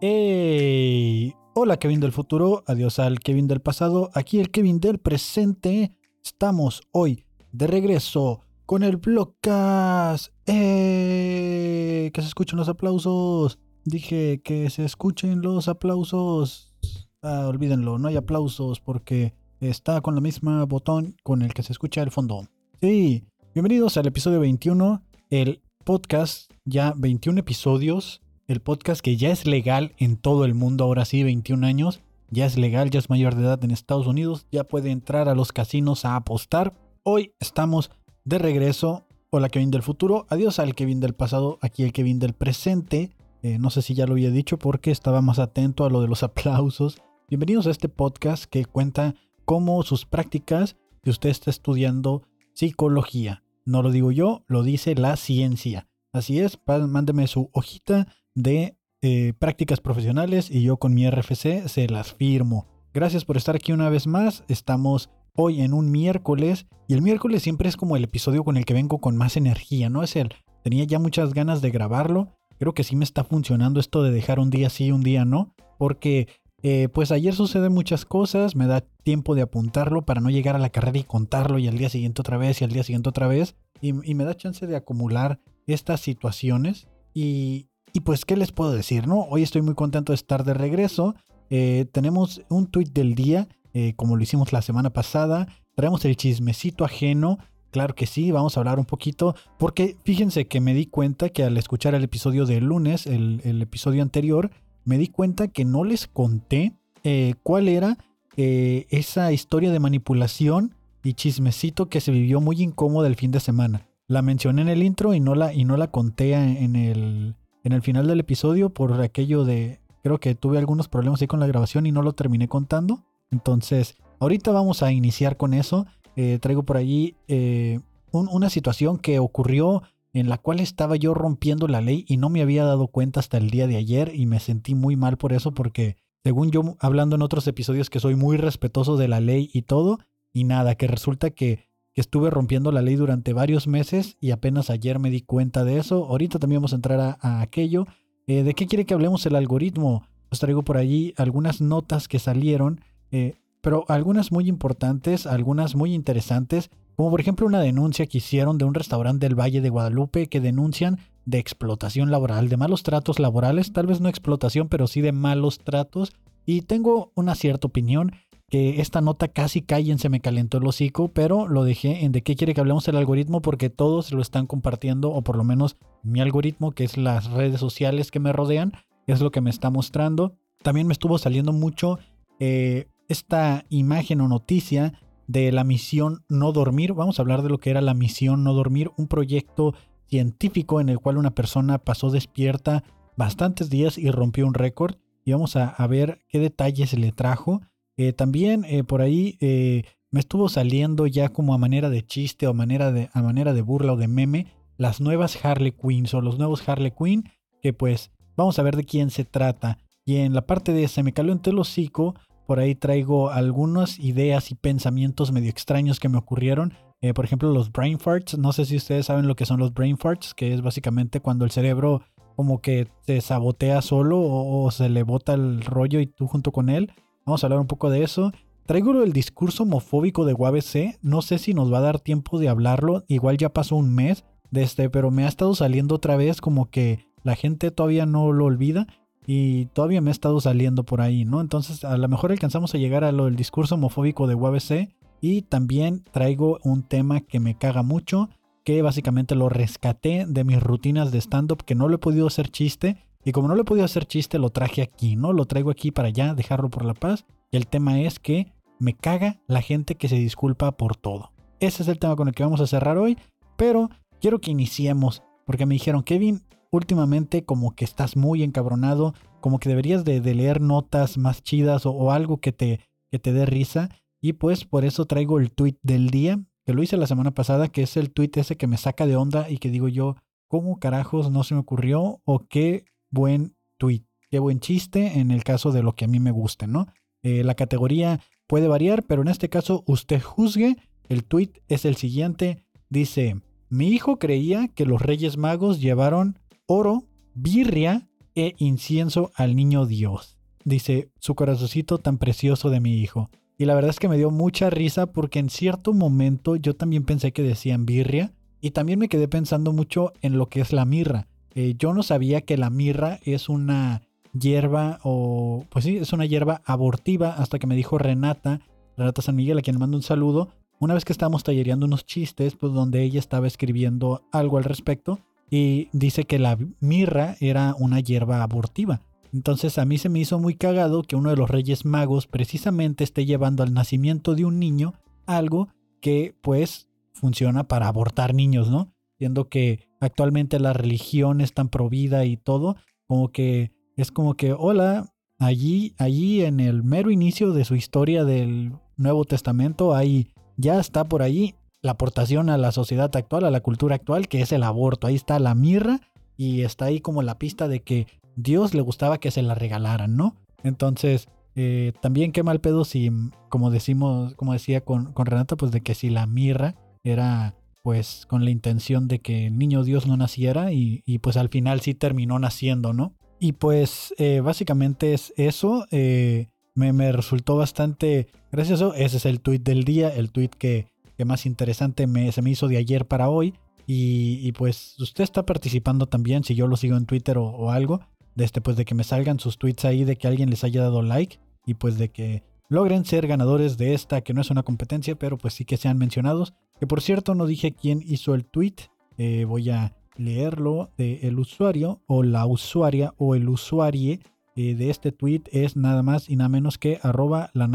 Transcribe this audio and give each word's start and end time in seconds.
¡Ey! 0.00 1.34
Hola 1.56 1.76
Kevin 1.76 1.98
del 1.98 2.12
futuro, 2.12 2.62
adiós 2.68 3.00
al 3.00 3.18
Kevin 3.18 3.48
del 3.48 3.60
pasado, 3.60 4.10
aquí 4.14 4.38
el 4.38 4.52
Kevin 4.52 4.78
del 4.78 4.98
presente. 4.98 5.92
Estamos 6.24 6.82
hoy 6.92 7.24
de 7.50 7.66
regreso 7.66 8.44
con 8.64 8.84
el 8.84 8.98
Blogcast. 8.98 10.32
¡Ey! 10.46 12.12
Que 12.12 12.20
se 12.22 12.28
escuchen 12.28 12.58
los 12.58 12.68
aplausos. 12.68 13.58
Dije 13.84 14.40
que 14.44 14.70
se 14.70 14.84
escuchen 14.84 15.42
los 15.42 15.66
aplausos. 15.66 16.76
Ah, 17.20 17.46
olvídenlo, 17.48 17.98
no 17.98 18.06
hay 18.06 18.16
aplausos 18.16 18.78
porque 18.78 19.34
está 19.58 20.00
con 20.00 20.14
la 20.14 20.20
misma 20.20 20.64
botón 20.64 21.16
con 21.24 21.42
el 21.42 21.52
que 21.52 21.64
se 21.64 21.72
escucha 21.72 22.02
el 22.02 22.12
fondo. 22.12 22.46
Sí, 22.80 23.24
bienvenidos 23.52 23.96
al 23.96 24.06
episodio 24.06 24.38
21, 24.38 25.02
el 25.30 25.60
podcast, 25.84 26.52
ya 26.64 26.94
21 26.96 27.40
episodios, 27.40 28.22
el 28.48 28.60
podcast 28.60 29.02
que 29.02 29.18
ya 29.18 29.30
es 29.30 29.46
legal 29.46 29.92
en 29.98 30.16
todo 30.16 30.46
el 30.46 30.54
mundo, 30.54 30.84
ahora 30.84 31.04
sí, 31.04 31.22
21 31.22 31.66
años, 31.66 32.00
ya 32.30 32.46
es 32.46 32.56
legal, 32.56 32.88
ya 32.88 32.98
es 32.98 33.10
mayor 33.10 33.34
de 33.34 33.42
edad 33.42 33.62
en 33.62 33.70
Estados 33.70 34.06
Unidos, 34.06 34.46
ya 34.50 34.64
puede 34.64 34.90
entrar 34.90 35.28
a 35.28 35.34
los 35.34 35.52
casinos 35.52 36.06
a 36.06 36.16
apostar. 36.16 36.72
Hoy 37.02 37.34
estamos 37.40 37.90
de 38.24 38.38
regreso. 38.38 39.04
Hola 39.30 39.50
Kevin 39.50 39.70
del 39.70 39.82
futuro, 39.82 40.26
adiós 40.30 40.58
al 40.58 40.74
Kevin 40.74 41.00
del 41.00 41.14
pasado, 41.14 41.58
aquí 41.60 41.82
el 41.82 41.92
Kevin 41.92 42.18
del 42.18 42.32
presente. 42.32 43.10
Eh, 43.42 43.58
no 43.58 43.68
sé 43.68 43.82
si 43.82 43.92
ya 43.92 44.06
lo 44.06 44.12
había 44.12 44.30
dicho 44.30 44.58
porque 44.58 44.90
estaba 44.90 45.20
más 45.20 45.38
atento 45.38 45.84
a 45.84 45.90
lo 45.90 46.00
de 46.00 46.08
los 46.08 46.22
aplausos. 46.22 47.02
Bienvenidos 47.28 47.66
a 47.66 47.70
este 47.70 47.90
podcast 47.90 48.44
que 48.44 48.64
cuenta 48.64 49.14
cómo 49.44 49.82
sus 49.82 50.06
prácticas, 50.06 50.76
si 51.04 51.10
usted 51.10 51.28
está 51.28 51.50
estudiando 51.50 52.22
psicología. 52.54 53.42
No 53.66 53.82
lo 53.82 53.90
digo 53.90 54.10
yo, 54.10 54.44
lo 54.46 54.62
dice 54.62 54.94
la 54.94 55.16
ciencia. 55.16 55.86
Así 56.14 56.40
es, 56.40 56.58
mándeme 56.66 57.26
su 57.26 57.50
hojita 57.52 58.08
de 58.42 58.76
eh, 59.02 59.32
prácticas 59.38 59.80
profesionales 59.80 60.50
y 60.50 60.62
yo 60.62 60.76
con 60.76 60.94
mi 60.94 61.08
RFC 61.08 61.66
se 61.66 61.88
las 61.88 62.12
firmo. 62.12 62.66
Gracias 62.94 63.24
por 63.24 63.36
estar 63.36 63.56
aquí 63.56 63.72
una 63.72 63.90
vez 63.90 64.06
más. 64.06 64.44
Estamos 64.48 65.10
hoy 65.34 65.60
en 65.60 65.72
un 65.72 65.90
miércoles 65.90 66.66
y 66.86 66.94
el 66.94 67.02
miércoles 67.02 67.42
siempre 67.42 67.68
es 67.68 67.76
como 67.76 67.96
el 67.96 68.04
episodio 68.04 68.44
con 68.44 68.56
el 68.56 68.64
que 68.64 68.74
vengo 68.74 68.98
con 69.00 69.16
más 69.16 69.36
energía, 69.36 69.90
¿no? 69.90 70.02
Es 70.02 70.16
el, 70.16 70.30
tenía 70.62 70.84
ya 70.84 70.98
muchas 70.98 71.34
ganas 71.34 71.60
de 71.62 71.70
grabarlo. 71.70 72.36
Creo 72.58 72.74
que 72.74 72.84
sí 72.84 72.96
me 72.96 73.04
está 73.04 73.24
funcionando 73.24 73.80
esto 73.80 74.02
de 74.02 74.10
dejar 74.10 74.38
un 74.38 74.50
día 74.50 74.70
sí, 74.70 74.92
un 74.92 75.02
día 75.02 75.24
no, 75.24 75.54
porque 75.76 76.28
eh, 76.62 76.88
pues 76.92 77.10
ayer 77.12 77.34
suceden 77.34 77.72
muchas 77.72 78.04
cosas, 78.04 78.56
me 78.56 78.66
da 78.66 78.80
tiempo 79.02 79.34
de 79.34 79.42
apuntarlo 79.42 80.02
para 80.02 80.20
no 80.20 80.30
llegar 80.30 80.56
a 80.56 80.60
la 80.60 80.70
carrera 80.70 80.98
y 80.98 81.04
contarlo 81.04 81.58
y 81.58 81.68
al 81.68 81.78
día 81.78 81.88
siguiente 81.88 82.20
otra 82.20 82.36
vez 82.36 82.60
y 82.60 82.64
al 82.64 82.72
día 82.72 82.84
siguiente 82.84 83.08
otra 83.08 83.26
vez. 83.26 83.56
Y, 83.80 83.88
y 84.08 84.14
me 84.14 84.24
da 84.24 84.36
chance 84.36 84.66
de 84.66 84.76
acumular 84.76 85.40
estas 85.66 86.00
situaciones 86.00 86.88
y, 87.14 87.68
y 87.92 88.00
pues, 88.00 88.24
¿qué 88.24 88.36
les 88.36 88.52
puedo 88.52 88.72
decir? 88.72 89.06
No? 89.06 89.22
Hoy 89.30 89.42
estoy 89.42 89.62
muy 89.62 89.74
contento 89.74 90.12
de 90.12 90.16
estar 90.16 90.44
de 90.44 90.54
regreso. 90.54 91.14
Eh, 91.50 91.86
tenemos 91.92 92.42
un 92.48 92.66
tweet 92.66 92.88
del 92.92 93.14
día, 93.14 93.48
eh, 93.72 93.94
como 93.96 94.16
lo 94.16 94.22
hicimos 94.22 94.52
la 94.52 94.62
semana 94.62 94.90
pasada. 94.90 95.48
Traemos 95.74 96.04
el 96.04 96.16
chismecito 96.16 96.84
ajeno. 96.84 97.38
Claro 97.70 97.94
que 97.94 98.06
sí, 98.06 98.30
vamos 98.30 98.56
a 98.56 98.60
hablar 98.60 98.78
un 98.78 98.84
poquito. 98.84 99.34
Porque 99.58 99.96
fíjense 100.04 100.46
que 100.46 100.60
me 100.60 100.74
di 100.74 100.86
cuenta 100.86 101.28
que 101.28 101.44
al 101.44 101.56
escuchar 101.56 101.94
el 101.94 102.04
episodio 102.04 102.46
del 102.46 102.64
lunes, 102.64 103.06
el, 103.06 103.62
episodio 103.62 104.02
anterior, 104.02 104.50
me 104.84 104.98
di 104.98 105.08
cuenta 105.08 105.48
que 105.48 105.64
no 105.64 105.84
les 105.84 106.06
conté 106.06 106.72
eh, 107.04 107.34
cuál 107.42 107.68
era 107.68 107.98
esa 108.40 109.32
historia 109.32 109.72
de 109.72 109.80
manipulación 109.80 110.76
y 111.02 111.14
chismecito 111.14 111.88
que 111.88 112.00
se 112.00 112.12
vivió 112.12 112.40
muy 112.40 112.62
incómodo 112.62 113.04
el 113.06 113.16
fin 113.16 113.32
de 113.32 113.40
semana. 113.40 113.88
La 114.06 114.22
mencioné 114.22 114.62
en 114.62 114.68
el 114.68 114.84
intro 114.84 115.12
y 115.12 115.18
no 115.18 115.34
la, 115.34 115.52
y 115.52 115.64
no 115.64 115.76
la 115.76 115.90
conté 115.90 116.34
en 116.34 116.76
el, 116.76 117.34
en 117.68 117.74
el 117.74 117.82
final 117.82 118.06
del 118.06 118.20
episodio 118.20 118.70
por 118.70 118.98
aquello 119.02 119.44
de, 119.44 119.80
creo 120.02 120.18
que 120.18 120.34
tuve 120.34 120.56
algunos 120.56 120.88
problemas 120.88 121.20
ahí 121.20 121.28
con 121.28 121.38
la 121.38 121.46
grabación 121.46 121.84
y 121.84 121.92
no 121.92 122.00
lo 122.00 122.14
terminé 122.14 122.48
contando. 122.48 123.04
Entonces, 123.30 123.96
ahorita 124.20 124.52
vamos 124.52 124.82
a 124.82 124.90
iniciar 124.90 125.36
con 125.36 125.52
eso. 125.52 125.86
Eh, 126.16 126.38
traigo 126.40 126.62
por 126.62 126.78
allí 126.78 127.14
eh, 127.28 127.80
una 128.10 128.48
situación 128.48 128.96
que 128.96 129.18
ocurrió 129.18 129.82
en 130.14 130.30
la 130.30 130.38
cual 130.38 130.60
estaba 130.60 130.96
yo 130.96 131.12
rompiendo 131.12 131.68
la 131.68 131.82
ley 131.82 132.06
y 132.08 132.16
no 132.16 132.30
me 132.30 132.40
había 132.40 132.64
dado 132.64 132.88
cuenta 132.88 133.20
hasta 133.20 133.36
el 133.36 133.50
día 133.50 133.66
de 133.66 133.76
ayer 133.76 134.12
y 134.14 134.24
me 134.24 134.40
sentí 134.40 134.74
muy 134.74 134.96
mal 134.96 135.18
por 135.18 135.34
eso 135.34 135.52
porque 135.52 135.98
según 136.24 136.50
yo 136.50 136.74
hablando 136.80 137.16
en 137.16 137.22
otros 137.22 137.46
episodios 137.48 137.90
que 137.90 138.00
soy 138.00 138.16
muy 138.16 138.38
respetuoso 138.38 138.96
de 138.96 139.08
la 139.08 139.20
ley 139.20 139.50
y 139.52 139.62
todo 139.62 139.98
y 140.32 140.44
nada, 140.44 140.74
que 140.74 140.86
resulta 140.86 141.28
que 141.30 141.67
estuve 142.00 142.30
rompiendo 142.30 142.72
la 142.72 142.82
ley 142.82 142.96
durante 142.96 143.32
varios 143.32 143.66
meses 143.66 144.16
y 144.20 144.30
apenas 144.30 144.70
ayer 144.70 144.98
me 144.98 145.10
di 145.10 145.22
cuenta 145.22 145.64
de 145.64 145.78
eso. 145.78 146.06
Ahorita 146.06 146.38
también 146.38 146.60
vamos 146.60 146.72
a 146.72 146.76
entrar 146.76 147.18
a, 147.20 147.40
aquello. 147.40 147.86
Eh, 148.26 148.42
¿De 148.42 148.54
qué 148.54 148.66
quiere 148.66 148.84
que 148.84 148.94
hablemos 148.94 149.24
el 149.26 149.36
algoritmo? 149.36 150.04
Os 150.30 150.38
traigo 150.40 150.62
por 150.62 150.76
allí 150.76 151.14
algunas 151.16 151.60
notas 151.60 152.08
que 152.08 152.18
salieron, 152.18 152.80
eh, 153.10 153.34
pero 153.60 153.84
algunas 153.88 154.30
muy 154.30 154.48
importantes, 154.48 155.26
algunas 155.26 155.74
muy 155.74 155.94
interesantes, 155.94 156.70
como 156.96 157.10
por 157.10 157.20
ejemplo 157.20 157.46
una 157.46 157.60
denuncia 157.60 158.06
que 158.06 158.18
hicieron 158.18 158.58
de 158.58 158.64
un 158.64 158.74
restaurante 158.74 159.26
del 159.26 159.38
Valle 159.38 159.60
de 159.60 159.70
Guadalupe 159.70 160.26
que 160.26 160.40
denuncian 160.40 160.98
de 161.24 161.38
explotación 161.38 162.10
laboral, 162.10 162.48
de 162.48 162.56
malos 162.56 162.82
tratos 162.82 163.18
laborales, 163.18 163.72
tal 163.72 163.86
vez 163.86 164.00
no 164.00 164.08
explotación, 164.08 164.68
pero 164.68 164.86
sí 164.86 165.00
de 165.00 165.12
malos 165.12 165.58
tratos. 165.58 166.12
Y 166.44 166.62
tengo 166.62 167.12
una 167.14 167.34
cierta 167.34 167.66
opinión 167.66 168.12
que 168.48 168.80
esta 168.80 169.00
nota 169.00 169.28
casi 169.28 169.62
cae 169.62 169.96
se 169.98 170.08
me 170.08 170.20
calentó 170.20 170.58
el 170.58 170.66
hocico, 170.66 171.08
pero 171.08 171.48
lo 171.48 171.64
dejé 171.64 172.04
en 172.04 172.12
de 172.12 172.22
qué 172.22 172.34
quiere 172.34 172.54
que 172.54 172.60
hablemos 172.60 172.88
el 172.88 172.96
algoritmo 172.96 173.42
porque 173.42 173.68
todos 173.68 174.10
lo 174.12 174.22
están 174.22 174.46
compartiendo, 174.46 175.10
o 175.10 175.22
por 175.22 175.36
lo 175.36 175.44
menos 175.44 175.76
mi 176.02 176.20
algoritmo, 176.20 176.72
que 176.72 176.84
es 176.84 176.96
las 176.96 177.30
redes 177.30 177.60
sociales 177.60 178.10
que 178.10 178.20
me 178.20 178.32
rodean, 178.32 178.72
es 179.06 179.20
lo 179.20 179.30
que 179.30 179.40
me 179.40 179.50
está 179.50 179.70
mostrando. 179.70 180.36
También 180.62 180.86
me 180.86 180.92
estuvo 180.92 181.18
saliendo 181.18 181.52
mucho 181.52 181.98
eh, 182.40 182.88
esta 183.08 183.64
imagen 183.68 184.20
o 184.20 184.28
noticia 184.28 184.94
de 185.26 185.52
la 185.52 185.64
misión 185.64 186.24
No 186.28 186.52
Dormir. 186.52 186.94
Vamos 186.94 187.18
a 187.18 187.22
hablar 187.22 187.42
de 187.42 187.50
lo 187.50 187.58
que 187.58 187.70
era 187.70 187.82
la 187.82 187.94
misión 187.94 188.44
No 188.44 188.54
Dormir, 188.54 188.90
un 188.96 189.08
proyecto 189.08 189.74
científico 190.08 190.80
en 190.80 190.88
el 190.88 191.00
cual 191.00 191.18
una 191.18 191.34
persona 191.34 191.78
pasó 191.78 192.10
despierta 192.10 192.82
bastantes 193.16 193.68
días 193.68 193.98
y 193.98 194.10
rompió 194.10 194.46
un 194.46 194.54
récord. 194.54 194.96
Y 195.24 195.32
vamos 195.32 195.56
a, 195.56 195.68
a 195.68 195.86
ver 195.86 196.20
qué 196.28 196.38
detalles 196.38 196.96
le 196.98 197.12
trajo. 197.12 197.60
Eh, 197.98 198.12
también 198.12 198.64
eh, 198.64 198.84
por 198.84 199.02
ahí 199.02 199.36
eh, 199.40 199.82
me 200.12 200.20
estuvo 200.20 200.48
saliendo 200.48 201.08
ya 201.08 201.30
como 201.30 201.52
a 201.52 201.58
manera 201.58 201.90
de 201.90 202.06
chiste 202.06 202.46
o 202.46 202.54
manera 202.54 202.92
de, 202.92 203.10
a 203.12 203.22
manera 203.22 203.52
de 203.52 203.60
burla 203.60 203.94
o 203.94 203.96
de 203.96 204.06
meme 204.06 204.46
las 204.76 205.00
nuevas 205.00 205.44
Harley 205.44 205.72
Quinns 205.72 206.14
o 206.14 206.20
los 206.20 206.38
nuevos 206.38 206.66
Harley 206.66 206.92
Quinn 206.92 207.28
que 207.60 207.72
pues 207.72 208.12
vamos 208.36 208.56
a 208.60 208.62
ver 208.62 208.76
de 208.76 208.84
quién 208.84 209.10
se 209.10 209.24
trata. 209.24 209.78
Y 210.06 210.18
en 210.18 210.32
la 210.32 210.46
parte 210.46 210.72
de 210.72 210.86
se 210.86 211.02
me 211.02 211.12
caló 211.12 211.32
en 211.32 211.40
el 211.44 211.58
hocico, 211.58 212.14
por 212.46 212.60
ahí 212.60 212.76
traigo 212.76 213.30
algunas 213.30 213.98
ideas 213.98 214.52
y 214.52 214.54
pensamientos 214.54 215.32
medio 215.32 215.50
extraños 215.50 215.98
que 215.98 216.08
me 216.08 216.18
ocurrieron. 216.18 216.74
por 217.14 217.24
ejemplo, 217.24 217.52
los 217.52 217.72
brain 217.72 217.98
farts. 217.98 218.38
No 218.38 218.52
sé 218.52 218.64
si 218.64 218.76
ustedes 218.76 219.06
saben 219.06 219.26
lo 219.26 219.34
que 219.34 219.44
son 219.44 219.58
los 219.58 219.74
brain 219.74 219.98
farts, 219.98 220.34
que 220.34 220.54
es 220.54 220.62
básicamente 220.62 221.20
cuando 221.20 221.44
el 221.44 221.50
cerebro 221.50 222.02
como 222.36 222.62
que 222.62 222.86
se 223.04 223.20
sabotea 223.20 223.82
solo 223.82 224.20
o, 224.20 224.64
o 224.64 224.70
se 224.70 224.88
le 224.88 225.02
bota 225.02 225.34
el 225.34 225.60
rollo 225.62 225.98
y 226.00 226.06
tú 226.06 226.28
junto 226.28 226.52
con 226.52 226.70
él. 226.70 226.92
Vamos 227.28 227.44
a 227.44 227.46
hablar 227.46 227.60
un 227.60 227.66
poco 227.66 227.90
de 227.90 228.02
eso. 228.02 228.32
Traigo 228.64 229.02
el 229.02 229.12
discurso 229.12 229.64
homofóbico 229.64 230.24
de 230.24 230.32
UABC. 230.32 230.98
No 231.02 231.20
sé 231.20 231.36
si 231.36 231.52
nos 231.52 231.70
va 231.70 231.76
a 231.76 231.82
dar 231.82 232.00
tiempo 232.00 232.38
de 232.38 232.48
hablarlo. 232.48 233.04
Igual 233.06 233.36
ya 233.36 233.50
pasó 233.50 233.76
un 233.76 233.94
mes 233.94 234.24
de 234.50 234.62
este, 234.62 234.88
pero 234.88 235.10
me 235.10 235.26
ha 235.26 235.28
estado 235.28 235.54
saliendo 235.54 235.96
otra 235.96 236.16
vez 236.16 236.40
como 236.40 236.70
que 236.70 237.04
la 237.24 237.36
gente 237.36 237.70
todavía 237.70 238.06
no 238.06 238.32
lo 238.32 238.46
olvida 238.46 238.86
y 239.26 239.66
todavía 239.66 240.00
me 240.00 240.08
ha 240.08 240.12
estado 240.12 240.40
saliendo 240.40 240.84
por 240.84 241.02
ahí, 241.02 241.26
¿no? 241.26 241.42
Entonces 241.42 241.84
a 241.84 241.98
lo 241.98 242.08
mejor 242.08 242.32
alcanzamos 242.32 242.74
a 242.74 242.78
llegar 242.78 243.04
a 243.04 243.12
lo 243.12 243.26
del 243.26 243.36
discurso 243.36 243.74
homofóbico 243.74 244.26
de 244.26 244.34
UABC 244.34 244.94
y 245.20 245.42
también 245.42 246.04
traigo 246.10 246.60
un 246.64 246.82
tema 246.82 247.20
que 247.20 247.40
me 247.40 247.58
caga 247.58 247.82
mucho, 247.82 248.30
que 248.64 248.80
básicamente 248.80 249.34
lo 249.34 249.50
rescaté 249.50 250.24
de 250.26 250.44
mis 250.44 250.62
rutinas 250.62 251.12
de 251.12 251.20
stand-up, 251.20 251.62
que 251.66 251.74
no 251.74 251.88
lo 251.88 251.96
he 251.96 251.98
podido 251.98 252.26
hacer 252.26 252.48
chiste 252.48 252.96
y 253.24 253.32
como 253.32 253.48
no 253.48 253.54
le 253.54 253.64
podía 253.64 253.84
hacer 253.84 254.06
chiste, 254.06 254.38
lo 254.38 254.50
traje 254.50 254.82
aquí, 254.82 255.16
¿no? 255.16 255.32
Lo 255.32 255.46
traigo 255.46 255.70
aquí 255.70 255.90
para 255.90 256.08
allá, 256.08 256.34
dejarlo 256.34 256.70
por 256.70 256.84
la 256.84 256.94
paz. 256.94 257.26
Y 257.50 257.56
el 257.56 257.66
tema 257.66 258.00
es 258.00 258.18
que 258.18 258.52
me 258.78 258.94
caga 258.94 259.40
la 259.46 259.60
gente 259.62 259.96
que 259.96 260.08
se 260.08 260.16
disculpa 260.16 260.72
por 260.72 260.96
todo. 260.96 261.32
Ese 261.60 261.82
es 261.82 261.88
el 261.88 261.98
tema 261.98 262.16
con 262.16 262.28
el 262.28 262.34
que 262.34 262.44
vamos 262.44 262.60
a 262.60 262.66
cerrar 262.66 262.96
hoy. 262.98 263.18
Pero 263.56 263.90
quiero 264.20 264.40
que 264.40 264.50
iniciemos. 264.50 265.22
Porque 265.44 265.66
me 265.66 265.74
dijeron, 265.74 266.02
Kevin, 266.02 266.42
últimamente 266.70 267.44
como 267.44 267.74
que 267.74 267.84
estás 267.84 268.16
muy 268.16 268.42
encabronado. 268.42 269.14
Como 269.40 269.58
que 269.58 269.68
deberías 269.68 270.04
de, 270.04 270.20
leer 270.20 270.60
notas 270.60 271.18
más 271.18 271.42
chidas 271.42 271.86
o, 271.86 272.12
algo 272.12 272.38
que 272.38 272.52
te, 272.52 272.80
que 273.10 273.18
te 273.18 273.32
dé 273.32 273.46
risa. 273.46 273.88
Y 274.20 274.34
pues 274.34 274.64
por 274.64 274.84
eso 274.84 275.06
traigo 275.06 275.38
el 275.38 275.50
tweet 275.50 275.76
del 275.82 276.10
día. 276.10 276.40
Que 276.64 276.74
lo 276.74 276.82
hice 276.82 276.96
la 276.96 277.06
semana 277.06 277.32
pasada. 277.32 277.68
Que 277.68 277.82
es 277.82 277.96
el 277.96 278.12
tweet 278.12 278.30
ese 278.36 278.56
que 278.56 278.68
me 278.68 278.76
saca 278.76 279.06
de 279.06 279.16
onda 279.16 279.50
y 279.50 279.58
que 279.58 279.70
digo 279.70 279.88
yo, 279.88 280.16
¿cómo 280.48 280.78
carajos 280.78 281.30
no 281.32 281.42
se 281.42 281.54
me 281.54 281.60
ocurrió? 281.60 282.20
¿O 282.24 282.46
qué 282.48 282.84
buen 283.10 283.56
tweet, 283.78 284.04
qué 284.30 284.38
buen 284.38 284.60
chiste 284.60 285.18
en 285.18 285.30
el 285.30 285.44
caso 285.44 285.72
de 285.72 285.82
lo 285.82 285.94
que 285.94 286.04
a 286.04 286.08
mí 286.08 286.20
me 286.20 286.30
guste, 286.30 286.66
¿no? 286.66 286.86
Eh, 287.22 287.42
la 287.44 287.54
categoría 287.54 288.20
puede 288.46 288.68
variar, 288.68 289.04
pero 289.04 289.22
en 289.22 289.28
este 289.28 289.48
caso 289.48 289.84
usted 289.86 290.20
juzgue. 290.20 290.76
El 291.08 291.24
tweet 291.24 291.52
es 291.68 291.84
el 291.84 291.96
siguiente. 291.96 292.64
Dice, 292.90 293.40
mi 293.68 293.88
hijo 293.88 294.18
creía 294.18 294.68
que 294.68 294.86
los 294.86 295.00
Reyes 295.00 295.36
Magos 295.36 295.80
llevaron 295.80 296.38
oro, 296.66 297.04
birria 297.34 298.08
e 298.34 298.54
incienso 298.58 299.30
al 299.34 299.56
niño 299.56 299.86
Dios. 299.86 300.38
Dice, 300.64 301.10
su 301.18 301.34
corazoncito 301.34 301.98
tan 301.98 302.18
precioso 302.18 302.70
de 302.70 302.80
mi 302.80 302.98
hijo. 303.00 303.30
Y 303.56 303.64
la 303.64 303.74
verdad 303.74 303.90
es 303.90 303.98
que 303.98 304.08
me 304.08 304.16
dio 304.16 304.30
mucha 304.30 304.70
risa 304.70 305.12
porque 305.12 305.38
en 305.38 305.50
cierto 305.50 305.92
momento 305.92 306.56
yo 306.56 306.76
también 306.76 307.04
pensé 307.04 307.32
que 307.32 307.42
decían 307.42 307.86
birria 307.86 308.32
y 308.60 308.70
también 308.70 308.98
me 308.98 309.08
quedé 309.08 309.28
pensando 309.28 309.72
mucho 309.72 310.12
en 310.22 310.38
lo 310.38 310.48
que 310.48 310.60
es 310.60 310.72
la 310.72 310.84
mirra. 310.84 311.26
Eh, 311.54 311.74
yo 311.78 311.94
no 311.94 312.02
sabía 312.02 312.42
que 312.42 312.56
la 312.56 312.70
mirra 312.70 313.18
es 313.24 313.48
una 313.48 314.02
hierba 314.32 315.00
o 315.02 315.64
pues 315.70 315.84
sí, 315.84 315.96
es 315.96 316.12
una 316.12 316.26
hierba 316.26 316.62
abortiva 316.64 317.34
hasta 317.34 317.58
que 317.58 317.66
me 317.66 317.76
dijo 317.76 317.98
Renata, 317.98 318.60
Renata 318.96 319.22
San 319.22 319.36
Miguel, 319.36 319.58
a 319.58 319.62
quien 319.62 319.76
le 319.76 319.80
mando 319.80 319.96
un 319.96 320.02
saludo, 320.02 320.48
una 320.80 320.94
vez 320.94 321.04
que 321.04 321.12
estábamos 321.12 321.42
tallereando 321.42 321.86
unos 321.86 322.06
chistes, 322.06 322.54
pues 322.54 322.72
donde 322.72 323.02
ella 323.02 323.18
estaba 323.18 323.46
escribiendo 323.46 324.22
algo 324.30 324.58
al 324.58 324.64
respecto 324.64 325.18
y 325.50 325.88
dice 325.92 326.24
que 326.24 326.38
la 326.38 326.56
mirra 326.80 327.36
era 327.40 327.74
una 327.78 328.00
hierba 328.00 328.42
abortiva. 328.42 329.00
Entonces 329.32 329.78
a 329.78 329.84
mí 329.84 329.98
se 329.98 330.08
me 330.08 330.20
hizo 330.20 330.38
muy 330.38 330.54
cagado 330.54 331.02
que 331.02 331.16
uno 331.16 331.30
de 331.30 331.36
los 331.36 331.50
reyes 331.50 331.84
magos 331.84 332.26
precisamente 332.26 333.04
esté 333.04 333.26
llevando 333.26 333.62
al 333.62 333.74
nacimiento 333.74 334.34
de 334.34 334.44
un 334.44 334.58
niño 334.58 334.94
algo 335.26 335.68
que 336.00 336.34
pues 336.40 336.88
funciona 337.12 337.64
para 337.64 337.88
abortar 337.88 338.34
niños, 338.34 338.70
¿no? 338.70 338.92
Siendo 339.18 339.48
que 339.48 339.87
actualmente 340.00 340.58
la 340.58 340.72
religión 340.72 341.40
es 341.40 341.52
tan 341.54 341.68
provida 341.68 342.24
y 342.24 342.36
todo, 342.36 342.76
como 343.06 343.30
que 343.32 343.72
es 343.96 344.12
como 344.12 344.34
que, 344.34 344.52
hola, 344.52 345.12
allí, 345.38 345.94
allí 345.98 346.44
en 346.44 346.60
el 346.60 346.82
mero 346.82 347.10
inicio 347.10 347.52
de 347.52 347.64
su 347.64 347.74
historia 347.74 348.24
del 348.24 348.72
Nuevo 348.96 349.24
Testamento, 349.24 349.94
ahí 349.94 350.28
ya 350.56 350.78
está 350.78 351.04
por 351.04 351.22
allí 351.22 351.54
la 351.82 351.92
aportación 351.92 352.50
a 352.50 352.58
la 352.58 352.72
sociedad 352.72 353.14
actual, 353.14 353.44
a 353.44 353.50
la 353.50 353.60
cultura 353.60 353.94
actual, 353.94 354.28
que 354.28 354.40
es 354.40 354.52
el 354.52 354.62
aborto. 354.62 355.06
Ahí 355.06 355.14
está 355.14 355.38
la 355.38 355.54
mirra 355.54 356.00
y 356.36 356.62
está 356.62 356.86
ahí 356.86 357.00
como 357.00 357.22
la 357.22 357.38
pista 357.38 357.68
de 357.68 357.80
que 357.80 358.06
Dios 358.36 358.74
le 358.74 358.82
gustaba 358.82 359.18
que 359.18 359.30
se 359.30 359.42
la 359.42 359.54
regalaran, 359.54 360.16
¿no? 360.16 360.36
Entonces, 360.62 361.28
eh, 361.54 361.92
también 362.00 362.32
qué 362.32 362.42
mal 362.42 362.60
pedo 362.60 362.84
si, 362.84 363.10
como 363.48 363.70
decimos, 363.70 364.34
como 364.34 364.52
decía 364.52 364.80
con, 364.80 365.12
con 365.12 365.26
Renata, 365.26 365.56
pues 365.56 365.72
de 365.72 365.80
que 365.80 365.94
si 365.94 366.10
la 366.10 366.26
mirra 366.26 366.74
era 367.04 367.54
pues 367.88 368.26
con 368.26 368.44
la 368.44 368.50
intención 368.50 369.08
de 369.08 369.20
que 369.20 369.46
el 369.46 369.56
niño 369.56 369.82
Dios 369.82 370.06
no 370.06 370.18
naciera 370.18 370.74
y, 370.74 371.18
pues 371.22 371.38
al 371.38 371.48
final 371.48 371.80
sí 371.80 371.94
terminó 371.94 372.38
naciendo, 372.38 372.92
¿no? 372.92 373.14
Y 373.40 373.52
pues 373.52 374.12
eh, 374.18 374.40
básicamente 374.40 375.14
es 375.14 375.32
eso. 375.38 375.86
Eh, 375.90 376.48
me, 376.74 376.92
me, 376.92 377.12
resultó 377.12 377.56
bastante 377.56 378.26
gracioso. 378.52 378.92
Ese 378.92 379.16
es 379.16 379.24
el 379.24 379.40
tweet 379.40 379.60
del 379.60 379.84
día, 379.84 380.14
el 380.14 380.32
tweet 380.32 380.50
que, 380.50 380.88
que 381.16 381.24
más 381.24 381.46
interesante 381.46 382.06
me, 382.06 382.30
se 382.30 382.42
me 382.42 382.50
hizo 382.50 382.68
de 382.68 382.76
ayer 382.76 383.06
para 383.06 383.30
hoy. 383.30 383.54
Y, 383.86 384.52
pues 384.52 384.96
usted 385.00 385.24
está 385.24 385.46
participando 385.46 386.04
también, 386.04 386.44
si 386.44 386.54
yo 386.54 386.66
lo 386.66 386.76
sigo 386.76 386.98
en 386.98 387.06
Twitter 387.06 387.38
o, 387.38 387.70
algo 387.70 388.02
de 388.34 388.44
este, 388.44 388.60
pues 388.60 388.76
de 388.76 388.84
que 388.84 388.94
me 388.94 389.02
salgan 389.02 389.40
sus 389.40 389.56
tweets 389.56 389.86
ahí, 389.86 390.04
de 390.04 390.16
que 390.16 390.28
alguien 390.28 390.50
les 390.50 390.62
haya 390.62 390.82
dado 390.82 391.00
like 391.00 391.40
y 391.64 391.72
pues 391.72 391.96
de 391.96 392.10
que 392.10 392.42
logren 392.68 393.04
ser 393.04 393.26
ganadores 393.26 393.78
de 393.78 393.94
esta, 393.94 394.20
que 394.20 394.34
no 394.34 394.40
es 394.40 394.50
una 394.50 394.62
competencia, 394.62 395.16
pero 395.16 395.38
pues 395.38 395.54
sí 395.54 395.64
que 395.64 395.76
sean 395.76 395.98
mencionados. 395.98 396.54
Que 396.78 396.86
por 396.86 397.02
cierto 397.02 397.34
no 397.34 397.46
dije 397.46 397.72
quién 397.72 398.02
hizo 398.04 398.34
el 398.34 398.44
tweet, 398.44 398.74
eh, 399.16 399.44
voy 399.44 399.70
a 399.70 399.96
leerlo 400.16 400.90
de 400.96 401.20
el 401.28 401.38
usuario 401.38 402.02
o 402.06 402.22
la 402.22 402.46
usuaria 402.46 403.14
o 403.18 403.34
el 403.34 403.48
usuarie 403.48 404.20
eh, 404.56 404.74
de 404.74 404.90
este 404.90 405.12
tweet 405.12 405.42
es 405.52 405.76
nada 405.76 406.02
más 406.02 406.28
y 406.28 406.36
nada 406.36 406.48
menos 406.48 406.78
que 406.78 406.98
arroba 407.02 407.50
la. 407.54 407.68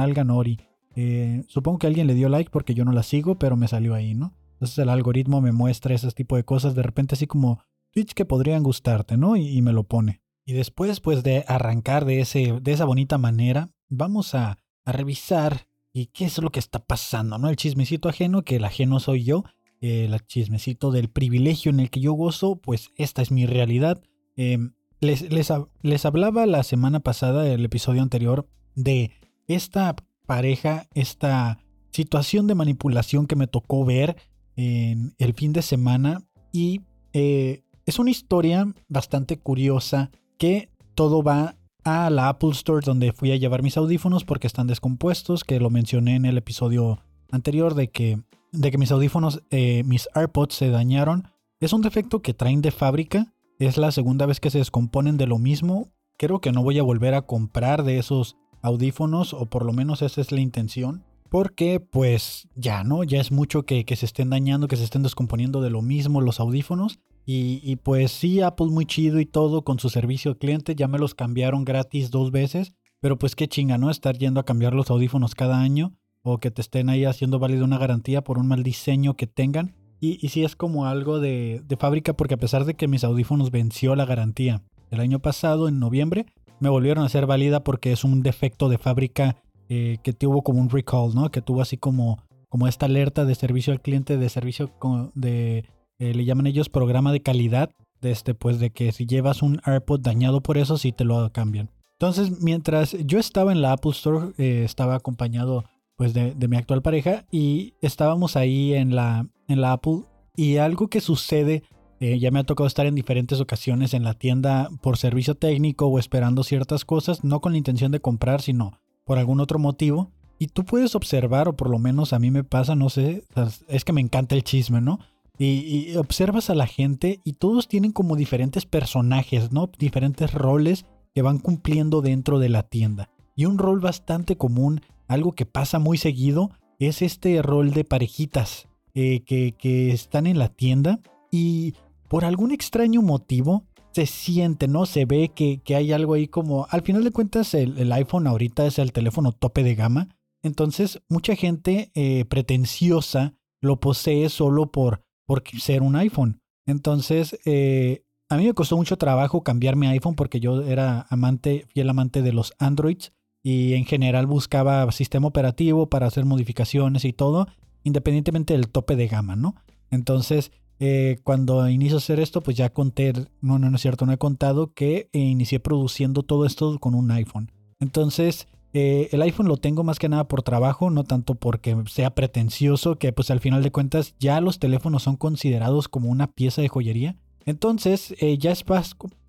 Eh, 0.96 1.44
supongo 1.48 1.80
que 1.80 1.88
alguien 1.88 2.08
le 2.08 2.14
dio 2.14 2.30
like 2.30 2.52
porque 2.52 2.74
yo 2.74 2.86
no 2.86 2.92
la 2.92 3.04
sigo, 3.04 3.40
pero 3.40 3.56
me 3.56 3.68
salió 3.68 3.96
ahí, 3.96 4.14
¿no? 4.14 4.34
Entonces 4.54 4.78
el 4.78 4.90
algoritmo 4.90 5.42
me 5.42 5.52
muestra 5.52 5.96
ese 5.96 6.12
tipo 6.12 6.36
de 6.36 6.44
cosas 6.44 6.76
de 6.76 6.84
repente 6.84 7.16
así 7.16 7.26
como 7.28 7.60
tweets 7.92 8.14
que 8.14 8.26
podrían 8.26 8.64
gustarte, 8.64 9.18
¿no? 9.18 9.36
y 9.36 9.62
me 9.62 9.74
lo 9.74 9.84
pone. 9.84 10.24
Y 10.46 10.54
después, 10.54 11.00
pues, 11.00 11.24
de 11.24 11.46
arrancar 11.48 12.06
de, 12.06 12.20
ese, 12.20 12.60
de 12.62 12.72
esa 12.74 12.86
bonita 12.86 13.18
manera, 13.18 13.70
vamos 13.90 14.36
a, 14.36 14.60
revisar 14.92 15.68
y 15.94 16.08
qué 16.08 16.26
es 16.26 16.38
lo 16.40 16.50
que 16.50 16.60
está 16.60 16.80
pasando, 16.80 17.38
¿no? 17.38 17.50
El 17.50 17.56
chismecito 17.56 18.10
ajeno, 18.10 18.44
que 18.44 18.58
el 18.58 18.66
ajeno 18.66 19.00
soy 19.00 19.24
yo, 19.24 19.44
el 19.80 20.18
chismecito 20.28 20.92
del 20.92 21.10
privilegio 21.10 21.70
en 21.70 21.80
el 21.80 21.90
que 21.90 22.00
yo 22.00 22.14
gozo, 22.14 22.56
pues 22.56 22.90
esta 22.96 23.22
es 23.22 23.32
mi 23.32 23.46
realidad. 23.46 24.02
Em, 24.36 24.74
les, 25.02 25.30
les, 25.32 25.52
les 25.82 26.06
hablaba 26.06 26.46
la 26.46 26.64
semana 26.64 27.02
pasada, 27.02 27.48
el 27.48 27.66
episodio 27.66 28.02
anterior, 28.02 28.48
de 28.76 29.12
esta 29.48 29.96
pareja, 30.26 30.88
esta 30.94 31.60
situación 31.92 32.48
de 32.48 32.56
manipulación 32.56 33.28
que 33.28 33.36
me 33.36 33.48
tocó 33.48 33.86
ver 33.86 34.18
en 34.56 35.14
el 35.20 35.34
fin 35.34 35.54
de 35.54 35.62
semana 35.62 36.24
y 36.52 36.82
eh, 37.14 37.64
es 37.86 38.00
una 38.00 38.12
historia 38.12 38.66
bastante 38.88 39.38
curiosa 39.38 40.12
que 40.38 40.70
todo 40.96 41.24
va 41.24 41.56
a 41.84 42.10
la 42.10 42.30
Apple 42.30 42.52
Store 42.52 42.86
donde 42.86 43.12
fui 43.12 43.32
a 43.32 43.38
llevar 43.38 43.64
mis 43.64 43.78
audífonos 43.78 44.24
porque 44.24 44.48
están 44.48 44.68
descompuestos, 44.68 45.44
que 45.44 45.60
lo 45.60 45.70
mencioné 45.70 46.16
en 46.16 46.26
el 46.26 46.38
episodio 46.38 47.00
anterior 47.32 47.76
de 47.76 47.90
que, 47.90 48.22
de 48.52 48.72
que 48.72 48.78
mis 48.78 48.92
audífonos, 48.92 49.42
eh, 49.50 49.84
mis 49.86 50.08
AirPods 50.14 50.56
se 50.56 50.70
dañaron. 50.70 51.28
Es 51.60 51.74
un 51.74 51.82
defecto 51.82 52.22
que 52.22 52.34
traen 52.34 52.62
de 52.62 52.72
fábrica, 52.72 53.34
es 53.60 53.78
la 53.78 53.92
segunda 53.92 54.26
vez 54.26 54.40
que 54.40 54.50
se 54.50 54.58
descomponen 54.58 55.18
de 55.18 55.28
lo 55.28 55.38
mismo. 55.38 55.92
Creo 56.18 56.42
que 56.42 56.52
no 56.52 56.64
voy 56.64 56.80
a 56.80 56.84
volver 56.84 57.14
a 57.14 57.24
comprar 57.24 57.84
de 57.84 57.98
esos 57.98 58.36
audífonos, 58.62 59.34
o 59.34 59.46
por 59.46 59.66
lo 59.66 59.74
menos 59.74 60.02
esa 60.02 60.22
es 60.22 60.32
la 60.32 60.42
intención. 60.42 61.04
Porque 61.30 61.80
pues 61.80 62.48
ya, 62.56 62.84
¿no? 62.84 63.04
Ya 63.04 63.20
es 63.20 63.32
mucho 63.32 63.64
que, 63.64 63.86
que 63.86 63.96
se 63.96 64.06
estén 64.06 64.30
dañando, 64.30 64.68
que 64.68 64.78
se 64.78 64.84
estén 64.84 65.02
descomponiendo 65.02 65.62
de 65.62 65.72
lo 65.72 65.82
mismo 65.82 66.22
los 66.22 66.40
audífonos. 66.40 67.00
Y, 67.26 67.78
pues 67.78 68.12
sí, 68.12 68.42
Apple 68.42 68.68
muy 68.68 68.86
chido 68.86 69.20
y 69.20 69.26
todo 69.26 69.64
con 69.64 69.80
su 69.80 69.90
servicio 69.90 70.32
al 70.32 70.38
cliente. 70.38 70.76
Ya 70.76 70.88
me 70.88 71.00
los 71.00 71.16
cambiaron 71.16 71.64
gratis 71.64 72.12
dos 72.12 72.32
veces. 72.32 72.74
Pero 73.00 73.18
pues 73.18 73.36
qué 73.36 73.48
chinga, 73.48 73.78
¿no? 73.78 73.90
Estar 73.90 74.18
yendo 74.18 74.40
a 74.40 74.46
cambiar 74.46 74.74
los 74.74 74.90
audífonos 74.90 75.36
cada 75.36 75.60
año. 75.60 75.94
O 76.22 76.38
que 76.38 76.52
te 76.52 76.62
estén 76.62 76.90
ahí 76.90 77.06
haciendo 77.06 77.40
válida 77.40 77.64
una 77.64 77.78
garantía 77.78 78.24
por 78.24 78.38
un 78.38 78.48
mal 78.48 78.64
diseño 78.64 79.16
que 79.16 79.28
tengan. 79.28 79.76
Y, 80.00 80.28
sí 80.28 80.44
es 80.44 80.56
como 80.56 80.86
algo 80.86 81.20
de, 81.20 81.62
de 81.66 81.78
fábrica 81.78 82.14
porque 82.14 82.34
a 82.34 82.38
pesar 82.38 82.66
de 82.66 82.74
que 82.74 82.88
mis 82.88 83.04
audífonos 83.04 83.52
venció 83.52 83.96
la 83.96 84.06
garantía 84.06 84.62
el 84.94 85.00
año 85.00 85.20
pasado, 85.20 85.68
en 85.68 85.80
noviembre, 85.80 86.28
me 86.60 86.70
volvieron 86.70 87.04
a 87.04 87.10
ser 87.10 87.26
válida 87.26 87.64
porque 87.64 87.92
es 87.92 88.04
un 88.04 88.22
defecto 88.22 88.70
de 88.70 88.78
fábrica 88.78 89.38
eh, 89.70 89.98
que 90.04 90.14
tuvo 90.14 90.44
como 90.44 90.62
un 90.62 90.70
recall, 90.70 91.16
¿no? 91.16 91.32
Que 91.32 91.42
tuvo 91.42 91.62
así 91.62 91.78
como, 91.78 92.24
como 92.48 92.68
esta 92.68 92.86
alerta 92.86 93.26
de 93.26 93.34
servicio 93.34 93.74
al 93.74 93.82
cliente, 93.82 94.18
de 94.18 94.30
servicio 94.30 94.72
de 95.16 95.66
eh, 96.04 96.14
le 96.14 96.26
llaman 96.26 96.48
ellos 96.48 96.70
programa 96.70 97.12
de 97.12 97.22
calidad, 97.22 97.72
este, 98.02 98.34
pues 98.34 98.60
de 98.60 98.72
que 98.72 98.92
si 98.92 99.06
llevas 99.06 99.42
un 99.42 99.62
AirPod 99.64 100.02
dañado 100.02 100.42
por 100.42 100.58
eso, 100.58 100.78
sí 100.78 100.92
te 100.92 101.06
lo 101.06 101.32
cambian. 101.32 101.70
Entonces, 102.00 102.42
mientras 102.42 102.98
yo 103.06 103.20
estaba 103.20 103.54
en 103.54 103.62
la 103.62 103.72
Apple 103.72 103.92
Store, 103.92 104.34
eh, 104.38 104.64
estaba 104.66 104.96
acompañado 104.96 105.64
pues 105.96 106.14
de, 106.14 106.36
mi 106.50 106.58
actual 106.58 106.82
pareja 106.82 107.26
y 107.32 107.76
estábamos 107.82 108.36
ahí 108.36 108.74
en 108.74 108.96
la, 108.96 109.28
en 109.48 109.62
la 109.62 109.72
Apple 109.72 110.02
y 110.36 110.58
algo 110.58 110.90
que 110.90 111.00
sucede, 111.00 111.64
eh, 112.00 112.20
ya 112.20 112.32
me 112.32 112.40
ha 112.40 112.44
tocado 112.44 112.68
estar 112.68 112.86
en 112.86 112.96
diferentes 112.96 113.40
ocasiones 113.40 113.94
en 113.94 114.04
la 114.04 114.16
tienda 114.16 114.70
por 114.82 114.98
servicio 114.98 115.36
técnico 115.36 115.86
o 115.86 116.00
esperando 116.00 116.44
ciertas 116.44 116.84
cosas, 116.84 117.24
no 117.24 117.40
con 117.40 117.54
la 117.54 117.60
intención 117.60 117.92
de 117.94 118.02
comprar, 118.02 118.42
sino 118.42 118.80
por 119.06 119.20
algún 119.20 119.40
otro 119.40 119.60
motivo. 119.60 120.12
Y 120.40 120.48
tú 120.48 120.66
puedes 120.66 120.96
observar, 120.96 121.48
o 121.48 121.56
por 121.56 121.70
lo 121.70 121.80
menos 121.80 122.12
a 122.12 122.20
mí 122.20 122.32
me 122.32 122.44
pasa, 122.44 122.76
no 122.76 122.90
sé, 122.90 123.24
es 123.70 123.86
que 123.86 123.94
me 123.94 124.02
encanta 124.02 124.36
el 124.36 124.44
chisme, 124.44 124.82
¿no? 124.82 125.00
Y, 125.38 125.96
observas 125.96 126.50
a 126.50 126.56
la 126.56 126.68
gente 126.68 127.20
y 127.24 127.34
todos 127.34 127.68
tienen 127.68 127.92
como 127.92 128.16
diferentes 128.16 128.66
personajes, 128.66 129.52
¿no? 129.52 129.70
Diferentes 129.80 130.34
roles 130.34 130.86
que 131.14 131.22
van 131.22 131.40
cumpliendo 131.40 132.02
dentro 132.02 132.40
de 132.40 132.50
la 132.50 132.64
tienda. 132.64 133.10
Y 133.36 133.46
un 133.46 133.58
rol 133.58 133.80
bastante 133.80 134.38
común, 134.38 134.82
algo 135.08 135.32
que 135.32 135.46
pasa 135.46 135.80
muy 135.80 135.98
seguido, 135.98 136.52
es 136.80 137.02
este 137.02 137.42
rol 137.42 137.72
de 137.72 137.84
parejitas 137.84 138.68
eh, 138.96 139.24
que, 139.26 139.92
están 139.92 140.28
en 140.28 140.38
la 140.38 140.50
tienda 140.50 141.00
y 141.32 141.74
por 142.10 142.26
algún 142.26 142.52
extraño 142.52 143.02
motivo 143.02 143.64
se 143.92 144.06
siente, 144.06 144.68
¿no? 144.68 144.86
Se 144.86 145.06
ve 145.06 145.32
que, 145.34 145.62
hay 145.76 145.92
algo 145.92 146.14
ahí 146.14 146.28
como, 146.28 146.68
al 146.70 146.84
final 146.84 147.04
de 147.04 147.12
cuentas 147.12 147.54
el, 147.56 147.92
iPhone 147.92 148.28
ahorita 148.28 148.68
es 148.68 148.78
el 148.78 148.92
teléfono 148.92 149.32
tope 149.32 149.64
de 149.64 149.76
gama, 149.76 150.10
entonces 150.44 151.02
mucha 151.10 151.36
gente 151.36 151.92
eh, 151.96 152.26
pretenciosa 152.26 153.34
lo 153.62 153.80
posee 153.80 154.30
solo 154.30 154.72
por 154.72 155.03
por 155.26 155.44
ser 155.60 155.82
un 155.82 155.96
iPhone. 155.96 156.42
Entonces, 156.66 157.40
eh, 157.46 158.04
a 158.30 158.38
mí 158.38 158.46
me 158.46 158.54
costó 158.54 158.78
mucho 158.78 158.98
trabajo 158.98 159.44
cambiar 159.44 159.76
mi 159.76 159.88
iPhone 159.88 160.16
porque 160.16 160.40
yo 160.40 160.62
era 160.64 161.06
amante, 161.10 161.66
fiel 161.74 161.90
amante 161.90 162.22
de 162.22 162.34
los 162.34 162.54
Androids 162.58 163.14
y 163.44 163.74
en 163.74 163.86
general 163.86 164.26
buscaba 164.26 164.90
sistema 164.92 165.28
operativo 165.28 165.90
para 165.90 166.08
hacer 166.08 166.26
modificaciones 166.26 167.06
y 167.06 167.14
todo, 167.14 167.48
independientemente 167.84 168.54
del 168.54 168.70
tope 168.70 168.96
de 168.96 169.08
gama, 169.08 169.36
¿no? 169.36 169.56
Entonces, 169.92 170.52
eh, 170.80 171.20
cuando 171.24 171.70
inicio 171.70 171.98
a 171.98 172.00
hacer 172.00 172.20
esto, 172.20 172.42
pues 172.42 172.58
ya 172.58 172.72
conté, 172.72 173.14
no, 173.42 173.60
no, 173.60 173.70
no 173.70 173.76
es 173.76 173.82
cierto, 173.82 174.06
no 174.06 174.14
he 174.14 174.18
contado 174.18 174.74
que 174.74 175.10
inicié 175.12 175.60
produciendo 175.60 176.24
todo 176.24 176.46
esto 176.46 176.80
con 176.80 176.96
un 176.96 177.12
iPhone. 177.12 177.52
Entonces, 177.80 178.48
eh, 178.74 179.10
el 179.12 179.22
iPhone 179.22 179.48
lo 179.48 179.58
tengo 179.58 179.84
más 179.84 180.00
que 180.00 180.10
nada 180.10 180.28
por 180.28 180.44
trabajo, 180.44 180.90
no 180.90 181.04
tanto 181.04 181.36
porque 181.36 181.76
sea 181.88 182.16
pretencioso, 182.16 182.98
que 182.98 183.14
pues 183.14 183.32
al 183.32 183.40
final 183.40 183.64
de 183.64 183.72
cuentas 183.72 184.16
ya 184.20 184.42
los 184.42 184.60
teléfonos 184.60 185.04
son 185.04 185.16
considerados 185.16 185.88
como 185.88 186.10
una 186.10 186.28
pieza 186.28 186.62
de 186.62 186.70
joyería. 186.70 187.16
Entonces 187.46 188.16
eh, 188.20 188.38
ya 188.38 188.52
es 188.52 188.64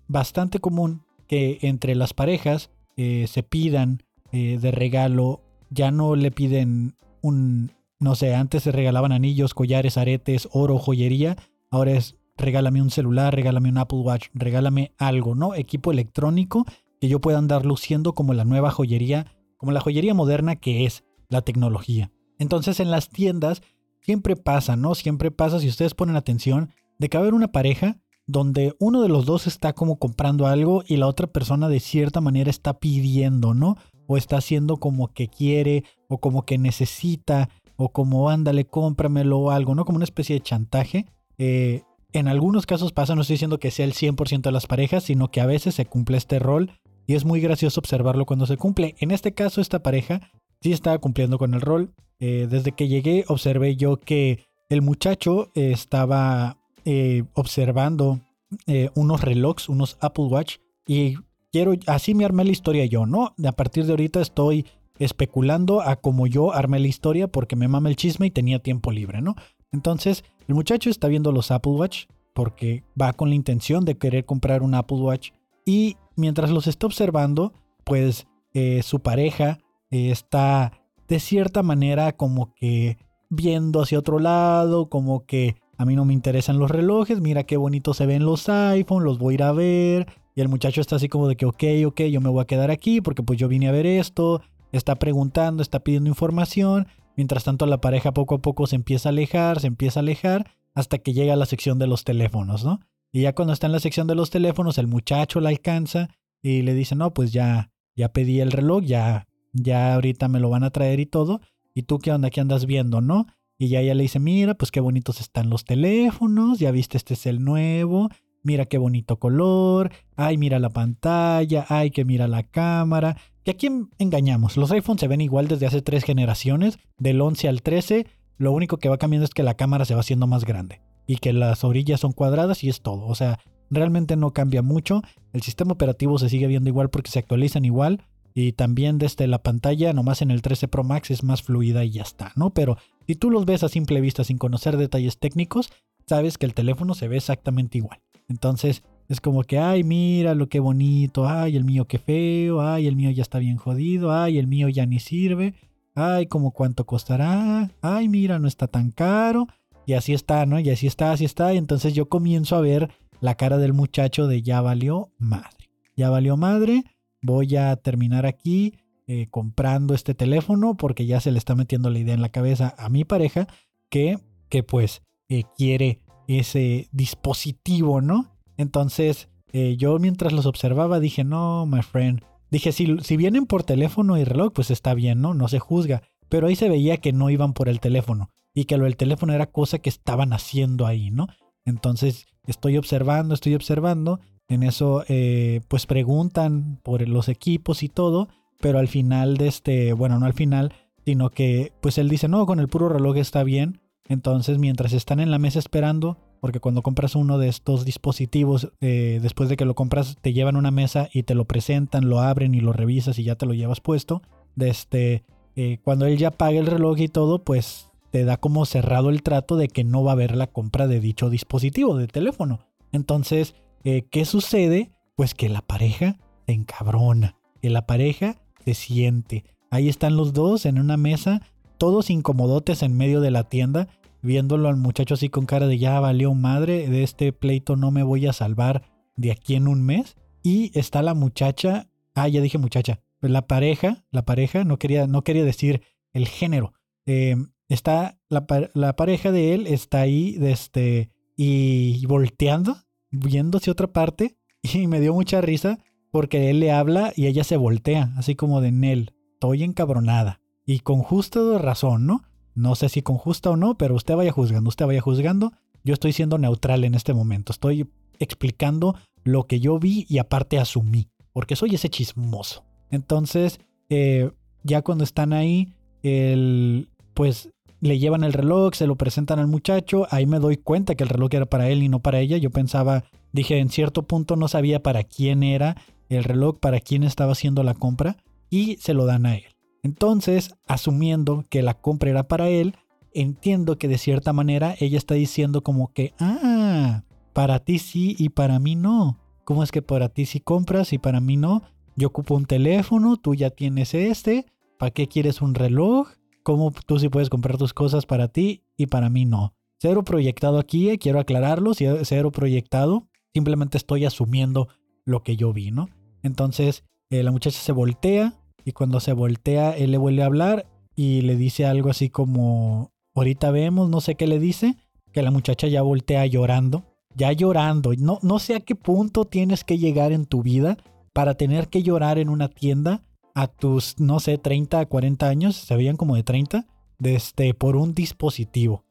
bastante 0.07 0.59
común 0.59 1.03
que 1.27 1.59
entre 1.61 1.95
las 1.95 2.13
parejas 2.13 2.71
eh, 2.97 3.25
se 3.27 3.43
pidan 3.43 4.03
de 4.31 4.71
regalo, 4.71 5.43
ya 5.69 5.91
no 5.91 6.17
le 6.17 6.29
piden 6.29 6.97
un, 7.21 7.71
no 8.01 8.15
sé, 8.15 8.35
antes 8.35 8.63
se 8.63 8.73
regalaban 8.73 9.13
anillos, 9.13 9.53
collares, 9.53 9.97
aretes, 9.97 10.49
oro, 10.51 10.77
joyería, 10.77 11.37
ahora 11.71 11.93
es 11.93 12.17
regálame 12.37 12.81
un 12.81 12.89
celular, 12.89 13.33
regálame 13.33 13.69
un 13.69 13.77
Apple 13.77 13.99
Watch, 13.99 14.27
regálame 14.33 14.91
algo, 14.97 15.35
¿no? 15.35 15.55
Equipo 15.55 15.91
electrónico 15.91 16.65
que 16.99 17.07
yo 17.07 17.19
pueda 17.19 17.37
andar 17.37 17.65
luciendo 17.65 18.13
como 18.13 18.33
la 18.33 18.45
nueva 18.45 18.71
joyería, 18.71 19.27
como 19.65 19.73
la 19.73 19.81
joyería 19.81 20.13
moderna 20.13 20.57
que 20.57 20.85
es 20.85 21.03
la 21.27 21.41
tecnología. 21.41 22.11
Entonces 22.37 22.79
en 22.79 22.91
las 22.91 23.09
tiendas 23.09 23.63
siempre 23.99 24.35
pasa, 24.35 24.75
¿no? 24.75 24.93
Siempre 24.93 25.31
pasa, 25.31 25.59
si 25.59 25.67
ustedes 25.67 25.95
ponen 25.95 26.15
atención, 26.15 26.69
de 26.99 27.09
que 27.09 27.17
va 27.17 27.21
a 27.21 27.23
haber 27.23 27.33
una 27.33 27.51
pareja 27.51 27.97
donde 28.27 28.75
uno 28.79 29.01
de 29.01 29.09
los 29.09 29.25
dos 29.25 29.47
está 29.47 29.73
como 29.73 29.97
comprando 29.97 30.45
algo 30.45 30.83
y 30.85 30.97
la 30.97 31.07
otra 31.07 31.25
persona 31.25 31.67
de 31.67 31.79
cierta 31.79 32.21
manera 32.21 32.51
está 32.51 32.75
pidiendo, 32.77 33.55
¿no? 33.55 33.75
O 34.05 34.17
está 34.17 34.37
haciendo 34.37 34.77
como 34.77 35.07
que 35.07 35.29
quiere 35.29 35.83
o 36.09 36.19
como 36.19 36.45
que 36.45 36.59
necesita 36.59 37.49
o 37.75 37.89
como 37.89 38.29
ándale, 38.29 38.65
cómpramelo 38.65 39.39
o 39.39 39.49
algo, 39.49 39.73
¿no? 39.73 39.83
Como 39.83 39.95
una 39.95 40.05
especie 40.05 40.35
de 40.35 40.41
chantaje. 40.41 41.07
Eh, 41.39 41.81
en 42.13 42.27
algunos 42.27 42.67
casos 42.67 42.91
pasa, 42.91 43.15
no 43.15 43.21
estoy 43.21 43.33
diciendo 43.33 43.59
que 43.59 43.71
sea 43.71 43.85
el 43.85 43.93
100% 43.93 44.41
de 44.41 44.51
las 44.51 44.67
parejas, 44.67 45.05
sino 45.05 45.31
que 45.31 45.41
a 45.41 45.47
veces 45.47 45.73
se 45.73 45.87
cumple 45.87 46.17
este 46.17 46.37
rol 46.37 46.69
y 47.07 47.15
es 47.15 47.25
muy 47.25 47.41
gracioso 47.41 47.79
observarlo 47.79 48.25
cuando 48.25 48.45
se 48.45 48.57
cumple. 48.57 48.95
En 48.99 49.11
este 49.11 49.33
caso, 49.33 49.61
esta 49.61 49.79
pareja 49.79 50.31
sí 50.61 50.71
estaba 50.71 50.97
cumpliendo 50.97 51.37
con 51.37 51.53
el 51.53 51.61
rol. 51.61 51.93
Eh, 52.19 52.47
desde 52.49 52.71
que 52.71 52.87
llegué 52.87 53.25
observé 53.27 53.75
yo 53.75 53.97
que 53.97 54.45
el 54.69 54.81
muchacho 54.81 55.51
estaba 55.53 56.57
eh, 56.85 57.23
observando 57.33 58.21
eh, 58.67 58.89
unos 58.95 59.21
relojes, 59.21 59.69
unos 59.69 59.97
Apple 60.01 60.25
Watch, 60.25 60.57
y 60.87 61.15
quiero, 61.51 61.73
así 61.87 62.13
me 62.13 62.25
armé 62.25 62.45
la 62.45 62.51
historia 62.51 62.85
yo, 62.85 63.05
¿no? 63.05 63.33
A 63.43 63.51
partir 63.53 63.85
de 63.85 63.91
ahorita 63.91 64.21
estoy 64.21 64.65
especulando 64.99 65.81
a 65.81 65.95
como 65.97 66.27
yo 66.27 66.53
armé 66.53 66.79
la 66.79 66.87
historia 66.87 67.27
porque 67.27 67.55
me 67.55 67.67
mama 67.67 67.89
el 67.89 67.95
chisme 67.95 68.27
y 68.27 68.31
tenía 68.31 68.59
tiempo 68.59 68.91
libre, 68.91 69.21
¿no? 69.21 69.35
Entonces, 69.71 70.23
el 70.47 70.55
muchacho 70.55 70.89
está 70.89 71.07
viendo 71.07 71.31
los 71.31 71.51
Apple 71.51 71.73
Watch 71.73 72.05
porque 72.33 72.83
va 72.99 73.13
con 73.13 73.29
la 73.29 73.35
intención 73.35 73.83
de 73.83 73.97
querer 73.97 74.25
comprar 74.25 74.61
un 74.61 74.75
Apple 74.75 74.97
Watch 74.97 75.31
y 75.65 75.97
mientras 76.15 76.49
los 76.51 76.67
está 76.67 76.87
observando, 76.87 77.53
pues 77.83 78.27
eh, 78.53 78.81
su 78.83 78.99
pareja 78.99 79.59
está 79.91 80.71
de 81.07 81.19
cierta 81.19 81.63
manera 81.63 82.13
como 82.13 82.53
que 82.55 82.97
viendo 83.29 83.81
hacia 83.81 83.99
otro 83.99 84.19
lado, 84.19 84.89
como 84.89 85.25
que 85.25 85.55
a 85.77 85.85
mí 85.85 85.95
no 85.95 86.05
me 86.05 86.13
interesan 86.13 86.59
los 86.59 86.71
relojes, 86.71 87.21
mira 87.21 87.43
qué 87.43 87.57
bonito 87.57 87.93
se 87.93 88.05
ven 88.05 88.25
los 88.25 88.47
iPhone, 88.49 89.03
los 89.03 89.17
voy 89.17 89.33
a 89.33 89.35
ir 89.35 89.43
a 89.43 89.51
ver. 89.51 90.07
Y 90.35 90.41
el 90.41 90.49
muchacho 90.49 90.81
está 90.81 90.97
así 90.97 91.07
como 91.07 91.27
de 91.27 91.35
que, 91.35 91.45
ok, 91.45 91.63
ok, 91.87 92.01
yo 92.03 92.21
me 92.21 92.29
voy 92.29 92.41
a 92.41 92.45
quedar 92.45 92.71
aquí 92.71 93.01
porque 93.01 93.23
pues 93.23 93.39
yo 93.39 93.47
vine 93.47 93.67
a 93.67 93.71
ver 93.71 93.85
esto. 93.85 94.41
Está 94.71 94.95
preguntando, 94.95 95.61
está 95.61 95.79
pidiendo 95.79 96.09
información. 96.09 96.87
Mientras 97.15 97.45
tanto 97.45 97.65
la 97.65 97.79
pareja 97.79 98.13
poco 98.13 98.35
a 98.35 98.41
poco 98.41 98.67
se 98.67 98.75
empieza 98.75 99.09
a 99.09 99.11
alejar, 99.11 99.61
se 99.61 99.67
empieza 99.67 99.99
a 99.99 100.01
alejar 100.01 100.51
hasta 100.73 100.97
que 100.97 101.13
llega 101.13 101.33
a 101.33 101.37
la 101.37 101.45
sección 101.45 101.79
de 101.79 101.87
los 101.87 102.03
teléfonos, 102.03 102.65
¿no? 102.65 102.81
Y 103.11 103.21
ya 103.21 103.33
cuando 103.33 103.53
está 103.53 103.67
en 103.67 103.73
la 103.73 103.79
sección 103.79 104.07
de 104.07 104.15
los 104.15 104.29
teléfonos, 104.29 104.77
el 104.77 104.87
muchacho 104.87 105.39
la 105.39 105.49
alcanza 105.49 106.09
y 106.41 106.61
le 106.61 106.73
dice, 106.73 106.95
no, 106.95 107.13
pues 107.13 107.31
ya, 107.31 107.71
ya 107.95 108.11
pedí 108.11 108.39
el 108.39 108.51
reloj, 108.51 108.83
ya, 108.83 109.27
ya 109.53 109.95
ahorita 109.95 110.27
me 110.27 110.39
lo 110.39 110.49
van 110.49 110.63
a 110.63 110.69
traer 110.69 110.99
y 110.99 111.05
todo. 111.05 111.41
¿Y 111.73 111.83
tú 111.83 111.99
qué 111.99 112.11
onda? 112.11 112.29
¿Qué 112.29 112.41
andas 112.41 112.65
viendo, 112.65 113.01
no? 113.01 113.25
Y 113.57 113.69
ya 113.69 113.79
ella 113.79 113.95
le 113.95 114.03
dice, 114.03 114.19
mira, 114.19 114.53
pues 114.53 114.71
qué 114.71 114.79
bonitos 114.79 115.21
están 115.21 115.49
los 115.49 115.63
teléfonos, 115.65 116.59
ya 116.59 116.71
viste, 116.71 116.97
este 116.97 117.13
es 117.13 117.25
el 117.25 117.43
nuevo, 117.43 118.09
mira 118.43 118.65
qué 118.65 118.77
bonito 118.77 119.17
color, 119.17 119.91
ay, 120.17 120.37
mira 120.37 120.59
la 120.59 120.69
pantalla, 120.69 121.65
ay, 121.69 121.91
que 121.91 122.03
mira 122.03 122.27
la 122.27 122.43
cámara. 122.43 123.17
¿Que 123.43 123.51
a 123.51 123.57
quién 123.57 123.89
engañamos? 123.97 124.57
Los 124.57 124.71
iPhones 124.71 124.99
se 124.99 125.07
ven 125.07 125.21
igual 125.21 125.47
desde 125.47 125.67
hace 125.67 125.81
tres 125.81 126.03
generaciones, 126.03 126.79
del 126.97 127.21
11 127.21 127.47
al 127.47 127.61
13, 127.61 128.07
lo 128.37 128.51
único 128.51 128.77
que 128.77 128.89
va 128.89 128.97
cambiando 128.97 129.25
es 129.25 129.33
que 129.33 129.43
la 129.43 129.55
cámara 129.55 129.85
se 129.85 129.93
va 129.93 130.01
haciendo 130.01 130.27
más 130.27 130.43
grande 130.43 130.81
y 131.07 131.17
que 131.17 131.33
las 131.33 131.63
orillas 131.63 131.99
son 131.99 132.11
cuadradas 132.11 132.63
y 132.63 132.69
es 132.69 132.81
todo. 132.81 133.05
O 133.05 133.15
sea, 133.15 133.39
realmente 133.69 134.15
no 134.15 134.31
cambia 134.31 134.61
mucho, 134.61 135.01
el 135.33 135.41
sistema 135.41 135.73
operativo 135.73 136.17
se 136.17 136.29
sigue 136.29 136.47
viendo 136.47 136.69
igual 136.69 136.89
porque 136.89 137.11
se 137.11 137.19
actualizan 137.19 137.65
igual, 137.65 138.03
y 138.37 138.51
también 138.51 138.97
desde 138.97 139.27
la 139.27 139.41
pantalla, 139.41 139.93
nomás 139.93 140.21
en 140.21 140.29
el 140.29 140.41
13 140.41 140.67
Pro 140.67 140.83
Max 140.83 141.09
es 141.09 141.23
más 141.23 141.41
fluida 141.41 141.85
y 141.85 141.91
ya 141.91 142.01
está, 142.01 142.33
¿no? 142.35 142.53
Pero 142.53 142.77
si 143.07 143.15
tú 143.15 143.31
los 143.31 143.45
ves 143.45 143.63
a 143.63 143.69
simple 143.69 144.01
vista 144.01 144.25
sin 144.25 144.37
conocer 144.37 144.75
detalles 144.75 145.17
técnicos, 145.19 145.69
sabes 146.05 146.37
que 146.37 146.45
el 146.45 146.53
teléfono 146.53 146.95
se 146.95 147.07
ve 147.07 147.15
exactamente 147.15 147.77
igual. 147.77 148.01
Entonces 148.27 148.83
es 149.07 149.21
como 149.21 149.43
que, 149.43 149.57
ay, 149.57 149.85
mira 149.85 150.35
lo 150.35 150.49
que 150.49 150.59
bonito, 150.59 151.29
ay, 151.29 151.55
el 151.55 151.63
mío 151.63 151.85
qué 151.85 151.97
feo, 151.97 152.59
ay, 152.59 152.87
el 152.87 152.97
mío 152.97 153.09
ya 153.11 153.21
está 153.21 153.39
bien 153.39 153.55
jodido, 153.55 154.11
ay, 154.11 154.37
el 154.37 154.47
mío 154.47 154.67
ya 154.67 154.85
ni 154.85 154.99
sirve, 154.99 155.53
ay, 155.93 156.25
como 156.25 156.51
cuánto 156.51 156.85
costará, 156.85 157.71
ay, 157.81 158.09
mira, 158.09 158.37
no 158.37 158.49
está 158.49 158.67
tan 158.67 158.91
caro. 158.91 159.47
Y 159.85 159.93
así 159.93 160.13
está, 160.13 160.45
¿no? 160.45 160.59
Y 160.59 160.69
así 160.69 160.87
está, 160.87 161.11
así 161.11 161.25
está. 161.25 161.53
Y 161.53 161.57
entonces 161.57 161.93
yo 161.93 162.09
comienzo 162.09 162.55
a 162.55 162.61
ver 162.61 162.91
la 163.21 163.35
cara 163.35 163.57
del 163.57 163.73
muchacho 163.73 164.27
de 164.27 164.41
ya 164.41 164.61
valió 164.61 165.11
madre. 165.17 165.69
Ya 165.95 166.09
valió 166.09 166.37
madre 166.37 166.83
voy 167.25 167.55
a 167.55 167.75
terminar 167.75 168.25
aquí 168.25 168.75
eh, 169.07 169.27
comprando 169.29 169.93
este 169.93 170.13
teléfono 170.13 170.77
porque 170.77 171.05
ya 171.05 171.19
se 171.19 171.31
le 171.31 171.37
está 171.37 171.55
metiendo 171.55 171.89
la 171.89 171.99
idea 171.99 172.13
en 172.13 172.21
la 172.21 172.29
cabeza 172.29 172.75
a 172.77 172.89
mi 172.89 173.03
pareja 173.03 173.47
que, 173.89 174.19
que 174.49 174.63
pues 174.63 175.01
eh, 175.29 175.43
quiere 175.57 176.01
ese 176.27 176.87
dispositivo, 176.91 178.01
¿no? 178.01 178.31
Entonces 178.57 179.29
eh, 179.53 179.75
yo 179.77 179.97
mientras 179.99 180.33
los 180.33 180.45
observaba 180.45 180.99
dije, 180.99 181.23
no, 181.23 181.65
my 181.65 181.81
friend, 181.81 182.23
dije, 182.51 182.71
si, 182.71 182.97
si 183.01 183.17
vienen 183.17 183.45
por 183.45 183.63
teléfono 183.63 184.17
y 184.17 184.23
reloj, 184.23 184.53
pues 184.53 184.71
está 184.71 184.93
bien, 184.93 185.21
¿no? 185.21 185.33
No 185.33 185.47
se 185.47 185.59
juzga. 185.59 186.03
Pero 186.29 186.47
ahí 186.47 186.55
se 186.55 186.69
veía 186.69 186.97
que 186.97 187.13
no 187.13 187.29
iban 187.29 187.53
por 187.53 187.69
el 187.69 187.79
teléfono 187.79 188.31
y 188.55 188.65
que 188.65 188.77
lo 188.77 188.85
del 188.85 188.97
teléfono 188.97 189.33
era 189.33 189.51
cosa 189.51 189.77
que 189.77 189.89
estaban 189.89 190.33
haciendo 190.33 190.87
ahí, 190.87 191.11
¿no? 191.11 191.27
Entonces 191.65 192.25
estoy 192.47 192.77
observando, 192.77 193.35
estoy 193.35 193.53
observando 193.53 194.19
en 194.47 194.63
eso, 194.63 195.03
eh, 195.07 195.61
pues 195.67 195.85
preguntan 195.85 196.79
por 196.81 197.07
los 197.07 197.29
equipos 197.29 197.83
y 197.83 197.89
todo, 197.89 198.29
pero 198.59 198.79
al 198.79 198.87
final 198.87 199.37
de 199.37 199.47
este, 199.47 199.93
bueno, 199.93 200.17
no 200.19 200.25
al 200.25 200.33
final, 200.33 200.73
sino 201.05 201.29
que 201.29 201.73
pues 201.81 201.97
él 201.97 202.09
dice, 202.09 202.27
no, 202.27 202.45
con 202.45 202.59
el 202.59 202.69
puro 202.69 202.89
reloj 202.89 203.17
está 203.17 203.43
bien. 203.43 203.81
Entonces, 204.07 204.59
mientras 204.59 204.93
están 204.93 205.19
en 205.19 205.31
la 205.31 205.39
mesa 205.39 205.57
esperando, 205.57 206.17
porque 206.39 206.59
cuando 206.59 206.83
compras 206.83 207.15
uno 207.15 207.39
de 207.39 207.47
estos 207.47 207.85
dispositivos, 207.85 208.71
eh, 208.79 209.19
después 209.21 209.49
de 209.49 209.57
que 209.57 209.65
lo 209.65 209.73
compras, 209.73 210.15
te 210.21 210.31
llevan 210.31 210.55
a 210.55 210.59
una 210.59 210.69
mesa 210.69 211.09
y 211.11 211.23
te 211.23 211.33
lo 211.33 211.45
presentan, 211.45 212.07
lo 212.07 212.21
abren 212.21 212.53
y 212.53 212.59
lo 212.59 212.71
revisas 212.71 213.17
y 213.17 213.23
ya 213.23 213.35
te 213.35 213.47
lo 213.47 213.53
llevas 213.53 213.81
puesto. 213.81 214.21
De 214.55 214.69
este, 214.69 215.25
eh, 215.55 215.79
cuando 215.83 216.05
él 216.05 216.17
ya 216.17 216.29
paga 216.29 216.59
el 216.59 216.67
reloj 216.67 216.99
y 216.99 217.07
todo, 217.07 217.43
pues 217.43 217.89
te 218.15 218.23
da 218.23 218.37
como 218.37 218.65
cerrado 218.65 219.09
el 219.09 219.23
trato 219.23 219.57
de 219.57 219.67
que 219.67 219.83
no 219.83 220.01
va 220.01 220.11
a 220.11 220.13
haber 220.13 220.37
la 220.37 220.47
compra 220.47 220.87
de 220.87 221.01
dicho 221.01 221.29
dispositivo 221.29 221.97
de 221.97 222.07
teléfono. 222.07 222.61
Entonces, 222.93 223.55
eh, 223.83 224.07
¿qué 224.09 224.23
sucede? 224.23 224.89
Pues 225.17 225.33
que 225.33 225.49
la 225.49 225.59
pareja 225.59 226.15
se 226.45 226.53
encabrona, 226.53 227.35
que 227.61 227.69
la 227.69 227.85
pareja 227.85 228.37
se 228.63 228.73
siente. 228.73 229.43
Ahí 229.69 229.89
están 229.89 230.15
los 230.15 230.31
dos 230.31 230.65
en 230.65 230.79
una 230.79 230.95
mesa, 230.95 231.41
todos 231.77 232.09
incomodotes 232.09 232.83
en 232.83 232.95
medio 232.95 233.19
de 233.19 233.31
la 233.31 233.49
tienda, 233.49 233.89
viéndolo 234.21 234.69
al 234.69 234.77
muchacho 234.77 235.15
así 235.15 235.27
con 235.27 235.45
cara 235.45 235.67
de 235.67 235.77
ya 235.77 235.99
valió 235.99 236.33
madre, 236.33 236.87
de 236.87 237.03
este 237.03 237.33
pleito 237.33 237.75
no 237.75 237.91
me 237.91 238.03
voy 238.03 238.27
a 238.27 238.31
salvar 238.31 238.83
de 239.17 239.33
aquí 239.33 239.55
en 239.55 239.67
un 239.67 239.83
mes. 239.83 240.15
Y 240.41 240.71
está 240.79 241.01
la 241.01 241.15
muchacha, 241.15 241.89
ah, 242.13 242.29
ya 242.29 242.39
dije 242.39 242.59
muchacha, 242.59 243.01
la 243.19 243.45
pareja, 243.45 244.05
la 244.09 244.23
pareja, 244.23 244.63
no 244.63 244.79
quería, 244.79 245.05
no 245.05 245.21
quería 245.25 245.43
decir 245.43 245.81
el 246.13 246.29
género. 246.29 246.71
Em, 247.05 247.49
está 247.69 248.17
la, 248.29 248.45
la, 248.73 248.95
pareja 248.95 249.31
de 249.31 249.53
él, 249.53 249.67
está 249.67 250.01
ahí, 250.01 250.37
este, 250.41 251.09
y 251.35 252.05
volteando, 252.05 252.77
viendo 253.11 253.59
otra 253.67 253.87
parte 253.87 254.37
y 254.61 254.87
me 254.87 254.99
dio 254.99 255.13
mucha 255.13 255.41
risa 255.41 255.79
porque 256.11 256.49
él 256.49 256.61
le 256.61 256.71
habla 256.71 257.11
y 257.15 257.27
ella 257.27 257.43
se 257.43 257.57
voltea, 257.57 258.13
así 258.15 258.35
como 258.35 258.61
de 258.61 258.71
Nel, 258.71 259.13
estoy 259.33 259.63
encabronada. 259.63 260.39
Y 260.65 260.79
con 260.79 261.01
justa 261.01 261.57
razón, 261.59 262.05
¿no? 262.05 262.23
No 262.55 262.75
sé 262.75 262.87
si 262.89 263.01
con 263.01 263.17
justa 263.17 263.49
o 263.51 263.57
no, 263.57 263.77
pero 263.77 263.95
usted 263.95 264.15
vaya 264.15 264.31
juzgando, 264.31 264.69
usted 264.69 264.85
vaya 264.85 265.01
juzgando. 265.01 265.51
Yo 265.83 265.93
estoy 265.93 266.13
siendo 266.13 266.37
neutral 266.37 266.85
en 266.85 266.95
este 266.95 267.13
momento, 267.13 267.51
estoy 267.51 267.89
explicando 268.17 268.95
lo 269.23 269.45
que 269.45 269.59
yo 269.59 269.77
vi 269.77 270.05
y 270.07 270.19
aparte 270.19 270.57
asumí, 270.57 271.09
porque 271.33 271.55
soy 271.57 271.75
ese 271.75 271.89
chismoso. 271.89 272.63
Entonces, 272.91 273.59
eh, 273.89 274.31
ya 274.63 274.81
cuando 274.83 275.03
están 275.03 275.33
ahí, 275.33 275.73
el, 276.01 276.89
pues 277.13 277.49
le 277.85 277.99
llevan 277.99 278.23
el 278.23 278.33
reloj, 278.33 278.73
se 278.73 278.87
lo 278.87 278.95
presentan 278.95 279.39
al 279.39 279.47
muchacho, 279.47 280.07
ahí 280.09 280.25
me 280.25 280.39
doy 280.39 280.57
cuenta 280.57 280.95
que 280.95 281.03
el 281.03 281.09
reloj 281.09 281.29
era 281.33 281.45
para 281.45 281.69
él 281.69 281.83
y 281.83 281.89
no 281.89 281.99
para 281.99 282.19
ella. 282.19 282.37
Yo 282.37 282.49
pensaba, 282.49 283.03
dije, 283.31 283.59
en 283.59 283.69
cierto 283.69 284.03
punto 284.03 284.35
no 284.35 284.47
sabía 284.47 284.81
para 284.81 285.03
quién 285.03 285.43
era 285.43 285.77
el 286.09 286.23
reloj, 286.23 286.59
para 286.59 286.79
quién 286.79 287.03
estaba 287.03 287.33
haciendo 287.33 287.63
la 287.63 287.73
compra 287.73 288.17
y 288.49 288.77
se 288.77 288.93
lo 288.93 289.05
dan 289.05 289.25
a 289.25 289.35
él. 289.35 289.55
Entonces, 289.83 290.55
asumiendo 290.67 291.45
que 291.49 291.61
la 291.61 291.75
compra 291.75 292.09
era 292.09 292.27
para 292.27 292.49
él, 292.49 292.75
entiendo 293.13 293.77
que 293.77 293.87
de 293.87 293.97
cierta 293.97 294.33
manera 294.33 294.75
ella 294.79 294.97
está 294.97 295.13
diciendo 295.13 295.61
como 295.61 295.93
que, 295.93 296.13
ah, 296.19 297.03
para 297.33 297.59
ti 297.59 297.79
sí 297.79 298.15
y 298.17 298.29
para 298.29 298.59
mí 298.59 298.75
no. 298.75 299.19
¿Cómo 299.43 299.61
es 299.61 299.71
que 299.71 299.83
para 299.83 300.09
ti 300.09 300.25
sí 300.25 300.39
compras 300.39 300.91
y 300.91 300.97
para 300.97 301.19
mí 301.19 301.37
no? 301.37 301.61
Yo 301.95 302.07
ocupo 302.07 302.33
un 302.33 302.45
teléfono, 302.45 303.17
tú 303.17 303.35
ya 303.35 303.51
tienes 303.51 303.93
este. 303.93 304.47
¿Para 304.79 304.91
qué 304.91 305.07
quieres 305.07 305.41
un 305.41 305.53
reloj? 305.53 306.09
¿Cómo 306.45 306.71
tú 306.85 306.99
sí 306.99 307.09
puedes 307.09 307.31
comprar 307.31 307.57
tus 307.57 307.73
cosas 307.73 308.05
para 308.05 308.27
ti 308.27 308.61
y 308.77 308.85
para 308.85 309.09
mí 309.09 309.25
no? 309.25 309.55
Cero 309.79 310.03
proyectado 310.03 310.59
aquí, 310.59 310.91
eh, 310.91 310.99
quiero 310.99 311.19
aclararlo, 311.19 311.71
cero 311.73 312.31
proyectado. 312.31 313.07
Simplemente 313.33 313.79
estoy 313.79 314.05
asumiendo 314.05 314.67
lo 315.05 315.23
que 315.23 315.37
yo 315.37 315.53
vi, 315.53 315.71
¿no? 315.71 315.89
Entonces 316.21 316.83
eh, 317.09 317.23
la 317.23 317.31
muchacha 317.31 317.59
se 317.59 317.71
voltea 317.71 318.35
y 318.63 318.73
cuando 318.73 318.99
se 318.99 319.13
voltea 319.13 319.75
él 319.75 319.89
le 319.89 319.97
vuelve 319.97 320.21
a 320.21 320.27
hablar 320.27 320.67
y 320.95 321.21
le 321.21 321.35
dice 321.35 321.65
algo 321.65 321.89
así 321.89 322.11
como, 322.11 322.91
ahorita 323.15 323.49
vemos, 323.49 323.89
no 323.89 323.99
sé 323.99 324.13
qué 324.13 324.27
le 324.27 324.37
dice, 324.37 324.75
que 325.13 325.23
la 325.23 325.31
muchacha 325.31 325.67
ya 325.67 325.81
voltea 325.81 326.27
llorando, 326.27 326.83
ya 327.15 327.31
llorando. 327.31 327.91
No, 327.97 328.19
no 328.21 328.37
sé 328.37 328.53
a 328.53 328.59
qué 328.59 328.75
punto 328.75 329.25
tienes 329.25 329.63
que 329.63 329.79
llegar 329.79 330.11
en 330.11 330.27
tu 330.27 330.43
vida 330.43 330.77
para 331.11 331.33
tener 331.33 331.69
que 331.69 331.81
llorar 331.81 332.19
en 332.19 332.29
una 332.29 332.49
tienda 332.49 333.01
a 333.35 333.47
tus, 333.47 333.99
no 333.99 334.19
sé, 334.19 334.37
30, 334.37 334.85
40 334.85 335.27
años, 335.27 335.55
se 335.55 335.75
veían 335.75 335.97
como 335.97 336.15
de 336.15 336.23
30, 336.23 336.65
de 336.97 337.15
este, 337.15 337.53
por 337.53 337.75
un 337.75 337.93
dispositivo. 337.93 338.85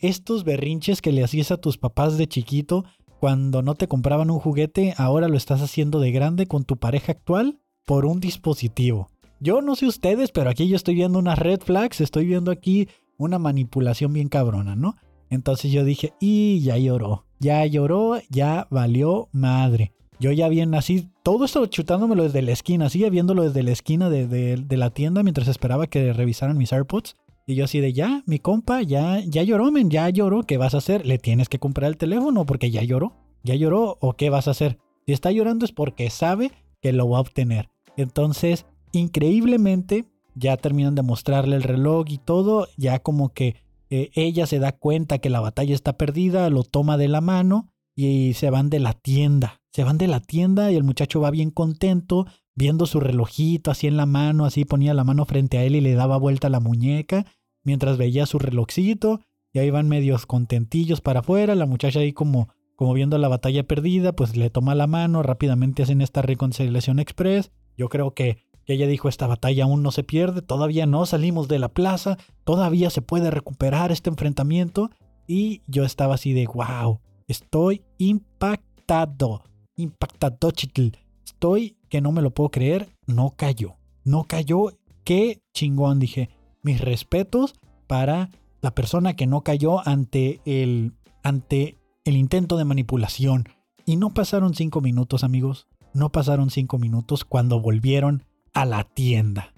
Estos 0.00 0.44
berrinches 0.44 1.02
que 1.02 1.12
le 1.12 1.22
hacías 1.22 1.50
a 1.50 1.58
tus 1.58 1.76
papás 1.76 2.16
de 2.16 2.26
chiquito 2.26 2.84
cuando 3.20 3.62
no 3.62 3.74
te 3.74 3.88
compraban 3.88 4.30
un 4.30 4.38
juguete, 4.38 4.94
ahora 4.96 5.28
lo 5.28 5.36
estás 5.36 5.60
haciendo 5.60 6.00
de 6.00 6.12
grande 6.12 6.46
con 6.46 6.64
tu 6.64 6.76
pareja 6.76 7.12
actual 7.12 7.58
por 7.84 8.06
un 8.06 8.20
dispositivo. 8.20 9.10
Yo 9.40 9.60
no 9.60 9.76
sé 9.76 9.86
ustedes, 9.86 10.30
pero 10.30 10.50
aquí 10.50 10.68
yo 10.68 10.76
estoy 10.76 10.94
viendo 10.94 11.18
unas 11.18 11.38
red 11.38 11.60
flags, 11.60 12.00
estoy 12.00 12.26
viendo 12.26 12.50
aquí 12.50 12.88
una 13.16 13.38
manipulación 13.38 14.12
bien 14.12 14.28
cabrona, 14.28 14.76
¿no? 14.76 14.94
Entonces 15.30 15.72
yo 15.72 15.84
dije, 15.84 16.14
y 16.20 16.60
ya 16.60 16.78
lloró, 16.78 17.24
ya 17.40 17.66
lloró, 17.66 18.20
ya 18.30 18.66
valió 18.70 19.28
madre. 19.32 19.92
Yo 20.20 20.32
ya 20.32 20.48
bien 20.48 20.74
así, 20.74 21.08
todo 21.22 21.44
esto 21.44 21.64
chutándomelo 21.66 22.24
desde 22.24 22.42
la 22.42 22.52
esquina, 22.52 22.86
así 22.86 23.08
viéndolo 23.08 23.44
desde 23.44 23.62
la 23.62 23.70
esquina 23.70 24.10
de, 24.10 24.26
de, 24.26 24.76
la 24.76 24.90
tienda 24.90 25.22
mientras 25.22 25.46
esperaba 25.46 25.86
que 25.86 26.12
revisaran 26.12 26.58
mis 26.58 26.72
AirPods. 26.72 27.14
Y 27.46 27.54
yo 27.54 27.64
así 27.64 27.80
de, 27.80 27.92
ya, 27.92 28.22
mi 28.26 28.40
compa, 28.40 28.82
ya, 28.82 29.20
ya 29.20 29.42
lloró, 29.42 29.70
men, 29.70 29.90
ya 29.90 30.08
lloró, 30.10 30.42
¿qué 30.42 30.58
vas 30.58 30.74
a 30.74 30.78
hacer? 30.78 31.06
Le 31.06 31.18
tienes 31.18 31.48
que 31.48 31.58
comprar 31.58 31.88
el 31.88 31.96
teléfono 31.96 32.44
porque 32.44 32.70
ya 32.70 32.82
lloró. 32.82 33.12
¿Ya 33.44 33.54
lloró 33.54 33.96
o 34.00 34.14
qué 34.14 34.28
vas 34.28 34.48
a 34.48 34.50
hacer? 34.50 34.78
Si 35.06 35.12
está 35.12 35.30
llorando 35.30 35.64
es 35.64 35.72
porque 35.72 36.10
sabe 36.10 36.50
que 36.82 36.92
lo 36.92 37.08
va 37.08 37.18
a 37.18 37.22
obtener. 37.22 37.70
Entonces, 37.96 38.66
increíblemente, 38.92 40.04
ya 40.34 40.56
terminan 40.56 40.94
de 40.94 41.02
mostrarle 41.02 41.56
el 41.56 41.62
reloj 41.62 42.06
y 42.08 42.18
todo, 42.18 42.68
ya 42.76 42.98
como 42.98 43.30
que 43.30 43.56
eh, 43.90 44.10
ella 44.14 44.46
se 44.46 44.58
da 44.58 44.72
cuenta 44.72 45.18
que 45.18 45.30
la 45.30 45.40
batalla 45.40 45.74
está 45.74 45.96
perdida, 45.96 46.50
lo 46.50 46.64
toma 46.64 46.96
de 46.96 47.08
la 47.08 47.20
mano 47.20 47.72
y 47.94 48.34
se 48.34 48.50
van 48.50 48.68
de 48.68 48.80
la 48.80 48.92
tienda. 48.92 49.57
Se 49.72 49.84
van 49.84 49.98
de 49.98 50.08
la 50.08 50.20
tienda 50.20 50.72
y 50.72 50.76
el 50.76 50.84
muchacho 50.84 51.20
va 51.20 51.30
bien 51.30 51.50
contento, 51.50 52.26
viendo 52.54 52.86
su 52.86 53.00
relojito 53.00 53.70
así 53.70 53.86
en 53.86 53.96
la 53.96 54.06
mano, 54.06 54.44
así 54.44 54.64
ponía 54.64 54.94
la 54.94 55.04
mano 55.04 55.24
frente 55.24 55.58
a 55.58 55.64
él 55.64 55.76
y 55.76 55.80
le 55.80 55.94
daba 55.94 56.16
vuelta 56.16 56.48
la 56.48 56.60
muñeca, 56.60 57.26
mientras 57.62 57.98
veía 57.98 58.26
su 58.26 58.38
relojcito, 58.38 59.20
y 59.52 59.58
ahí 59.58 59.70
van 59.70 59.88
medios 59.88 60.26
contentillos 60.26 61.00
para 61.00 61.20
afuera, 61.20 61.54
la 61.54 61.66
muchacha 61.66 62.00
ahí 62.00 62.12
como, 62.12 62.48
como 62.76 62.92
viendo 62.94 63.18
la 63.18 63.28
batalla 63.28 63.62
perdida, 63.62 64.12
pues 64.12 64.36
le 64.36 64.50
toma 64.50 64.74
la 64.74 64.86
mano, 64.86 65.22
rápidamente 65.22 65.82
hacen 65.82 66.00
esta 66.00 66.22
reconciliación 66.22 66.98
express. 66.98 67.50
Yo 67.76 67.88
creo 67.88 68.14
que 68.14 68.38
y 68.68 68.74
ella 68.74 68.86
dijo, 68.86 69.08
esta 69.08 69.26
batalla 69.26 69.64
aún 69.64 69.82
no 69.82 69.90
se 69.90 70.04
pierde, 70.04 70.42
todavía 70.42 70.84
no 70.84 71.06
salimos 71.06 71.48
de 71.48 71.58
la 71.58 71.70
plaza, 71.70 72.18
todavía 72.44 72.90
se 72.90 73.00
puede 73.00 73.30
recuperar 73.30 73.90
este 73.90 74.10
enfrentamiento. 74.10 74.90
Y 75.26 75.62
yo 75.66 75.84
estaba 75.84 76.16
así 76.16 76.34
de, 76.34 76.46
wow, 76.46 77.00
estoy 77.28 77.82
impactado, 77.96 79.42
impactado, 79.78 80.50
chitl. 80.50 80.88
Estoy 81.24 81.76
que 81.88 82.00
no 82.00 82.12
me 82.12 82.22
lo 82.22 82.30
puedo 82.30 82.50
creer, 82.50 82.90
no 83.06 83.34
cayó, 83.36 83.76
no 84.04 84.24
cayó, 84.24 84.76
qué 85.04 85.40
chingón, 85.54 85.98
dije. 85.98 86.28
Mis 86.62 86.80
respetos 86.80 87.54
para 87.86 88.30
la 88.60 88.74
persona 88.74 89.14
que 89.14 89.26
no 89.26 89.42
cayó 89.42 89.86
ante 89.86 90.40
el, 90.44 90.92
ante 91.22 91.78
el 92.04 92.16
intento 92.16 92.56
de 92.56 92.64
manipulación. 92.64 93.48
Y 93.86 93.96
no 93.96 94.12
pasaron 94.12 94.54
cinco 94.54 94.80
minutos, 94.80 95.24
amigos. 95.24 95.66
No 95.94 96.10
pasaron 96.10 96.50
cinco 96.50 96.78
minutos 96.78 97.24
cuando 97.24 97.60
volvieron 97.60 98.24
a 98.52 98.66
la 98.66 98.84
tienda. 98.84 99.54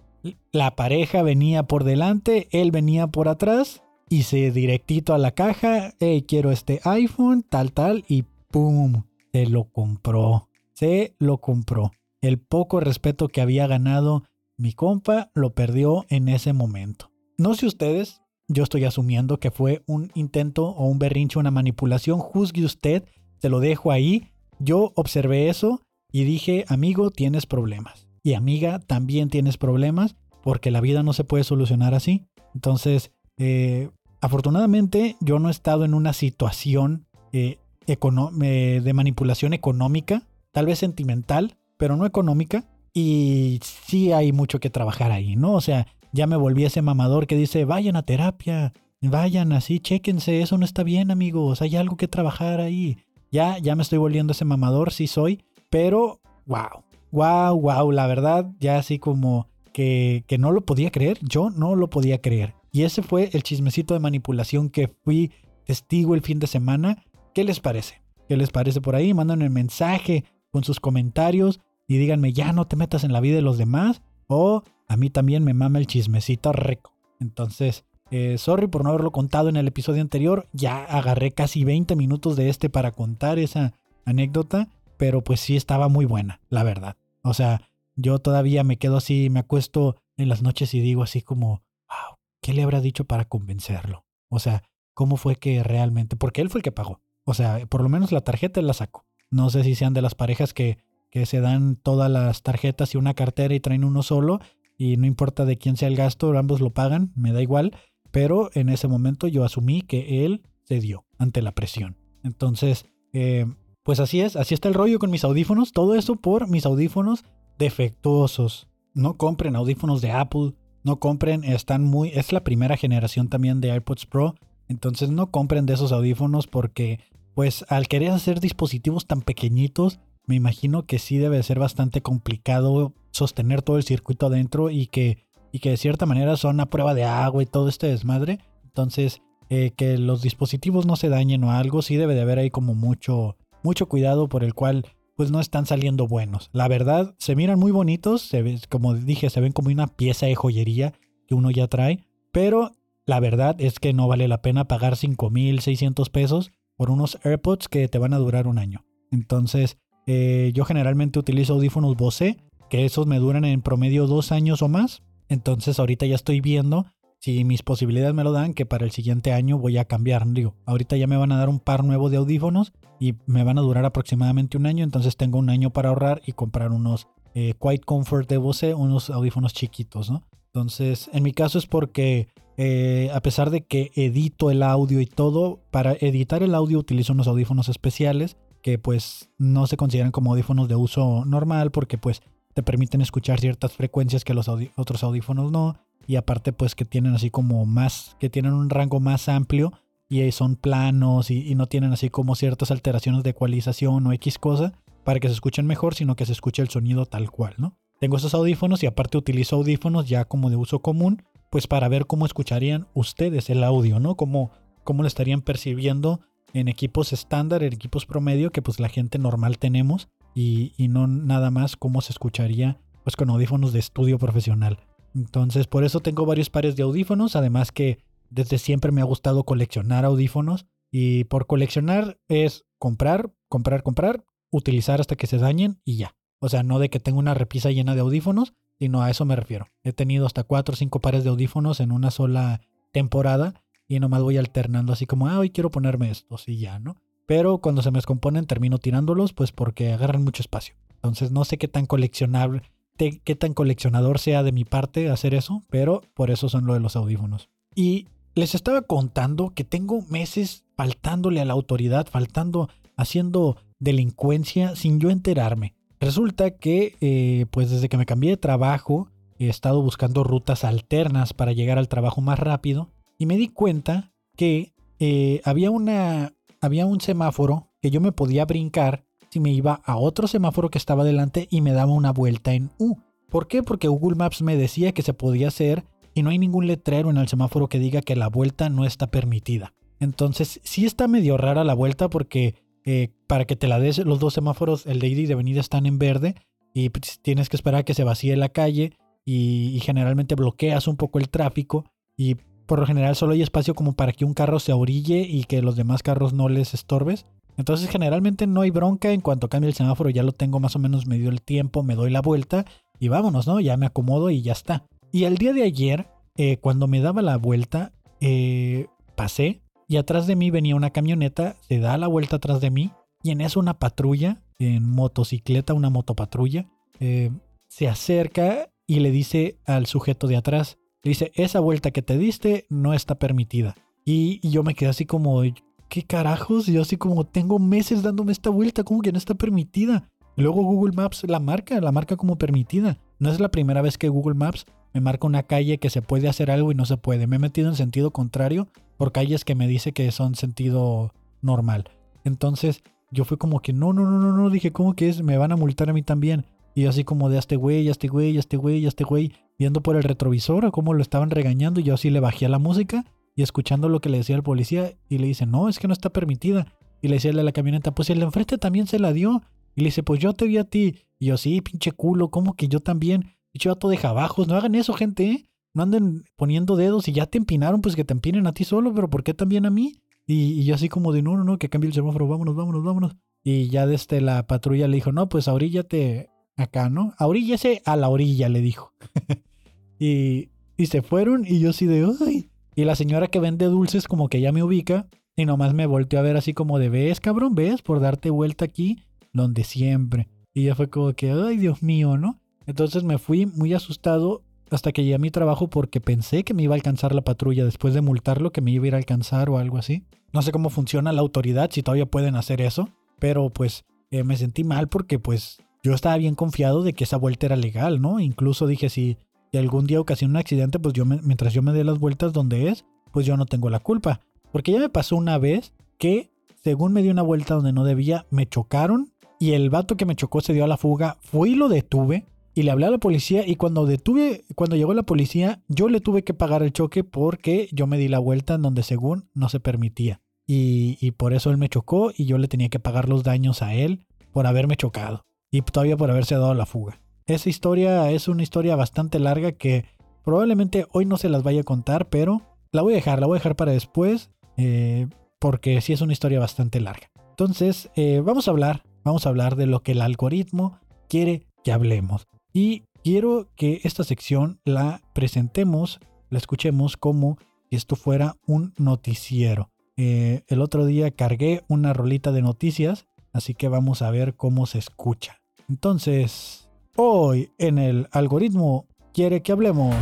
La 0.52 0.76
pareja 0.76 1.22
venía 1.22 1.64
por 1.64 1.84
delante, 1.84 2.48
él 2.52 2.70
venía 2.70 3.06
por 3.06 3.28
atrás 3.28 3.82
y 4.08 4.24
se 4.24 4.50
directito 4.50 5.14
a 5.14 5.18
la 5.18 5.30
caja, 5.30 5.94
hey, 5.98 6.24
quiero 6.26 6.50
este 6.50 6.80
iPhone, 6.84 7.42
tal, 7.48 7.72
tal, 7.72 8.04
y 8.08 8.24
¡pum! 8.50 9.04
Se 9.32 9.46
lo 9.46 9.64
compró. 9.64 10.48
Se 10.74 11.14
lo 11.18 11.38
compró. 11.38 11.92
El 12.20 12.38
poco 12.38 12.80
respeto 12.80 13.28
que 13.28 13.40
había 13.40 13.66
ganado 13.66 14.24
mi 14.56 14.72
compa 14.72 15.30
lo 15.34 15.54
perdió 15.54 16.04
en 16.08 16.28
ese 16.28 16.52
momento. 16.52 17.10
No 17.38 17.54
sé 17.54 17.66
ustedes, 17.66 18.20
yo 18.48 18.62
estoy 18.62 18.84
asumiendo 18.84 19.38
que 19.38 19.50
fue 19.50 19.82
un 19.86 20.10
intento 20.14 20.66
o 20.66 20.86
un 20.86 20.98
berrinche, 20.98 21.38
una 21.38 21.50
manipulación. 21.50 22.18
Juzgue 22.18 22.64
usted, 22.64 23.04
se 23.38 23.48
lo 23.48 23.60
dejo 23.60 23.90
ahí. 23.90 24.32
Yo 24.58 24.92
observé 24.96 25.48
eso 25.48 25.80
y 26.12 26.24
dije, 26.24 26.64
amigo, 26.68 27.10
tienes 27.10 27.46
problemas 27.46 28.10
y 28.22 28.34
amiga, 28.34 28.80
también 28.80 29.30
tienes 29.30 29.56
problemas 29.56 30.16
porque 30.42 30.70
la 30.70 30.80
vida 30.80 31.02
no 31.02 31.12
se 31.12 31.24
puede 31.24 31.44
solucionar 31.44 31.94
así. 31.94 32.26
Entonces, 32.54 33.12
eh, 33.38 33.90
afortunadamente 34.20 35.16
yo 35.20 35.38
no 35.38 35.48
he 35.48 35.52
estado 35.52 35.84
en 35.84 35.94
una 35.94 36.12
situación 36.12 37.06
eh, 37.32 37.58
de 37.86 38.92
manipulación 38.94 39.52
económica, 39.52 40.22
tal 40.52 40.66
vez 40.66 40.78
sentimental, 40.78 41.56
pero 41.76 41.96
no 41.96 42.06
económica. 42.06 42.64
Y 42.92 43.60
sí 43.62 44.12
hay 44.12 44.32
mucho 44.32 44.58
que 44.58 44.70
trabajar 44.70 45.12
ahí, 45.12 45.36
¿no? 45.36 45.52
O 45.54 45.60
sea, 45.60 45.86
ya 46.12 46.26
me 46.26 46.36
volví 46.36 46.64
ese 46.64 46.82
mamador 46.82 47.26
que 47.26 47.36
dice, 47.36 47.64
vayan 47.64 47.96
a 47.96 48.02
terapia, 48.02 48.72
vayan 49.00 49.52
así, 49.52 49.80
chéquense, 49.80 50.42
eso 50.42 50.58
no 50.58 50.64
está 50.64 50.82
bien, 50.82 51.10
amigos, 51.10 51.62
hay 51.62 51.76
algo 51.76 51.96
que 51.96 52.08
trabajar 52.08 52.60
ahí. 52.60 52.98
Ya, 53.30 53.58
ya 53.58 53.76
me 53.76 53.82
estoy 53.82 53.98
volviendo 53.98 54.32
ese 54.32 54.44
mamador, 54.44 54.92
sí 54.92 55.06
soy, 55.06 55.44
pero 55.70 56.20
wow, 56.46 56.82
wow, 57.12 57.60
wow, 57.60 57.92
la 57.92 58.06
verdad, 58.08 58.50
ya 58.58 58.78
así 58.78 58.98
como 58.98 59.46
que, 59.72 60.24
que 60.26 60.36
no 60.36 60.50
lo 60.50 60.66
podía 60.66 60.90
creer, 60.90 61.18
yo 61.22 61.50
no 61.50 61.76
lo 61.76 61.90
podía 61.90 62.20
creer. 62.20 62.54
Y 62.72 62.82
ese 62.82 63.02
fue 63.02 63.30
el 63.32 63.42
chismecito 63.42 63.94
de 63.94 64.00
manipulación 64.00 64.68
que 64.68 64.88
fui 64.88 65.32
testigo 65.64 66.14
el 66.14 66.22
fin 66.22 66.38
de 66.38 66.46
semana. 66.46 67.04
¿Qué 67.34 67.44
les 67.44 67.60
parece? 67.60 68.02
¿Qué 68.28 68.36
les 68.36 68.50
parece 68.50 68.80
por 68.80 68.94
ahí? 68.94 69.14
Mándenme 69.14 69.46
un 69.46 69.52
mensaje 69.52 70.24
con 70.50 70.64
sus 70.64 70.80
comentarios 70.80 71.60
y 71.86 71.98
díganme, 71.98 72.32
ya 72.32 72.52
no 72.52 72.66
te 72.66 72.76
metas 72.76 73.04
en 73.04 73.12
la 73.12 73.20
vida 73.20 73.36
de 73.36 73.42
los 73.42 73.58
demás. 73.58 74.02
O 74.26 74.62
a 74.88 74.96
mí 74.96 75.10
también 75.10 75.44
me 75.44 75.54
mama 75.54 75.78
el 75.78 75.86
chismecito 75.86 76.52
rico. 76.52 76.92
Entonces, 77.20 77.84
eh, 78.10 78.38
sorry 78.38 78.68
por 78.68 78.84
no 78.84 78.90
haberlo 78.90 79.10
contado 79.10 79.48
en 79.48 79.56
el 79.56 79.68
episodio 79.68 80.02
anterior. 80.02 80.48
Ya 80.52 80.84
agarré 80.84 81.32
casi 81.32 81.64
20 81.64 81.96
minutos 81.96 82.36
de 82.36 82.48
este 82.48 82.70
para 82.70 82.92
contar 82.92 83.38
esa 83.38 83.72
anécdota 84.04 84.68
pero 85.00 85.24
pues 85.24 85.40
sí 85.40 85.56
estaba 85.56 85.88
muy 85.88 86.04
buena, 86.04 86.42
la 86.50 86.62
verdad. 86.62 86.98
O 87.22 87.32
sea, 87.32 87.62
yo 87.96 88.18
todavía 88.18 88.64
me 88.64 88.76
quedo 88.76 88.98
así, 88.98 89.30
me 89.30 89.40
acuesto 89.40 89.96
en 90.18 90.28
las 90.28 90.42
noches 90.42 90.74
y 90.74 90.80
digo 90.80 91.02
así 91.02 91.22
como, 91.22 91.62
wow, 91.88 92.18
¿qué 92.42 92.52
le 92.52 92.62
habrá 92.62 92.82
dicho 92.82 93.06
para 93.06 93.24
convencerlo? 93.24 94.04
O 94.28 94.40
sea, 94.40 94.62
¿cómo 94.92 95.16
fue 95.16 95.36
que 95.36 95.62
realmente? 95.62 96.16
Porque 96.16 96.42
él 96.42 96.50
fue 96.50 96.58
el 96.58 96.62
que 96.62 96.70
pagó. 96.70 97.00
O 97.24 97.34
sea, 97.34 97.66
por 97.66 97.82
lo 97.82 97.88
menos 97.88 98.12
la 98.12 98.22
tarjeta 98.22 98.62
la 98.62 98.72
sacó. 98.72 99.06
No 99.30 99.50
sé 99.50 99.62
si 99.64 99.74
sean 99.74 99.94
de 99.94 100.02
las 100.02 100.14
parejas 100.14 100.54
que, 100.54 100.78
que 101.10 101.26
se 101.26 101.40
dan 101.40 101.76
todas 101.76 102.10
las 102.10 102.42
tarjetas 102.42 102.94
y 102.94 102.98
una 102.98 103.14
cartera 103.14 103.54
y 103.54 103.60
traen 103.60 103.84
uno 103.84 104.02
solo 104.02 104.40
y 104.76 104.96
no 104.96 105.06
importa 105.06 105.44
de 105.44 105.58
quién 105.58 105.76
sea 105.76 105.88
el 105.88 105.96
gasto, 105.96 106.36
ambos 106.38 106.60
lo 106.60 106.70
pagan, 106.70 107.12
me 107.14 107.32
da 107.32 107.42
igual. 107.42 107.76
Pero 108.10 108.50
en 108.54 108.70
ese 108.70 108.88
momento 108.88 109.28
yo 109.28 109.44
asumí 109.44 109.82
que 109.82 110.24
él 110.24 110.42
cedió 110.64 111.04
ante 111.18 111.42
la 111.42 111.52
presión. 111.52 111.96
Entonces, 112.24 112.86
eh, 113.12 113.46
pues 113.82 114.00
así 114.00 114.20
es, 114.20 114.36
así 114.36 114.54
está 114.54 114.68
el 114.68 114.74
rollo 114.74 114.98
con 114.98 115.10
mis 115.10 115.24
audífonos. 115.24 115.72
Todo 115.72 115.94
eso 115.94 116.16
por 116.16 116.48
mis 116.48 116.64
audífonos 116.64 117.24
defectuosos. 117.58 118.68
No 118.94 119.16
compren 119.16 119.54
audífonos 119.54 120.00
de 120.00 120.12
Apple. 120.12 120.54
No 120.82 120.98
compren, 120.98 121.44
están 121.44 121.84
muy. 121.84 122.08
Es 122.08 122.32
la 122.32 122.42
primera 122.42 122.76
generación 122.76 123.28
también 123.28 123.60
de 123.60 123.70
AirPods 123.70 124.06
Pro. 124.06 124.34
Entonces 124.70 125.10
no 125.10 125.32
compren 125.32 125.66
de 125.66 125.74
esos 125.74 125.90
audífonos 125.90 126.46
porque, 126.46 127.00
pues 127.34 127.64
al 127.68 127.88
querer 127.88 128.12
hacer 128.12 128.38
dispositivos 128.38 129.04
tan 129.04 129.20
pequeñitos, 129.20 129.98
me 130.26 130.36
imagino 130.36 130.86
que 130.86 131.00
sí 131.00 131.18
debe 131.18 131.42
ser 131.42 131.58
bastante 131.58 132.02
complicado 132.02 132.94
sostener 133.10 133.62
todo 133.62 133.78
el 133.78 133.82
circuito 133.82 134.26
adentro 134.26 134.70
y 134.70 134.86
que, 134.86 135.26
y 135.50 135.58
que 135.58 135.70
de 135.70 135.76
cierta 135.76 136.06
manera 136.06 136.36
son 136.36 136.60
a 136.60 136.66
prueba 136.66 136.94
de 136.94 137.02
agua 137.02 137.42
y 137.42 137.46
todo 137.46 137.68
este 137.68 137.88
desmadre. 137.88 138.38
Entonces, 138.62 139.22
eh, 139.48 139.72
que 139.76 139.98
los 139.98 140.22
dispositivos 140.22 140.86
no 140.86 140.94
se 140.94 141.08
dañen 141.08 141.42
o 141.42 141.50
algo, 141.50 141.82
sí 141.82 141.96
debe 141.96 142.14
de 142.14 142.20
haber 142.20 142.38
ahí 142.38 142.50
como 142.50 142.76
mucho, 142.76 143.36
mucho 143.64 143.88
cuidado 143.88 144.28
por 144.28 144.44
el 144.44 144.54
cual 144.54 144.86
pues 145.16 145.32
no 145.32 145.40
están 145.40 145.66
saliendo 145.66 146.06
buenos. 146.06 146.48
La 146.52 146.68
verdad, 146.68 147.16
se 147.18 147.34
miran 147.34 147.58
muy 147.58 147.72
bonitos, 147.72 148.22
se 148.22 148.60
como 148.68 148.94
dije, 148.94 149.30
se 149.30 149.40
ven 149.40 149.52
como 149.52 149.70
una 149.70 149.88
pieza 149.88 150.26
de 150.26 150.36
joyería 150.36 150.94
que 151.26 151.34
uno 151.34 151.50
ya 151.50 151.66
trae, 151.66 152.06
pero 152.30 152.70
la 153.06 153.20
verdad 153.20 153.56
es 153.58 153.78
que 153.78 153.92
no 153.92 154.08
vale 154.08 154.28
la 154.28 154.42
pena 154.42 154.66
pagar 154.66 154.94
5.600 154.96 156.10
pesos 156.10 156.50
por 156.76 156.90
unos 156.90 157.18
AirPods 157.24 157.68
que 157.68 157.88
te 157.88 157.98
van 157.98 158.14
a 158.14 158.18
durar 158.18 158.46
un 158.46 158.58
año. 158.58 158.84
Entonces, 159.10 159.78
Eh, 160.06 160.50
yo 160.54 160.64
generalmente 160.64 161.20
utilizo 161.20 161.52
audífonos 161.54 161.94
Bose, 161.94 162.38
que 162.68 162.84
esos 162.84 163.06
me 163.06 163.18
duran 163.18 163.44
en 163.44 163.62
promedio 163.62 164.08
dos 164.08 164.32
años 164.32 164.60
o 164.60 164.68
más. 164.68 165.02
Entonces 165.28 165.78
ahorita 165.78 166.04
ya 166.06 166.16
estoy 166.16 166.40
viendo 166.40 166.86
si 167.20 167.44
mis 167.44 167.62
posibilidades 167.62 168.14
me 168.14 168.24
lo 168.24 168.32
dan, 168.32 168.54
que 168.54 168.66
para 168.66 168.84
el 168.84 168.90
siguiente 168.90 169.32
año 169.32 169.58
voy 169.58 169.76
a 169.76 169.84
cambiar. 169.84 170.26
Digo, 170.26 170.56
ahorita 170.66 170.96
ya 170.96 171.06
me 171.06 171.16
van 171.16 171.30
a 171.30 171.36
dar 171.38 171.48
un 171.48 171.60
par 171.60 171.84
nuevo 171.84 172.10
de 172.10 172.16
audífonos 172.16 172.72
y 172.98 173.14
me 173.26 173.44
van 173.44 173.58
a 173.58 173.60
durar 173.60 173.84
aproximadamente 173.84 174.56
un 174.56 174.66
año, 174.66 174.82
entonces 174.82 175.16
tengo 175.16 175.38
un 175.38 175.50
año 175.50 175.70
para 175.70 175.90
ahorrar 175.90 176.22
y 176.26 176.32
comprar 176.32 176.72
unos 176.72 177.06
eh, 177.34 177.54
Quiet 177.60 177.84
Comfort 177.84 178.28
de 178.28 178.38
Bose, 178.38 178.74
unos 178.74 179.10
audífonos 179.10 179.52
chiquitos, 179.52 180.10
¿no? 180.10 180.24
Entonces, 180.52 181.10
en 181.12 181.22
mi 181.22 181.32
caso 181.32 181.58
es 181.58 181.66
porque 181.66 182.28
eh, 182.56 183.10
a 183.14 183.20
pesar 183.20 183.50
de 183.50 183.62
que 183.62 183.90
edito 183.94 184.50
el 184.50 184.62
audio 184.62 185.00
y 185.00 185.06
todo, 185.06 185.60
para 185.70 185.92
editar 185.92 186.42
el 186.42 186.54
audio 186.54 186.78
utilizo 186.78 187.12
unos 187.12 187.28
audífonos 187.28 187.68
especiales 187.68 188.36
que 188.62 188.78
pues 188.78 189.30
no 189.38 189.66
se 189.66 189.76
consideran 189.76 190.10
como 190.10 190.32
audífonos 190.32 190.68
de 190.68 190.74
uso 190.74 191.24
normal 191.24 191.70
porque 191.70 191.98
pues 191.98 192.20
te 192.52 192.62
permiten 192.62 193.00
escuchar 193.00 193.40
ciertas 193.40 193.72
frecuencias 193.72 194.24
que 194.24 194.34
los 194.34 194.48
otros 194.76 195.02
audífonos 195.02 195.50
no 195.50 195.76
y 196.06 196.16
aparte 196.16 196.52
pues 196.52 196.74
que 196.74 196.84
tienen 196.84 197.14
así 197.14 197.30
como 197.30 197.64
más, 197.64 198.16
que 198.18 198.28
tienen 198.28 198.52
un 198.52 198.70
rango 198.70 199.00
más 199.00 199.28
amplio 199.28 199.72
y 200.08 200.30
son 200.32 200.56
planos 200.56 201.30
y, 201.30 201.54
no 201.54 201.66
tienen 201.66 201.92
así 201.92 202.10
como 202.10 202.34
ciertas 202.34 202.72
alteraciones 202.72 203.22
de 203.22 203.30
ecualización 203.30 204.06
o 204.06 204.12
X 204.12 204.38
cosa 204.38 204.72
para 205.04 205.20
que 205.20 205.28
se 205.28 205.34
escuchen 205.34 205.66
mejor, 205.66 205.94
sino 205.94 206.16
que 206.16 206.26
se 206.26 206.32
escuche 206.32 206.62
el 206.62 206.68
sonido 206.68 207.06
tal 207.06 207.30
cual, 207.30 207.54
¿no? 207.58 207.76
Tengo 208.00 208.16
esos 208.16 208.32
audífonos 208.32 208.82
y 208.82 208.86
aparte 208.86 209.18
utilizo 209.18 209.56
audífonos 209.56 210.08
ya 210.08 210.24
como 210.24 210.48
de 210.48 210.56
uso 210.56 210.78
común, 210.80 211.22
pues 211.50 211.66
para 211.66 211.86
ver 211.88 212.06
cómo 212.06 212.24
escucharían 212.24 212.86
ustedes 212.94 213.50
el 213.50 213.62
audio, 213.62 214.00
¿no? 214.00 214.16
Cómo, 214.16 214.52
cómo 214.84 215.02
lo 215.02 215.06
estarían 215.06 215.42
percibiendo 215.42 216.20
en 216.54 216.68
equipos 216.68 217.12
estándar, 217.12 217.62
en 217.62 217.74
equipos 217.74 218.06
promedio 218.06 218.52
que 218.52 218.62
pues 218.62 218.80
la 218.80 218.88
gente 218.88 219.18
normal 219.18 219.58
tenemos 219.58 220.08
y, 220.34 220.72
y 220.78 220.88
no 220.88 221.06
nada 221.06 221.50
más 221.50 221.76
cómo 221.76 222.00
se 222.00 222.12
escucharía 222.12 222.80
pues 223.04 223.16
con 223.16 223.28
audífonos 223.28 223.74
de 223.74 223.80
estudio 223.80 224.18
profesional. 224.18 224.78
Entonces 225.14 225.66
por 225.66 225.84
eso 225.84 226.00
tengo 226.00 226.24
varios 226.24 226.48
pares 226.48 226.76
de 226.76 226.84
audífonos, 226.84 227.36
además 227.36 227.70
que 227.70 227.98
desde 228.30 228.56
siempre 228.56 228.92
me 228.92 229.02
ha 229.02 229.04
gustado 229.04 229.44
coleccionar 229.44 230.06
audífonos 230.06 230.64
y 230.90 231.24
por 231.24 231.46
coleccionar 231.46 232.18
es 232.28 232.64
comprar, 232.78 233.30
comprar, 233.50 233.82
comprar, 233.82 234.24
utilizar 234.50 235.02
hasta 235.02 235.16
que 235.16 235.26
se 235.26 235.36
dañen 235.36 235.82
y 235.84 235.98
ya. 235.98 236.14
O 236.40 236.48
sea, 236.48 236.62
no 236.62 236.78
de 236.78 236.88
que 236.88 237.00
tengo 237.00 237.18
una 237.18 237.34
repisa 237.34 237.70
llena 237.70 237.94
de 237.94 238.00
audífonos, 238.00 238.54
sino 238.78 239.02
a 239.02 239.10
eso 239.10 239.24
me 239.24 239.36
refiero. 239.36 239.68
He 239.84 239.92
tenido 239.92 240.26
hasta 240.26 240.42
cuatro 240.42 240.72
o 240.72 240.76
cinco 240.76 241.00
pares 241.00 241.22
de 241.22 241.30
audífonos 241.30 241.80
en 241.80 241.92
una 241.92 242.10
sola 242.10 242.62
temporada 242.92 243.62
y 243.86 244.00
nomás 244.00 244.22
voy 244.22 244.38
alternando 244.38 244.92
así 244.92 245.06
como, 245.06 245.28
ah, 245.28 245.38
hoy 245.38 245.50
quiero 245.50 245.70
ponerme 245.70 246.10
estos 246.10 246.48
y 246.48 246.58
ya, 246.58 246.78
¿no? 246.78 246.96
Pero 247.26 247.58
cuando 247.58 247.82
se 247.82 247.90
me 247.90 247.98
descomponen 247.98 248.46
termino 248.46 248.78
tirándolos 248.78 249.32
pues 249.32 249.52
porque 249.52 249.92
agarran 249.92 250.24
mucho 250.24 250.42
espacio. 250.42 250.74
Entonces 250.94 251.30
no 251.30 251.44
sé 251.44 251.58
qué 251.58 251.68
tan 251.68 251.86
coleccionable, 251.86 252.62
qué 252.96 253.36
tan 253.36 253.54
coleccionador 253.54 254.18
sea 254.18 254.42
de 254.42 254.52
mi 254.52 254.64
parte 254.64 255.10
hacer 255.10 255.34
eso, 255.34 255.62
pero 255.70 256.02
por 256.14 256.30
eso 256.30 256.48
son 256.48 256.66
lo 256.66 256.74
de 256.74 256.80
los 256.80 256.96
audífonos. 256.96 257.48
Y 257.74 258.08
les 258.34 258.54
estaba 258.54 258.82
contando 258.82 259.52
que 259.54 259.64
tengo 259.64 260.02
meses 260.08 260.64
faltándole 260.76 261.40
a 261.40 261.44
la 261.44 261.52
autoridad, 261.52 262.06
faltando, 262.06 262.68
haciendo 262.96 263.56
delincuencia 263.78 264.76
sin 264.76 265.00
yo 265.00 265.10
enterarme. 265.10 265.74
Resulta 266.00 266.50
que, 266.50 266.96
eh, 267.02 267.44
pues 267.50 267.70
desde 267.70 267.90
que 267.90 267.98
me 267.98 268.06
cambié 268.06 268.30
de 268.30 268.36
trabajo, 268.38 269.10
he 269.38 269.48
estado 269.48 269.82
buscando 269.82 270.24
rutas 270.24 270.64
alternas 270.64 271.34
para 271.34 271.52
llegar 271.52 271.78
al 271.78 271.88
trabajo 271.88 272.22
más 272.22 272.38
rápido 272.38 272.90
y 273.18 273.26
me 273.26 273.36
di 273.36 273.48
cuenta 273.48 274.10
que 274.34 274.72
eh, 274.98 275.42
había, 275.44 275.70
una, 275.70 276.32
había 276.62 276.86
un 276.86 277.02
semáforo 277.02 277.68
que 277.82 277.90
yo 277.90 278.00
me 278.00 278.12
podía 278.12 278.46
brincar 278.46 279.04
si 279.28 279.40
me 279.40 279.52
iba 279.52 279.80
a 279.84 279.96
otro 279.96 280.26
semáforo 280.26 280.70
que 280.70 280.78
estaba 280.78 281.04
delante 281.04 281.46
y 281.50 281.60
me 281.60 281.72
daba 281.72 281.92
una 281.92 282.12
vuelta 282.12 282.54
en 282.54 282.70
U. 282.78 282.96
¿Por 283.28 283.46
qué? 283.46 283.62
Porque 283.62 283.88
Google 283.88 284.16
Maps 284.16 284.42
me 284.42 284.56
decía 284.56 284.92
que 284.92 285.02
se 285.02 285.14
podía 285.14 285.48
hacer 285.48 285.84
y 286.14 286.22
no 286.22 286.30
hay 286.30 286.38
ningún 286.38 286.66
letrero 286.66 287.10
en 287.10 287.18
el 287.18 287.28
semáforo 287.28 287.68
que 287.68 287.78
diga 287.78 288.00
que 288.00 288.16
la 288.16 288.28
vuelta 288.28 288.70
no 288.70 288.86
está 288.86 289.10
permitida. 289.10 289.74
Entonces 290.00 290.60
sí 290.64 290.86
está 290.86 291.08
medio 291.08 291.36
rara 291.36 291.62
la 291.62 291.74
vuelta 291.74 292.08
porque 292.08 292.54
eh, 292.92 293.12
para 293.28 293.44
que 293.44 293.54
te 293.54 293.68
la 293.68 293.78
des 293.78 293.98
los 293.98 294.18
dos 294.18 294.34
semáforos, 294.34 294.84
el 294.84 294.98
de 294.98 295.06
ida 295.06 295.20
y 295.20 295.26
de 295.26 295.36
venida 295.36 295.60
están 295.60 295.86
en 295.86 296.00
verde 296.00 296.34
y 296.74 296.88
pues, 296.88 297.20
tienes 297.22 297.48
que 297.48 297.54
esperar 297.54 297.82
a 297.82 297.84
que 297.84 297.94
se 297.94 298.02
vacíe 298.02 298.36
la 298.36 298.48
calle 298.48 298.94
y, 299.24 299.78
generalmente 299.84 300.34
bloqueas 300.34 300.88
un 300.88 300.96
poco 300.96 301.20
el 301.20 301.28
tráfico 301.28 301.84
y 302.16 302.34
por 302.66 302.80
lo 302.80 302.86
general 302.86 303.14
solo 303.14 303.34
hay 303.34 303.42
espacio 303.42 303.76
como 303.76 303.92
para 303.92 304.10
que 304.10 304.24
un 304.24 304.34
carro 304.34 304.58
se 304.58 304.72
orille 304.72 305.20
y 305.20 305.44
que 305.44 305.62
los 305.62 305.76
demás 305.76 306.02
carros 306.02 306.32
no 306.32 306.48
les 306.48 306.74
estorbes. 306.74 307.26
Entonces 307.56 307.88
generalmente 307.88 308.48
no 308.48 308.62
hay 308.62 308.70
bronca 308.70 309.12
en 309.12 309.20
cuanto 309.20 309.48
cambie 309.48 309.68
el 309.68 309.76
semáforo, 309.76 310.10
ya 310.10 310.24
lo 310.24 310.32
tengo 310.32 310.58
más 310.58 310.74
o 310.74 310.80
menos 310.80 311.06
medio 311.06 311.30
el 311.30 311.42
tiempo, 311.42 311.84
me 311.84 311.94
doy 311.94 312.10
la 312.10 312.22
vuelta 312.22 312.64
y 312.98 313.06
vámonos, 313.06 313.46
¿no? 313.46 313.60
Ya 313.60 313.76
me 313.76 313.86
acomodo 313.86 314.30
y 314.30 314.42
ya 314.42 314.52
está. 314.52 314.84
Y 315.12 315.24
el 315.24 315.38
día 315.38 315.52
de 315.52 315.62
ayer, 315.62 316.08
eh, 316.36 316.56
cuando 316.56 316.88
me 316.88 317.00
daba 317.00 317.22
la 317.22 317.36
vuelta, 317.36 317.92
eh, 318.20 318.88
pasé 319.14 319.62
y 319.90 319.96
atrás 319.96 320.28
de 320.28 320.36
mí 320.36 320.52
venía 320.52 320.76
una 320.76 320.90
camioneta, 320.90 321.56
se 321.68 321.80
da 321.80 321.98
la 321.98 322.06
vuelta 322.06 322.36
atrás 322.36 322.60
de 322.60 322.70
mí 322.70 322.92
y 323.24 323.32
en 323.32 323.40
eso 323.40 323.58
una 323.58 323.80
patrulla, 323.80 324.40
en 324.60 324.88
motocicleta, 324.88 325.74
una 325.74 325.90
motopatrulla, 325.90 326.70
eh, 327.00 327.32
se 327.68 327.88
acerca 327.88 328.68
y 328.86 329.00
le 329.00 329.10
dice 329.10 329.58
al 329.66 329.86
sujeto 329.86 330.28
de 330.28 330.36
atrás, 330.36 330.78
dice, 331.02 331.32
esa 331.34 331.58
vuelta 331.58 331.90
que 331.90 332.02
te 332.02 332.18
diste 332.18 332.66
no 332.68 332.94
está 332.94 333.16
permitida. 333.16 333.74
Y, 334.04 334.38
y 334.44 334.50
yo 334.50 334.62
me 334.62 334.76
quedé 334.76 334.90
así 334.90 335.06
como, 335.06 335.42
¿qué 335.88 336.04
carajos? 336.04 336.68
Y 336.68 336.74
yo 336.74 336.82
así 336.82 336.96
como 336.96 337.26
tengo 337.26 337.58
meses 337.58 338.04
dándome 338.04 338.30
esta 338.30 338.50
vuelta, 338.50 338.84
como 338.84 339.02
que 339.02 339.10
no 339.10 339.18
está 339.18 339.34
permitida. 339.34 340.08
luego 340.36 340.62
Google 340.62 340.94
Maps 340.94 341.24
la 341.26 341.40
marca, 341.40 341.80
la 341.80 341.90
marca 341.90 342.16
como 342.16 342.38
permitida. 342.38 342.96
No 343.18 343.28
es 343.28 343.40
la 343.40 343.50
primera 343.50 343.82
vez 343.82 343.98
que 343.98 344.08
Google 344.08 344.34
Maps 344.34 344.66
me 344.94 345.00
marca 345.00 345.26
una 345.26 345.42
calle 345.42 345.78
que 345.78 345.90
se 345.90 346.00
puede 346.00 346.28
hacer 346.28 346.48
algo 346.48 346.70
y 346.70 346.76
no 346.76 346.86
se 346.86 346.96
puede. 346.96 347.26
Me 347.26 347.36
he 347.36 347.40
metido 347.40 347.68
en 347.68 347.74
sentido 347.74 348.12
contrario 348.12 348.68
por 349.00 349.12
calles 349.12 349.46
que 349.46 349.54
me 349.54 349.66
dice 349.66 349.92
que 349.92 350.12
son 350.12 350.34
sentido 350.34 351.14
normal. 351.40 351.88
Entonces 352.22 352.82
yo 353.10 353.24
fui 353.24 353.38
como 353.38 353.60
que 353.60 353.72
no, 353.72 353.94
no, 353.94 354.02
no, 354.02 354.18
no, 354.18 354.36
no, 354.36 354.50
dije, 354.50 354.72
¿cómo 354.72 354.92
que 354.92 355.08
es? 355.08 355.22
Me 355.22 355.38
van 355.38 355.52
a 355.52 355.56
multar 355.56 355.88
a 355.88 355.94
mí 355.94 356.02
también. 356.02 356.44
Y 356.74 356.84
así 356.84 357.02
como 357.02 357.30
de 357.30 357.36
a 357.36 357.38
este 357.38 357.56
güey, 357.56 357.88
a 357.88 357.92
este 357.92 358.08
güey, 358.08 358.36
a 358.36 358.40
este 358.40 358.58
güey, 358.58 358.84
a 358.84 358.88
este 358.88 359.04
güey, 359.04 359.32
viendo 359.58 359.80
por 359.80 359.96
el 359.96 360.02
retrovisor 360.02 360.66
a 360.66 360.70
cómo 360.70 360.92
lo 360.92 361.00
estaban 361.00 361.30
regañando 361.30 361.80
y 361.80 361.84
yo 361.84 361.94
así 361.94 362.10
le 362.10 362.20
bajé 362.20 362.44
a 362.44 362.50
la 362.50 362.58
música 362.58 363.06
y 363.34 363.40
escuchando 363.40 363.88
lo 363.88 364.02
que 364.02 364.10
le 364.10 364.18
decía 364.18 364.36
el 364.36 364.42
policía 364.42 364.92
y 365.08 365.16
le 365.16 365.28
dice, 365.28 365.46
no, 365.46 365.70
es 365.70 365.78
que 365.78 365.88
no 365.88 365.94
está 365.94 366.10
permitida. 366.10 366.66
Y 367.00 367.08
le 367.08 367.14
decía 367.14 367.30
el 367.30 367.38
de 367.38 367.44
la 367.44 367.52
camioneta, 367.52 367.94
pues 367.94 368.10
el 368.10 368.18
de 368.18 368.26
enfrente 368.26 368.58
también 368.58 368.86
se 368.86 368.98
la 368.98 369.14
dio. 369.14 369.40
Y 369.76 369.80
le 369.80 369.86
dice, 369.86 370.02
pues 370.02 370.20
yo 370.20 370.34
te 370.34 370.44
vi 370.44 370.58
a 370.58 370.64
ti. 370.64 371.06
Y 371.18 371.28
yo, 371.28 371.38
sí, 371.38 371.62
pinche 371.62 371.92
culo, 371.92 372.28
¿cómo 372.28 372.52
que 372.52 372.68
yo 372.68 372.80
también? 372.80 373.30
Pinche 373.50 373.70
vato 373.70 373.88
de 373.88 373.96
jabajos, 373.96 374.46
no 374.46 374.56
hagan 374.56 374.74
eso, 374.74 374.92
gente, 374.92 375.24
¿eh? 375.24 375.49
No 375.74 375.82
anden 375.82 376.24
poniendo 376.36 376.76
dedos 376.76 377.08
y 377.08 377.12
ya 377.12 377.26
te 377.26 377.38
empinaron, 377.38 377.80
pues 377.80 377.96
que 377.96 378.04
te 378.04 378.12
empinen 378.12 378.46
a 378.46 378.52
ti 378.52 378.64
solo, 378.64 378.92
pero 378.94 379.08
¿por 379.08 379.22
qué 379.22 379.34
también 379.34 379.66
a 379.66 379.70
mí? 379.70 379.94
Y, 380.26 380.64
yo 380.64 380.74
así 380.74 380.88
como 380.88 381.12
de, 381.12 381.22
no, 381.22 381.36
no, 381.36 381.44
no, 381.44 381.58
que 381.58 381.68
cambie 381.68 381.88
el 381.88 381.94
semáforo, 381.94 382.28
vámonos, 382.28 382.54
vámonos, 382.54 382.84
vámonos. 382.84 383.16
Y 383.42 383.68
ya 383.68 383.86
desde 383.86 384.20
la 384.20 384.46
patrulla 384.46 384.86
le 384.86 384.96
dijo, 384.96 385.12
no, 385.12 385.28
pues 385.28 385.48
ahoríllate 385.48 386.28
acá, 386.56 386.90
¿no? 386.90 387.14
Ahoríllese 387.18 387.82
a 387.84 387.96
la 387.96 388.08
orilla, 388.08 388.48
le 388.48 388.60
dijo. 388.60 388.92
y, 389.98 390.50
y 390.76 390.86
se 390.86 391.02
fueron 391.02 391.44
y 391.46 391.60
yo 391.60 391.70
así 391.70 391.86
de, 391.86 392.06
ay, 392.26 392.50
y 392.74 392.84
la 392.84 392.96
señora 392.96 393.26
que 393.26 393.40
vende 393.40 393.66
dulces 393.66 394.08
como 394.08 394.28
que 394.28 394.40
ya 394.40 394.52
me 394.52 394.62
ubica 394.62 395.08
y 395.36 395.44
nomás 395.44 395.74
me 395.74 395.86
volteó 395.86 396.18
a 396.18 396.22
ver 396.22 396.36
así 396.36 396.54
como 396.54 396.78
de, 396.78 396.88
ves 396.88 397.20
cabrón, 397.20 397.54
ves 397.54 397.82
por 397.82 398.00
darte 398.00 398.30
vuelta 398.30 398.64
aquí 398.64 399.04
donde 399.32 399.64
siempre. 399.64 400.28
Y 400.52 400.64
ya 400.64 400.74
fue 400.74 400.88
como 400.90 401.12
que, 401.12 401.30
ay 401.30 401.56
Dios 401.56 401.82
mío, 401.82 402.16
¿no? 402.16 402.40
Entonces 402.66 403.04
me 403.04 403.18
fui 403.18 403.46
muy 403.46 403.74
asustado 403.74 404.42
hasta 404.70 404.92
que 404.92 405.02
llegué 405.02 405.14
a 405.14 405.18
mi 405.18 405.30
trabajo 405.30 405.68
porque 405.68 406.00
pensé 406.00 406.44
que 406.44 406.54
me 406.54 406.62
iba 406.62 406.74
a 406.74 406.76
alcanzar 406.76 407.14
la 407.14 407.22
patrulla 407.22 407.64
después 407.64 407.94
de 407.94 408.00
multarlo, 408.00 408.52
que 408.52 408.60
me 408.60 408.70
iba 408.70 408.84
a 408.84 408.88
ir 408.88 408.94
a 408.94 408.98
alcanzar 408.98 409.50
o 409.50 409.58
algo 409.58 409.78
así. 409.78 410.04
No 410.32 410.42
sé 410.42 410.52
cómo 410.52 410.70
funciona 410.70 411.12
la 411.12 411.20
autoridad, 411.20 411.70
si 411.72 411.82
todavía 411.82 412.06
pueden 412.06 412.36
hacer 412.36 412.60
eso, 412.60 412.88
pero 413.18 413.50
pues 413.50 413.84
eh, 414.10 414.24
me 414.24 414.36
sentí 414.36 414.64
mal 414.64 414.88
porque 414.88 415.18
pues 415.18 415.58
yo 415.82 415.94
estaba 415.94 416.16
bien 416.16 416.34
confiado 416.34 416.82
de 416.82 416.92
que 416.92 417.04
esa 417.04 417.16
vuelta 417.16 417.46
era 417.46 417.56
legal, 417.56 418.00
¿no? 418.00 418.20
Incluso 418.20 418.66
dije, 418.66 418.88
si 418.88 419.18
y 419.52 419.58
algún 419.58 419.86
día 419.86 420.00
ocasiona 420.00 420.32
un 420.32 420.36
accidente, 420.36 420.78
pues 420.78 420.94
yo 420.94 421.04
mientras 421.04 421.52
yo 421.52 421.62
me 421.62 421.72
dé 421.72 421.82
las 421.84 421.98
vueltas 421.98 422.32
donde 422.32 422.68
es, 422.68 422.84
pues 423.12 423.26
yo 423.26 423.36
no 423.36 423.46
tengo 423.46 423.70
la 423.70 423.80
culpa. 423.80 424.20
Porque 424.52 424.72
ya 424.72 424.78
me 424.78 424.88
pasó 424.88 425.16
una 425.16 425.38
vez 425.38 425.72
que, 425.98 426.30
según 426.62 426.92
me 426.92 427.02
di 427.02 427.08
una 427.08 427.22
vuelta 427.22 427.54
donde 427.54 427.72
no 427.72 427.84
debía, 427.84 428.26
me 428.30 428.46
chocaron 428.46 429.12
y 429.38 429.52
el 429.52 429.70
vato 429.70 429.96
que 429.96 430.06
me 430.06 430.14
chocó 430.14 430.40
se 430.40 430.52
dio 430.52 430.64
a 430.64 430.68
la 430.68 430.76
fuga. 430.76 431.16
Fui 431.20 431.52
y 431.52 431.54
lo 431.56 431.68
detuve 431.68 432.26
y 432.54 432.62
le 432.62 432.70
hablé 432.70 432.86
a 432.86 432.90
la 432.90 432.98
policía 432.98 433.46
y 433.46 433.56
cuando 433.56 433.86
detuve, 433.86 434.44
cuando 434.54 434.76
llegó 434.76 434.94
la 434.94 435.04
policía, 435.04 435.62
yo 435.68 435.88
le 435.88 436.00
tuve 436.00 436.24
que 436.24 436.34
pagar 436.34 436.62
el 436.62 436.72
choque 436.72 437.04
porque 437.04 437.68
yo 437.72 437.86
me 437.86 437.98
di 437.98 438.08
la 438.08 438.18
vuelta 438.18 438.54
en 438.54 438.62
donde 438.62 438.82
según 438.82 439.28
no 439.34 439.48
se 439.48 439.60
permitía. 439.60 440.20
Y, 440.52 441.12
por 441.12 441.32
eso 441.32 441.50
él 441.50 441.58
me 441.58 441.68
chocó 441.68 442.10
y 442.16 442.24
yo 442.24 442.36
le 442.36 442.48
tenía 442.48 442.68
que 442.68 442.80
pagar 442.80 443.08
los 443.08 443.22
daños 443.22 443.62
a 443.62 443.72
él 443.74 444.04
por 444.32 444.48
haberme 444.48 444.74
chocado 444.74 445.24
y 445.48 445.62
todavía 445.62 445.96
por 445.96 446.10
haberse 446.10 446.34
dado 446.34 446.54
la 446.54 446.66
fuga. 446.66 447.00
Esa 447.26 447.48
historia 447.48 448.10
es 448.10 448.26
una 448.26 448.42
historia 448.42 448.74
bastante 448.74 449.20
larga 449.20 449.52
que 449.52 449.84
probablemente 450.24 450.86
hoy 450.90 451.04
no 451.06 451.18
se 451.18 451.28
las 451.28 451.44
vaya 451.44 451.60
a 451.60 451.64
contar, 451.64 452.08
pero 452.08 452.42
la 452.72 452.82
voy 452.82 452.94
a 452.94 452.96
dejar, 452.96 453.20
la 453.20 453.28
voy 453.28 453.36
a 453.36 453.38
dejar 453.38 453.54
para 453.54 453.70
después, 453.70 454.30
eh, 454.56 455.06
porque 455.38 455.80
sí 455.80 455.92
es 455.92 456.00
una 456.00 456.12
historia 456.12 456.40
bastante 456.40 456.80
larga. 456.80 457.12
Entonces, 457.30 457.88
eh, 457.94 458.20
vamos 458.24 458.48
a 458.48 458.50
hablar 458.50 458.82
vamos 459.04 459.26
a 459.26 459.30
hablar 459.30 459.56
de 459.56 459.66
lo 459.66 459.82
que 459.82 459.92
el 459.92 460.02
algoritmo 460.02 460.78
quiere 461.08 461.46
que 461.64 461.72
hablemos. 461.72 462.26
Y 462.52 462.84
quiero 463.02 463.48
que 463.56 463.80
esta 463.84 464.04
sección 464.04 464.60
la 464.64 465.00
presentemos, 465.14 466.00
la 466.30 466.38
escuchemos 466.38 466.96
como 466.96 467.38
si 467.68 467.76
esto 467.76 467.96
fuera 467.96 468.36
un 468.46 468.74
noticiero. 468.76 469.70
Eh, 469.96 470.42
el 470.48 470.60
otro 470.60 470.86
día 470.86 471.10
cargué 471.10 471.62
una 471.68 471.92
rolita 471.92 472.32
de 472.32 472.42
noticias, 472.42 473.06
así 473.32 473.54
que 473.54 473.68
vamos 473.68 474.02
a 474.02 474.10
ver 474.10 474.34
cómo 474.34 474.66
se 474.66 474.78
escucha. 474.78 475.40
Entonces, 475.68 476.68
hoy 476.96 477.50
en 477.58 477.78
el 477.78 478.08
algoritmo 478.10 478.86
quiere 479.12 479.42
que 479.42 479.52
hablemos 479.52 479.94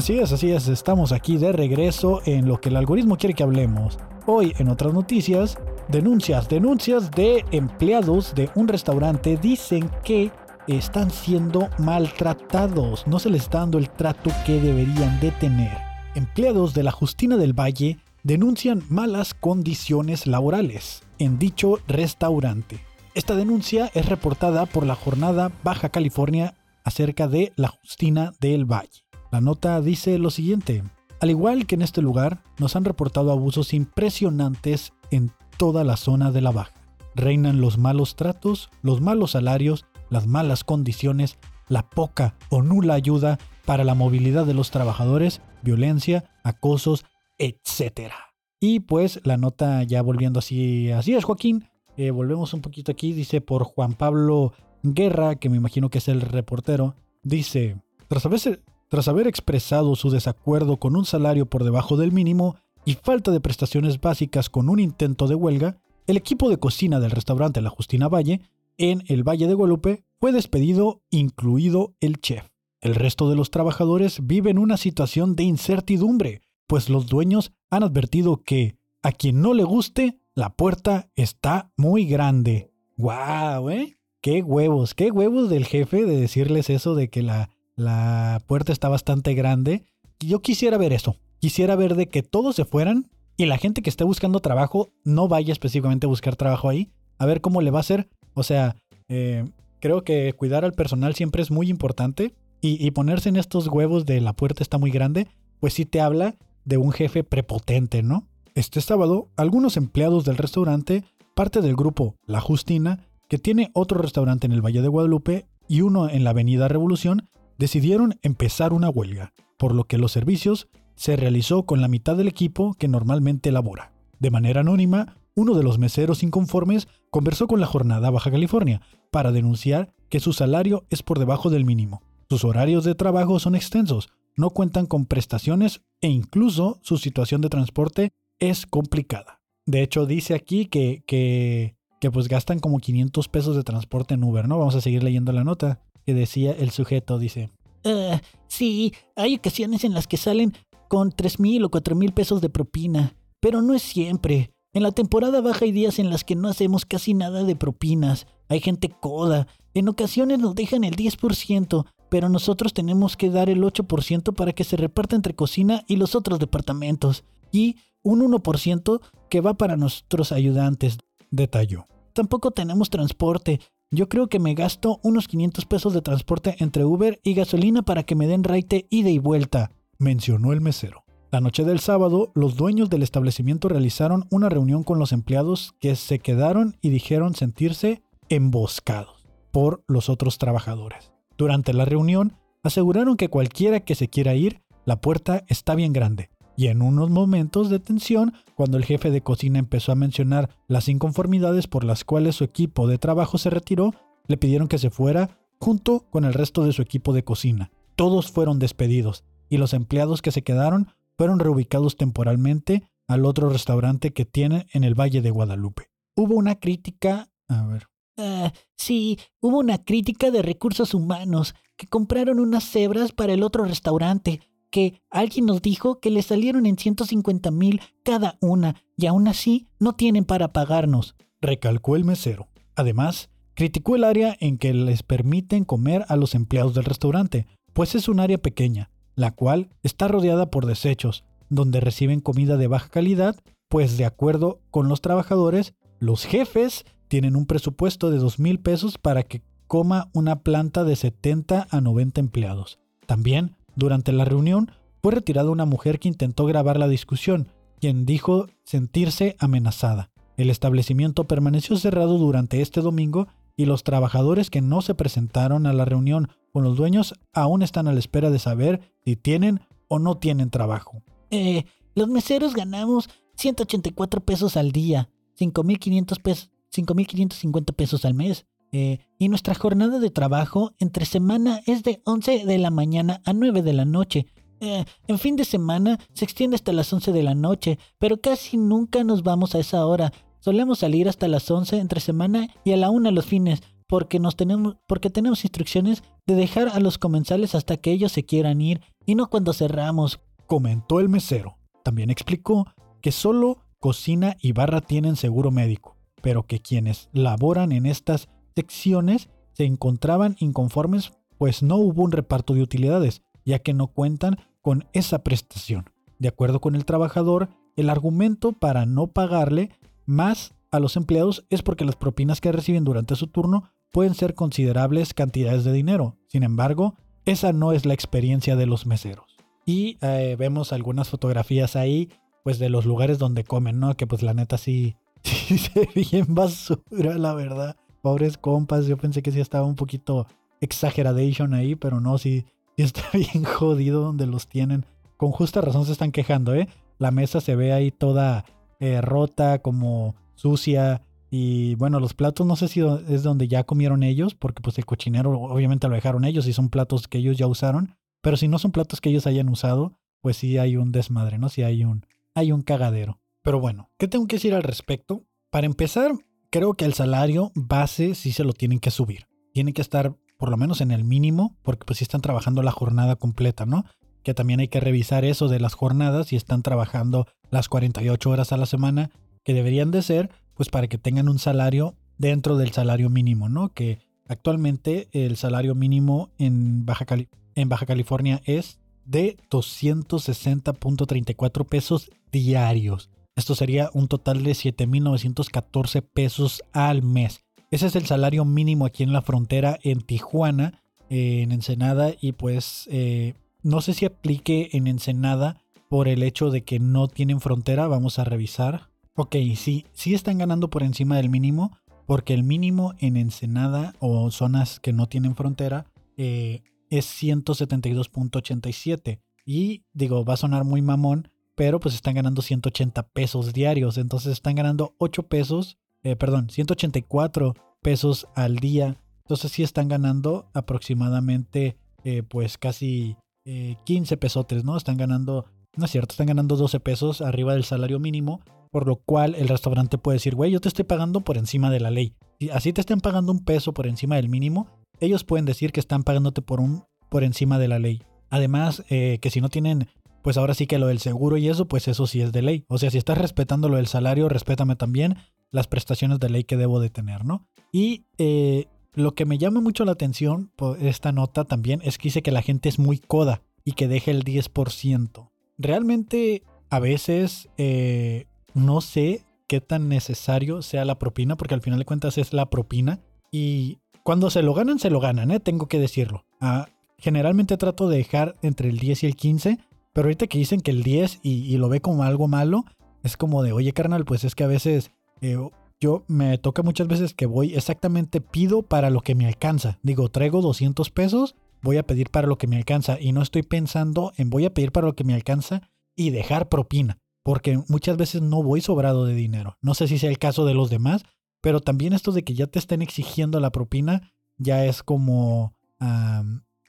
Así 0.00 0.18
es, 0.18 0.32
así 0.32 0.50
es, 0.50 0.66
estamos 0.68 1.12
aquí 1.12 1.36
de 1.36 1.52
regreso 1.52 2.22
en 2.24 2.48
lo 2.48 2.58
que 2.58 2.70
el 2.70 2.76
algoritmo 2.76 3.18
quiere 3.18 3.34
que 3.34 3.42
hablemos. 3.42 3.98
Hoy 4.24 4.54
en 4.56 4.70
otras 4.70 4.94
noticias, 4.94 5.58
denuncias, 5.88 6.48
denuncias 6.48 7.10
de 7.10 7.44
empleados 7.50 8.34
de 8.34 8.48
un 8.54 8.66
restaurante 8.66 9.36
dicen 9.36 9.90
que 10.02 10.32
están 10.66 11.10
siendo 11.10 11.68
maltratados, 11.76 13.06
no 13.06 13.18
se 13.18 13.28
les 13.28 13.42
está 13.42 13.58
dando 13.58 13.76
el 13.76 13.90
trato 13.90 14.30
que 14.46 14.58
deberían 14.58 15.20
de 15.20 15.32
tener. 15.32 15.76
Empleados 16.14 16.72
de 16.72 16.82
la 16.82 16.92
Justina 16.92 17.36
del 17.36 17.52
Valle 17.52 17.98
denuncian 18.22 18.82
malas 18.88 19.34
condiciones 19.34 20.26
laborales 20.26 21.02
en 21.18 21.38
dicho 21.38 21.78
restaurante. 21.86 22.80
Esta 23.14 23.36
denuncia 23.36 23.90
es 23.92 24.06
reportada 24.06 24.64
por 24.64 24.86
la 24.86 24.94
jornada 24.94 25.52
Baja 25.62 25.90
California 25.90 26.54
acerca 26.84 27.28
de 27.28 27.52
la 27.56 27.68
Justina 27.68 28.32
del 28.40 28.64
Valle. 28.64 29.09
La 29.30 29.40
nota 29.40 29.80
dice 29.80 30.18
lo 30.18 30.30
siguiente. 30.30 30.82
Al 31.20 31.30
igual 31.30 31.66
que 31.66 31.74
en 31.74 31.82
este 31.82 32.02
lugar, 32.02 32.42
nos 32.58 32.76
han 32.76 32.84
reportado 32.84 33.30
abusos 33.30 33.74
impresionantes 33.74 34.92
en 35.10 35.30
toda 35.56 35.84
la 35.84 35.96
zona 35.96 36.32
de 36.32 36.40
la 36.40 36.50
baja. 36.50 36.72
Reinan 37.14 37.60
los 37.60 37.78
malos 37.78 38.16
tratos, 38.16 38.70
los 38.82 39.00
malos 39.00 39.32
salarios, 39.32 39.84
las 40.08 40.26
malas 40.26 40.64
condiciones, 40.64 41.38
la 41.68 41.88
poca 41.88 42.34
o 42.48 42.62
nula 42.62 42.94
ayuda 42.94 43.38
para 43.64 43.84
la 43.84 43.94
movilidad 43.94 44.46
de 44.46 44.54
los 44.54 44.70
trabajadores, 44.70 45.40
violencia, 45.62 46.24
acosos, 46.42 47.04
etc. 47.38 48.12
Y 48.58 48.80
pues 48.80 49.20
la 49.24 49.36
nota 49.36 49.82
ya 49.84 50.02
volviendo 50.02 50.40
así, 50.40 50.90
así 50.90 51.14
es 51.14 51.24
Joaquín, 51.24 51.68
eh, 51.96 52.10
volvemos 52.10 52.54
un 52.54 52.62
poquito 52.62 52.92
aquí, 52.92 53.12
dice 53.12 53.40
por 53.40 53.64
Juan 53.64 53.94
Pablo 53.94 54.52
Guerra, 54.82 55.36
que 55.36 55.48
me 55.48 55.56
imagino 55.56 55.90
que 55.90 55.98
es 55.98 56.08
el 56.08 56.20
reportero, 56.22 56.94
dice, 57.22 57.76
tras 58.08 58.26
haberse, 58.26 58.60
tras 58.90 59.06
haber 59.06 59.28
expresado 59.28 59.94
su 59.94 60.10
desacuerdo 60.10 60.78
con 60.78 60.96
un 60.96 61.04
salario 61.04 61.46
por 61.46 61.62
debajo 61.62 61.96
del 61.96 62.10
mínimo 62.10 62.56
y 62.84 62.94
falta 62.94 63.30
de 63.30 63.40
prestaciones 63.40 64.00
básicas 64.00 64.50
con 64.50 64.68
un 64.68 64.80
intento 64.80 65.28
de 65.28 65.36
huelga, 65.36 65.78
el 66.08 66.16
equipo 66.16 66.50
de 66.50 66.58
cocina 66.58 66.98
del 66.98 67.12
restaurante 67.12 67.60
La 67.60 67.70
Justina 67.70 68.08
Valle, 68.08 68.40
en 68.78 69.04
el 69.06 69.22
Valle 69.22 69.46
de 69.46 69.54
Guadalupe, 69.54 70.04
fue 70.20 70.32
despedido, 70.32 71.02
incluido 71.08 71.94
el 72.00 72.20
chef. 72.20 72.48
El 72.80 72.96
resto 72.96 73.30
de 73.30 73.36
los 73.36 73.52
trabajadores 73.52 74.26
viven 74.26 74.58
una 74.58 74.76
situación 74.76 75.36
de 75.36 75.44
incertidumbre, 75.44 76.40
pues 76.66 76.90
los 76.90 77.06
dueños 77.06 77.52
han 77.70 77.84
advertido 77.84 78.42
que 78.42 78.76
a 79.02 79.12
quien 79.12 79.40
no 79.40 79.54
le 79.54 79.62
guste, 79.62 80.18
la 80.34 80.56
puerta 80.56 81.10
está 81.14 81.70
muy 81.76 82.06
grande. 82.06 82.72
¡Guau! 82.96 83.70
¿eh? 83.70 83.98
¡Qué 84.20 84.42
huevos! 84.42 84.94
¡Qué 84.94 85.12
huevos 85.12 85.48
del 85.48 85.64
jefe 85.64 86.04
de 86.04 86.16
decirles 86.16 86.70
eso 86.70 86.96
de 86.96 87.08
que 87.08 87.22
la, 87.22 87.50
la 87.80 88.42
puerta 88.46 88.72
está 88.72 88.88
bastante 88.88 89.34
grande. 89.34 89.84
Yo 90.20 90.40
quisiera 90.42 90.78
ver 90.78 90.92
eso. 90.92 91.16
Quisiera 91.38 91.74
ver 91.76 91.94
de 91.96 92.08
que 92.08 92.22
todos 92.22 92.56
se 92.56 92.64
fueran 92.64 93.10
y 93.36 93.46
la 93.46 93.56
gente 93.56 93.80
que 93.80 93.90
esté 93.90 94.04
buscando 94.04 94.40
trabajo 94.40 94.92
no 95.04 95.26
vaya 95.26 95.52
específicamente 95.52 96.06
a 96.06 96.08
buscar 96.08 96.36
trabajo 96.36 96.68
ahí. 96.68 96.90
A 97.18 97.26
ver 97.26 97.40
cómo 97.40 97.62
le 97.62 97.70
va 97.70 97.78
a 97.78 97.80
hacer. 97.80 98.08
O 98.34 98.42
sea, 98.42 98.76
eh, 99.08 99.44
creo 99.80 100.04
que 100.04 100.34
cuidar 100.34 100.64
al 100.64 100.72
personal 100.72 101.14
siempre 101.14 101.42
es 101.42 101.50
muy 101.50 101.70
importante. 101.70 102.34
Y, 102.62 102.90
ponerse 102.90 103.30
en 103.30 103.36
estos 103.36 103.68
huevos 103.68 104.04
de 104.04 104.20
la 104.20 104.34
puerta 104.34 104.62
está 104.62 104.76
muy 104.76 104.90
grande, 104.90 105.28
pues 105.60 105.72
sí 105.72 105.86
te 105.86 106.02
habla 106.02 106.36
de 106.66 106.76
un 106.76 106.92
jefe 106.92 107.24
prepotente, 107.24 108.02
¿no? 108.02 108.28
Este 108.54 108.82
sábado, 108.82 109.28
algunos 109.38 109.78
empleados 109.78 110.26
del 110.26 110.36
restaurante, 110.36 111.04
parte 111.34 111.62
del 111.62 111.74
grupo 111.74 112.16
La 112.26 112.42
Justina, 112.42 113.08
que 113.30 113.38
tiene 113.38 113.70
otro 113.72 114.02
restaurante 114.02 114.46
en 114.46 114.52
el 114.52 114.60
Valle 114.60 114.82
de 114.82 114.88
Guadalupe 114.88 115.46
y 115.68 115.80
uno 115.80 116.10
en 116.10 116.22
la 116.22 116.30
Avenida 116.30 116.68
Revolución, 116.68 117.30
decidieron 117.60 118.18
empezar 118.22 118.72
una 118.72 118.88
huelga, 118.88 119.34
por 119.58 119.74
lo 119.74 119.84
que 119.84 119.98
los 119.98 120.12
servicios 120.12 120.68
se 120.96 121.14
realizó 121.14 121.64
con 121.64 121.82
la 121.82 121.88
mitad 121.88 122.16
del 122.16 122.26
equipo 122.26 122.72
que 122.72 122.88
normalmente 122.88 123.52
labora. 123.52 123.92
De 124.18 124.30
manera 124.30 124.62
anónima, 124.62 125.18
uno 125.34 125.54
de 125.54 125.62
los 125.62 125.78
meseros 125.78 126.22
inconformes 126.22 126.88
conversó 127.10 127.46
con 127.48 127.60
la 127.60 127.66
jornada 127.66 128.08
Baja 128.08 128.30
California 128.30 128.80
para 129.10 129.30
denunciar 129.30 129.92
que 130.08 130.20
su 130.20 130.32
salario 130.32 130.86
es 130.88 131.02
por 131.02 131.18
debajo 131.18 131.50
del 131.50 131.66
mínimo. 131.66 132.02
Sus 132.30 132.44
horarios 132.44 132.82
de 132.84 132.94
trabajo 132.94 133.38
son 133.38 133.54
extensos, 133.54 134.08
no 134.36 134.48
cuentan 134.50 134.86
con 134.86 135.04
prestaciones 135.04 135.82
e 136.00 136.08
incluso 136.08 136.78
su 136.80 136.96
situación 136.96 137.42
de 137.42 137.50
transporte 137.50 138.12
es 138.38 138.64
complicada. 138.64 139.42
De 139.66 139.82
hecho, 139.82 140.06
dice 140.06 140.32
aquí 140.32 140.64
que, 140.64 141.04
que, 141.06 141.76
que 142.00 142.10
pues 142.10 142.26
gastan 142.28 142.58
como 142.58 142.78
500 142.78 143.28
pesos 143.28 143.54
de 143.54 143.64
transporte 143.64 144.14
en 144.14 144.24
Uber, 144.24 144.48
¿no? 144.48 144.58
Vamos 144.58 144.76
a 144.76 144.80
seguir 144.80 145.02
leyendo 145.02 145.32
la 145.32 145.44
nota 145.44 145.82
decía 146.14 146.52
el 146.52 146.70
sujeto, 146.70 147.18
dice. 147.18 147.50
Uh, 147.84 148.18
sí, 148.48 148.92
hay 149.16 149.36
ocasiones 149.36 149.84
en 149.84 149.94
las 149.94 150.06
que 150.06 150.16
salen 150.16 150.54
con 150.88 151.12
tres 151.12 151.38
mil 151.38 151.64
o 151.64 151.70
cuatro 151.70 151.94
mil 151.94 152.12
pesos 152.12 152.40
de 152.40 152.50
propina, 152.50 153.14
pero 153.40 153.62
no 153.62 153.74
es 153.74 153.82
siempre. 153.82 154.50
En 154.72 154.82
la 154.84 154.92
temporada 154.92 155.40
baja 155.40 155.64
hay 155.64 155.72
días 155.72 155.98
en 155.98 156.10
las 156.10 156.22
que 156.22 156.36
no 156.36 156.48
hacemos 156.48 156.84
casi 156.84 157.14
nada 157.14 157.42
de 157.42 157.56
propinas. 157.56 158.26
Hay 158.48 158.60
gente 158.60 158.88
coda. 158.88 159.48
En 159.74 159.88
ocasiones 159.88 160.38
nos 160.38 160.54
dejan 160.54 160.84
el 160.84 160.94
10%, 160.94 161.86
pero 162.08 162.28
nosotros 162.28 162.72
tenemos 162.72 163.16
que 163.16 163.30
dar 163.30 163.50
el 163.50 163.62
8% 163.62 164.34
para 164.34 164.52
que 164.52 164.64
se 164.64 164.76
reparta 164.76 165.16
entre 165.16 165.34
cocina 165.34 165.84
y 165.88 165.96
los 165.96 166.14
otros 166.14 166.38
departamentos. 166.38 167.24
Y 167.50 167.76
un 168.02 168.20
1% 168.20 169.00
que 169.28 169.40
va 169.40 169.54
para 169.54 169.76
nuestros 169.76 170.32
ayudantes, 170.32 170.98
detalló. 171.30 171.86
Tampoco 172.12 172.50
tenemos 172.50 172.90
transporte, 172.90 173.60
yo 173.90 174.08
creo 174.08 174.28
que 174.28 174.38
me 174.38 174.54
gasto 174.54 175.00
unos 175.02 175.26
500 175.26 175.66
pesos 175.66 175.92
de 175.92 176.02
transporte 176.02 176.56
entre 176.60 176.84
Uber 176.84 177.18
y 177.24 177.34
gasolina 177.34 177.82
para 177.82 178.04
que 178.04 178.14
me 178.14 178.28
den 178.28 178.44
raite 178.44 178.86
ida 178.88 179.10
y 179.10 179.18
vuelta, 179.18 179.72
mencionó 179.98 180.52
el 180.52 180.60
mesero. 180.60 181.04
La 181.32 181.40
noche 181.40 181.64
del 181.64 181.80
sábado, 181.80 182.30
los 182.34 182.56
dueños 182.56 182.88
del 182.88 183.02
establecimiento 183.02 183.68
realizaron 183.68 184.26
una 184.30 184.48
reunión 184.48 184.84
con 184.84 184.98
los 184.98 185.12
empleados 185.12 185.74
que 185.80 185.96
se 185.96 186.18
quedaron 186.20 186.76
y 186.80 186.90
dijeron 186.90 187.34
sentirse 187.34 188.02
emboscados 188.28 189.26
por 189.50 189.82
los 189.88 190.08
otros 190.08 190.38
trabajadores. 190.38 191.12
Durante 191.36 191.72
la 191.72 191.84
reunión, 191.84 192.36
aseguraron 192.62 193.16
que 193.16 193.28
cualquiera 193.28 193.80
que 193.80 193.96
se 193.96 194.08
quiera 194.08 194.34
ir, 194.34 194.62
la 194.84 195.00
puerta 195.00 195.44
está 195.48 195.74
bien 195.74 195.92
grande, 195.92 196.30
y 196.60 196.68
en 196.68 196.82
unos 196.82 197.08
momentos 197.08 197.70
de 197.70 197.78
tensión, 197.78 198.34
cuando 198.54 198.76
el 198.76 198.84
jefe 198.84 199.10
de 199.10 199.22
cocina 199.22 199.58
empezó 199.58 199.92
a 199.92 199.94
mencionar 199.94 200.50
las 200.68 200.90
inconformidades 200.90 201.66
por 201.66 201.84
las 201.84 202.04
cuales 202.04 202.36
su 202.36 202.44
equipo 202.44 202.86
de 202.86 202.98
trabajo 202.98 203.38
se 203.38 203.48
retiró, 203.48 203.94
le 204.26 204.36
pidieron 204.36 204.68
que 204.68 204.76
se 204.76 204.90
fuera 204.90 205.38
junto 205.58 206.00
con 206.10 206.26
el 206.26 206.34
resto 206.34 206.62
de 206.62 206.74
su 206.74 206.82
equipo 206.82 207.14
de 207.14 207.24
cocina. 207.24 207.70
Todos 207.96 208.30
fueron 208.30 208.58
despedidos 208.58 209.24
y 209.48 209.56
los 209.56 209.72
empleados 209.72 210.20
que 210.20 210.32
se 210.32 210.42
quedaron 210.42 210.88
fueron 211.16 211.38
reubicados 211.38 211.96
temporalmente 211.96 212.82
al 213.08 213.24
otro 213.24 213.48
restaurante 213.48 214.12
que 214.12 214.26
tiene 214.26 214.66
en 214.74 214.84
el 214.84 214.94
Valle 214.94 215.22
de 215.22 215.30
Guadalupe. 215.30 215.88
Hubo 216.14 216.34
una 216.34 216.56
crítica... 216.56 217.30
A 217.48 217.64
ver. 217.64 217.86
Ah, 218.18 218.52
sí, 218.76 219.18
hubo 219.40 219.60
una 219.60 219.82
crítica 219.82 220.30
de 220.30 220.42
recursos 220.42 220.92
humanos 220.92 221.54
que 221.78 221.86
compraron 221.86 222.38
unas 222.38 222.64
cebras 222.64 223.12
para 223.12 223.32
el 223.32 223.42
otro 223.42 223.64
restaurante 223.64 224.42
que 224.70 225.02
alguien 225.10 225.46
nos 225.46 225.62
dijo 225.62 226.00
que 226.00 226.10
le 226.10 226.22
salieron 226.22 226.66
en 226.66 226.78
150 226.78 227.50
mil 227.50 227.80
cada 228.04 228.38
una 228.40 228.76
y 228.96 229.06
aún 229.06 229.28
así 229.28 229.68
no 229.78 229.94
tienen 229.94 230.24
para 230.24 230.52
pagarnos, 230.52 231.16
recalcó 231.40 231.96
el 231.96 232.04
mesero. 232.04 232.48
Además, 232.76 233.30
criticó 233.54 233.96
el 233.96 234.04
área 234.04 234.36
en 234.40 234.58
que 234.58 234.72
les 234.72 235.02
permiten 235.02 235.64
comer 235.64 236.04
a 236.08 236.16
los 236.16 236.34
empleados 236.34 236.74
del 236.74 236.84
restaurante, 236.84 237.46
pues 237.72 237.94
es 237.94 238.08
un 238.08 238.20
área 238.20 238.38
pequeña, 238.38 238.90
la 239.14 239.32
cual 239.32 239.70
está 239.82 240.08
rodeada 240.08 240.50
por 240.50 240.66
desechos, 240.66 241.24
donde 241.48 241.80
reciben 241.80 242.20
comida 242.20 242.56
de 242.56 242.68
baja 242.68 242.88
calidad, 242.88 243.36
pues 243.68 243.98
de 243.98 244.04
acuerdo 244.04 244.60
con 244.70 244.88
los 244.88 245.00
trabajadores, 245.00 245.74
los 245.98 246.24
jefes 246.24 246.84
tienen 247.08 247.36
un 247.36 247.46
presupuesto 247.46 248.10
de 248.10 248.18
2 248.18 248.38
mil 248.38 248.60
pesos 248.60 248.96
para 248.96 249.24
que 249.24 249.42
coma 249.66 250.10
una 250.12 250.42
planta 250.42 250.84
de 250.84 250.96
70 250.96 251.68
a 251.70 251.80
90 251.80 252.20
empleados. 252.20 252.80
También 253.06 253.56
durante 253.76 254.12
la 254.12 254.24
reunión 254.24 254.70
fue 255.02 255.12
retirada 255.12 255.50
una 255.50 255.64
mujer 255.64 255.98
que 255.98 256.08
intentó 256.08 256.44
grabar 256.46 256.78
la 256.78 256.88
discusión, 256.88 257.48
quien 257.80 258.04
dijo 258.04 258.46
sentirse 258.64 259.36
amenazada. 259.38 260.10
El 260.36 260.50
establecimiento 260.50 261.24
permaneció 261.24 261.76
cerrado 261.76 262.18
durante 262.18 262.62
este 262.62 262.80
domingo 262.80 263.28
y 263.56 263.66
los 263.66 263.84
trabajadores 263.84 264.50
que 264.50 264.62
no 264.62 264.80
se 264.80 264.94
presentaron 264.94 265.66
a 265.66 265.72
la 265.72 265.84
reunión 265.84 266.28
con 266.52 266.64
los 266.64 266.76
dueños 266.76 267.14
aún 267.32 267.62
están 267.62 267.88
a 267.88 267.92
la 267.92 267.98
espera 267.98 268.30
de 268.30 268.38
saber 268.38 268.80
si 269.04 269.16
tienen 269.16 269.60
o 269.88 269.98
no 269.98 270.16
tienen 270.16 270.50
trabajo. 270.50 271.02
Eh, 271.30 271.64
los 271.94 272.08
meseros 272.08 272.54
ganamos 272.54 273.08
184 273.36 274.20
pesos 274.22 274.56
al 274.56 274.72
día, 274.72 275.10
5.500 275.38 276.22
pesos, 276.22 276.50
5.550 276.74 277.74
pesos 277.74 278.04
al 278.04 278.14
mes. 278.14 278.46
Eh, 278.72 278.98
y 279.18 279.28
nuestra 279.28 279.54
jornada 279.54 279.98
de 279.98 280.10
trabajo 280.10 280.72
entre 280.78 281.04
semana 281.04 281.60
es 281.66 281.82
de 281.82 282.00
11 282.04 282.44
de 282.46 282.58
la 282.58 282.70
mañana 282.70 283.20
a 283.24 283.32
9 283.32 283.62
de 283.62 283.72
la 283.72 283.84
noche. 283.84 284.26
Eh, 284.60 284.84
en 285.08 285.18
fin 285.18 285.36
de 285.36 285.44
semana 285.44 285.98
se 286.12 286.24
extiende 286.24 286.54
hasta 286.54 286.72
las 286.72 286.92
11 286.92 287.12
de 287.12 287.22
la 287.22 287.34
noche, 287.34 287.78
pero 287.98 288.20
casi 288.20 288.56
nunca 288.56 289.02
nos 289.04 289.22
vamos 289.22 289.54
a 289.54 289.58
esa 289.58 289.84
hora. 289.86 290.12
Solemos 290.38 290.78
salir 290.80 291.08
hasta 291.08 291.28
las 291.28 291.50
11 291.50 291.78
entre 291.78 292.00
semana 292.00 292.48
y 292.64 292.72
a 292.72 292.76
la 292.76 292.90
1 292.90 293.10
los 293.10 293.26
fines, 293.26 293.62
porque, 293.88 294.20
nos 294.20 294.36
tenemos, 294.36 294.76
porque 294.86 295.10
tenemos 295.10 295.44
instrucciones 295.44 296.02
de 296.26 296.34
dejar 296.34 296.68
a 296.68 296.78
los 296.78 296.98
comensales 296.98 297.54
hasta 297.54 297.76
que 297.78 297.90
ellos 297.90 298.12
se 298.12 298.24
quieran 298.24 298.60
ir 298.60 298.80
y 299.04 299.16
no 299.16 299.28
cuando 299.28 299.52
cerramos, 299.52 300.20
comentó 300.46 301.00
el 301.00 301.08
mesero. 301.08 301.56
También 301.82 302.10
explicó 302.10 302.66
que 303.00 303.12
solo 303.12 303.58
cocina 303.80 304.36
y 304.40 304.52
barra 304.52 304.80
tienen 304.80 305.16
seguro 305.16 305.50
médico, 305.50 305.96
pero 306.22 306.46
que 306.46 306.60
quienes 306.60 307.08
laboran 307.12 307.72
en 307.72 307.86
estas 307.86 308.28
secciones 308.60 309.28
se 309.52 309.64
encontraban 309.64 310.36
inconformes 310.38 311.12
pues 311.40 311.62
no 311.62 311.76
hubo 311.76 312.02
un 312.02 312.12
reparto 312.12 312.52
de 312.52 312.60
utilidades, 312.60 313.22
ya 313.46 313.60
que 313.60 313.72
no 313.72 313.86
cuentan 313.86 314.36
con 314.60 314.84
esa 314.92 315.24
prestación. 315.24 315.88
De 316.18 316.28
acuerdo 316.28 316.60
con 316.60 316.74
el 316.74 316.84
trabajador, 316.84 317.48
el 317.76 317.88
argumento 317.88 318.52
para 318.52 318.84
no 318.84 319.06
pagarle 319.06 319.70
más 320.04 320.52
a 320.70 320.80
los 320.80 320.98
empleados 320.98 321.46
es 321.48 321.62
porque 321.62 321.86
las 321.86 321.96
propinas 321.96 322.42
que 322.42 322.52
reciben 322.52 322.84
durante 322.84 323.16
su 323.16 323.26
turno 323.28 323.70
pueden 323.90 324.14
ser 324.14 324.34
considerables 324.34 325.14
cantidades 325.14 325.64
de 325.64 325.72
dinero. 325.72 326.18
Sin 326.26 326.42
embargo, 326.42 326.96
esa 327.24 327.54
no 327.54 327.72
es 327.72 327.86
la 327.86 327.94
experiencia 327.94 328.54
de 328.54 328.66
los 328.66 328.84
meseros. 328.84 329.38
Y 329.64 329.96
eh, 330.02 330.36
vemos 330.38 330.74
algunas 330.74 331.08
fotografías 331.08 331.74
ahí, 331.74 332.10
pues 332.44 332.58
de 332.58 332.68
los 332.68 332.84
lugares 332.84 333.18
donde 333.18 333.44
comen, 333.44 333.80
¿no? 333.80 333.96
Que 333.96 334.06
pues 334.06 334.22
la 334.22 334.34
neta 334.34 334.58
sí, 334.58 334.96
sí 335.22 335.56
se 335.56 335.88
ve 335.94 336.24
basura, 336.28 337.16
la 337.16 337.32
verdad. 337.32 337.76
Pobres 338.02 338.38
compas, 338.38 338.86
yo 338.86 338.96
pensé 338.96 339.22
que 339.22 339.32
sí 339.32 339.40
estaba 339.40 339.66
un 339.66 339.76
poquito 339.76 340.26
exageradation 340.60 341.54
ahí, 341.54 341.74
pero 341.74 342.00
no, 342.00 342.18
sí, 342.18 342.44
está 342.76 343.02
bien 343.12 343.44
jodido 343.44 344.02
donde 344.02 344.26
los 344.26 344.48
tienen. 344.48 344.86
Con 345.16 345.32
justa 345.32 345.60
razón 345.60 345.84
se 345.84 345.92
están 345.92 346.12
quejando, 346.12 346.54
¿eh? 346.54 346.68
La 346.98 347.10
mesa 347.10 347.40
se 347.40 347.56
ve 347.56 347.72
ahí 347.72 347.90
toda 347.90 348.44
eh, 348.78 349.00
rota, 349.00 349.60
como 349.60 350.14
sucia. 350.34 351.02
Y 351.30 351.74
bueno, 351.76 352.00
los 352.00 352.14
platos 352.14 352.46
no 352.46 352.56
sé 352.56 352.68
si 352.68 352.80
es 352.80 353.22
donde 353.22 353.48
ya 353.48 353.64
comieron 353.64 354.02
ellos, 354.02 354.34
porque 354.34 354.62
pues 354.62 354.78
el 354.78 354.86
cochinero 354.86 355.38
obviamente 355.38 355.88
lo 355.88 355.94
dejaron 355.94 356.24
ellos 356.24 356.46
y 356.46 356.52
son 356.52 356.68
platos 356.70 357.08
que 357.08 357.18
ellos 357.18 357.36
ya 357.36 357.46
usaron. 357.46 357.96
Pero 358.22 358.36
si 358.36 358.48
no 358.48 358.58
son 358.58 358.72
platos 358.72 359.00
que 359.00 359.10
ellos 359.10 359.26
hayan 359.26 359.48
usado, 359.48 359.98
pues 360.20 360.36
sí 360.36 360.58
hay 360.58 360.76
un 360.76 360.92
desmadre, 360.92 361.38
¿no? 361.38 361.48
Sí 361.48 361.62
hay 361.62 361.84
un, 361.84 362.04
hay 362.34 362.52
un 362.52 362.62
cagadero. 362.62 363.20
Pero 363.42 363.60
bueno, 363.60 363.90
¿qué 363.98 364.08
tengo 364.08 364.26
que 364.26 364.36
decir 364.36 364.54
al 364.54 364.62
respecto? 364.62 365.24
Para 365.50 365.66
empezar, 365.66 366.12
creo 366.50 366.74
que 366.74 366.84
el 366.84 366.94
salario 366.94 367.52
base 367.54 368.14
sí 368.14 368.32
se 368.32 368.44
lo 368.44 368.52
tienen 368.52 368.80
que 368.80 368.90
subir. 368.90 369.26
Tiene 369.52 369.72
que 369.72 369.82
estar 369.82 370.16
por 370.36 370.50
lo 370.50 370.56
menos 370.56 370.80
en 370.80 370.90
el 370.90 371.04
mínimo, 371.04 371.56
porque 371.62 371.84
pues 371.84 371.98
si 371.98 372.04
están 372.04 372.22
trabajando 372.22 372.62
la 372.62 372.72
jornada 372.72 373.16
completa, 373.16 373.66
¿no? 373.66 373.84
Que 374.22 374.34
también 374.34 374.60
hay 374.60 374.68
que 374.68 374.80
revisar 374.80 375.24
eso 375.24 375.48
de 375.48 375.60
las 375.60 375.74
jornadas, 375.74 376.28
si 376.28 376.36
están 376.36 376.62
trabajando 376.62 377.26
las 377.50 377.68
48 377.68 378.30
horas 378.30 378.52
a 378.52 378.56
la 378.56 378.66
semana, 378.66 379.10
que 379.44 379.54
deberían 379.54 379.90
de 379.90 380.02
ser, 380.02 380.30
pues 380.54 380.68
para 380.68 380.88
que 380.88 380.98
tengan 380.98 381.28
un 381.28 381.38
salario 381.38 381.94
dentro 382.18 382.56
del 382.56 382.72
salario 382.72 383.10
mínimo, 383.10 383.48
¿no? 383.48 383.72
Que 383.72 384.00
actualmente 384.28 385.08
el 385.12 385.36
salario 385.36 385.74
mínimo 385.74 386.30
en 386.38 386.86
Baja, 386.86 387.06
en 387.54 387.68
Baja 387.68 387.86
California 387.86 388.42
es 388.44 388.78
de 389.04 389.36
260.34 389.50 391.66
pesos 391.66 392.10
diarios. 392.30 393.10
Esto 393.40 393.54
sería 393.54 393.88
un 393.94 394.06
total 394.06 394.44
de 394.44 394.50
7.914 394.50 396.02
pesos 396.02 396.62
al 396.74 397.02
mes. 397.02 397.40
Ese 397.70 397.86
es 397.86 397.96
el 397.96 398.04
salario 398.04 398.44
mínimo 398.44 398.84
aquí 398.84 399.02
en 399.02 399.14
la 399.14 399.22
frontera 399.22 399.78
en 399.82 400.02
Tijuana, 400.02 400.82
en 401.08 401.50
Ensenada, 401.50 402.12
y 402.20 402.32
pues 402.32 402.86
eh, 402.92 403.32
no 403.62 403.80
sé 403.80 403.94
si 403.94 404.04
aplique 404.04 404.68
en 404.72 404.86
Ensenada 404.86 405.56
por 405.88 406.06
el 406.06 406.22
hecho 406.22 406.50
de 406.50 406.64
que 406.64 406.80
no 406.80 407.08
tienen 407.08 407.40
frontera. 407.40 407.88
Vamos 407.88 408.18
a 408.18 408.24
revisar. 408.24 408.90
Ok, 409.14 409.36
sí, 409.56 409.86
sí 409.94 410.12
están 410.12 410.36
ganando 410.36 410.68
por 410.68 410.82
encima 410.82 411.16
del 411.16 411.30
mínimo, 411.30 411.78
porque 412.06 412.34
el 412.34 412.44
mínimo 412.44 412.92
en 412.98 413.16
Ensenada 413.16 413.94
o 414.00 414.30
zonas 414.30 414.80
que 414.80 414.92
no 414.92 415.06
tienen 415.06 415.34
frontera 415.34 415.86
eh, 416.18 416.60
es 416.90 417.06
172.87. 417.06 419.22
Y 419.46 419.86
digo, 419.94 420.26
va 420.26 420.34
a 420.34 420.36
sonar 420.36 420.64
muy 420.64 420.82
mamón, 420.82 421.30
pero 421.60 421.78
pues 421.78 421.94
están 421.94 422.14
ganando 422.14 422.40
180 422.40 423.02
pesos 423.08 423.52
diarios. 423.52 423.98
Entonces 423.98 424.32
están 424.32 424.54
ganando 424.54 424.94
8 424.96 425.24
pesos, 425.24 425.76
eh, 426.02 426.16
perdón, 426.16 426.48
184 426.48 427.54
pesos 427.82 428.28
al 428.34 428.56
día. 428.56 428.96
Entonces 429.24 429.52
sí 429.52 429.62
están 429.62 429.86
ganando 429.88 430.48
aproximadamente 430.54 431.76
eh, 432.02 432.22
pues 432.22 432.56
casi 432.56 433.14
15 433.44 434.16
pesotes, 434.16 434.64
¿no? 434.64 434.74
Están 434.74 434.96
ganando, 434.96 435.44
no 435.76 435.84
es 435.84 435.90
cierto, 435.90 436.14
están 436.14 436.28
ganando 436.28 436.56
12 436.56 436.80
pesos 436.80 437.20
arriba 437.20 437.52
del 437.52 437.64
salario 437.64 438.00
mínimo. 438.00 438.40
Por 438.72 438.86
lo 438.86 438.96
cual 438.96 439.34
el 439.34 439.48
restaurante 439.48 439.98
puede 439.98 440.16
decir, 440.16 440.34
güey, 440.34 440.50
yo 440.52 440.62
te 440.62 440.68
estoy 440.68 440.86
pagando 440.86 441.20
por 441.20 441.36
encima 441.36 441.70
de 441.70 441.80
la 441.80 441.90
ley. 441.90 442.14
Si 442.38 442.48
así 442.48 442.72
te 442.72 442.80
estén 442.80 443.02
pagando 443.02 443.32
un 443.32 443.44
peso 443.44 443.74
por 443.74 443.86
encima 443.86 444.16
del 444.16 444.30
mínimo, 444.30 444.68
ellos 444.98 445.24
pueden 445.24 445.44
decir 445.44 445.72
que 445.72 445.80
están 445.80 446.04
pagándote 446.04 446.40
por 446.40 446.58
un 446.58 446.84
por 447.10 447.22
encima 447.22 447.58
de 447.58 447.68
la 447.68 447.78
ley. 447.78 448.02
Además, 448.30 448.82
eh, 448.88 449.18
que 449.20 449.28
si 449.28 449.42
no 449.42 449.50
tienen, 449.50 449.88
pues 450.22 450.36
ahora 450.36 450.54
sí 450.54 450.66
que 450.66 450.78
lo 450.78 450.86
del 450.86 450.98
seguro 450.98 451.36
y 451.36 451.48
eso, 451.48 451.66
pues 451.66 451.88
eso 451.88 452.06
sí 452.06 452.20
es 452.20 452.32
de 452.32 452.42
ley. 452.42 452.64
O 452.68 452.78
sea, 452.78 452.90
si 452.90 452.98
estás 452.98 453.18
respetando 453.18 453.68
lo 453.68 453.76
del 453.76 453.86
salario, 453.86 454.28
respétame 454.28 454.76
también 454.76 455.16
las 455.50 455.66
prestaciones 455.66 456.20
de 456.20 456.30
ley 456.30 456.44
que 456.44 456.56
debo 456.56 456.80
de 456.80 456.90
tener, 456.90 457.24
¿no? 457.24 457.46
Y 457.72 458.06
eh, 458.18 458.66
lo 458.94 459.14
que 459.14 459.24
me 459.24 459.38
llama 459.38 459.60
mucho 459.60 459.84
la 459.84 459.92
atención 459.92 460.50
por 460.56 460.82
esta 460.82 461.12
nota 461.12 461.44
también 461.44 461.80
es 461.84 461.98
que 461.98 462.04
dice 462.04 462.22
que 462.22 462.32
la 462.32 462.42
gente 462.42 462.68
es 462.68 462.78
muy 462.78 462.98
coda 462.98 463.42
y 463.64 463.72
que 463.72 463.88
deje 463.88 464.10
el 464.10 464.24
10%. 464.24 465.30
Realmente, 465.58 466.42
a 466.70 466.80
veces, 466.80 467.48
eh, 467.58 468.26
no 468.54 468.80
sé 468.80 469.24
qué 469.46 469.60
tan 469.60 469.88
necesario 469.88 470.62
sea 470.62 470.84
la 470.84 470.98
propina, 470.98 471.36
porque 471.36 471.54
al 471.54 471.60
final 471.60 471.78
de 471.78 471.84
cuentas 471.84 472.18
es 472.18 472.32
la 472.32 472.50
propina. 472.50 473.00
Y 473.30 473.78
cuando 474.02 474.30
se 474.30 474.42
lo 474.42 474.54
ganan, 474.54 474.78
se 474.78 474.90
lo 474.90 475.00
ganan, 475.00 475.30
¿eh? 475.30 475.40
tengo 475.40 475.66
que 475.66 475.78
decirlo. 475.78 476.24
Ah, 476.40 476.68
generalmente 476.98 477.56
trato 477.56 477.88
de 477.88 477.98
dejar 477.98 478.36
entre 478.42 478.68
el 478.68 478.78
10 478.78 479.04
y 479.04 479.06
el 479.06 479.16
15, 479.16 479.58
pero 479.92 480.06
ahorita 480.06 480.26
que 480.26 480.38
dicen 480.38 480.60
que 480.60 480.70
el 480.70 480.82
10 480.82 481.20
y, 481.22 481.56
lo 481.56 481.68
ve 481.68 481.80
como 481.80 482.02
algo 482.04 482.28
malo, 482.28 482.64
es 483.02 483.16
como 483.16 483.42
de, 483.42 483.52
oye 483.52 483.72
carnal, 483.72 484.04
pues 484.04 484.24
es 484.24 484.34
que 484.34 484.44
a 484.44 484.48
veces 484.48 484.90
eh, 485.20 485.38
yo 485.80 486.04
me 486.08 486.36
toca 486.38 486.62
muchas 486.62 486.88
veces 486.88 487.14
que 487.14 487.26
voy 487.26 487.54
exactamente 487.54 488.20
pido 488.20 488.62
para 488.62 488.90
lo 488.90 489.00
que 489.00 489.14
me 489.14 489.26
alcanza. 489.26 489.78
Digo, 489.82 490.08
traigo 490.10 490.42
200 490.42 490.90
pesos, 490.90 491.34
voy 491.62 491.78
a 491.78 491.86
pedir 491.86 492.10
para 492.10 492.28
lo 492.28 492.38
que 492.38 492.46
me 492.46 492.56
alcanza 492.56 493.00
y 493.00 493.12
no 493.12 493.22
estoy 493.22 493.42
pensando 493.42 494.12
en 494.16 494.30
voy 494.30 494.44
a 494.44 494.54
pedir 494.54 494.72
para 494.72 494.86
lo 494.86 494.94
que 494.94 495.04
me 495.04 495.14
alcanza 495.14 495.62
y 495.96 496.10
dejar 496.10 496.48
propina, 496.48 496.98
porque 497.22 497.58
muchas 497.68 497.96
veces 497.96 498.22
no 498.22 498.42
voy 498.42 498.60
sobrado 498.60 499.06
de 499.06 499.14
dinero. 499.14 499.56
No 499.62 499.74
sé 499.74 499.88
si 499.88 499.98
sea 499.98 500.10
el 500.10 500.18
caso 500.18 500.44
de 500.44 500.54
los 500.54 500.70
demás, 500.70 501.04
pero 501.40 501.60
también 501.60 501.92
esto 501.92 502.12
de 502.12 502.22
que 502.22 502.34
ya 502.34 502.46
te 502.46 502.58
estén 502.58 502.82
exigiendo 502.82 503.40
la 503.40 503.50
propina 503.50 504.12
ya 504.36 504.64
es 504.64 504.82
como 504.82 505.54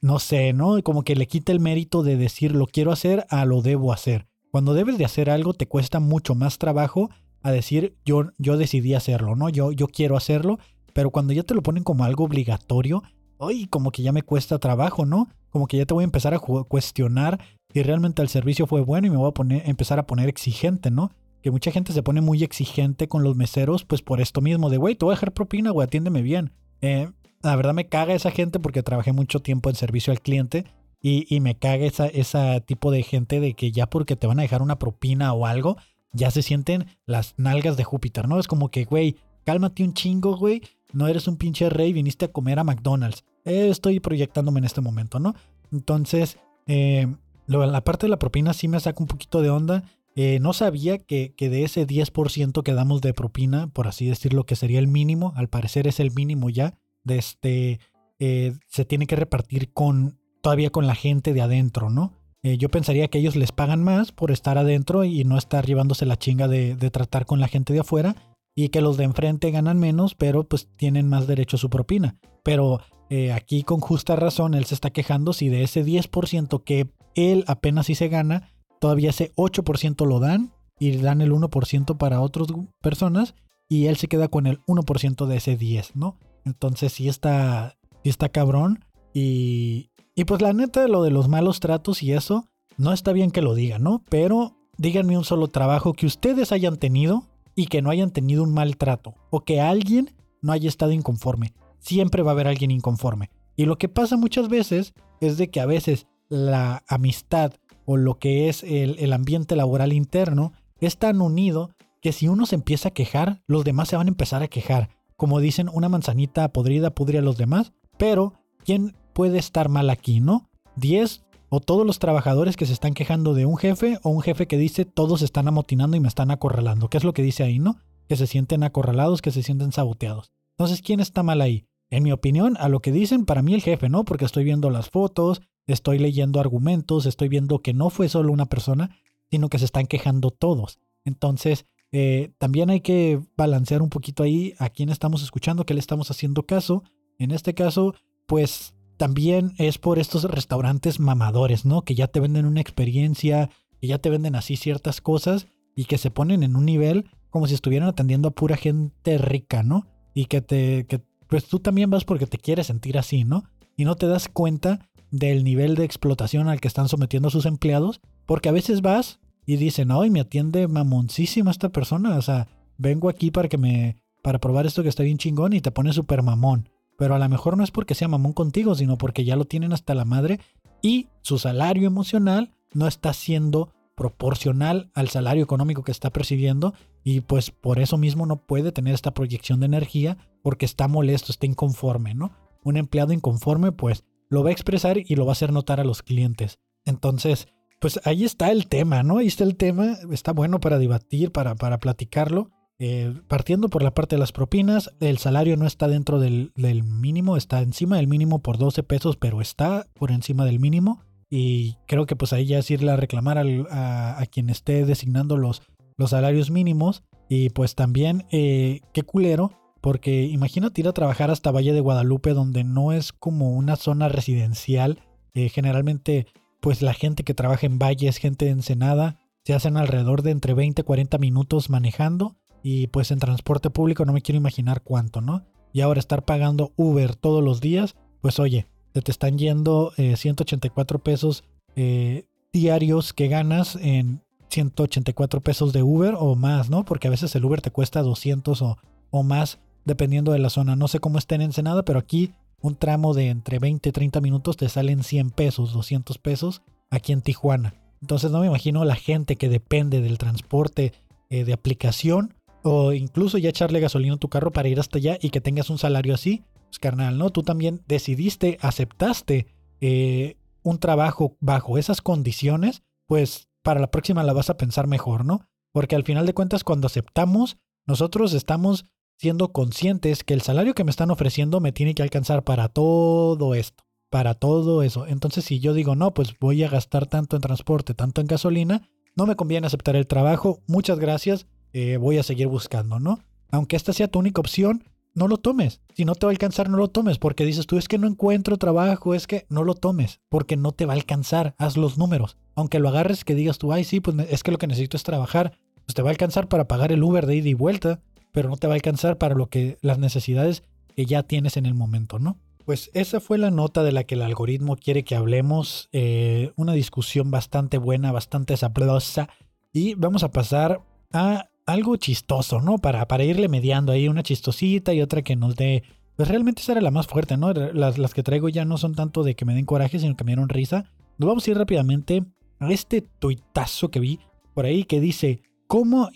no 0.01 0.19
sé, 0.19 0.51
¿no? 0.53 0.81
Como 0.83 1.03
que 1.03 1.15
le 1.15 1.27
quita 1.27 1.51
el 1.51 1.59
mérito 1.59 2.03
de 2.03 2.17
decir 2.17 2.53
lo 2.53 2.65
quiero 2.65 2.91
hacer 2.91 3.25
a 3.29 3.45
lo 3.45 3.61
debo 3.61 3.93
hacer. 3.93 4.27
Cuando 4.51 4.73
debes 4.73 4.97
de 4.97 5.05
hacer 5.05 5.29
algo 5.29 5.53
te 5.53 5.67
cuesta 5.67 5.99
mucho 5.99 6.35
más 6.35 6.57
trabajo 6.57 7.09
a 7.43 7.51
decir 7.51 7.95
yo, 8.03 8.31
yo 8.37 8.57
decidí 8.57 8.95
hacerlo, 8.95 9.35
¿no? 9.35 9.49
Yo, 9.49 9.71
yo 9.71 9.87
quiero 9.87 10.17
hacerlo, 10.17 10.59
pero 10.93 11.11
cuando 11.11 11.33
ya 11.33 11.43
te 11.43 11.53
lo 11.53 11.63
ponen 11.63 11.83
como 11.83 12.03
algo 12.03 12.25
obligatorio, 12.25 13.03
hoy 13.37 13.67
como 13.67 13.91
que 13.91 14.03
ya 14.03 14.11
me 14.11 14.23
cuesta 14.23 14.59
trabajo, 14.59 15.05
¿no? 15.05 15.29
Como 15.49 15.67
que 15.67 15.77
ya 15.77 15.85
te 15.85 15.93
voy 15.93 16.03
a 16.03 16.05
empezar 16.05 16.33
a 16.33 16.39
cuestionar 16.39 17.39
si 17.73 17.83
realmente 17.83 18.21
el 18.21 18.29
servicio 18.29 18.67
fue 18.67 18.81
bueno 18.81 19.07
y 19.07 19.09
me 19.09 19.17
voy 19.17 19.29
a 19.29 19.33
poner, 19.33 19.63
empezar 19.69 19.99
a 19.99 20.07
poner 20.07 20.29
exigente, 20.29 20.91
¿no? 20.91 21.11
Que 21.41 21.51
mucha 21.51 21.71
gente 21.71 21.93
se 21.93 22.03
pone 22.03 22.21
muy 22.21 22.43
exigente 22.43 23.07
con 23.07 23.23
los 23.23 23.35
meseros, 23.35 23.85
pues 23.85 24.01
por 24.01 24.21
esto 24.21 24.41
mismo, 24.41 24.69
de, 24.69 24.77
güey, 24.77 24.95
te 24.95 25.05
voy 25.05 25.13
a 25.13 25.15
dejar 25.15 25.33
propina, 25.33 25.71
güey, 25.71 25.85
atiéndeme 25.85 26.21
bien. 26.21 26.51
Eh, 26.81 27.09
la 27.43 27.55
verdad 27.55 27.73
me 27.73 27.87
caga 27.87 28.13
esa 28.13 28.31
gente 28.31 28.59
porque 28.59 28.83
trabajé 28.83 29.11
mucho 29.11 29.39
tiempo 29.39 29.69
en 29.69 29.75
servicio 29.75 30.11
al 30.11 30.21
cliente 30.21 30.65
y, 31.03 31.39
me 31.39 31.55
caga 31.55 31.85
esa, 31.85 32.05
ese 32.07 32.61
tipo 32.61 32.91
de 32.91 33.01
gente 33.01 33.39
de 33.39 33.55
que 33.55 33.71
ya 33.71 33.87
porque 33.87 34.15
te 34.15 34.27
van 34.27 34.37
a 34.37 34.43
dejar 34.43 34.61
una 34.61 34.77
propina 34.77 35.33
o 35.33 35.47
algo, 35.47 35.77
ya 36.13 36.29
se 36.29 36.43
sienten 36.43 36.85
las 37.07 37.33
nalgas 37.37 37.75
de 37.75 37.83
Júpiter, 37.83 38.27
¿no? 38.27 38.39
Es 38.39 38.47
como 38.47 38.69
que, 38.69 38.85
güey, 38.85 39.15
cálmate 39.43 39.83
un 39.83 39.93
chingo, 39.93 40.37
güey. 40.37 40.61
No 40.93 41.07
eres 41.07 41.27
un 41.27 41.37
pinche 41.37 41.69
rey, 41.69 41.91
viniste 41.91 42.25
a 42.25 42.31
comer 42.31 42.59
a 42.59 42.63
McDonald's. 42.63 43.23
Eh, 43.45 43.69
estoy 43.69 43.99
proyectándome 43.99 44.59
en 44.59 44.65
este 44.65 44.81
momento, 44.81 45.19
¿no? 45.19 45.33
Entonces, 45.71 46.37
eh, 46.67 47.07
la 47.47 47.83
parte 47.83 48.05
de 48.05 48.11
la 48.11 48.19
propina 48.19 48.53
sí 48.53 48.67
me 48.67 48.79
saca 48.79 49.01
un 49.01 49.07
poquito 49.07 49.41
de 49.41 49.49
onda. 49.49 49.83
Eh, 50.15 50.39
no 50.39 50.53
sabía 50.53 50.99
que, 50.99 51.33
que, 51.35 51.49
de 51.49 51.63
ese 51.63 51.87
10% 51.87 52.61
que 52.61 52.73
damos 52.73 53.01
de 53.01 53.13
propina, 53.13 53.67
por 53.67 53.87
así 53.87 54.07
decirlo, 54.07 54.45
que 54.45 54.57
sería 54.57 54.79
el 54.79 54.87
mínimo, 54.87 55.33
al 55.35 55.47
parecer 55.47 55.87
es 55.87 55.99
el 56.01 56.11
mínimo 56.11 56.49
ya, 56.49 56.77
de 57.03 57.17
este, 57.17 57.79
eh, 58.19 58.53
se 58.67 58.85
tiene 58.85 59.07
que 59.07 59.15
repartir 59.15 59.73
con 59.73 60.19
todavía 60.41 60.69
con 60.69 60.87
la 60.87 60.95
gente 60.95 61.33
de 61.33 61.41
adentro, 61.41 61.89
¿no? 61.89 62.21
Eh, 62.43 62.57
yo 62.57 62.69
pensaría 62.69 63.07
que 63.07 63.19
ellos 63.19 63.35
les 63.35 63.51
pagan 63.51 63.83
más 63.83 64.11
por 64.11 64.31
estar 64.31 64.57
adentro 64.57 65.03
y 65.03 65.23
no 65.23 65.37
estar 65.37 65.65
llevándose 65.65 66.05
la 66.05 66.17
chinga 66.17 66.47
de, 66.47 66.75
tratar 66.89 67.25
con 67.25 67.39
la 67.39 67.47
gente 67.47 67.71
de 67.71 67.81
afuera 67.81 68.15
y 68.55 68.69
que 68.69 68.81
los 68.81 68.97
de 68.97 69.03
enfrente 69.03 69.51
ganan 69.51 69.79
menos, 69.79 70.15
pero 70.15 70.43
pues 70.43 70.67
tienen 70.75 71.07
más 71.07 71.27
derecho 71.27 71.57
a 71.57 71.59
su 71.59 71.69
propina. 71.69 72.17
Pero 72.43 72.79
eh, 73.09 73.31
aquí 73.31 73.63
con 73.63 73.79
justa 73.79 74.15
razón 74.15 74.55
él 74.55 74.65
se 74.65 74.73
está 74.73 74.89
quejando 74.89 75.33
si 75.33 75.49
de 75.49 75.63
ese 75.63 75.85
10% 75.85 76.63
que 76.63 76.89
él 77.13 77.43
apenas 77.47 77.85
si 77.85 77.95
se 77.95 78.07
gana, 78.07 78.49
todavía 78.79 79.11
ese 79.11 79.31
8% 79.35 80.05
lo 80.07 80.19
dan 80.19 80.51
y 80.79 80.97
dan 80.97 81.21
el 81.21 81.31
1% 81.31 81.97
para 81.97 82.21
otras 82.21 82.47
personas 82.81 83.35
y 83.69 83.85
él 83.85 83.97
se 83.97 84.07
queda 84.07 84.29
con 84.29 84.47
el 84.47 84.61
1% 84.65 85.27
de 85.27 85.37
ese 85.37 85.55
10, 85.55 85.95
¿no? 85.95 86.17
Entonces 86.45 86.93
sí 86.93 87.07
está, 87.07 87.77
sí 88.03 88.09
está 88.09 88.29
cabrón 88.29 88.83
y, 89.13 89.91
y 90.15 90.25
pues 90.25 90.41
la 90.41 90.53
neta, 90.53 90.87
lo 90.87 91.03
de 91.03 91.11
los 91.11 91.27
malos 91.27 91.59
tratos 91.59 92.03
y 92.03 92.13
eso, 92.13 92.47
no 92.77 92.93
está 92.93 93.13
bien 93.13 93.31
que 93.31 93.41
lo 93.41 93.53
digan, 93.53 93.83
¿no? 93.83 94.03
Pero 94.09 94.57
díganme 94.77 95.17
un 95.17 95.23
solo 95.23 95.47
trabajo 95.47 95.93
que 95.93 96.05
ustedes 96.05 96.51
hayan 96.51 96.77
tenido 96.77 97.27
y 97.55 97.67
que 97.67 97.81
no 97.81 97.89
hayan 97.89 98.11
tenido 98.11 98.43
un 98.43 98.53
mal 98.53 98.77
trato 98.77 99.15
o 99.29 99.41
que 99.41 99.61
alguien 99.61 100.15
no 100.41 100.51
haya 100.51 100.67
estado 100.67 100.91
inconforme. 100.91 101.53
Siempre 101.79 102.23
va 102.23 102.31
a 102.31 102.33
haber 102.33 102.47
alguien 102.47 102.71
inconforme. 102.71 103.29
Y 103.55 103.65
lo 103.65 103.77
que 103.77 103.89
pasa 103.89 104.17
muchas 104.17 104.47
veces 104.47 104.93
es 105.19 105.37
de 105.37 105.49
que 105.49 105.59
a 105.59 105.65
veces 105.65 106.07
la 106.29 106.83
amistad 106.87 107.53
o 107.85 107.97
lo 107.97 108.17
que 108.17 108.49
es 108.49 108.63
el, 108.63 108.97
el 108.99 109.13
ambiente 109.13 109.55
laboral 109.55 109.93
interno 109.93 110.53
es 110.79 110.97
tan 110.97 111.21
unido 111.21 111.71
que 112.01 112.11
si 112.11 112.27
uno 112.27 112.45
se 112.45 112.55
empieza 112.55 112.89
a 112.89 112.93
quejar, 112.93 113.43
los 113.47 113.63
demás 113.63 113.89
se 113.89 113.97
van 113.97 114.07
a 114.07 114.09
empezar 114.09 114.41
a 114.41 114.47
quejar. 114.47 114.89
Como 115.21 115.39
dicen, 115.39 115.69
una 115.71 115.87
manzanita 115.87 116.51
podrida 116.51 116.95
pudre 116.95 117.19
a 117.19 117.21
los 117.21 117.37
demás, 117.37 117.73
pero 117.99 118.33
¿quién 118.65 118.95
puede 119.13 119.37
estar 119.37 119.69
mal 119.69 119.91
aquí, 119.91 120.19
no? 120.19 120.49
10 120.77 121.23
o 121.49 121.59
todos 121.59 121.85
los 121.85 121.99
trabajadores 121.99 122.57
que 122.57 122.65
se 122.65 122.73
están 122.73 122.95
quejando 122.95 123.35
de 123.35 123.45
un 123.45 123.55
jefe 123.57 123.99
o 124.01 124.09
un 124.09 124.23
jefe 124.23 124.47
que 124.47 124.57
dice 124.57 124.83
todos 124.83 125.21
están 125.21 125.47
amotinando 125.47 125.95
y 125.95 125.99
me 125.99 126.07
están 126.07 126.31
acorralando. 126.31 126.89
¿Qué 126.89 126.97
es 126.97 127.03
lo 127.03 127.13
que 127.13 127.21
dice 127.21 127.43
ahí, 127.43 127.59
no? 127.59 127.77
Que 128.09 128.15
se 128.15 128.25
sienten 128.25 128.63
acorralados, 128.63 129.21
que 129.21 129.29
se 129.29 129.43
sienten 129.43 129.71
saboteados. 129.71 130.31
Entonces, 130.57 130.81
¿quién 130.81 130.99
está 130.99 131.21
mal 131.21 131.41
ahí? 131.41 131.67
En 131.91 132.01
mi 132.01 132.11
opinión, 132.11 132.57
a 132.59 132.67
lo 132.67 132.79
que 132.79 132.91
dicen, 132.91 133.27
para 133.27 133.43
mí 133.43 133.53
el 133.53 133.61
jefe, 133.61 133.89
¿no? 133.89 134.05
Porque 134.05 134.25
estoy 134.25 134.43
viendo 134.43 134.71
las 134.71 134.89
fotos, 134.89 135.43
estoy 135.67 135.99
leyendo 135.99 136.39
argumentos, 136.39 137.05
estoy 137.05 137.27
viendo 137.27 137.59
que 137.59 137.75
no 137.75 137.91
fue 137.91 138.09
solo 138.09 138.33
una 138.33 138.47
persona, 138.47 138.97
sino 139.29 139.49
que 139.49 139.59
se 139.59 139.65
están 139.65 139.85
quejando 139.85 140.31
todos. 140.31 140.79
Entonces, 141.05 141.67
eh, 141.91 142.31
también 142.37 142.69
hay 142.69 142.81
que 142.81 143.21
balancear 143.35 143.81
un 143.81 143.89
poquito 143.89 144.23
ahí 144.23 144.53
a 144.59 144.69
quién 144.69 144.89
estamos 144.89 145.23
escuchando, 145.23 145.65
qué 145.65 145.73
le 145.73 145.79
estamos 145.79 146.09
haciendo 146.09 146.45
caso. 146.45 146.83
En 147.17 147.31
este 147.31 147.53
caso, 147.53 147.93
pues 148.25 148.73
también 148.97 149.53
es 149.57 149.77
por 149.77 149.99
estos 149.99 150.23
restaurantes 150.23 150.99
mamadores, 150.99 151.65
¿no? 151.65 151.83
Que 151.83 151.95
ya 151.95 152.07
te 152.07 152.19
venden 152.19 152.45
una 152.45 152.61
experiencia, 152.61 153.49
que 153.79 153.87
ya 153.87 153.97
te 153.97 154.09
venden 154.09 154.35
así 154.35 154.57
ciertas 154.57 155.01
cosas 155.01 155.47
y 155.75 155.85
que 155.85 155.97
se 155.97 156.11
ponen 156.11 156.43
en 156.43 156.55
un 156.55 156.65
nivel 156.65 157.09
como 157.29 157.47
si 157.47 157.53
estuvieran 157.53 157.89
atendiendo 157.89 158.27
a 158.27 158.35
pura 158.35 158.57
gente 158.57 159.17
rica, 159.17 159.63
¿no? 159.63 159.87
Y 160.13 160.25
que 160.25 160.41
te, 160.41 160.85
que, 160.85 161.01
pues 161.27 161.45
tú 161.45 161.59
también 161.59 161.89
vas 161.89 162.03
porque 162.03 162.27
te 162.27 162.37
quieres 162.37 162.67
sentir 162.67 162.97
así, 162.97 163.23
¿no? 163.23 163.45
Y 163.75 163.85
no 163.85 163.95
te 163.95 164.05
das 164.05 164.27
cuenta 164.27 164.89
del 165.11 165.43
nivel 165.43 165.75
de 165.75 165.85
explotación 165.85 166.47
al 166.47 166.61
que 166.61 166.67
están 166.67 166.89
sometiendo 166.89 167.29
a 167.29 167.31
sus 167.31 167.45
empleados, 167.45 168.01
porque 168.25 168.49
a 168.49 168.53
veces 168.53 168.81
vas 168.81 169.20
y 169.45 169.57
dicen, 169.57 169.91
ay, 169.91 170.09
me 170.09 170.21
atiende 170.21 170.67
mamoncísima 170.67 171.51
esta 171.51 171.69
persona, 171.69 172.17
o 172.17 172.21
sea, 172.21 172.47
vengo 172.77 173.09
aquí 173.09 173.31
para 173.31 173.49
que 173.49 173.57
me, 173.57 173.97
para 174.21 174.39
probar 174.39 174.65
esto 174.65 174.83
que 174.83 174.89
está 174.89 175.03
bien 175.03 175.17
chingón 175.17 175.53
y 175.53 175.61
te 175.61 175.71
pone 175.71 175.93
súper 175.93 176.21
mamón 176.23 176.69
pero 177.01 177.15
a 177.15 177.19
lo 177.19 177.27
mejor 177.29 177.57
no 177.57 177.63
es 177.63 177.71
porque 177.71 177.95
sea 177.95 178.07
mamón 178.07 178.33
contigo, 178.33 178.75
sino 178.75 178.95
porque 178.95 179.25
ya 179.25 179.35
lo 179.35 179.45
tienen 179.45 179.73
hasta 179.73 179.95
la 179.95 180.05
madre 180.05 180.39
y 180.83 181.07
su 181.23 181.39
salario 181.39 181.87
emocional 181.87 182.53
no 182.75 182.85
está 182.85 183.11
siendo 183.13 183.73
proporcional 183.95 184.91
al 184.93 185.09
salario 185.09 185.43
económico 185.43 185.83
que 185.83 185.91
está 185.91 186.11
percibiendo 186.11 186.75
y 187.03 187.21
pues 187.21 187.49
por 187.49 187.79
eso 187.79 187.97
mismo 187.97 188.27
no 188.27 188.45
puede 188.45 188.71
tener 188.71 188.93
esta 188.93 189.15
proyección 189.15 189.61
de 189.61 189.65
energía 189.65 190.17
porque 190.43 190.63
está 190.63 190.87
molesto, 190.87 191.31
está 191.31 191.47
inconforme, 191.47 192.13
¿no? 192.13 192.33
Un 192.63 192.77
empleado 192.77 193.13
inconforme 193.13 193.71
pues 193.71 194.03
lo 194.29 194.43
va 194.43 194.49
a 194.49 194.53
expresar 194.53 194.99
y 194.99 195.15
lo 195.15 195.25
va 195.25 195.31
a 195.31 195.33
hacer 195.33 195.51
notar 195.51 195.79
a 195.79 195.83
los 195.83 196.03
clientes. 196.03 196.59
Entonces, 196.85 197.47
pues 197.81 197.99
ahí 198.05 198.23
está 198.23 198.51
el 198.51 198.67
tema, 198.67 199.03
¿no? 199.03 199.17
Ahí 199.17 199.27
está 199.27 199.43
el 199.43 199.57
tema, 199.57 199.97
está 200.09 200.31
bueno 200.31 200.61
para 200.61 200.79
debatir, 200.79 201.33
para, 201.33 201.55
para 201.55 201.79
platicarlo 201.79 202.49
eh, 202.83 203.13
partiendo 203.27 203.69
por 203.69 203.83
la 203.83 203.93
parte 203.93 204.15
de 204.15 204.19
las 204.19 204.31
propinas, 204.31 204.91
el 205.01 205.19
salario 205.19 205.55
no 205.55 205.67
está 205.67 205.87
dentro 205.87 206.19
del, 206.19 206.51
mínimo, 206.83 207.37
está 207.37 207.61
encima 207.61 207.97
del 207.97 208.07
mínimo 208.07 208.39
por 208.39 208.57
12 208.57 208.81
pesos, 208.81 209.17
pero 209.17 209.39
está 209.39 209.85
por 209.93 210.09
encima 210.09 210.45
del 210.45 210.59
mínimo. 210.59 211.03
Y 211.29 211.77
creo 211.85 212.07
que 212.07 212.15
pues 212.15 212.33
ahí 212.33 212.47
ya 212.47 212.57
es 212.57 212.71
irle 212.71 212.91
a 212.91 212.95
reclamar 212.95 213.37
a, 213.37 214.25
quien 214.31 214.49
esté 214.49 214.83
designando 214.83 215.37
los, 215.37 215.61
los 215.95 216.09
salarios 216.09 216.49
mínimos. 216.49 217.03
Y 217.29 217.51
pues 217.51 217.75
también, 217.75 218.25
eh, 218.31 218.81
qué 218.93 219.03
culero, 219.03 219.51
porque 219.79 220.23
imagínate 220.23 220.81
ir 220.81 220.87
a 220.87 220.93
trabajar 220.93 221.29
hasta 221.29 221.51
Valle 221.51 221.73
de 221.73 221.81
Guadalupe, 221.81 222.33
donde 222.33 222.63
no 222.63 222.93
es 222.93 223.13
como 223.13 223.51
una 223.51 223.75
zona 223.75 224.09
residencial. 224.09 225.03
Generalmente, 225.35 226.25
pues 226.61 226.81
la 226.81 226.93
gente 226.93 227.23
que 227.23 227.33
trabaja 227.33 227.65
en 227.65 227.79
Valle 227.79 228.07
es 228.07 228.17
gente 228.17 228.45
de 228.45 228.51
Ensenada. 228.51 229.17
Se 229.43 229.53
hacen 229.53 229.75
alrededor 229.75 230.21
de 230.21 230.31
entre 230.31 230.53
20 230.53 230.81
y 230.81 230.85
40 230.85 231.17
minutos 231.17 231.69
manejando. 231.69 232.37
Y 232.63 232.87
pues 232.87 233.11
en 233.11 233.19
transporte 233.19 233.71
público 233.71 234.05
no 234.05 234.13
me 234.13 234.21
quiero 234.21 234.37
imaginar 234.37 234.83
cuánto, 234.83 235.19
¿no? 235.19 235.43
Y 235.73 235.81
ahora 235.81 235.99
estar 235.99 236.23
pagando 236.23 236.73
Uber 236.75 237.15
todos 237.15 237.43
los 237.43 237.59
días, 237.59 237.95
pues 238.21 238.39
oye, 238.39 238.67
te, 238.91 239.01
te 239.01 239.11
están 239.11 239.37
yendo 239.37 239.93
184 239.95 240.97
eh, 240.97 241.01
pesos 241.03 241.43
eh, 241.75 242.25
diarios 242.53 243.13
que 243.13 243.29
ganas 243.29 243.77
en 243.77 244.21
184 244.49 245.41
pesos 245.41 245.73
de 245.73 245.81
Uber 245.81 246.13
o 246.19 246.35
más, 246.35 246.69
¿no? 246.69 246.85
Porque 246.85 247.07
a 247.07 247.11
veces 247.11 247.35
el 247.35 247.45
Uber 247.45 247.61
te 247.61 247.71
cuesta 247.71 248.03
200 248.03 248.61
o, 248.61 248.77
o 249.09 249.23
más 249.23 249.59
dependiendo 249.85 250.33
de 250.33 250.39
la 250.39 250.49
zona. 250.49 250.75
No 250.75 250.87
sé 250.87 250.99
cómo 250.99 251.17
está 251.17 251.35
en 251.35 251.41
Ensenada, 251.41 251.83
pero 251.83 251.97
aquí 251.97 252.33
un 252.61 252.75
tramo 252.75 253.13
de 253.13 253.29
entre 253.29 253.59
20 253.59 253.89
y 253.89 253.91
30 253.91 254.21
minutos 254.21 254.57
te 254.57 254.69
salen 254.69 255.03
100 255.03 255.31
pesos, 255.31 255.73
200 255.73 256.17
pesos 256.17 256.61
aquí 256.89 257.11
en 257.11 257.21
Tijuana. 257.21 257.73
Entonces 258.01 258.31
no 258.31 258.39
me 258.39 258.47
imagino 258.47 258.83
la 258.85 258.95
gente 258.95 259.35
que 259.35 259.49
depende 259.49 260.01
del 260.01 260.17
transporte 260.17 260.93
eh, 261.29 261.43
de 261.43 261.53
aplicación 261.53 262.35
o 262.63 262.93
incluso 262.93 263.37
ya 263.37 263.49
echarle 263.49 263.79
gasolina 263.79 264.15
a 264.15 264.17
tu 264.17 264.29
carro 264.29 264.51
para 264.51 264.69
ir 264.69 264.79
hasta 264.79 264.97
allá 264.97 265.17
y 265.21 265.29
que 265.29 265.41
tengas 265.41 265.69
un 265.69 265.77
salario 265.77 266.13
así, 266.13 266.43
pues 266.67 266.79
carnal, 266.79 267.17
¿no? 267.17 267.29
Tú 267.29 267.43
también 267.43 267.81
decidiste, 267.87 268.57
aceptaste 268.61 269.47
eh, 269.79 270.37
un 270.63 270.79
trabajo 270.79 271.37
bajo 271.39 271.77
esas 271.77 272.01
condiciones, 272.01 272.83
pues 273.07 273.47
para 273.63 273.79
la 273.79 273.91
próxima 273.91 274.23
la 274.23 274.33
vas 274.33 274.49
a 274.49 274.57
pensar 274.57 274.87
mejor, 274.87 275.25
¿no? 275.25 275.47
Porque 275.73 275.95
al 275.95 276.03
final 276.03 276.25
de 276.25 276.33
cuentas 276.33 276.63
cuando 276.63 276.87
aceptamos, 276.87 277.57
nosotros 277.87 278.33
estamos 278.33 278.85
siendo 279.21 279.51
conscientes 279.51 280.23
que 280.23 280.33
el 280.33 280.41
salario 280.41 280.73
que 280.73 280.83
me 280.83 280.89
están 280.89 281.11
ofreciendo 281.11 281.59
me 281.59 281.71
tiene 281.71 281.93
que 281.93 282.01
alcanzar 282.01 282.43
para 282.43 282.69
todo 282.69 283.53
esto, 283.53 283.83
para 284.09 284.33
todo 284.33 284.81
eso. 284.81 285.05
Entonces 285.05 285.45
si 285.45 285.59
yo 285.59 285.75
digo, 285.75 285.95
no, 285.95 286.11
pues 286.15 286.33
voy 286.39 286.63
a 286.63 286.69
gastar 286.69 287.05
tanto 287.05 287.35
en 287.35 287.43
transporte, 287.43 287.93
tanto 287.93 288.21
en 288.21 288.25
gasolina, 288.25 288.89
no 289.15 289.27
me 289.27 289.35
conviene 289.35 289.67
aceptar 289.67 289.95
el 289.95 290.07
trabajo, 290.07 290.63
muchas 290.65 290.97
gracias, 290.97 291.45
eh, 291.71 291.97
voy 291.97 292.17
a 292.17 292.23
seguir 292.23 292.47
buscando, 292.47 292.99
¿no? 292.99 293.19
Aunque 293.51 293.75
esta 293.75 293.93
sea 293.93 294.07
tu 294.07 294.17
única 294.17 294.41
opción, 294.41 294.85
no 295.13 295.27
lo 295.27 295.37
tomes. 295.37 295.81
Si 295.93 296.03
no 296.03 296.15
te 296.15 296.25
va 296.25 296.31
a 296.31 296.33
alcanzar, 296.33 296.67
no 296.67 296.77
lo 296.77 296.87
tomes, 296.87 297.19
porque 297.19 297.45
dices 297.45 297.67
tú 297.67 297.77
es 297.77 297.87
que 297.87 297.99
no 297.99 298.07
encuentro 298.07 298.57
trabajo, 298.57 299.13
es 299.13 299.27
que 299.27 299.45
no 299.49 299.63
lo 299.63 299.75
tomes, 299.75 300.19
porque 300.29 300.57
no 300.57 300.71
te 300.71 300.87
va 300.87 300.93
a 300.93 300.95
alcanzar. 300.95 301.53
Haz 301.59 301.77
los 301.77 301.99
números. 301.99 302.37
Aunque 302.55 302.79
lo 302.79 302.89
agarres, 302.89 303.23
que 303.23 303.35
digas 303.35 303.59
tú, 303.59 303.71
ay, 303.71 303.83
sí, 303.83 303.99
pues 303.99 304.17
es 304.31 304.41
que 304.41 304.51
lo 304.51 304.57
que 304.57 304.65
necesito 304.65 304.97
es 304.97 305.03
trabajar, 305.03 305.59
pues 305.85 305.93
te 305.93 306.01
va 306.01 306.09
a 306.09 306.11
alcanzar 306.11 306.47
para 306.47 306.67
pagar 306.67 306.91
el 306.91 307.03
Uber 307.03 307.27
de 307.27 307.35
ida 307.35 307.49
y 307.49 307.53
vuelta, 307.53 308.01
pero 308.31 308.49
no 308.49 308.57
te 308.57 308.67
va 308.67 308.73
a 308.73 308.75
alcanzar 308.75 309.17
para 309.17 309.35
lo 309.35 309.47
que 309.47 309.77
las 309.81 309.99
necesidades 309.99 310.63
que 310.95 311.05
ya 311.05 311.23
tienes 311.23 311.57
en 311.57 311.65
el 311.65 311.73
momento, 311.73 312.19
¿no? 312.19 312.37
Pues 312.65 312.91
esa 312.93 313.19
fue 313.19 313.37
la 313.37 313.51
nota 313.51 313.83
de 313.83 313.91
la 313.91 314.03
que 314.03 314.15
el 314.15 314.21
algoritmo 314.21 314.75
quiere 314.75 315.03
que 315.03 315.15
hablemos. 315.15 315.89
Eh, 315.91 316.51
una 316.55 316.73
discusión 316.73 317.31
bastante 317.31 317.77
buena, 317.77 318.11
bastante 318.11 318.55
sabrosa. 318.55 319.29
Y 319.73 319.95
vamos 319.95 320.23
a 320.23 320.31
pasar 320.31 320.81
a 321.11 321.49
algo 321.65 321.95
chistoso, 321.97 322.61
¿no? 322.61 322.77
Para, 322.77 323.07
para 323.07 323.23
irle 323.23 323.47
mediando 323.47 323.91
ahí 323.91 324.07
una 324.07 324.23
chistosita 324.23 324.93
y 324.93 325.01
otra 325.01 325.21
que 325.21 325.35
nos 325.35 325.55
dé... 325.55 325.83
Pues 326.15 326.29
realmente 326.29 326.61
esa 326.61 326.73
era 326.73 326.81
la 326.81 326.91
más 326.91 327.07
fuerte, 327.07 327.35
¿no? 327.35 327.51
Las, 327.51 327.97
las 327.97 328.13
que 328.13 328.21
traigo 328.21 328.49
ya 328.49 328.63
no 328.63 328.77
son 328.77 328.93
tanto 328.93 329.23
de 329.23 329.35
que 329.35 329.45
me 329.45 329.55
den 329.55 329.65
coraje, 329.65 329.97
sino 329.97 330.15
que 330.15 330.23
me 330.23 330.31
dieron 330.31 330.49
risa. 330.49 330.85
Nos 331.17 331.27
vamos 331.27 331.47
a 331.47 331.51
ir 331.51 331.57
rápidamente 331.57 332.23
a 332.59 332.71
este 332.71 333.01
tuitazo 333.01 333.89
que 333.89 333.99
vi 333.99 334.19
por 334.53 334.65
ahí 334.65 334.83
que 334.83 334.99
dice, 334.99 335.41
¿cómo, 335.67 336.09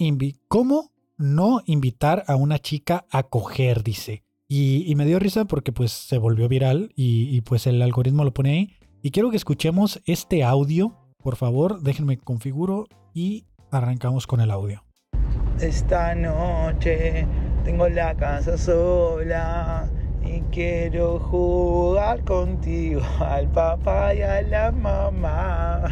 cómo 0.47 0.91
no 1.18 1.61
invitar 1.66 2.24
a 2.28 2.36
una 2.36 2.59
chica 2.59 3.05
a 3.11 3.24
coger? 3.24 3.84
Dice. 3.84 4.24
Y, 4.47 4.84
y 4.89 4.95
me 4.95 5.05
dio 5.05 5.18
risa 5.20 5.45
porque 5.45 5.72
pues 5.72 5.91
se 5.91 6.18
volvió 6.18 6.47
viral 6.47 6.91
y, 6.95 7.36
y 7.36 7.41
pues 7.41 7.66
el 7.68 7.82
algoritmo 7.82 8.24
lo 8.24 8.34
pone 8.34 8.51
ahí. 8.51 8.78
Y 9.01 9.11
quiero 9.11 9.30
que 9.30 9.38
escuchemos 9.38 10.01
este 10.05 10.43
audio. 10.43 10.95
Por 11.18 11.36
favor, 11.36 11.82
déjenme 11.82 12.18
configuro 12.18 12.88
y 13.13 13.45
arrancamos 13.72 14.28
con 14.28 14.41
el 14.41 14.51
audio. 14.51 14.84
Esta 15.59 16.13
noche 16.13 17.26
tengo 17.63 17.88
la 17.88 18.13
casa 18.16 18.57
sola 18.57 19.89
y 20.24 20.41
quiero 20.51 21.20
jugar 21.20 22.24
contigo 22.24 23.01
al 23.20 23.47
papá 23.49 24.13
y 24.13 24.22
a 24.22 24.41
la 24.41 24.72
mamá. 24.72 25.84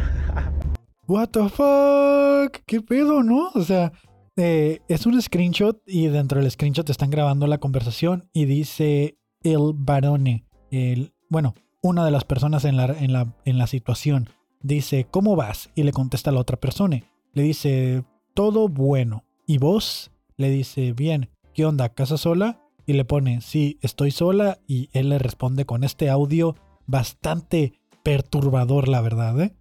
What 1.06 1.28
the 1.28 1.48
fuck? 1.48 2.62
¿Qué 2.66 2.80
pedo, 2.80 3.22
no? 3.22 3.50
O 3.54 3.60
sea, 3.62 3.92
eh, 4.36 4.80
es 4.88 5.06
un 5.06 5.20
screenshot 5.20 5.82
y 5.86 6.06
dentro 6.08 6.40
del 6.40 6.50
screenshot 6.50 6.88
están 6.90 7.10
grabando 7.10 7.46
la 7.46 7.58
conversación 7.58 8.28
y 8.32 8.46
dice 8.46 9.18
el 9.42 9.72
varone, 9.74 10.46
el, 10.70 11.12
bueno, 11.28 11.54
una 11.82 12.04
de 12.04 12.10
las 12.10 12.24
personas 12.24 12.64
en 12.64 12.76
la, 12.76 12.86
en 12.86 13.12
la, 13.12 13.34
en 13.44 13.58
la 13.58 13.66
situación, 13.66 14.28
dice, 14.62 15.06
¿cómo 15.10 15.36
vas? 15.36 15.70
Y 15.74 15.82
le 15.82 15.92
contesta 15.92 16.30
a 16.30 16.32
la 16.32 16.40
otra 16.40 16.56
persona. 16.56 17.02
Le 17.32 17.42
dice, 17.42 18.04
todo 18.32 18.68
bueno. 18.68 19.24
¿Y 19.46 19.58
vos? 19.58 20.10
Le 20.36 20.50
dice, 20.50 20.92
bien. 20.92 21.30
¿Qué 21.52 21.66
onda? 21.66 21.90
¿Casa 21.90 22.16
sola? 22.16 22.60
Y 22.86 22.94
le 22.94 23.04
pone, 23.04 23.40
sí, 23.42 23.78
estoy 23.82 24.10
sola. 24.10 24.58
Y 24.66 24.88
él 24.92 25.10
le 25.10 25.18
responde 25.18 25.66
con 25.66 25.84
este 25.84 26.08
audio 26.08 26.56
bastante 26.86 27.74
perturbador, 28.02 28.88
la 28.88 29.02
verdad, 29.02 29.40
¿eh? 29.40 29.54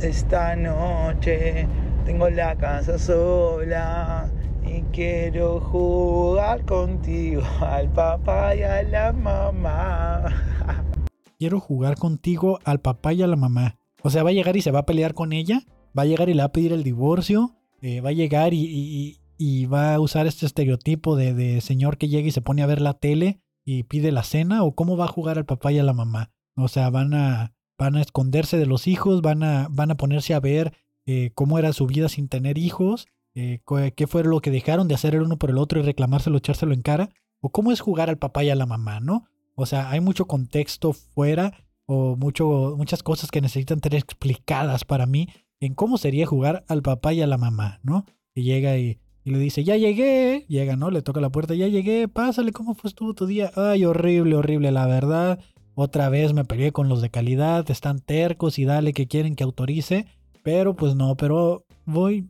Esta 0.00 0.56
noche 0.56 1.68
tengo 2.04 2.28
la 2.28 2.54
casa 2.56 2.98
sola 2.98 4.30
y 4.66 4.82
quiero 4.92 5.60
jugar 5.60 6.64
contigo 6.64 7.42
al 7.60 7.90
papá 7.90 8.54
y 8.54 8.62
a 8.62 8.82
la 8.82 9.12
mamá. 9.12 10.24
Quiero 11.38 11.60
jugar 11.60 11.96
contigo 11.96 12.58
al 12.64 12.80
papá 12.80 13.12
y 13.12 13.22
a 13.22 13.26
la 13.26 13.36
mamá. 13.36 13.76
O 14.02 14.10
sea, 14.10 14.22
va 14.22 14.30
a 14.30 14.32
llegar 14.32 14.56
y 14.56 14.62
se 14.62 14.70
va 14.70 14.80
a 14.80 14.86
pelear 14.86 15.14
con 15.14 15.32
ella, 15.32 15.62
va 15.98 16.02
a 16.02 16.06
llegar 16.06 16.28
y 16.28 16.34
le 16.34 16.42
va 16.42 16.46
a 16.46 16.52
pedir 16.52 16.72
el 16.72 16.82
divorcio, 16.82 17.56
eh, 17.82 18.00
va 18.00 18.10
a 18.10 18.12
llegar 18.12 18.52
y, 18.54 19.18
va 19.66 19.94
a 19.94 20.00
usar 20.00 20.26
este 20.26 20.46
estereotipo 20.46 21.16
de, 21.16 21.60
señor 21.60 21.98
que 21.98 22.08
llega 22.08 22.28
y 22.28 22.30
se 22.30 22.40
pone 22.40 22.62
a 22.62 22.66
ver 22.66 22.80
la 22.80 22.94
tele 22.94 23.40
y 23.64 23.84
pide 23.84 24.12
la 24.12 24.22
cena, 24.22 24.62
o 24.62 24.74
cómo 24.74 24.96
va 24.96 25.06
a 25.06 25.08
jugar 25.08 25.38
al 25.38 25.46
papá 25.46 25.72
y 25.72 25.78
a 25.78 25.82
la 25.82 25.92
mamá. 25.92 26.30
O 26.56 26.68
sea, 26.68 26.88
van 26.90 27.14
a, 27.14 27.54
van 27.78 27.96
a 27.96 28.00
esconderse 28.00 28.56
de 28.56 28.66
los 28.66 28.86
hijos, 28.86 29.22
van 29.22 29.42
a, 29.42 29.68
van 29.70 29.90
a 29.90 29.96
ponerse 29.96 30.34
a 30.34 30.40
ver 30.40 30.72
eh, 31.06 31.30
cómo 31.34 31.58
era 31.58 31.72
su 31.72 31.86
vida 31.86 32.08
sin 32.08 32.28
tener 32.28 32.58
hijos, 32.58 33.06
eh, 33.34 33.60
qué 33.96 34.06
fue 34.06 34.22
lo 34.24 34.40
que 34.40 34.50
dejaron 34.50 34.88
de 34.88 34.94
hacer 34.94 35.14
el 35.14 35.22
uno 35.22 35.38
por 35.38 35.50
el 35.50 35.58
otro 35.58 35.80
y 35.80 35.82
reclamárselo, 35.82 36.38
echárselo 36.38 36.72
en 36.72 36.82
cara, 36.82 37.10
o 37.40 37.50
cómo 37.50 37.72
es 37.72 37.80
jugar 37.80 38.08
al 38.08 38.18
papá 38.18 38.44
y 38.44 38.50
a 38.50 38.54
la 38.54 38.66
mamá, 38.66 39.00
¿no? 39.00 39.24
O 39.54 39.66
sea, 39.66 39.90
hay 39.90 40.00
mucho 40.00 40.26
contexto 40.26 40.92
fuera 40.92 41.64
o 41.86 42.16
muchas 42.16 43.02
cosas 43.02 43.30
que 43.30 43.40
necesitan 43.40 43.80
ser 43.82 43.94
explicadas 43.94 44.84
para 44.84 45.06
mí 45.06 45.28
en 45.60 45.74
cómo 45.74 45.98
sería 45.98 46.26
jugar 46.26 46.64
al 46.68 46.82
papá 46.82 47.12
y 47.12 47.22
a 47.22 47.26
la 47.26 47.38
mamá, 47.38 47.80
¿no? 47.82 48.06
Y 48.34 48.42
llega 48.42 48.78
y, 48.78 48.98
le 49.24 49.38
dice, 49.38 49.64
ya 49.64 49.76
llegué, 49.76 50.44
llega, 50.48 50.76
¿no? 50.76 50.90
Le 50.90 51.02
toca 51.02 51.20
la 51.20 51.30
puerta, 51.30 51.54
ya 51.54 51.68
llegué, 51.68 52.08
pásale, 52.08 52.52
¿cómo 52.52 52.74
fue 52.74 52.90
tu 52.92 53.26
día? 53.26 53.50
Ay, 53.56 53.84
horrible, 53.84 54.36
horrible, 54.36 54.70
la 54.70 54.86
verdad. 54.86 55.38
Otra 55.74 56.08
vez 56.08 56.34
me 56.34 56.44
peleé 56.44 56.72
con 56.72 56.88
los 56.88 57.00
de 57.00 57.10
calidad, 57.10 57.68
están 57.70 58.00
tercos 58.00 58.58
y 58.58 58.64
dale 58.64 58.92
que 58.92 59.06
quieren 59.06 59.34
que 59.34 59.44
autorice. 59.44 60.06
Pero 60.44 60.76
pues 60.76 60.94
no, 60.94 61.16
pero 61.16 61.64
voy, 61.86 62.28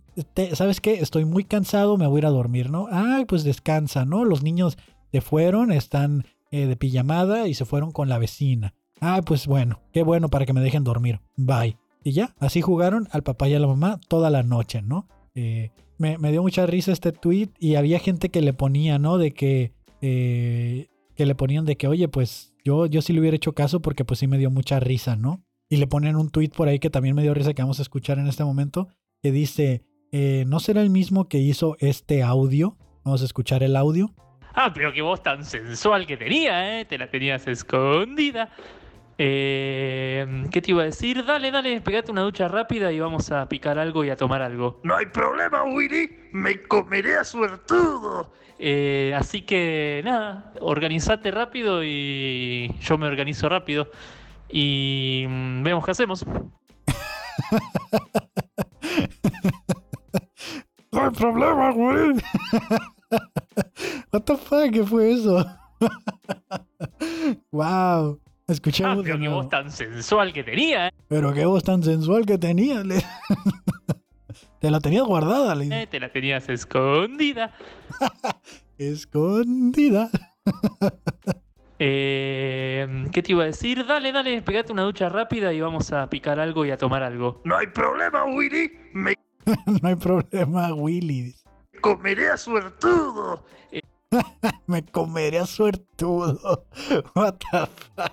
¿sabes 0.54 0.80
qué? 0.80 0.94
Estoy 0.94 1.24
muy 1.24 1.44
cansado, 1.44 1.98
me 1.98 2.06
voy 2.06 2.18
a 2.18 2.20
ir 2.20 2.26
a 2.26 2.30
dormir, 2.30 2.70
¿no? 2.70 2.86
Ay, 2.90 3.24
pues 3.24 3.42
descansa, 3.44 4.04
¿no? 4.04 4.24
Los 4.24 4.42
niños 4.42 4.78
se 5.12 5.20
fueron, 5.20 5.72
están 5.72 6.24
eh, 6.52 6.66
de 6.66 6.76
pijamada 6.76 7.48
y 7.48 7.54
se 7.54 7.64
fueron 7.64 7.90
con 7.90 8.08
la 8.08 8.18
vecina. 8.18 8.72
Ah, 9.00 9.20
pues 9.26 9.48
bueno, 9.48 9.80
qué 9.92 10.04
bueno 10.04 10.28
para 10.30 10.46
que 10.46 10.52
me 10.52 10.60
dejen 10.60 10.84
dormir. 10.84 11.20
Bye. 11.36 11.76
Y 12.04 12.12
ya, 12.12 12.36
así 12.38 12.60
jugaron 12.60 13.08
al 13.10 13.24
papá 13.24 13.48
y 13.48 13.54
a 13.54 13.58
la 13.58 13.66
mamá 13.66 13.98
toda 14.08 14.30
la 14.30 14.44
noche, 14.44 14.80
¿no? 14.80 15.08
Eh, 15.34 15.72
me, 15.98 16.16
dio 16.30 16.42
mucha 16.42 16.66
risa 16.66 16.92
este 16.92 17.10
tweet 17.10 17.48
y 17.58 17.74
había 17.74 17.98
gente 17.98 18.28
que 18.28 18.42
le 18.42 18.52
ponía, 18.52 19.00
¿no? 19.00 19.18
De 19.18 19.32
que, 19.32 19.72
eh, 20.02 20.86
que 21.16 21.26
le 21.26 21.34
ponían 21.34 21.64
de 21.64 21.76
que, 21.76 21.88
oye, 21.88 22.06
pues 22.06 22.54
yo, 22.64 22.86
yo 22.86 23.02
sí 23.02 23.12
le 23.12 23.20
hubiera 23.20 23.36
hecho 23.36 23.54
caso 23.54 23.80
porque 23.80 24.04
pues 24.04 24.20
sí 24.20 24.28
me 24.28 24.38
dio 24.38 24.50
mucha 24.50 24.78
risa, 24.78 25.16
¿no? 25.16 25.42
Y 25.74 25.76
le 25.76 25.88
ponen 25.88 26.14
un 26.14 26.30
tweet 26.30 26.50
por 26.50 26.68
ahí 26.68 26.78
que 26.78 26.88
también 26.88 27.16
me 27.16 27.22
dio 27.22 27.34
risa 27.34 27.52
que 27.52 27.60
vamos 27.60 27.80
a 27.80 27.82
escuchar 27.82 28.20
en 28.20 28.28
este 28.28 28.44
momento, 28.44 28.86
que 29.20 29.32
dice, 29.32 29.82
eh, 30.12 30.44
¿no 30.46 30.60
será 30.60 30.80
el 30.80 30.88
mismo 30.88 31.28
que 31.28 31.38
hizo 31.38 31.76
este 31.80 32.22
audio? 32.22 32.76
Vamos 33.02 33.22
a 33.22 33.24
escuchar 33.24 33.64
el 33.64 33.74
audio. 33.74 34.14
Ah, 34.54 34.70
pero 34.72 34.92
qué 34.92 35.02
voz 35.02 35.20
tan 35.20 35.44
sensual 35.44 36.06
que 36.06 36.16
tenía, 36.16 36.78
¿eh? 36.78 36.84
Te 36.84 36.96
la 36.96 37.10
tenías 37.10 37.48
escondida. 37.48 38.50
Eh, 39.18 40.44
¿Qué 40.52 40.62
te 40.62 40.70
iba 40.70 40.82
a 40.82 40.84
decir? 40.84 41.24
Dale, 41.24 41.50
dale, 41.50 41.80
pegate 41.80 42.12
una 42.12 42.22
ducha 42.22 42.46
rápida 42.46 42.92
y 42.92 43.00
vamos 43.00 43.32
a 43.32 43.48
picar 43.48 43.76
algo 43.76 44.04
y 44.04 44.10
a 44.10 44.16
tomar 44.16 44.42
algo. 44.42 44.80
No 44.84 44.94
hay 44.94 45.06
problema, 45.06 45.64
Willy. 45.64 46.08
Me 46.30 46.62
comeré 46.62 47.16
a 47.16 47.24
suertudo. 47.24 48.32
Eh, 48.60 49.12
así 49.16 49.42
que 49.42 50.02
nada, 50.04 50.52
organizate 50.60 51.32
rápido 51.32 51.82
y 51.82 52.72
yo 52.80 52.96
me 52.96 53.08
organizo 53.08 53.48
rápido. 53.48 53.90
Y 54.48 55.26
mm, 55.28 55.62
vemos 55.62 55.84
qué 55.84 55.90
hacemos. 55.90 56.24
no 60.92 61.04
hay 61.04 61.10
problema, 61.10 61.72
güey. 61.72 62.14
What 64.12 64.22
the 64.22 64.36
fuck, 64.36 64.70
¿qué 64.72 64.84
fue 64.84 65.12
eso? 65.12 65.44
wow. 67.52 68.20
Escuchemos. 68.46 68.98
Ah, 68.98 69.02
pero 69.02 69.18
qué 69.18 69.28
voz 69.28 69.48
tan 69.48 69.70
sensual 69.70 70.32
que 70.32 70.44
tenía. 70.44 70.88
¿eh? 70.88 70.90
Pero 71.08 71.32
qué 71.32 71.46
voz 71.46 71.64
tan 71.64 71.82
sensual 71.82 72.26
que 72.26 72.36
tenía. 72.36 72.82
te 74.60 74.70
la 74.70 74.80
tenías 74.80 75.04
guardada, 75.04 75.54
le... 75.54 75.82
Eh, 75.82 75.86
te 75.86 75.98
la 75.98 76.10
tenías 76.10 76.48
escondida. 76.48 77.54
escondida. 78.78 80.10
Eh, 81.78 83.06
¿Qué 83.12 83.22
te 83.22 83.32
iba 83.32 83.42
a 83.42 83.46
decir? 83.46 83.84
Dale, 83.86 84.12
dale, 84.12 84.42
pegate 84.42 84.72
una 84.72 84.82
ducha 84.82 85.08
rápida 85.08 85.52
y 85.52 85.60
vamos 85.60 85.92
a 85.92 86.08
picar 86.08 86.38
algo 86.38 86.64
y 86.64 86.70
a 86.70 86.76
tomar 86.76 87.02
algo. 87.02 87.40
No 87.44 87.56
hay 87.56 87.66
problema, 87.66 88.24
Willy. 88.24 88.72
Me... 88.92 89.14
no 89.82 89.88
hay 89.88 89.96
problema, 89.96 90.72
Willy. 90.74 91.34
Comeré 91.80 92.30
a 92.30 92.36
suertudo. 92.36 93.44
Eh, 93.72 93.80
Me 94.66 94.84
comeré 94.84 95.38
a 95.38 95.46
suertudo. 95.46 96.66
What 97.14 97.34
the 97.50 97.66
fuck? 97.66 98.12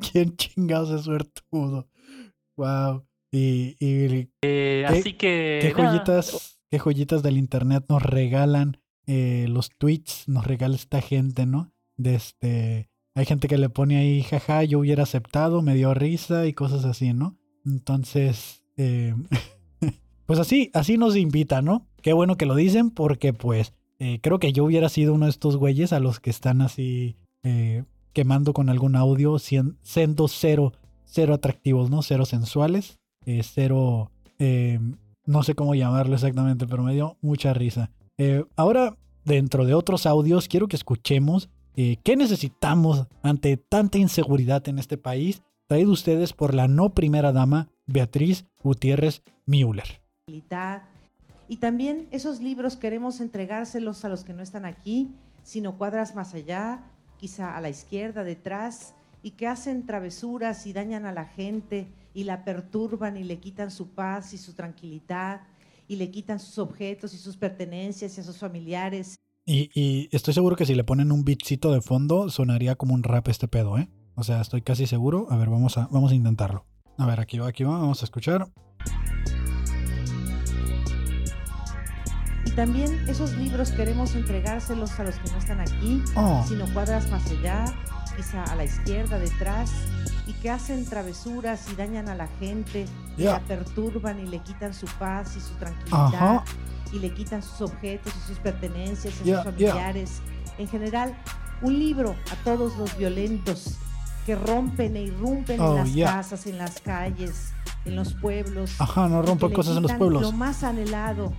¿Quién 0.00 0.36
chingados 0.36 0.90
es 0.90 1.02
suertudo? 1.02 1.88
Wow. 2.56 3.04
Y, 3.30 3.76
eh, 4.42 4.86
así 4.86 5.14
que. 5.14 5.58
¿qué 5.60 5.72
joyitas, 5.72 6.60
qué 6.70 6.78
joyitas 6.78 7.22
del 7.22 7.36
internet 7.36 7.84
nos 7.88 8.02
regalan 8.02 8.80
eh, 9.08 9.46
los 9.48 9.70
tweets? 9.70 10.28
Nos 10.28 10.46
regala 10.46 10.76
esta 10.76 11.00
gente, 11.00 11.46
¿no? 11.46 11.72
De 11.96 12.14
este. 12.14 12.90
Hay 13.14 13.24
gente 13.24 13.48
que 13.48 13.58
le 13.58 13.68
pone 13.68 13.96
ahí, 13.96 14.22
jaja, 14.22 14.62
yo 14.62 14.78
hubiera 14.78 15.02
aceptado, 15.02 15.60
me 15.62 15.74
dio 15.74 15.92
risa 15.94 16.46
y 16.46 16.52
cosas 16.52 16.84
así, 16.84 17.14
¿no? 17.14 17.36
Entonces. 17.64 18.62
Eh, 18.76 19.14
pues 20.26 20.38
así, 20.38 20.70
así 20.74 20.98
nos 20.98 21.16
invita, 21.16 21.62
¿no? 21.62 21.88
Qué 22.02 22.12
bueno 22.12 22.36
que 22.36 22.46
lo 22.46 22.54
dicen 22.54 22.90
porque 22.90 23.32
pues 23.32 23.72
eh, 23.98 24.20
creo 24.22 24.38
que 24.38 24.52
yo 24.52 24.64
hubiera 24.64 24.88
sido 24.88 25.14
uno 25.14 25.24
de 25.24 25.30
estos 25.30 25.56
güeyes 25.56 25.92
a 25.92 26.00
los 26.00 26.20
que 26.20 26.30
están 26.30 26.60
así 26.60 27.16
eh, 27.42 27.84
quemando 28.12 28.52
con 28.52 28.68
algún 28.68 28.94
audio, 28.94 29.38
siendo 29.38 30.28
cero, 30.28 30.74
cero 31.06 31.34
atractivos, 31.34 31.90
¿no? 31.90 32.02
Cero 32.02 32.24
sensuales, 32.24 32.98
cero, 33.42 34.10
no 35.26 35.42
sé 35.42 35.54
cómo 35.54 35.74
llamarlo 35.74 36.14
exactamente, 36.14 36.66
pero 36.66 36.82
me 36.82 36.94
dio 36.94 37.16
mucha 37.20 37.52
risa. 37.52 37.90
Ahora, 38.56 38.96
dentro 39.24 39.64
de 39.64 39.74
otros 39.74 40.06
audios, 40.06 40.48
quiero 40.48 40.68
que 40.68 40.76
escuchemos 40.76 41.48
qué 41.74 42.16
necesitamos 42.16 43.06
ante 43.22 43.56
tanta 43.56 43.98
inseguridad 43.98 44.66
en 44.68 44.78
este 44.78 44.98
país, 44.98 45.42
traído 45.68 45.92
ustedes 45.92 46.32
por 46.32 46.54
la 46.54 46.66
no 46.66 46.90
primera 46.94 47.32
dama, 47.32 47.68
Beatriz 47.86 48.46
Gutiérrez 48.62 49.22
Müller. 49.46 50.02
Y 51.48 51.56
también 51.56 52.08
esos 52.10 52.40
libros 52.40 52.76
queremos 52.76 53.20
entregárselos 53.20 54.04
a 54.04 54.08
los 54.08 54.24
que 54.24 54.34
no 54.34 54.42
están 54.42 54.64
aquí, 54.66 55.08
sino 55.42 55.78
cuadras 55.78 56.14
más 56.14 56.34
allá, 56.34 56.84
quizá 57.16 57.56
a 57.56 57.60
la 57.60 57.70
izquierda, 57.70 58.24
detrás, 58.24 58.94
y 59.22 59.32
que 59.32 59.46
hacen 59.46 59.86
travesuras 59.86 60.66
y 60.66 60.72
dañan 60.72 61.06
a 61.06 61.12
la 61.12 61.24
gente 61.24 61.88
y 62.12 62.24
la 62.24 62.44
perturban 62.44 63.16
y 63.16 63.24
le 63.24 63.38
quitan 63.38 63.70
su 63.70 63.88
paz 63.88 64.34
y 64.34 64.38
su 64.38 64.52
tranquilidad 64.54 65.40
y 65.88 65.96
le 65.96 66.10
quitan 66.10 66.38
sus 66.38 66.58
objetos 66.58 67.14
y 67.14 67.18
sus 67.18 67.36
pertenencias 67.36 68.16
y 68.16 68.20
a 68.20 68.24
sus 68.24 68.36
familiares. 68.36 69.16
Y, 69.46 70.08
estoy 70.14 70.34
seguro 70.34 70.56
que 70.56 70.66
si 70.66 70.74
le 70.74 70.84
ponen 70.84 71.10
un 71.10 71.24
bitcito 71.24 71.72
de 71.72 71.80
fondo 71.80 72.28
sonaría 72.28 72.76
como 72.76 72.92
un 72.92 73.02
rap 73.02 73.28
este 73.28 73.48
pedo, 73.48 73.78
¿eh? 73.78 73.88
O 74.14 74.22
sea, 74.22 74.42
estoy 74.42 74.60
casi 74.60 74.86
seguro. 74.86 75.26
A 75.30 75.38
ver, 75.38 75.48
vamos 75.48 75.78
a, 75.78 75.88
vamos 75.90 76.12
a 76.12 76.14
intentarlo. 76.14 76.66
A 76.98 77.06
ver, 77.06 77.18
aquí 77.18 77.38
va, 77.38 77.48
aquí 77.48 77.64
va, 77.64 77.78
vamos 77.78 78.02
a 78.02 78.04
escuchar. 78.04 78.50
también 82.58 83.08
esos 83.08 83.36
libros 83.36 83.70
queremos 83.70 84.16
entregárselos 84.16 84.98
a 84.98 85.04
los 85.04 85.14
que 85.14 85.30
no 85.30 85.38
están 85.38 85.60
aquí, 85.60 86.02
oh. 86.16 86.44
sino 86.48 86.66
cuadras 86.74 87.08
más 87.08 87.24
allá, 87.30 87.66
quizá 88.16 88.42
a 88.42 88.56
la 88.56 88.64
izquierda, 88.64 89.16
detrás, 89.16 89.70
y 90.28 90.32
que 90.34 90.50
hacen 90.50 90.84
travesuras 90.84 91.66
y 91.72 91.74
dañan 91.74 92.08
a 92.08 92.14
la 92.14 92.28
gente, 92.38 92.86
y 93.16 93.22
la 93.24 93.40
perturban 93.40 94.20
y 94.20 94.26
le 94.26 94.38
quitan 94.40 94.72
su 94.74 94.86
paz 94.98 95.36
y 95.36 95.40
su 95.40 95.54
tranquilidad, 95.54 96.44
y 96.92 96.98
le 97.00 97.12
quitan 97.14 97.42
sus 97.42 97.62
objetos 97.62 98.12
y 98.14 98.28
sus 98.28 98.38
pertenencias 98.38 99.14
y 99.24 99.30
sus 99.30 99.42
familiares. 99.42 100.20
En 100.58 100.68
general, 100.68 101.16
Un 101.60 101.76
libro 101.76 102.14
a 102.30 102.36
todos 102.44 102.76
los 102.78 102.96
violentos 102.96 103.78
que 104.24 104.36
rompen 104.36 104.94
e 104.96 105.02
irrumpen 105.02 105.60
Oh, 105.60 105.70
en 105.72 105.76
las 105.78 105.92
yeah. 105.92 106.12
casas, 106.12 106.46
en 106.46 106.56
las 106.56 106.80
calles, 106.80 107.52
en 107.84 107.96
los 107.96 108.14
pueblos. 108.14 108.80
Ajá, 108.80 109.08
no 109.08 109.22
le 109.22 109.52
cosas 109.52 109.76
en 109.76 109.82
los 109.82 109.92
pueblos. 109.94 110.22
Lo 110.22 110.30
más 110.30 110.62
anhelado. 110.62 111.32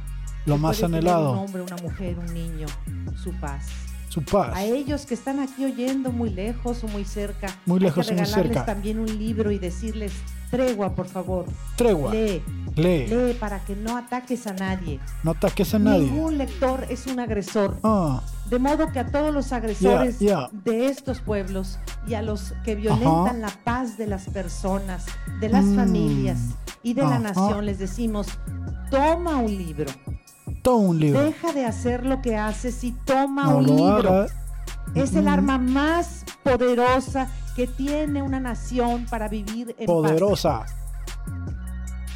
Lo 0.46 0.58
más 0.58 0.84
anhelado. 0.84 1.32
Un 1.32 1.38
hombre, 1.38 1.62
una 1.62 1.78
mujer, 1.78 2.20
un 2.20 2.34
niño, 2.34 2.66
su 3.24 3.32
paz. 3.40 3.89
Su 4.10 4.24
paz. 4.24 4.55
A 4.55 4.64
ellos 4.64 5.05
que 5.05 5.14
están 5.14 5.39
aquí 5.39 5.64
oyendo 5.66 6.12
muy 6.12 6.32
lejos 6.32 6.84
o 6.84 6.88
muy 6.88 7.05
cerca. 7.05 7.47
Muy 7.68 7.78
hay 7.78 7.84
lejos 7.86 8.07
que 8.07 8.14
o 8.14 8.16
muy 8.16 8.24
regalarles 8.26 8.53
cerca. 8.55 8.66
también 8.66 8.99
un 8.99 9.18
libro 9.20 9.51
y 9.51 9.60
decirles, 9.60 10.12
tregua, 10.49 10.95
por 10.95 11.07
favor. 11.07 11.45
Tregua. 11.76 12.12
Lee, 12.12 12.41
Lee. 12.76 13.05
lee 13.07 13.34
para 13.39 13.60
que 13.64 13.76
no 13.76 13.95
ataques 13.97 14.47
a 14.47 14.53
nadie. 14.53 14.99
No 15.24 15.32
ataques 15.32 15.74
a 15.76 15.80
nadie. 15.80 16.10
Ningún 16.10 16.39
lector 16.39 16.86
es 16.89 17.05
un 17.05 17.20
agresor. 17.20 17.78
Ah, 17.84 18.22
De 18.49 18.57
modo 18.57 18.91
que 18.91 18.97
a 18.97 19.12
todos 19.12 19.32
los 19.32 19.51
agresores 19.53 20.18
Yeah, 20.18 20.49
de 20.51 20.88
estos 20.88 21.20
pueblos 21.22 21.78
y 22.07 22.16
a 22.16 22.24
los 22.24 22.53
que 22.66 22.74
violentan 22.74 23.41
la 23.41 23.51
paz 23.64 23.95
de 23.99 24.07
las 24.07 24.26
personas, 24.28 25.05
de 25.39 25.49
las 25.49 25.66
Mm. 25.66 25.76
familias 25.76 26.39
y 26.82 26.95
de 26.95 27.03
la 27.03 27.20
nación, 27.20 27.64
les 27.68 27.78
decimos, 27.78 28.28
toma 28.89 29.36
un 29.38 29.55
libro. 29.55 29.91
Todo 30.62 30.78
un 30.78 31.00
libro. 31.00 31.22
Deja 31.22 31.54
de 31.54 31.66
hacer 31.66 32.06
lo 32.06 32.22
que 32.22 32.36
haces 32.38 32.84
y 32.84 32.91
toma 32.91 33.45
no 33.45 33.58
un 33.58 33.66
libro. 33.66 34.26
Es 34.95 35.16
el 35.16 35.26
Mm, 35.26 35.28
arma 35.28 35.58
más 35.58 36.26
poderosa 36.43 37.28
que 37.56 37.68
tiene 37.68 38.22
una 38.22 38.39
nación 38.39 39.06
para 39.10 39.28
vivir 39.28 39.70
en 39.78 39.86
paz. 39.86 39.86
Poderosa. 39.86 40.66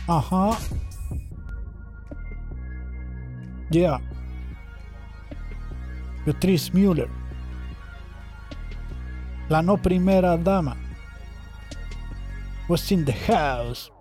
Ajá. 0.07 0.57
Yeah. 3.69 3.99
Beatriz 6.25 6.73
Müller. 6.73 7.09
La 9.49 9.61
no 9.61 9.77
primera 9.77 10.37
dama. 10.37 10.75
Was 12.69 12.91
in 12.91 13.03
the 13.05 13.13
house. 13.13 13.91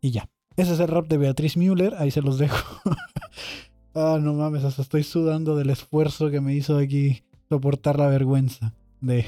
Y 0.00 0.10
ya. 0.12 0.28
Ese 0.60 0.74
es 0.74 0.80
el 0.80 0.88
rap 0.88 1.08
de 1.08 1.16
Beatriz 1.16 1.56
Müller. 1.56 1.94
Ahí 1.96 2.10
se 2.10 2.20
los 2.20 2.36
dejo. 2.36 2.58
ah, 3.94 4.18
no 4.20 4.34
mames, 4.34 4.62
estoy 4.78 5.04
sudando 5.04 5.56
del 5.56 5.70
esfuerzo 5.70 6.30
que 6.30 6.42
me 6.42 6.52
hizo 6.54 6.76
aquí 6.76 7.22
soportar 7.48 7.98
la 7.98 8.08
vergüenza 8.08 8.74
de, 9.00 9.24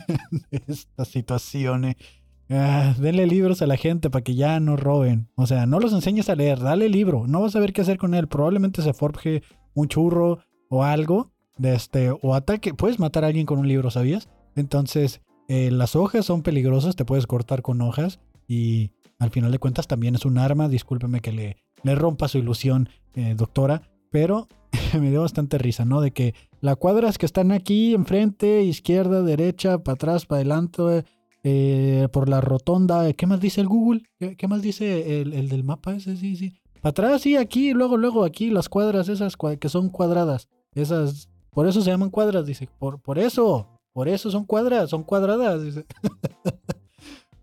de 0.50 0.62
esta 0.66 1.04
situación. 1.04 1.84
eh. 1.84 1.96
Ah, 2.50 2.96
denle 2.98 3.28
libros 3.28 3.62
a 3.62 3.68
la 3.68 3.76
gente 3.76 4.10
para 4.10 4.24
que 4.24 4.34
ya 4.34 4.58
no 4.58 4.76
roben. 4.76 5.28
O 5.36 5.46
sea, 5.46 5.66
no 5.66 5.78
los 5.78 5.92
enseñes 5.92 6.28
a 6.28 6.34
leer, 6.34 6.58
dale 6.58 6.88
libro. 6.88 7.28
No 7.28 7.42
vas 7.42 7.54
a 7.54 7.60
ver 7.60 7.72
qué 7.72 7.82
hacer 7.82 7.96
con 7.96 8.14
él. 8.14 8.26
Probablemente 8.26 8.82
se 8.82 8.92
forje 8.92 9.44
un 9.74 9.86
churro 9.86 10.40
o 10.68 10.82
algo. 10.82 11.30
De 11.58 11.74
este, 11.76 12.10
o 12.10 12.34
ataque. 12.34 12.74
Puedes 12.74 12.98
matar 12.98 13.22
a 13.22 13.28
alguien 13.28 13.46
con 13.46 13.60
un 13.60 13.68
libro, 13.68 13.88
¿sabías? 13.92 14.28
Entonces, 14.56 15.20
eh, 15.46 15.70
las 15.70 15.94
hojas 15.94 16.26
son 16.26 16.42
peligrosas, 16.42 16.96
te 16.96 17.04
puedes 17.04 17.28
cortar 17.28 17.62
con 17.62 17.80
hojas. 17.82 18.18
Y 18.48 18.90
al 19.22 19.30
final 19.30 19.52
de 19.52 19.60
cuentas 19.60 19.86
también 19.86 20.16
es 20.16 20.24
un 20.24 20.36
arma. 20.36 20.68
Discúlpeme 20.68 21.20
que 21.20 21.30
le, 21.30 21.56
le 21.84 21.94
rompa 21.94 22.26
su 22.26 22.38
ilusión, 22.38 22.88
eh, 23.14 23.34
doctora. 23.36 23.82
Pero 24.10 24.48
me 25.00 25.10
dio 25.10 25.20
bastante 25.20 25.58
risa, 25.58 25.84
¿no? 25.84 26.00
De 26.00 26.10
que 26.10 26.34
las 26.60 26.76
cuadras 26.76 27.18
que 27.18 27.26
están 27.26 27.52
aquí 27.52 27.94
enfrente, 27.94 28.64
izquierda, 28.64 29.22
derecha, 29.22 29.78
para 29.78 29.94
atrás, 29.94 30.26
para 30.26 30.40
adelante, 30.40 31.04
eh, 31.44 32.08
por 32.12 32.28
la 32.28 32.40
rotonda. 32.40 33.12
¿Qué 33.12 33.28
más 33.28 33.40
dice 33.40 33.60
el 33.60 33.68
Google? 33.68 34.02
¿Qué, 34.18 34.48
más 34.48 34.60
dice 34.60 35.20
el, 35.20 35.34
el 35.34 35.48
del 35.48 35.62
mapa 35.62 35.94
ese? 35.94 36.16
Sí, 36.16 36.34
sí. 36.34 36.54
Para 36.80 36.90
atrás, 36.90 37.22
sí, 37.22 37.36
aquí, 37.36 37.74
luego, 37.74 37.96
luego, 37.96 38.24
aquí, 38.24 38.50
las 38.50 38.68
cuadras 38.68 39.08
esas 39.08 39.36
que 39.36 39.68
son 39.68 39.88
cuadradas. 39.88 40.48
Esas, 40.74 41.28
por 41.50 41.68
eso 41.68 41.80
se 41.80 41.90
llaman 41.90 42.10
cuadras, 42.10 42.44
dice. 42.44 42.68
Por, 42.80 43.00
por 43.00 43.20
eso, 43.20 43.68
por 43.92 44.08
eso 44.08 44.32
son 44.32 44.46
cuadras, 44.46 44.90
son 44.90 45.04
cuadradas, 45.04 45.62
dice. 45.62 45.86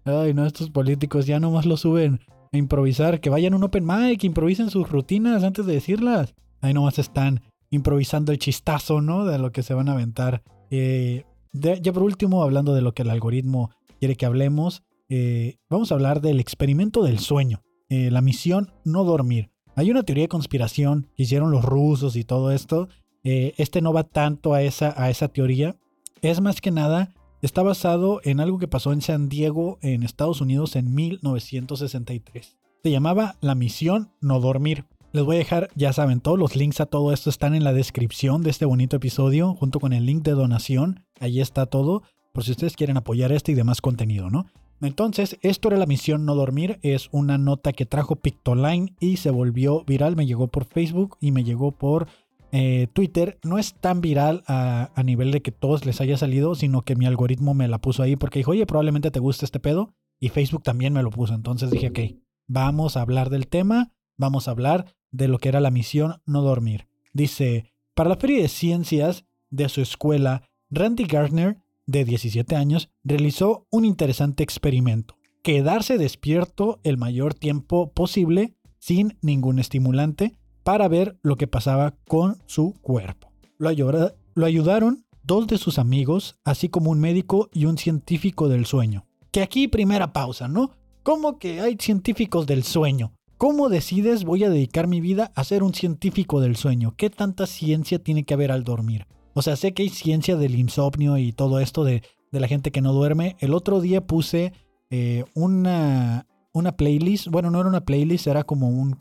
Ay, 0.06 0.34
no, 0.34 0.46
estos 0.46 0.70
políticos 0.70 1.26
ya 1.26 1.40
nomás 1.40 1.66
lo 1.66 1.78
suben 1.78 2.20
a 2.52 2.58
improvisar. 2.58 3.20
Que 3.20 3.30
vayan 3.30 3.54
a 3.54 3.58
un 3.58 3.64
open 3.64 3.86
mic, 3.86 4.24
improvisen 4.24 4.70
sus 4.70 4.90
rutinas 4.90 5.44
antes 5.44 5.66
de 5.66 5.74
decirlas. 5.74 6.34
Ahí 6.62 6.74
nomás 6.74 7.00
están 7.00 7.42
improvisando 7.70 8.32
el 8.32 8.40
chistazo, 8.40 9.02
¿no? 9.02 9.26
De 9.26 9.38
lo 9.38 9.52
que 9.52 9.64
se 9.64 9.74
van 9.74 9.90
a 9.90 9.94
aventar. 9.94 10.44
Eh, 10.72 11.26
ya 11.54 11.94
por 11.94 12.04
último, 12.04 12.44
hablando 12.44 12.74
de 12.74 12.82
lo 12.82 12.94
que 12.94 13.04
el 13.04 13.10
algoritmo 13.10 13.72
quiere 14.00 14.16
que 14.16 14.26
hablemos, 14.26 14.84
eh, 15.10 15.58
vamos 15.70 15.92
a 15.92 15.96
hablar 15.96 16.22
del 16.22 16.40
experimento 16.40 17.04
del 17.04 17.20
sueño, 17.20 17.62
eh, 17.90 18.12
la 18.12 18.22
misión 18.22 18.72
no 18.86 19.04
dormir. 19.04 19.50
Hay 19.76 19.90
una 19.92 20.04
teoría 20.04 20.26
de 20.26 20.30
conspiración 20.30 21.08
que 21.16 21.24
hicieron 21.24 21.52
los 21.52 21.64
rusos 21.64 22.16
y 22.16 22.24
todo 22.24 22.52
esto. 22.52 22.90
Este 23.24 23.82
no 23.82 23.94
va 23.94 24.04
tanto 24.04 24.54
a 24.54 24.62
esa, 24.62 24.94
a 25.02 25.10
esa 25.10 25.28
teoría. 25.28 25.76
Es 26.22 26.42
más 26.42 26.62
que 26.62 26.72
nada, 26.72 27.14
está 27.42 27.64
basado 27.64 28.22
en 28.24 28.40
algo 28.40 28.60
que 28.60 28.68
pasó 28.68 28.94
en 28.94 29.02
San 29.02 29.30
Diego, 29.30 29.78
en 29.82 30.04
Estados 30.04 30.42
Unidos, 30.42 30.76
en 30.76 30.94
1963. 30.94 32.58
Se 32.84 32.92
llamaba 32.92 33.36
la 33.42 33.56
misión 33.56 34.12
no 34.22 34.40
dormir. 34.40 34.86
Les 35.12 35.24
voy 35.24 35.38
a 35.38 35.40
dejar, 35.40 35.70
ya 35.76 35.92
saben, 35.92 36.22
todos 36.22 36.38
los 36.38 36.56
links 36.56 36.82
a 36.82 36.86
todo 36.86 37.12
esto 37.14 37.30
están 37.30 37.56
en 37.56 37.64
la 37.64 37.74
descripción 37.74 38.44
de 38.44 38.52
este 38.52 38.66
bonito 38.66 38.98
episodio, 38.98 39.56
junto 39.56 39.80
con 39.80 39.92
el 39.92 40.06
link 40.06 40.24
de 40.24 40.32
donación. 40.32 41.04
Ahí 41.20 41.42
está 41.42 41.66
todo, 41.66 42.04
por 42.32 42.44
si 42.44 42.52
ustedes 42.52 42.76
quieren 42.76 42.98
apoyar 42.98 43.32
este 43.32 43.52
y 43.52 43.56
demás 43.56 43.82
contenido, 43.82 44.30
¿no? 44.30 44.46
Entonces, 44.82 45.38
esto 45.42 45.68
era 45.68 45.78
la 45.78 45.86
misión 45.86 46.26
no 46.26 46.36
dormir. 46.36 46.80
Es 46.84 47.10
una 47.12 47.38
nota 47.38 47.74
que 47.74 47.86
trajo 47.86 48.16
Pictoline 48.16 48.96
y 49.00 49.18
se 49.18 49.30
volvió 49.30 49.84
viral. 49.84 50.16
Me 50.16 50.26
llegó 50.26 50.48
por 50.48 50.66
Facebook 50.66 51.18
y 51.20 51.32
me 51.32 51.44
llegó 51.44 51.72
por 51.72 52.08
eh, 52.52 52.88
Twitter. 52.94 53.40
No 53.44 53.58
es 53.58 53.74
tan 53.74 54.02
viral 54.02 54.44
a, 54.48 54.92
a 54.96 55.04
nivel 55.04 55.32
de 55.32 55.42
que 55.42 55.52
todos 55.52 55.86
les 55.86 56.02
haya 56.02 56.18
salido, 56.18 56.56
sino 56.56 56.82
que 56.82 56.96
mi 56.96 57.06
algoritmo 57.06 57.54
me 57.54 57.68
la 57.68 57.80
puso 57.80 58.04
ahí 58.04 58.16
porque 58.16 58.40
dijo, 58.40 58.52
oye, 58.52 58.66
probablemente 58.66 59.12
te 59.12 59.20
guste 59.20 59.46
este 59.46 59.60
pedo. 59.60 59.94
Y 60.20 60.30
Facebook 60.30 60.64
también 60.64 60.94
me 60.94 61.04
lo 61.04 61.12
puso. 61.12 61.34
Entonces 61.34 61.72
dije, 61.72 61.90
ok, 61.90 62.00
vamos 62.48 62.98
a 62.98 63.02
hablar 63.02 63.30
del 63.30 63.48
tema. 63.48 63.92
Vamos 64.18 64.48
a 64.48 64.52
hablar 64.52 64.94
de 65.12 65.28
lo 65.28 65.38
que 65.38 65.50
era 65.50 65.62
la 65.62 65.72
misión 65.72 66.22
no 66.26 66.42
dormir. 66.42 66.88
Dice, 67.14 67.72
para 67.96 68.10
la 68.10 68.18
feria 68.18 68.42
de 68.42 68.48
ciencias 68.48 69.26
de 69.50 69.70
su 69.70 69.82
escuela, 69.82 70.44
Randy 70.70 71.06
Gardner, 71.06 71.58
de 71.86 72.06
17 72.06 72.56
años, 72.56 72.90
realizó 73.04 73.66
un 73.72 73.86
interesante 73.86 74.44
experimento. 74.44 75.16
Quedarse 75.42 75.98
despierto 75.98 76.80
el 76.84 76.98
mayor 76.98 77.34
tiempo 77.34 77.92
posible 77.94 78.56
sin 78.78 79.18
ningún 79.22 79.60
estimulante 79.60 80.38
para 80.70 80.88
ver 80.88 81.18
lo 81.24 81.36
que 81.36 81.48
pasaba 81.48 81.96
con 82.08 82.38
su 82.46 82.76
cuerpo. 82.84 83.32
Lo, 83.58 83.70
ayuda- 83.70 84.14
lo 84.36 84.46
ayudaron 84.46 85.04
dos 85.24 85.48
de 85.48 85.58
sus 85.58 85.80
amigos, 85.80 86.36
así 86.44 86.70
como 86.70 86.92
un 86.92 87.00
médico 87.00 87.50
y 87.52 87.66
un 87.66 87.80
científico 87.80 88.48
del 88.50 88.68
sueño. 88.68 89.08
Que 89.32 89.42
aquí 89.42 89.68
primera 89.68 90.14
pausa, 90.14 90.48
¿no? 90.48 90.70
¿Cómo 91.02 91.40
que 91.40 91.60
hay 91.62 91.76
científicos 91.80 92.46
del 92.46 92.62
sueño? 92.64 93.14
¿Cómo 93.40 93.68
decides 93.70 94.26
voy 94.26 94.44
a 94.44 94.52
dedicar 94.52 94.86
mi 94.86 95.02
vida 95.02 95.32
a 95.34 95.44
ser 95.44 95.64
un 95.64 95.74
científico 95.74 96.40
del 96.40 96.56
sueño? 96.56 96.94
¿Qué 96.96 97.10
tanta 97.10 97.48
ciencia 97.48 97.98
tiene 97.98 98.24
que 98.24 98.36
haber 98.36 98.52
al 98.52 98.64
dormir? 98.64 99.08
O 99.34 99.42
sea, 99.42 99.56
sé 99.56 99.74
que 99.74 99.82
hay 99.82 99.90
ciencia 99.90 100.36
del 100.38 100.54
insomnio 100.54 101.18
y 101.18 101.32
todo 101.34 101.60
esto 101.60 101.84
de, 101.84 102.04
de 102.32 102.40
la 102.40 102.48
gente 102.48 102.70
que 102.72 102.82
no 102.82 102.94
duerme. 102.94 103.38
El 103.40 103.56
otro 103.56 103.82
día 103.82 104.06
puse 104.06 104.54
eh, 104.92 105.26
una, 105.34 106.28
una 106.54 106.74
playlist. 106.78 107.28
Bueno, 107.30 107.50
no 107.50 107.60
era 107.60 107.70
una 107.70 107.82
playlist, 107.86 108.28
era 108.28 108.44
como 108.44 108.70
un- 108.70 109.00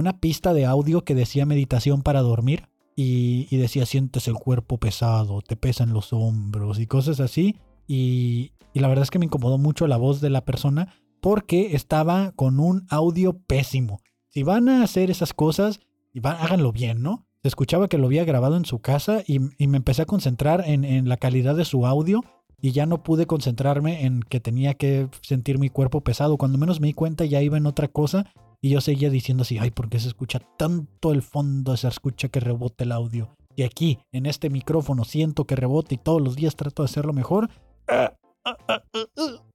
una 0.00 0.18
pista 0.18 0.52
de 0.52 0.66
audio 0.66 1.04
que 1.04 1.14
decía 1.14 1.46
meditación 1.46 2.02
para 2.02 2.22
dormir. 2.22 2.68
Y, 2.96 3.56
decía, 3.56 3.86
sientes 3.86 4.28
el 4.28 4.34
cuerpo 4.34 4.76
pesado, 4.76 5.40
te 5.40 5.56
pesan 5.56 5.94
los 5.94 6.12
hombros 6.12 6.78
y 6.78 6.86
cosas 6.86 7.20
así. 7.20 7.56
Y, 7.86 8.52
la 8.74 8.88
verdad 8.88 9.04
es 9.04 9.10
que 9.10 9.18
me 9.18 9.24
incomodó 9.24 9.56
mucho 9.56 9.86
la 9.86 9.96
voz 9.96 10.20
de 10.20 10.28
la 10.28 10.44
persona 10.44 10.92
porque 11.22 11.74
estaba 11.74 12.32
con 12.32 12.60
un 12.60 12.86
audio 12.90 13.38
pésimo. 13.38 14.02
Si 14.28 14.42
van 14.42 14.68
a 14.68 14.82
hacer 14.82 15.10
esas 15.10 15.32
cosas, 15.32 15.80
háganlo 16.22 16.72
bien, 16.72 17.00
¿no? 17.00 17.26
Se 17.42 17.48
escuchaba 17.48 17.88
que 17.88 17.96
lo 17.96 18.06
había 18.06 18.24
grabado 18.24 18.56
en 18.56 18.66
su 18.66 18.80
casa 18.80 19.22
y, 19.26 19.40
y 19.56 19.66
me 19.66 19.78
empecé 19.78 20.02
a 20.02 20.06
concentrar 20.06 20.64
en, 20.66 20.84
en 20.84 21.08
la 21.08 21.16
calidad 21.16 21.56
de 21.56 21.64
su 21.64 21.86
audio 21.86 22.22
y 22.60 22.72
ya 22.72 22.84
no 22.84 23.02
pude 23.02 23.26
concentrarme 23.26 24.04
en 24.04 24.20
que 24.20 24.40
tenía 24.40 24.74
que 24.74 25.08
sentir 25.22 25.58
mi 25.58 25.70
cuerpo 25.70 26.02
pesado. 26.02 26.36
Cuando 26.36 26.58
menos 26.58 26.80
me 26.80 26.88
di 26.88 26.92
cuenta 26.92 27.24
ya 27.24 27.40
iba 27.40 27.56
en 27.56 27.66
otra 27.66 27.88
cosa 27.88 28.30
y 28.60 28.70
yo 28.70 28.80
seguía 28.80 29.10
diciendo 29.10 29.42
así, 29.42 29.58
ay, 29.58 29.70
¿por 29.70 29.88
qué 29.88 29.98
se 29.98 30.08
escucha 30.08 30.40
tanto 30.58 31.12
el 31.12 31.22
fondo? 31.22 31.76
Se 31.76 31.88
escucha 31.88 32.28
que 32.28 32.40
rebote 32.40 32.84
el 32.84 32.92
audio. 32.92 33.36
Y 33.56 33.62
aquí, 33.62 33.98
en 34.12 34.26
este 34.26 34.50
micrófono, 34.50 35.04
siento 35.04 35.44
que 35.46 35.56
rebote 35.56 35.94
y 35.94 35.98
todos 35.98 36.20
los 36.20 36.36
días 36.36 36.56
trato 36.56 36.82
de 36.82 36.86
hacerlo 36.86 37.12
mejor. 37.12 37.50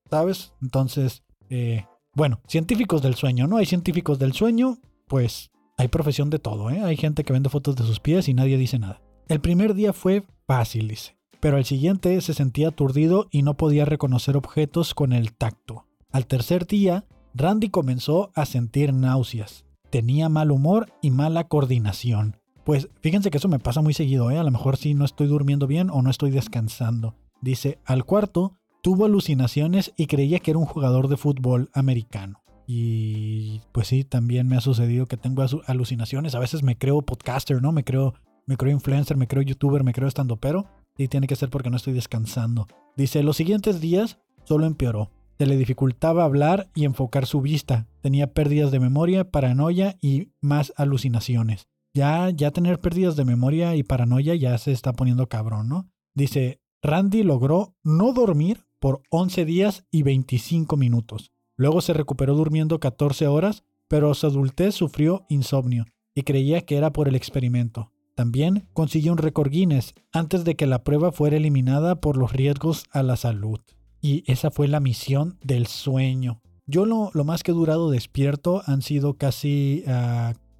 ¿Sabes? 0.10 0.54
Entonces, 0.62 1.24
eh, 1.50 1.86
bueno, 2.14 2.42
científicos 2.48 3.02
del 3.02 3.16
sueño, 3.16 3.48
¿no? 3.48 3.58
Hay 3.58 3.66
científicos 3.66 4.20
del 4.20 4.34
sueño, 4.34 4.78
pues 5.08 5.52
hay 5.78 5.88
profesión 5.88 6.30
de 6.30 6.40
todo, 6.40 6.70
¿eh? 6.70 6.82
Hay 6.82 6.98
gente 6.98 7.24
que 7.24 7.34
vende 7.34 7.50
fotos 7.50 7.76
de 7.76 7.84
sus 7.84 8.00
pies 8.00 8.28
y 8.28 8.34
nadie 8.34 8.58
dice 8.58 8.80
nada. 8.80 9.02
El 9.28 9.40
primer 9.40 9.74
día 9.74 9.94
fue 9.94 10.24
fácil, 10.48 10.88
dice. 10.88 11.18
Pero 11.40 11.58
al 11.58 11.66
siguiente 11.66 12.20
se 12.22 12.34
sentía 12.34 12.70
aturdido 12.70 13.28
y 13.32 13.44
no 13.44 13.56
podía 13.56 13.86
reconocer 13.86 14.38
objetos 14.38 14.94
con 14.94 15.14
el 15.14 15.34
tacto. 15.34 15.86
Al 16.12 16.28
tercer 16.28 16.66
día, 16.66 17.06
Randy 17.38 17.68
comenzó 17.68 18.32
a 18.34 18.46
sentir 18.46 18.94
náuseas. 18.94 19.66
Tenía 19.90 20.30
mal 20.30 20.52
humor 20.52 20.94
y 21.02 21.12
mala 21.12 21.44
coordinación. 21.44 22.38
pues 22.64 22.88
fíjense 23.02 23.30
que 23.30 23.38
eso 23.38 23.50
me 23.50 23.60
pasa 23.60 23.82
muy 23.82 23.94
seguido, 23.94 24.32
¿eh? 24.32 24.38
A 24.38 24.44
lo 24.44 24.52
mejor 24.52 24.78
sí 24.78 24.94
no 24.94 25.04
estoy 25.04 25.28
durmiendo 25.28 25.68
bien 25.68 25.90
o 25.92 26.02
no 26.02 26.10
estoy 26.10 26.32
descansando. 26.32 27.14
Dice, 27.42 27.78
al 27.86 28.06
cuarto 28.06 28.54
tuvo 28.82 29.04
alucinaciones 29.06 29.94
y 29.98 30.08
creía 30.08 30.40
que 30.40 30.52
era 30.52 30.60
un 30.60 30.66
jugador 30.66 31.10
de 31.10 31.18
fútbol 31.18 31.70
americano. 31.74 32.42
Y 32.66 33.62
pues 33.74 33.88
sí, 33.88 34.06
también 34.06 34.48
me 34.48 34.56
ha 34.56 34.62
sucedido 34.62 35.06
que 35.06 35.18
tengo 35.18 35.46
alucinaciones. 35.68 36.36
A 36.36 36.40
veces 36.40 36.64
me 36.64 36.78
creo 36.78 37.02
podcaster, 37.02 37.62
¿no? 37.62 37.74
Me 37.74 37.84
creo, 37.84 38.14
me 38.48 38.56
creo 38.56 38.72
influencer, 38.72 39.18
me 39.18 39.28
creo 39.28 39.44
youtuber, 39.44 39.84
me 39.84 39.94
creo 39.94 40.08
estando 40.08 40.38
pero. 40.38 40.68
Y 40.98 41.10
tiene 41.10 41.28
que 41.28 41.36
ser 41.36 41.50
porque 41.50 41.70
no 41.70 41.76
estoy 41.76 41.92
descansando. 41.92 42.68
Dice, 42.96 43.22
los 43.24 43.36
siguientes 43.36 43.82
días 43.82 44.20
solo 44.46 44.66
empeoró. 44.66 45.12
Se 45.38 45.46
le 45.46 45.58
dificultaba 45.58 46.24
hablar 46.24 46.70
y 46.74 46.86
enfocar 46.86 47.26
su 47.26 47.42
vista. 47.42 47.88
Tenía 48.02 48.34
pérdidas 48.34 48.72
de 48.72 48.80
memoria, 48.80 49.32
paranoia 49.32 49.98
y 50.02 50.30
más 50.42 50.74
alucinaciones. 50.78 51.68
Ya, 51.94 52.30
ya 52.30 52.52
tener 52.52 52.80
pérdidas 52.80 53.16
de 53.16 53.26
memoria 53.26 53.76
y 53.76 53.84
paranoia 53.84 54.36
ya 54.36 54.58
se 54.58 54.72
está 54.72 54.94
poniendo 54.94 55.28
cabrón, 55.28 55.68
¿no? 55.68 55.90
Dice, 56.14 56.62
Randy 56.82 57.24
logró 57.24 57.76
no 57.84 58.14
dormir 58.14 58.66
por 58.80 59.02
11 59.10 59.46
días 59.46 59.86
y 59.92 60.04
25 60.04 60.78
minutos. 60.78 61.32
Luego 61.58 61.82
se 61.82 61.94
recuperó 61.94 62.36
durmiendo 62.36 62.80
14 62.80 63.28
horas, 63.28 63.64
pero 63.88 64.14
su 64.14 64.28
adultez 64.28 64.76
sufrió 64.76 65.26
insomnio 65.30 65.86
y 66.14 66.24
creía 66.24 66.62
que 66.62 66.78
era 66.78 66.92
por 66.92 67.08
el 67.08 67.16
experimento. 67.16 67.92
También 68.16 68.68
consiguió 68.74 69.12
un 69.12 69.18
récord 69.18 69.50
Guinness 69.50 69.94
antes 70.14 70.46
de 70.46 70.56
que 70.56 70.68
la 70.68 70.84
prueba 70.84 71.12
fuera 71.12 71.36
eliminada 71.36 72.00
por 72.00 72.16
los 72.16 72.32
riesgos 72.32 72.86
a 72.92 73.04
la 73.04 73.18
salud. 73.18 73.60
Y 74.06 74.24
esa 74.28 74.52
fue 74.52 74.68
la 74.68 74.80
misión 74.80 75.40
del 75.42 75.66
sueño. 75.66 76.40
Yo 76.68 76.86
lo, 76.86 77.10
más 77.24 77.42
que 77.42 77.50
he 77.50 77.56
durado 77.56 77.90
despierto 77.90 78.62
han 78.68 78.84
sido 78.84 79.16
casi 79.16 79.84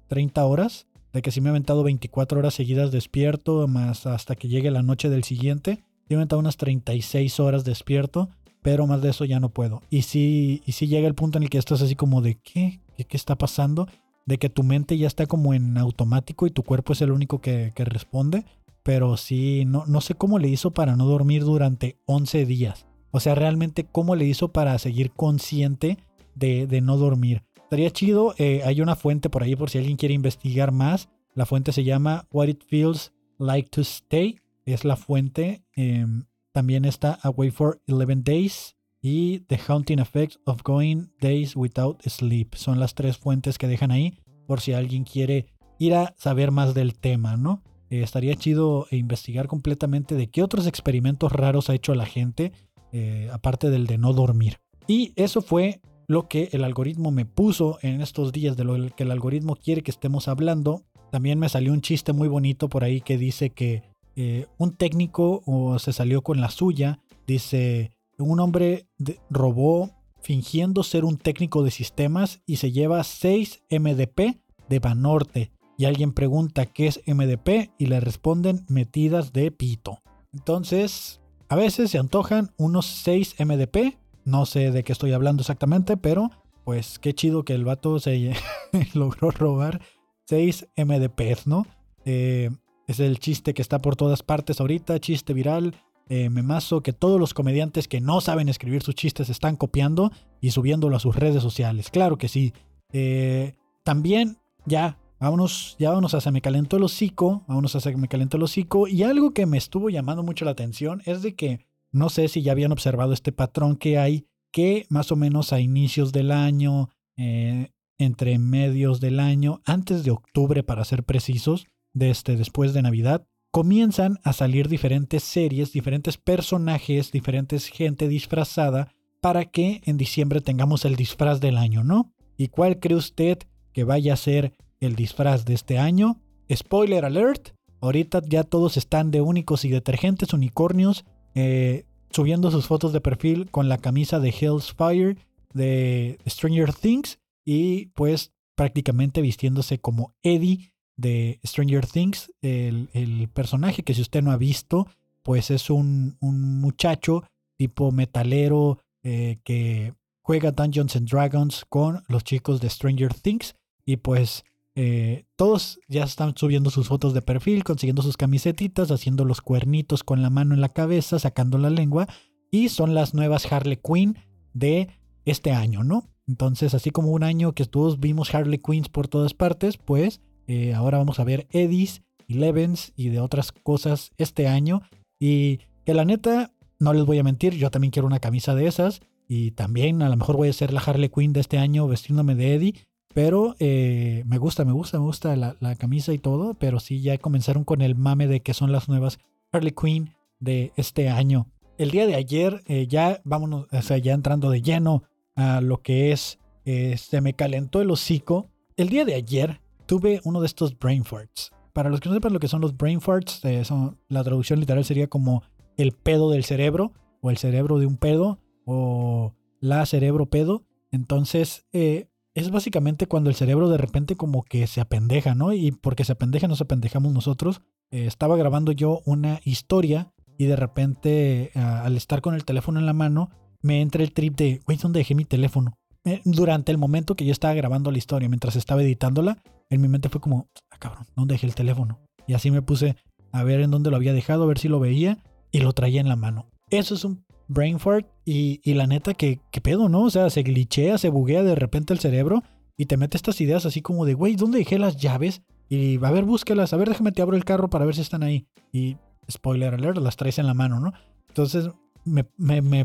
30 0.08 0.40
ah, 0.40 0.46
horas, 0.46 0.88
de 1.12 1.22
que 1.22 1.30
sí 1.30 1.40
me 1.40 1.48
he 1.48 1.50
aventado 1.50 1.84
24 1.84 2.40
horas 2.40 2.54
seguidas 2.54 2.90
despierto, 2.90 3.68
más 3.68 4.04
hasta 4.04 4.34
que 4.34 4.48
llegue 4.48 4.72
la 4.72 4.82
noche 4.82 5.10
del 5.10 5.22
siguiente. 5.22 5.84
He 6.08 6.16
aventado 6.16 6.40
unas 6.40 6.56
36 6.56 7.38
horas 7.38 7.62
despierto, 7.62 8.30
pero 8.62 8.88
más 8.88 9.00
de 9.00 9.10
eso 9.10 9.24
ya 9.24 9.38
no 9.38 9.50
puedo. 9.50 9.80
Y 9.90 10.02
si 10.02 10.60
y 10.66 10.72
si 10.72 10.88
llega 10.88 11.06
el 11.06 11.14
punto 11.14 11.38
en 11.38 11.44
el 11.44 11.50
que 11.50 11.58
estás 11.58 11.82
así 11.82 11.94
como 11.94 12.22
de 12.22 12.40
¿qué? 12.42 12.80
¿Qué, 12.96 13.16
está 13.16 13.38
pasando? 13.38 13.86
De 14.24 14.38
que 14.38 14.48
tu 14.48 14.64
mente 14.64 14.98
ya 14.98 15.06
está 15.06 15.26
como 15.26 15.54
en 15.54 15.78
automático 15.78 16.48
y 16.48 16.50
tu 16.50 16.64
cuerpo 16.64 16.94
es 16.94 17.00
el 17.00 17.12
único 17.12 17.40
que, 17.40 17.72
responde. 17.76 18.44
Pero 18.82 19.16
sí, 19.16 19.62
no, 19.66 19.86
no 19.86 20.00
sé 20.00 20.14
cómo 20.14 20.40
le 20.40 20.48
hizo 20.48 20.72
para 20.72 20.96
no 20.96 21.06
dormir 21.06 21.44
durante 21.44 22.00
11 22.06 22.44
días. 22.44 22.86
O 23.16 23.20
sea, 23.20 23.34
realmente 23.34 23.86
cómo 23.90 24.14
le 24.14 24.26
hizo 24.26 24.48
para 24.52 24.78
seguir 24.78 25.10
consciente 25.10 25.96
de, 26.34 26.68
no 26.82 26.98
dormir. 26.98 27.44
Estaría 27.56 27.90
chido, 27.90 28.34
eh, 28.36 28.60
hay 28.66 28.82
una 28.82 28.94
fuente 28.94 29.30
por 29.30 29.42
ahí 29.42 29.56
por 29.56 29.70
si 29.70 29.78
alguien 29.78 29.96
quiere 29.96 30.14
investigar 30.14 30.70
más. 30.70 31.08
La 31.34 31.46
fuente 31.46 31.72
se 31.72 31.82
llama 31.82 32.26
What 32.30 32.48
It 32.48 32.62
Feels 32.66 33.14
Like 33.38 33.70
to 33.70 33.80
Stay. 33.80 34.38
Es 34.66 34.84
la 34.84 34.96
fuente. 34.96 35.64
Em, 35.74 36.24
también 36.52 36.84
está 36.84 37.18
Away 37.22 37.50
for 37.52 37.80
11 37.88 38.16
Days 38.16 38.76
y 39.00 39.38
The 39.46 39.60
Haunting 39.66 39.98
Effects 39.98 40.38
of 40.44 40.62
Going 40.62 41.06
Days 41.18 41.56
Without 41.56 42.02
Sleep. 42.02 42.54
Son 42.54 42.78
las 42.78 42.94
tres 42.94 43.16
fuentes 43.16 43.56
que 43.56 43.66
dejan 43.66 43.92
ahí 43.92 44.18
por 44.46 44.60
si 44.60 44.74
alguien 44.74 45.04
quiere 45.04 45.46
ir 45.78 45.94
a 45.94 46.14
saber 46.18 46.50
más 46.50 46.74
del 46.74 46.98
tema, 46.98 47.38
¿no? 47.38 47.62
Eh, 47.88 48.02
estaría 48.02 48.34
chido 48.34 48.86
investigar 48.90 49.46
completamente 49.46 50.16
de 50.16 50.26
qué 50.26 50.42
otros 50.42 50.66
experimentos 50.66 51.32
raros 51.32 51.70
ha 51.70 51.74
hecho 51.74 51.94
la 51.94 52.04
gente, 52.04 52.52
eh, 52.92 53.28
aparte 53.32 53.70
del 53.70 53.86
de 53.86 53.98
no 53.98 54.12
dormir. 54.12 54.58
Y 54.86 55.12
eso 55.16 55.42
fue 55.42 55.80
lo 56.06 56.28
que 56.28 56.48
el 56.52 56.64
algoritmo 56.64 57.10
me 57.10 57.24
puso 57.24 57.78
en 57.82 58.00
estos 58.00 58.32
días, 58.32 58.56
de 58.56 58.64
lo 58.64 58.94
que 58.94 59.02
el 59.02 59.10
algoritmo 59.10 59.56
quiere 59.56 59.82
que 59.82 59.90
estemos 59.90 60.28
hablando. 60.28 60.82
También 61.10 61.38
me 61.38 61.48
salió 61.48 61.72
un 61.72 61.80
chiste 61.80 62.12
muy 62.12 62.28
bonito 62.28 62.68
por 62.68 62.84
ahí 62.84 63.00
que 63.00 63.18
dice 63.18 63.50
que 63.50 63.82
eh, 64.14 64.46
un 64.58 64.74
técnico 64.76 65.42
o 65.46 65.78
se 65.78 65.92
salió 65.92 66.22
con 66.22 66.40
la 66.40 66.50
suya. 66.50 67.00
Dice, 67.26 67.90
un 68.18 68.40
hombre 68.40 68.86
robó 69.30 69.90
fingiendo 70.20 70.82
ser 70.82 71.04
un 71.04 71.18
técnico 71.18 71.62
de 71.62 71.70
sistemas 71.70 72.40
y 72.46 72.56
se 72.56 72.72
lleva 72.72 73.02
6 73.04 73.62
MDP 73.70 74.40
de 74.68 74.78
Banorte. 74.78 75.52
Y 75.78 75.84
alguien 75.84 76.12
pregunta 76.12 76.66
qué 76.66 76.86
es 76.86 77.02
MDP 77.06 77.70
y 77.78 77.86
le 77.86 78.00
responden 78.00 78.64
metidas 78.68 79.32
de 79.32 79.50
pito. 79.50 79.98
Entonces, 80.32 81.20
a 81.48 81.56
veces 81.56 81.90
se 81.90 81.98
antojan 81.98 82.50
unos 82.56 82.86
6 82.86 83.36
MDP. 83.38 83.98
No 84.24 84.46
sé 84.46 84.70
de 84.70 84.82
qué 84.82 84.92
estoy 84.92 85.12
hablando 85.12 85.42
exactamente, 85.42 85.96
pero 85.96 86.30
pues 86.64 86.98
qué 86.98 87.14
chido 87.14 87.44
que 87.44 87.54
el 87.54 87.64
vato 87.64 88.00
se 88.00 88.34
logró 88.94 89.30
robar 89.30 89.80
6 90.26 90.68
MDPs, 90.76 91.46
¿no? 91.46 91.66
Eh, 92.04 92.50
es 92.88 93.00
el 93.00 93.18
chiste 93.18 93.54
que 93.54 93.62
está 93.62 93.80
por 93.80 93.96
todas 93.96 94.22
partes 94.22 94.60
ahorita, 94.60 94.98
chiste 95.00 95.32
viral, 95.32 95.74
eh, 96.08 96.30
memazo, 96.30 96.82
que 96.82 96.92
todos 96.92 97.18
los 97.18 97.34
comediantes 97.34 97.88
que 97.88 98.00
no 98.00 98.20
saben 98.20 98.48
escribir 98.48 98.82
sus 98.82 98.94
chistes 98.94 99.28
están 99.28 99.56
copiando 99.56 100.12
y 100.40 100.52
subiéndolo 100.52 100.96
a 100.96 101.00
sus 101.00 101.16
redes 101.16 101.42
sociales. 101.42 101.90
Claro 101.90 102.16
que 102.18 102.28
sí. 102.28 102.52
Eh, 102.92 103.54
también, 103.82 104.38
ya, 104.66 104.98
vámonos, 105.18 105.76
ya 105.78 105.90
vámonos 105.90 106.14
a 106.14 106.20
Se 106.20 106.30
me 106.30 106.40
calentó 106.40 106.76
el 106.76 106.84
hocico, 106.84 107.44
vámonos 107.48 107.76
a 107.76 107.80
Se 107.80 107.96
me 107.96 108.08
calentó 108.08 108.36
el 108.36 108.42
hocico. 108.42 108.88
Y 108.88 109.02
algo 109.02 109.32
que 109.32 109.46
me 109.46 109.58
estuvo 109.58 109.90
llamando 109.90 110.22
mucho 110.22 110.44
la 110.44 110.50
atención 110.52 111.02
es 111.06 111.22
de 111.22 111.34
que, 111.34 111.66
no 111.92 112.08
sé 112.08 112.28
si 112.28 112.42
ya 112.42 112.52
habían 112.52 112.72
observado 112.72 113.12
este 113.12 113.32
patrón 113.32 113.76
que 113.76 113.98
hay, 113.98 114.26
que 114.52 114.86
más 114.88 115.12
o 115.12 115.16
menos 115.16 115.52
a 115.52 115.60
inicios 115.60 116.12
del 116.12 116.30
año, 116.30 116.90
eh, 117.16 117.70
entre 117.98 118.38
medios 118.38 119.00
del 119.00 119.20
año, 119.20 119.62
antes 119.64 120.04
de 120.04 120.10
octubre 120.10 120.62
para 120.62 120.84
ser 120.84 121.04
precisos, 121.04 121.66
de 121.92 122.10
este, 122.10 122.36
después 122.36 122.74
de 122.74 122.82
Navidad, 122.82 123.26
comienzan 123.50 124.18
a 124.22 124.34
salir 124.34 124.68
diferentes 124.68 125.22
series, 125.22 125.72
diferentes 125.72 126.18
personajes, 126.18 127.10
diferentes 127.10 127.68
gente 127.68 128.06
disfrazada 128.06 128.92
para 129.22 129.46
que 129.46 129.80
en 129.86 129.96
diciembre 129.96 130.42
tengamos 130.42 130.84
el 130.84 130.94
disfraz 130.94 131.40
del 131.40 131.56
año, 131.56 131.82
¿no? 131.82 132.12
¿Y 132.36 132.48
cuál 132.48 132.78
cree 132.78 132.96
usted 132.96 133.38
que 133.72 133.84
vaya 133.84 134.12
a 134.12 134.18
ser 134.18 134.52
el 134.80 134.96
disfraz 134.96 135.44
de 135.44 135.54
este 135.54 135.78
año? 135.78 136.20
Spoiler 136.52 137.04
alert, 137.04 137.50
ahorita 137.80 138.22
ya 138.26 138.44
todos 138.44 138.76
están 138.76 139.10
de 139.10 139.20
únicos 139.20 139.64
y 139.64 139.70
detergentes 139.70 140.32
unicornios 140.32 141.04
eh, 141.34 141.84
subiendo 142.10 142.50
sus 142.50 142.66
fotos 142.66 142.92
de 142.92 143.00
perfil 143.00 143.50
con 143.50 143.68
la 143.68 143.78
camisa 143.78 144.20
de 144.20 144.30
Hell's 144.30 144.72
Fire 144.72 145.18
de 145.52 146.18
Stranger 146.26 146.72
Things 146.72 147.18
y 147.44 147.86
pues 147.86 148.32
prácticamente 148.54 149.20
vistiéndose 149.20 149.78
como 149.78 150.14
Eddie 150.22 150.72
de 150.96 151.40
Stranger 151.44 151.86
Things, 151.86 152.32
el, 152.40 153.28
personaje 153.34 153.82
que 153.82 153.94
si 153.94 154.00
usted 154.00 154.22
no 154.22 154.30
ha 154.32 154.38
visto, 154.38 154.86
pues 155.22 155.50
es 155.50 155.68
un, 155.68 156.16
muchacho 156.20 157.24
tipo 157.58 157.92
metalero 157.92 158.78
eh, 159.02 159.38
que 159.44 159.94
juega 160.22 160.52
Dungeons 160.52 160.96
and 160.96 161.08
Dragons 161.08 161.64
con 161.68 162.02
los 162.08 162.24
chicos 162.24 162.60
de 162.60 162.70
Stranger 162.70 163.12
Things 163.12 163.54
y 163.84 163.96
pues 163.96 164.44
eh, 164.76 165.24
todos 165.36 165.80
ya 165.88 166.04
están 166.04 166.36
subiendo 166.36 166.68
sus 166.68 166.88
fotos 166.88 167.14
de 167.14 167.22
perfil, 167.22 167.64
consiguiendo 167.64 168.02
sus 168.02 168.18
camisetitas, 168.18 168.90
haciendo 168.90 169.24
los 169.24 169.40
cuernitos 169.40 170.04
con 170.04 170.20
la 170.20 170.28
mano 170.28 170.54
en 170.54 170.60
la 170.60 170.68
cabeza, 170.68 171.18
sacando 171.18 171.56
la 171.56 171.70
lengua 171.70 172.06
y 172.50 172.68
son 172.68 172.94
las 172.94 173.14
nuevas 173.14 173.50
Harley 173.50 173.78
Quinn 173.82 174.18
de 174.52 174.88
este 175.24 175.52
año, 175.52 175.82
¿no? 175.82 176.10
Entonces, 176.28 176.74
así 176.74 176.90
como 176.90 177.10
un 177.12 177.22
año 177.22 177.52
que 177.52 177.64
todos 177.64 178.00
vimos 178.00 178.34
Harley 178.34 178.58
Quinns 178.58 178.90
por 178.90 179.08
todas 179.08 179.32
partes, 179.32 179.78
pues 179.78 180.20
eh, 180.46 180.74
ahora 180.74 180.98
vamos 180.98 181.20
a 181.20 181.24
ver 181.24 181.46
Eddies 181.50 182.02
y 182.26 182.34
Levens 182.34 182.92
y 182.96 183.08
de 183.08 183.20
otras 183.20 183.52
cosas 183.52 184.12
este 184.18 184.46
año. 184.46 184.82
Y 185.18 185.60
que 185.86 185.94
la 185.94 186.04
neta, 186.04 186.52
no 186.78 186.92
les 186.92 187.04
voy 187.04 187.18
a 187.18 187.24
mentir, 187.24 187.54
yo 187.54 187.70
también 187.70 187.92
quiero 187.92 188.06
una 188.06 188.20
camisa 188.20 188.54
de 188.54 188.66
esas. 188.66 189.00
Y 189.28 189.52
también 189.52 190.02
a 190.02 190.08
lo 190.08 190.16
mejor 190.16 190.36
voy 190.36 190.48
a 190.48 190.52
ser 190.52 190.72
la 190.72 190.80
Harley 190.80 191.08
Quinn 191.08 191.32
de 191.32 191.40
este 191.40 191.58
año 191.58 191.88
vestiéndome 191.88 192.34
de 192.34 192.54
Eddie. 192.54 192.74
Pero 193.16 193.56
eh, 193.60 194.24
me 194.26 194.36
gusta, 194.36 194.66
me 194.66 194.72
gusta, 194.72 194.98
me 194.98 195.06
gusta 195.06 195.34
la, 195.36 195.74
camisa 195.76 196.12
y 196.12 196.18
todo. 196.18 196.52
Pero 196.52 196.80
sí, 196.80 197.00
ya 197.00 197.16
comenzaron 197.16 197.64
con 197.64 197.80
el 197.80 197.94
mame 197.94 198.26
de 198.26 198.40
que 198.40 198.52
son 198.52 198.72
las 198.72 198.90
nuevas 198.90 199.18
Harley 199.52 199.72
Quinn 199.72 200.10
de 200.38 200.74
este 200.76 201.08
año. 201.08 201.46
El 201.78 201.92
día 201.92 202.06
de 202.06 202.14
ayer, 202.14 202.62
eh, 202.66 202.86
ya 202.86 203.22
vámonos, 203.24 203.68
o 203.72 203.80
sea, 203.80 203.96
ya 203.96 204.12
entrando 204.12 204.50
de 204.50 204.60
lleno 204.60 205.04
a 205.34 205.62
lo 205.62 205.80
que 205.80 206.12
es, 206.12 206.38
se 206.66 207.20
me 207.22 207.32
calentó 207.32 207.80
el 207.80 207.90
hocico. 207.90 208.50
El 208.76 208.90
día 208.90 209.06
de 209.06 209.14
ayer 209.14 209.62
tuve 209.86 210.20
uno 210.24 210.42
de 210.42 210.46
estos 210.48 210.78
brain 210.78 211.02
farts. 211.02 211.52
Para 211.72 211.88
los 211.88 212.00
que 212.00 212.10
no 212.10 212.14
sepan 212.14 212.34
lo 212.34 212.38
que 212.38 212.48
son 212.48 212.60
los 212.60 212.76
brain 212.76 213.00
farts, 213.00 213.42
eh, 213.46 213.62
la 214.08 214.24
traducción 214.24 214.60
literal 214.60 214.84
sería 214.84 215.06
como 215.06 215.42
el 215.78 215.92
pedo 215.92 216.30
del 216.30 216.44
cerebro, 216.44 216.92
o 217.22 217.30
el 217.30 217.38
cerebro 217.38 217.78
de 217.78 217.86
un 217.86 217.96
pedo, 217.96 218.40
o 218.66 219.32
la 219.60 219.86
cerebro 219.86 220.26
pedo. 220.26 220.66
Entonces, 220.90 221.66
eh, 221.72 222.08
es 222.36 222.50
básicamente 222.50 223.06
cuando 223.06 223.30
el 223.30 223.36
cerebro 223.36 223.70
de 223.70 223.78
repente 223.78 224.14
como 224.14 224.44
que 224.44 224.66
se 224.66 224.82
apendeja, 224.82 225.34
¿no? 225.34 225.54
Y 225.54 225.72
porque 225.72 226.04
se 226.04 226.12
apendeja, 226.12 226.46
nos 226.46 226.60
apendejamos 226.60 227.12
nosotros. 227.12 227.62
Eh, 227.90 228.04
estaba 228.04 228.36
grabando 228.36 228.72
yo 228.72 229.00
una 229.06 229.40
historia 229.42 230.12
y 230.36 230.44
de 230.44 230.54
repente, 230.54 231.50
al 231.54 231.96
estar 231.96 232.20
con 232.20 232.34
el 232.34 232.44
teléfono 232.44 232.78
en 232.78 232.84
la 232.84 232.92
mano, 232.92 233.30
me 233.62 233.80
entra 233.80 234.02
el 234.02 234.12
trip 234.12 234.36
de, 234.36 234.60
güey, 234.66 234.76
¿dónde 234.76 235.00
dejé 235.00 235.14
mi 235.14 235.24
teléfono? 235.24 235.78
durante 236.24 236.70
el 236.70 236.78
momento 236.78 237.16
que 237.16 237.24
yo 237.24 237.32
estaba 237.32 237.54
grabando 237.54 237.90
la 237.90 237.98
historia, 237.98 238.28
mientras 238.28 238.54
estaba 238.54 238.80
editándola, 238.80 239.42
en 239.70 239.80
mi 239.80 239.88
mente 239.88 240.08
fue 240.08 240.20
como, 240.20 240.46
ah, 240.70 240.76
cabrón, 240.78 241.04
¿dónde 241.16 241.34
dejé 241.34 241.48
el 241.48 241.56
teléfono? 241.56 241.98
Y 242.28 242.34
así 242.34 242.52
me 242.52 242.62
puse 242.62 242.94
a 243.32 243.42
ver 243.42 243.60
en 243.60 243.72
dónde 243.72 243.90
lo 243.90 243.96
había 243.96 244.12
dejado, 244.12 244.44
a 244.44 244.46
ver 244.46 244.60
si 244.60 244.68
lo 244.68 244.78
veía 244.78 245.18
y 245.50 245.58
lo 245.58 245.72
traía 245.72 246.00
en 246.00 246.08
la 246.08 246.14
mano. 246.14 246.46
Eso 246.70 246.94
es 246.94 247.04
un 247.04 247.24
brain 247.48 247.78
fart 247.78 248.06
y, 248.24 248.60
la 248.74 248.86
neta, 248.86 249.14
que, 249.14 249.40
¿qué 249.50 249.60
pedo, 249.60 249.88
no? 249.88 250.04
O 250.04 250.10
sea, 250.10 250.30
se 250.30 250.42
glitchea, 250.42 250.98
se 250.98 251.08
buguea 251.08 251.42
de 251.42 251.54
repente 251.54 251.92
el 251.92 252.00
cerebro 252.00 252.42
y 252.76 252.86
te 252.86 252.96
mete 252.96 253.16
estas 253.16 253.40
ideas 253.40 253.66
así 253.66 253.82
como 253.82 254.04
de, 254.04 254.14
güey, 254.14 254.36
¿dónde 254.36 254.58
dejé 254.58 254.78
las 254.78 254.96
llaves? 254.96 255.42
Y 255.68 256.04
a 256.04 256.10
ver, 256.10 256.24
búsquelas, 256.24 256.72
a 256.72 256.76
ver, 256.76 256.88
déjame 256.88 257.12
te 257.12 257.22
abro 257.22 257.36
el 257.36 257.44
carro 257.44 257.70
para 257.70 257.84
ver 257.84 257.94
si 257.94 258.00
están 258.00 258.22
ahí. 258.22 258.46
Y 258.72 258.96
spoiler 259.30 259.74
alert, 259.74 259.98
las 259.98 260.16
traes 260.16 260.38
en 260.38 260.46
la 260.46 260.54
mano, 260.54 260.80
¿no? 260.80 260.92
Entonces 261.28 261.70
me, 262.04 262.24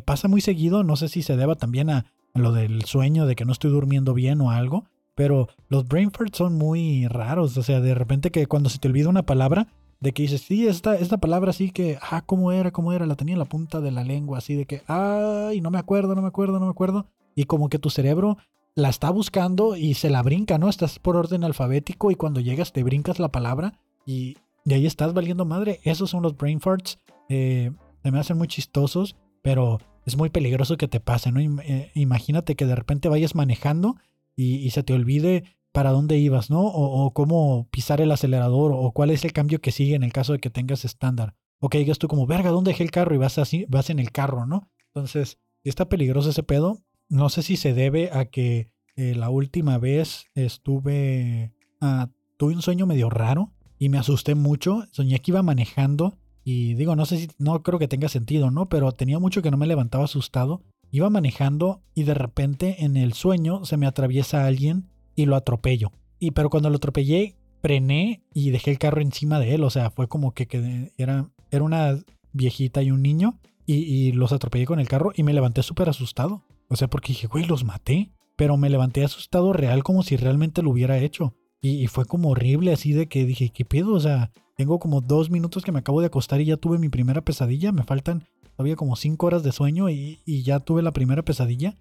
pasa 0.01 0.27
muy 0.27 0.41
seguido, 0.41 0.83
no 0.83 0.95
sé 0.95 1.07
si 1.07 1.21
se 1.21 1.37
deba 1.37 1.55
también 1.55 1.89
a, 1.89 2.05
a 2.33 2.39
lo 2.39 2.51
del 2.51 2.83
sueño, 2.85 3.25
de 3.25 3.35
que 3.35 3.45
no 3.45 3.51
estoy 3.51 3.71
durmiendo 3.71 4.13
bien 4.13 4.41
o 4.41 4.51
algo, 4.51 4.85
pero 5.15 5.47
los 5.69 5.87
brain 5.87 6.11
farts 6.11 6.37
son 6.37 6.57
muy 6.57 7.07
raros, 7.07 7.55
o 7.57 7.63
sea, 7.63 7.81
de 7.81 7.93
repente 7.93 8.31
que 8.31 8.47
cuando 8.47 8.69
se 8.69 8.79
te 8.79 8.87
olvida 8.87 9.09
una 9.09 9.25
palabra, 9.25 9.67
de 10.01 10.13
que 10.13 10.23
dices, 10.23 10.41
sí, 10.41 10.67
esta, 10.67 10.95
esta 10.95 11.17
palabra 11.19 11.53
sí 11.53 11.69
que, 11.69 11.99
ah, 12.01 12.23
¿cómo 12.25 12.51
era? 12.51 12.71
¿Cómo 12.71 12.91
era? 12.91 13.05
La 13.05 13.15
tenía 13.15 13.33
en 13.33 13.39
la 13.39 13.45
punta 13.45 13.79
de 13.81 13.91
la 13.91 14.03
lengua, 14.03 14.39
así 14.39 14.55
de 14.55 14.65
que, 14.65 14.81
ay, 14.87 15.61
no 15.61 15.69
me 15.69 15.77
acuerdo, 15.77 16.15
no 16.15 16.23
me 16.23 16.27
acuerdo, 16.27 16.59
no 16.59 16.65
me 16.65 16.71
acuerdo. 16.71 17.05
Y 17.35 17.45
como 17.45 17.69
que 17.69 17.77
tu 17.77 17.91
cerebro 17.91 18.37
la 18.73 18.89
está 18.89 19.11
buscando 19.11 19.75
y 19.77 19.93
se 19.93 20.09
la 20.09 20.23
brinca, 20.23 20.57
¿no? 20.57 20.69
Estás 20.69 20.97
por 20.97 21.15
orden 21.15 21.43
alfabético 21.43 22.09
y 22.09 22.15
cuando 22.15 22.39
llegas 22.39 22.73
te 22.73 22.83
brincas 22.83 23.19
la 23.19 23.31
palabra 23.31 23.79
y 24.05 24.37
de 24.65 24.75
ahí 24.75 24.87
estás 24.87 25.13
valiendo 25.13 25.45
madre. 25.45 25.79
Esos 25.83 26.09
son 26.09 26.23
los 26.23 26.35
brain 26.35 26.59
farts. 26.59 26.97
Eh, 27.29 27.71
se 28.01 28.11
me 28.11 28.19
hacen 28.19 28.39
muy 28.39 28.47
chistosos, 28.47 29.17
pero 29.43 29.79
es 30.05 30.17
muy 30.17 30.31
peligroso 30.31 30.77
que 30.77 30.87
te 30.87 30.99
pase, 30.99 31.31
¿no? 31.31 31.39
Eh, 31.39 31.91
imagínate 31.93 32.55
que 32.55 32.65
de 32.65 32.75
repente 32.75 33.07
vayas 33.07 33.35
manejando 33.35 33.97
y, 34.35 34.55
y, 34.55 34.71
se 34.71 34.81
te 34.81 34.93
olvide 34.93 35.43
para 35.71 35.91
dónde 35.91 36.17
ibas, 36.17 36.49
¿no? 36.49 36.61
O, 36.61 37.13
cómo 37.13 37.67
pisar 37.71 38.01
el 38.01 38.11
acelerador 38.11 38.71
o 38.73 38.91
cuál 38.91 39.09
es 39.09 39.23
el 39.23 39.33
cambio 39.33 39.61
que 39.61 39.71
sigue 39.71 39.95
en 39.95 40.03
el 40.03 40.13
caso 40.13 40.33
de 40.33 40.39
que 40.39 40.49
tengas 40.49 40.85
estándar. 40.85 41.35
O 41.59 41.69
que 41.69 41.77
digas 41.77 41.99
tú 41.99 42.07
como, 42.07 42.25
verga, 42.27 42.49
¿dónde 42.49 42.71
dejé 42.71 42.83
el 42.83 42.91
carro? 42.91 43.15
Y 43.15 43.19
vas 43.19 43.37
así, 43.37 43.65
vas 43.69 43.89
en 43.89 43.99
el 43.99 44.11
carro, 44.11 44.45
¿no? 44.45 44.69
Entonces, 44.87 45.39
está 45.63 45.87
peligroso 45.87 46.29
ese 46.31 46.43
pedo. 46.43 46.81
No 47.07 47.29
sé 47.29 47.43
si 47.43 47.55
se 47.55 47.73
debe 47.73 48.09
a 48.11 48.25
que 48.25 48.71
eh, 48.95 49.15
la 49.15 49.29
última 49.29 49.77
vez 49.77 50.25
estuve... 50.35 51.53
Ah, 51.79 52.09
tuve 52.37 52.53
un 52.53 52.61
sueño 52.61 52.85
medio 52.85 53.09
raro 53.09 53.53
y 53.77 53.89
me 53.89 53.97
asusté 53.97 54.35
mucho. 54.35 54.83
Soñé 54.91 55.19
que 55.19 55.31
iba 55.31 55.43
manejando 55.43 56.17
y 56.43 56.73
digo, 56.73 56.95
no 56.95 57.05
sé 57.05 57.17
si, 57.17 57.29
no 57.37 57.61
creo 57.63 57.79
que 57.79 57.87
tenga 57.87 58.09
sentido, 58.09 58.51
¿no? 58.51 58.67
Pero 58.67 58.91
tenía 58.91 59.19
mucho 59.19 59.41
que 59.41 59.51
no 59.51 59.57
me 59.57 59.67
levantaba 59.67 60.05
asustado. 60.05 60.63
Iba 60.89 61.09
manejando 61.09 61.81
y 61.93 62.03
de 62.03 62.13
repente 62.13 62.83
en 62.83 62.97
el 62.97 63.13
sueño 63.13 63.63
se 63.65 63.77
me 63.77 63.85
atraviesa 63.87 64.45
alguien 64.45 64.89
y 65.15 65.25
lo 65.25 65.35
atropello. 65.35 65.91
Y 66.19 66.31
pero 66.31 66.49
cuando 66.49 66.69
lo 66.69 66.77
atropellé, 66.77 67.35
frené 67.61 68.23
y 68.33 68.49
dejé 68.51 68.71
el 68.71 68.79
carro 68.79 69.01
encima 69.01 69.39
de 69.39 69.55
él. 69.55 69.63
O 69.63 69.69
sea, 69.69 69.89
fue 69.89 70.07
como 70.07 70.33
que, 70.33 70.47
que 70.47 70.91
era, 70.97 71.29
era 71.51 71.63
una 71.63 71.97
viejita 72.33 72.81
y 72.81 72.91
un 72.91 73.01
niño. 73.01 73.39
Y, 73.65 73.75
y 73.75 74.11
los 74.11 74.33
atropellé 74.33 74.65
con 74.65 74.79
el 74.79 74.87
carro 74.87 75.11
y 75.15 75.23
me 75.23 75.33
levanté 75.33 75.63
súper 75.63 75.89
asustado. 75.89 76.43
O 76.67 76.75
sea, 76.75 76.89
porque 76.89 77.09
dije, 77.09 77.27
güey, 77.27 77.45
los 77.45 77.63
maté. 77.63 78.11
Pero 78.35 78.57
me 78.57 78.69
levanté 78.69 79.03
asustado 79.03 79.53
real 79.53 79.83
como 79.83 80.03
si 80.03 80.17
realmente 80.17 80.61
lo 80.61 80.71
hubiera 80.71 80.97
hecho. 80.97 81.35
Y, 81.61 81.83
y, 81.83 81.87
fue 81.87 82.05
como 82.05 82.29
horrible 82.29 82.73
así 82.73 82.91
de 82.91 83.07
que 83.07 83.25
dije, 83.25 83.49
¿qué 83.49 83.65
pedo? 83.65 83.93
O 83.93 83.99
sea, 83.99 84.31
tengo 84.57 84.79
como 84.79 85.01
dos 85.01 85.29
minutos 85.29 85.63
que 85.63 85.71
me 85.71 85.79
acabo 85.79 86.01
de 86.01 86.07
acostar 86.07 86.41
y 86.41 86.45
ya 86.45 86.57
tuve 86.57 86.79
mi 86.79 86.89
primera 86.89 87.21
pesadilla. 87.21 87.71
Me 87.71 87.83
faltan 87.83 88.23
todavía 88.55 88.75
como 88.75 88.95
cinco 88.95 89.27
horas 89.27 89.43
de 89.43 89.51
sueño 89.51 89.89
y, 89.89 90.19
y 90.25 90.41
ya 90.41 90.59
tuve 90.59 90.81
la 90.81 90.91
primera 90.91 91.23
pesadilla. 91.23 91.75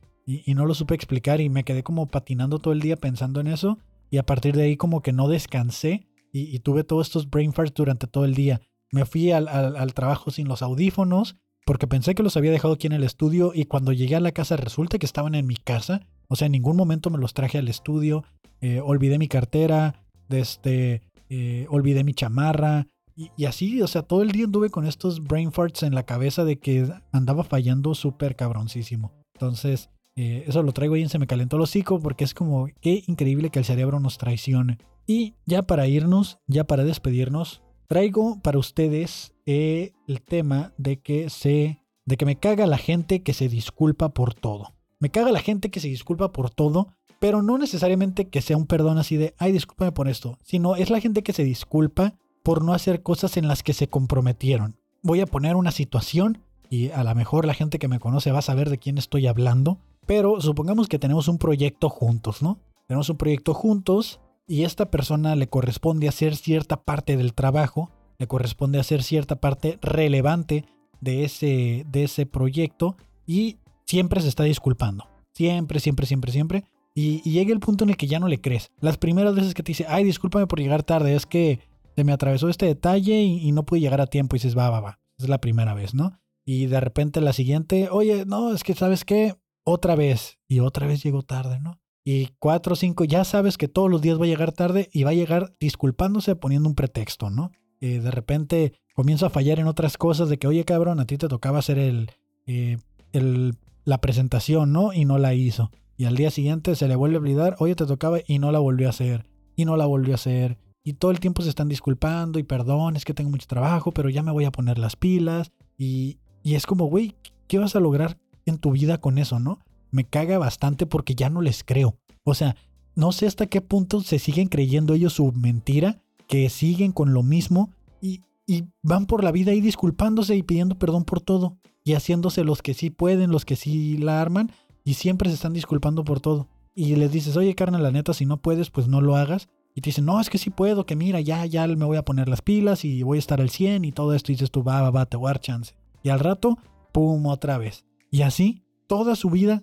Y, 0.46 0.54
no 0.54 0.64
lo 0.64 0.74
supe 0.74 0.94
explicar 0.94 1.40
y 1.40 1.48
me 1.48 1.64
quedé 1.64 1.82
como 1.82 2.06
patinando 2.06 2.60
todo 2.60 2.72
el 2.72 2.80
día 2.80 2.96
pensando 2.96 3.40
en 3.40 3.48
eso. 3.48 3.78
Y 4.10 4.18
a 4.18 4.26
partir 4.26 4.54
de 4.54 4.62
ahí 4.62 4.76
como 4.76 5.02
que 5.02 5.12
no 5.12 5.26
descansé 5.28 6.06
y, 6.32 6.56
tuve 6.60 6.84
todos 6.84 7.08
estos 7.08 7.28
brain 7.28 7.52
farts 7.52 7.74
durante 7.74 8.06
todo 8.06 8.24
el 8.24 8.34
día. 8.34 8.60
Me 8.92 9.04
fui 9.04 9.32
al, 9.32 9.94
trabajo 9.94 10.30
sin 10.30 10.46
los 10.46 10.62
audífonos 10.62 11.36
porque 11.66 11.88
pensé 11.88 12.14
que 12.14 12.22
los 12.22 12.36
había 12.36 12.52
dejado 12.52 12.74
aquí 12.74 12.86
en 12.86 12.92
el 12.92 13.02
estudio 13.02 13.52
y 13.54 13.64
cuando 13.64 13.92
llegué 13.92 14.14
a 14.14 14.20
la 14.20 14.30
casa 14.30 14.56
resulta 14.56 14.98
que 14.98 15.06
estaban 15.06 15.34
en 15.34 15.48
mi 15.48 15.56
casa. 15.56 16.06
O 16.28 16.36
sea, 16.36 16.46
en 16.46 16.52
ningún 16.52 16.76
momento 16.76 17.10
me 17.10 17.18
los 17.18 17.34
traje 17.34 17.58
al 17.58 17.68
estudio. 17.68 18.24
Eh, 18.60 18.80
olvidé 18.80 19.18
mi 19.18 19.26
cartera, 19.26 20.04
este, 20.28 21.02
eh, 21.28 21.66
olvidé 21.70 22.04
mi 22.04 22.14
chamarra. 22.14 22.86
Y, 23.16 23.32
y, 23.36 23.46
así, 23.46 23.82
o 23.82 23.88
sea, 23.88 24.02
todo 24.02 24.22
el 24.22 24.30
día 24.30 24.44
anduve 24.44 24.70
con 24.70 24.86
estos 24.86 25.24
brain 25.24 25.50
farts 25.50 25.82
en 25.82 25.94
la 25.94 26.04
cabeza 26.04 26.44
de 26.44 26.60
que 26.60 26.88
andaba 27.10 27.42
fallando 27.42 27.94
súper 27.96 28.36
cabroncísimo. 28.36 29.12
Entonces, 29.34 29.90
eh, 30.20 30.44
eso 30.46 30.62
lo 30.62 30.72
traigo 30.72 30.96
en 30.96 31.08
Se 31.08 31.18
me 31.18 31.26
calentó 31.26 31.56
el 31.56 31.62
hocico 31.62 31.98
porque 31.98 32.24
es 32.24 32.34
como, 32.34 32.68
qué 32.82 33.02
increíble 33.06 33.48
que 33.48 33.58
el 33.58 33.64
cerebro 33.64 34.00
nos 34.00 34.18
traicione. 34.18 34.76
Y 35.06 35.34
ya 35.46 35.62
para 35.62 35.88
irnos, 35.88 36.38
ya 36.46 36.64
para 36.64 36.84
despedirnos, 36.84 37.62
traigo 37.86 38.38
para 38.42 38.58
ustedes 38.58 39.32
eh, 39.46 39.92
el 40.06 40.20
tema 40.20 40.74
de 40.76 41.00
que 41.00 41.30
se 41.30 41.78
de 42.04 42.16
que 42.18 42.26
me 42.26 42.36
caga 42.36 42.66
la 42.66 42.76
gente 42.76 43.22
que 43.22 43.32
se 43.32 43.48
disculpa 43.48 44.10
por 44.10 44.34
todo. 44.34 44.74
Me 44.98 45.08
caga 45.10 45.32
la 45.32 45.40
gente 45.40 45.70
que 45.70 45.80
se 45.80 45.88
disculpa 45.88 46.32
por 46.32 46.50
todo, 46.50 46.88
pero 47.18 47.40
no 47.40 47.56
necesariamente 47.56 48.28
que 48.28 48.42
sea 48.42 48.58
un 48.58 48.66
perdón 48.66 48.98
así 48.98 49.16
de, 49.16 49.34
ay, 49.38 49.52
discúlpame 49.52 49.92
por 49.92 50.08
esto, 50.08 50.36
sino 50.42 50.76
es 50.76 50.90
la 50.90 51.00
gente 51.00 51.22
que 51.22 51.32
se 51.32 51.44
disculpa 51.44 52.14
por 52.42 52.62
no 52.62 52.74
hacer 52.74 53.02
cosas 53.02 53.38
en 53.38 53.48
las 53.48 53.62
que 53.62 53.72
se 53.72 53.88
comprometieron. 53.88 54.76
Voy 55.02 55.20
a 55.20 55.26
poner 55.26 55.56
una 55.56 55.70
situación 55.70 56.42
y 56.68 56.90
a 56.90 57.04
lo 57.04 57.14
mejor 57.14 57.46
la 57.46 57.54
gente 57.54 57.78
que 57.78 57.88
me 57.88 58.00
conoce 58.00 58.32
va 58.32 58.40
a 58.40 58.42
saber 58.42 58.68
de 58.68 58.78
quién 58.78 58.98
estoy 58.98 59.26
hablando, 59.26 59.78
pero 60.06 60.40
supongamos 60.40 60.88
que 60.88 60.98
tenemos 60.98 61.28
un 61.28 61.38
proyecto 61.38 61.88
juntos, 61.88 62.42
¿no? 62.42 62.58
Tenemos 62.86 63.08
un 63.08 63.16
proyecto 63.16 63.54
juntos 63.54 64.20
y 64.46 64.64
esta 64.64 64.90
persona 64.90 65.36
le 65.36 65.48
corresponde 65.48 66.08
hacer 66.08 66.34
cierta 66.34 66.82
parte 66.82 67.16
del 67.16 67.34
trabajo, 67.34 67.90
le 68.18 68.26
corresponde 68.26 68.80
hacer 68.80 69.02
cierta 69.02 69.36
parte 69.36 69.78
relevante 69.80 70.64
de 71.00 71.24
ese, 71.24 71.84
de 71.88 72.04
ese 72.04 72.26
proyecto 72.26 72.96
y 73.26 73.58
siempre 73.86 74.20
se 74.20 74.28
está 74.28 74.44
disculpando. 74.44 75.06
Siempre, 75.32 75.80
siempre, 75.80 76.06
siempre, 76.06 76.32
siempre. 76.32 76.64
Y, 76.94 77.20
llega 77.22 77.52
el 77.52 77.60
punto 77.60 77.84
en 77.84 77.90
el 77.90 77.96
que 77.96 78.08
ya 78.08 78.18
no 78.18 78.28
le 78.28 78.40
crees. 78.40 78.72
Las 78.80 78.98
primeras 78.98 79.34
veces 79.34 79.54
que 79.54 79.62
te 79.62 79.70
dice, 79.70 79.86
ay, 79.88 80.04
discúlpame 80.04 80.46
por 80.46 80.58
llegar 80.58 80.82
tarde, 80.82 81.14
es 81.14 81.26
que 81.26 81.60
se 81.94 82.04
me 82.04 82.12
atravesó 82.12 82.48
este 82.48 82.66
detalle 82.66 83.22
y, 83.22 83.48
y 83.48 83.52
no 83.52 83.64
pude 83.64 83.80
llegar 83.80 84.00
a 84.00 84.06
tiempo. 84.06 84.34
Y 84.34 84.38
dices, 84.38 84.58
va, 84.58 84.68
va, 84.70 84.80
va. 84.80 84.98
Es 85.18 85.28
la 85.28 85.38
primera 85.38 85.74
vez, 85.74 85.94
¿no? 85.94 86.18
Y 86.44 86.66
de 86.66 86.80
repente 86.80 87.20
la 87.20 87.32
siguiente, 87.32 87.88
oye, 87.90 88.24
no, 88.26 88.52
es 88.52 88.64
que 88.64 88.74
sabes 88.74 89.04
qué, 89.04 89.36
otra 89.64 89.96
vez. 89.96 90.38
Y 90.48 90.60
otra 90.60 90.86
vez 90.86 91.02
llegó 91.02 91.22
tarde, 91.22 91.60
¿no? 91.60 91.80
Y 92.04 92.28
cuatro 92.38 92.72
o 92.72 92.76
cinco, 92.76 93.04
ya 93.04 93.24
sabes 93.24 93.58
que 93.58 93.68
todos 93.68 93.90
los 93.90 94.00
días 94.00 94.18
va 94.18 94.24
a 94.24 94.28
llegar 94.28 94.52
tarde 94.52 94.88
y 94.92 95.04
va 95.04 95.10
a 95.10 95.14
llegar 95.14 95.54
disculpándose 95.60 96.34
poniendo 96.34 96.68
un 96.68 96.74
pretexto, 96.74 97.30
¿no? 97.30 97.52
Eh, 97.80 98.00
de 98.00 98.10
repente 98.10 98.74
comienza 98.94 99.26
a 99.26 99.30
fallar 99.30 99.58
en 99.58 99.66
otras 99.66 99.96
cosas 99.96 100.28
de 100.28 100.38
que, 100.38 100.46
oye 100.46 100.64
cabrón, 100.64 101.00
a 101.00 101.06
ti 101.06 101.18
te 101.18 101.28
tocaba 101.28 101.58
hacer 101.58 101.78
el, 101.78 102.10
eh, 102.46 102.78
el, 103.12 103.54
la 103.84 104.00
presentación, 104.00 104.72
¿no? 104.72 104.92
Y 104.92 105.04
no 105.04 105.18
la 105.18 105.34
hizo. 105.34 105.70
Y 105.96 106.06
al 106.06 106.16
día 106.16 106.30
siguiente 106.30 106.74
se 106.74 106.88
le 106.88 106.96
vuelve 106.96 107.16
a 107.16 107.20
olvidar, 107.20 107.56
oye, 107.58 107.74
te 107.74 107.84
tocaba 107.84 108.18
y 108.26 108.38
no 108.38 108.50
la 108.52 108.58
volvió 108.58 108.86
a 108.86 108.90
hacer. 108.90 109.26
Y 109.54 109.66
no 109.66 109.76
la 109.76 109.84
volvió 109.84 110.14
a 110.14 110.16
hacer. 110.16 110.56
Y 110.82 110.94
todo 110.94 111.10
el 111.10 111.20
tiempo 111.20 111.42
se 111.42 111.50
están 111.50 111.68
disculpando 111.68 112.38
y 112.38 112.42
perdón, 112.42 112.96
es 112.96 113.04
que 113.04 113.12
tengo 113.12 113.30
mucho 113.30 113.46
trabajo, 113.46 113.92
pero 113.92 114.08
ya 114.08 114.22
me 114.22 114.32
voy 114.32 114.46
a 114.46 114.52
poner 114.52 114.78
las 114.78 114.96
pilas. 114.96 115.52
Y, 115.76 116.18
y 116.42 116.54
es 116.54 116.64
como, 116.64 116.86
güey, 116.86 117.16
¿qué 117.46 117.58
vas 117.58 117.76
a 117.76 117.80
lograr 117.80 118.18
en 118.46 118.58
tu 118.58 118.72
vida 118.72 118.98
con 118.98 119.18
eso, 119.18 119.38
no? 119.40 119.58
me 119.90 120.04
caga 120.04 120.38
bastante 120.38 120.86
porque 120.86 121.14
ya 121.14 121.30
no 121.30 121.40
les 121.40 121.64
creo. 121.64 121.96
O 122.24 122.34
sea, 122.34 122.56
no 122.94 123.12
sé 123.12 123.26
hasta 123.26 123.46
qué 123.46 123.60
punto 123.60 124.00
se 124.00 124.18
siguen 124.18 124.48
creyendo 124.48 124.94
ellos 124.94 125.14
su 125.14 125.32
mentira, 125.32 126.02
que 126.28 126.48
siguen 126.48 126.92
con 126.92 127.12
lo 127.12 127.22
mismo 127.22 127.70
y, 128.00 128.20
y 128.46 128.64
van 128.82 129.06
por 129.06 129.24
la 129.24 129.32
vida 129.32 129.52
ahí 129.52 129.60
disculpándose 129.60 130.36
y 130.36 130.42
pidiendo 130.42 130.78
perdón 130.78 131.04
por 131.04 131.20
todo 131.20 131.58
y 131.84 131.94
haciéndose 131.94 132.44
los 132.44 132.62
que 132.62 132.74
sí 132.74 132.90
pueden, 132.90 133.30
los 133.30 133.44
que 133.44 133.56
sí 133.56 133.96
la 133.98 134.20
arman 134.20 134.52
y 134.84 134.94
siempre 134.94 135.28
se 135.28 135.34
están 135.34 135.52
disculpando 135.52 136.04
por 136.04 136.20
todo. 136.20 136.48
Y 136.74 136.94
les 136.96 137.10
dices, 137.10 137.36
oye, 137.36 137.54
carnal, 137.54 137.82
la 137.82 137.90
neta, 137.90 138.14
si 138.14 138.26
no 138.26 138.36
puedes, 138.36 138.70
pues 138.70 138.86
no 138.86 139.00
lo 139.00 139.16
hagas. 139.16 139.48
Y 139.74 139.80
te 139.80 139.90
dicen, 139.90 140.04
no, 140.04 140.20
es 140.20 140.30
que 140.30 140.38
sí 140.38 140.50
puedo, 140.50 140.86
que 140.86 140.96
mira, 140.96 141.20
ya, 141.20 141.44
ya 141.46 141.66
me 141.66 141.84
voy 141.84 141.96
a 141.96 142.04
poner 142.04 142.28
las 142.28 142.42
pilas 142.42 142.84
y 142.84 143.02
voy 143.02 143.18
a 143.18 143.20
estar 143.20 143.40
al 143.40 143.50
100 143.50 143.84
y 143.84 143.92
todo 143.92 144.14
esto. 144.14 144.30
Y 144.30 144.36
dices 144.36 144.50
tú, 144.50 144.62
va, 144.62 144.82
va, 144.82 144.90
va, 144.90 145.06
te 145.06 145.16
voy 145.16 145.30
a 145.30 145.38
chance. 145.38 145.74
Y 146.02 146.08
al 146.10 146.20
rato, 146.20 146.58
pum, 146.92 147.26
otra 147.26 147.58
vez. 147.58 147.84
Y 148.10 148.22
así, 148.22 148.64
toda 148.88 149.14
su 149.14 149.30
vida 149.30 149.62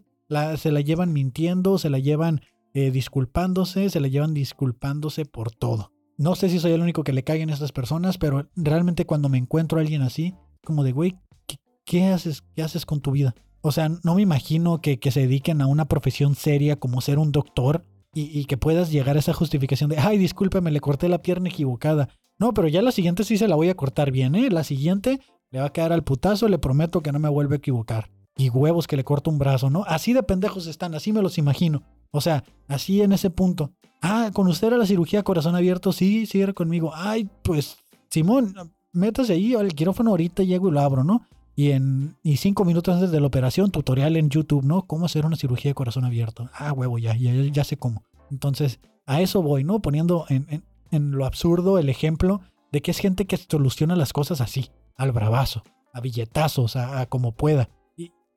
se 0.58 0.72
la 0.72 0.82
llevan 0.82 1.14
mintiendo, 1.14 1.78
se 1.78 1.90
la 1.90 2.00
llevan 2.00 2.42
eh, 2.74 2.92
disculpándose, 2.92 3.90
se 3.90 4.00
la 4.00 4.08
llevan 4.08 4.34
disculpándose 4.34 5.26
por 5.26 5.52
todo. 5.52 5.92
No 6.18 6.36
sé 6.36 6.50
si 6.50 6.60
soy 6.60 6.72
el 6.72 6.82
único 6.82 7.04
que 7.04 7.14
le 7.14 7.24
caigan 7.24 7.50
estas 7.50 7.72
personas, 7.72 8.18
pero 8.18 8.50
realmente 8.56 9.06
cuando 9.06 9.30
me 9.30 9.38
encuentro 9.38 9.78
a 9.78 9.82
alguien 9.82 10.02
así, 10.02 10.34
como 10.64 10.84
de, 10.84 10.92
güey, 10.92 11.18
¿qué, 11.46 11.58
¿qué, 11.86 12.06
haces? 12.06 12.44
¿Qué 12.56 12.64
haces 12.64 12.86
con 12.86 13.02
tu 13.02 13.12
vida? 13.12 13.36
O 13.62 13.72
sea, 13.72 13.90
no 14.04 14.16
me 14.16 14.22
imagino 14.22 14.82
que, 14.82 15.00
se 15.12 15.22
dediquen 15.22 15.62
a 15.62 15.68
una 15.68 15.88
profesión 15.88 16.36
seria 16.36 16.78
como 16.78 17.02
ser 17.02 17.20
un 17.20 17.32
doctor 17.32 17.86
y, 18.14 18.46
que 18.46 18.58
puedas 18.58 18.92
llegar 18.92 19.16
a 19.16 19.20
esa 19.20 19.34
justificación 19.34 19.92
de, 19.92 19.98
ay, 20.00 20.18
discúlpeme, 20.18 20.72
le 20.72 20.80
corté 20.80 21.08
la 21.08 21.22
pierna 21.22 21.50
equivocada. 21.50 22.10
No, 22.40 22.54
pero 22.54 22.68
ya 22.68 22.82
la 22.82 22.92
siguiente 22.92 23.24
sí 23.24 23.38
se 23.38 23.48
la 23.48 23.56
voy 23.56 23.70
a 23.70 23.76
cortar 23.76 24.12
bien, 24.12 24.34
¿eh? 24.34 24.50
La 24.50 24.64
siguiente 24.64 25.20
le 25.52 25.60
va 25.60 25.68
a 25.68 25.74
quedar 25.74 25.94
al 25.94 26.04
putazo, 26.04 26.48
le 26.48 26.58
prometo 26.58 27.02
que 27.02 27.12
no 27.12 27.20
me 27.20 27.30
vuelve 27.30 27.56
a 27.56 27.58
equivocar 27.58 28.10
y 28.38 28.50
huevos 28.50 28.88
que 28.88 28.96
le 28.96 29.04
corto 29.04 29.30
un 29.30 29.40
brazo, 29.40 29.70
¿no? 29.70 29.84
Así 29.88 30.14
de 30.14 30.24
pendejos 30.24 30.68
están, 30.68 30.94
así 30.96 31.12
me 31.12 31.22
los 31.22 31.38
imagino. 31.38 31.84
O 32.12 32.22
sea, 32.22 32.44
así 32.68 33.02
en 33.02 33.12
ese 33.12 33.30
punto. 33.30 33.72
Ah, 34.02 34.30
con 34.34 34.48
usted 34.48 34.68
era 34.68 34.78
la 34.78 34.86
cirugía 34.86 35.24
corazón 35.24 35.56
abierto, 35.56 35.92
sí, 35.92 36.26
sí, 36.26 36.42
era 36.42 36.54
conmigo. 36.54 36.92
Ay, 36.94 37.30
pues, 37.44 37.78
Simón, 38.10 38.54
métase 38.94 39.34
ahí 39.34 39.56
al 39.56 39.74
quirófano 39.74 40.12
ahorita, 40.12 40.44
llego 40.44 40.70
y 40.70 40.72
lo 40.72 40.80
abro, 40.80 41.04
¿no? 41.04 41.26
Y 41.56 41.72
en 41.72 42.16
y 42.22 42.38
cinco 42.38 42.64
minutos 42.64 42.94
antes 42.94 43.12
de 43.12 43.20
la 43.20 43.28
operación, 43.28 43.72
tutorial 43.72 44.16
en 44.16 44.30
YouTube, 44.30 44.64
¿no? 44.64 44.84
Cómo 44.84 45.08
hacer 45.08 45.26
una 45.26 45.36
cirugía 45.36 45.72
de 45.72 45.76
corazón 45.76 46.06
abierto. 46.06 46.50
Ah, 46.54 46.72
huevo, 46.72 47.00
ya, 47.00 47.16
ya, 47.16 47.34
ya 47.34 47.64
sé 47.64 47.78
cómo. 47.78 48.04
Entonces, 48.30 48.80
a 49.08 49.22
eso 49.22 49.42
voy, 49.42 49.64
¿no? 49.64 49.82
Poniendo 49.82 50.26
en, 50.30 50.46
en, 50.50 50.64
en 50.92 51.12
lo 51.12 51.26
absurdo 51.26 51.80
el 51.80 51.90
ejemplo 51.90 52.42
de 52.72 52.82
que 52.82 52.92
es 52.92 53.00
gente 53.00 53.26
que 53.26 53.38
soluciona 53.38 53.96
las 53.96 54.14
cosas 54.14 54.42
así, 54.42 54.70
al 54.96 55.12
bravazo, 55.12 55.64
a 55.94 56.02
billetazos, 56.02 56.76
a, 56.76 57.00
a 57.00 57.06
como 57.08 57.32
pueda. 57.32 57.70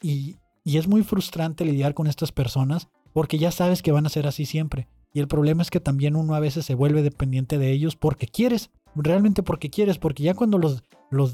Y, 0.03 0.37
es 0.65 0.87
muy 0.87 1.03
frustrante 1.03 1.65
lidiar 1.65 1.95
con 1.95 2.07
estas 2.07 2.31
personas 2.31 2.89
porque 3.13 3.39
ya 3.39 3.51
sabes 3.51 3.83
que 3.83 3.93
van 3.93 4.07
a 4.07 4.11
ser 4.11 4.27
así 4.27 4.47
siempre. 4.47 4.89
Y 5.13 5.19
el 5.19 5.27
problema 5.27 5.63
es 5.63 5.71
que 5.71 5.81
también 5.81 6.15
uno 6.15 6.35
a 6.35 6.41
veces 6.41 6.65
se 6.65 6.77
vuelve 6.77 7.03
dependiente 7.03 7.59
de 7.59 7.73
ellos 7.73 7.97
porque 7.97 8.29
quieres, 8.29 8.71
realmente 8.95 9.43
porque 9.43 9.69
quieres, 9.69 9.99
porque 9.99 10.23
ya 10.23 10.35
cuando 10.35 10.59
los, 10.59 10.85
los, 11.11 11.33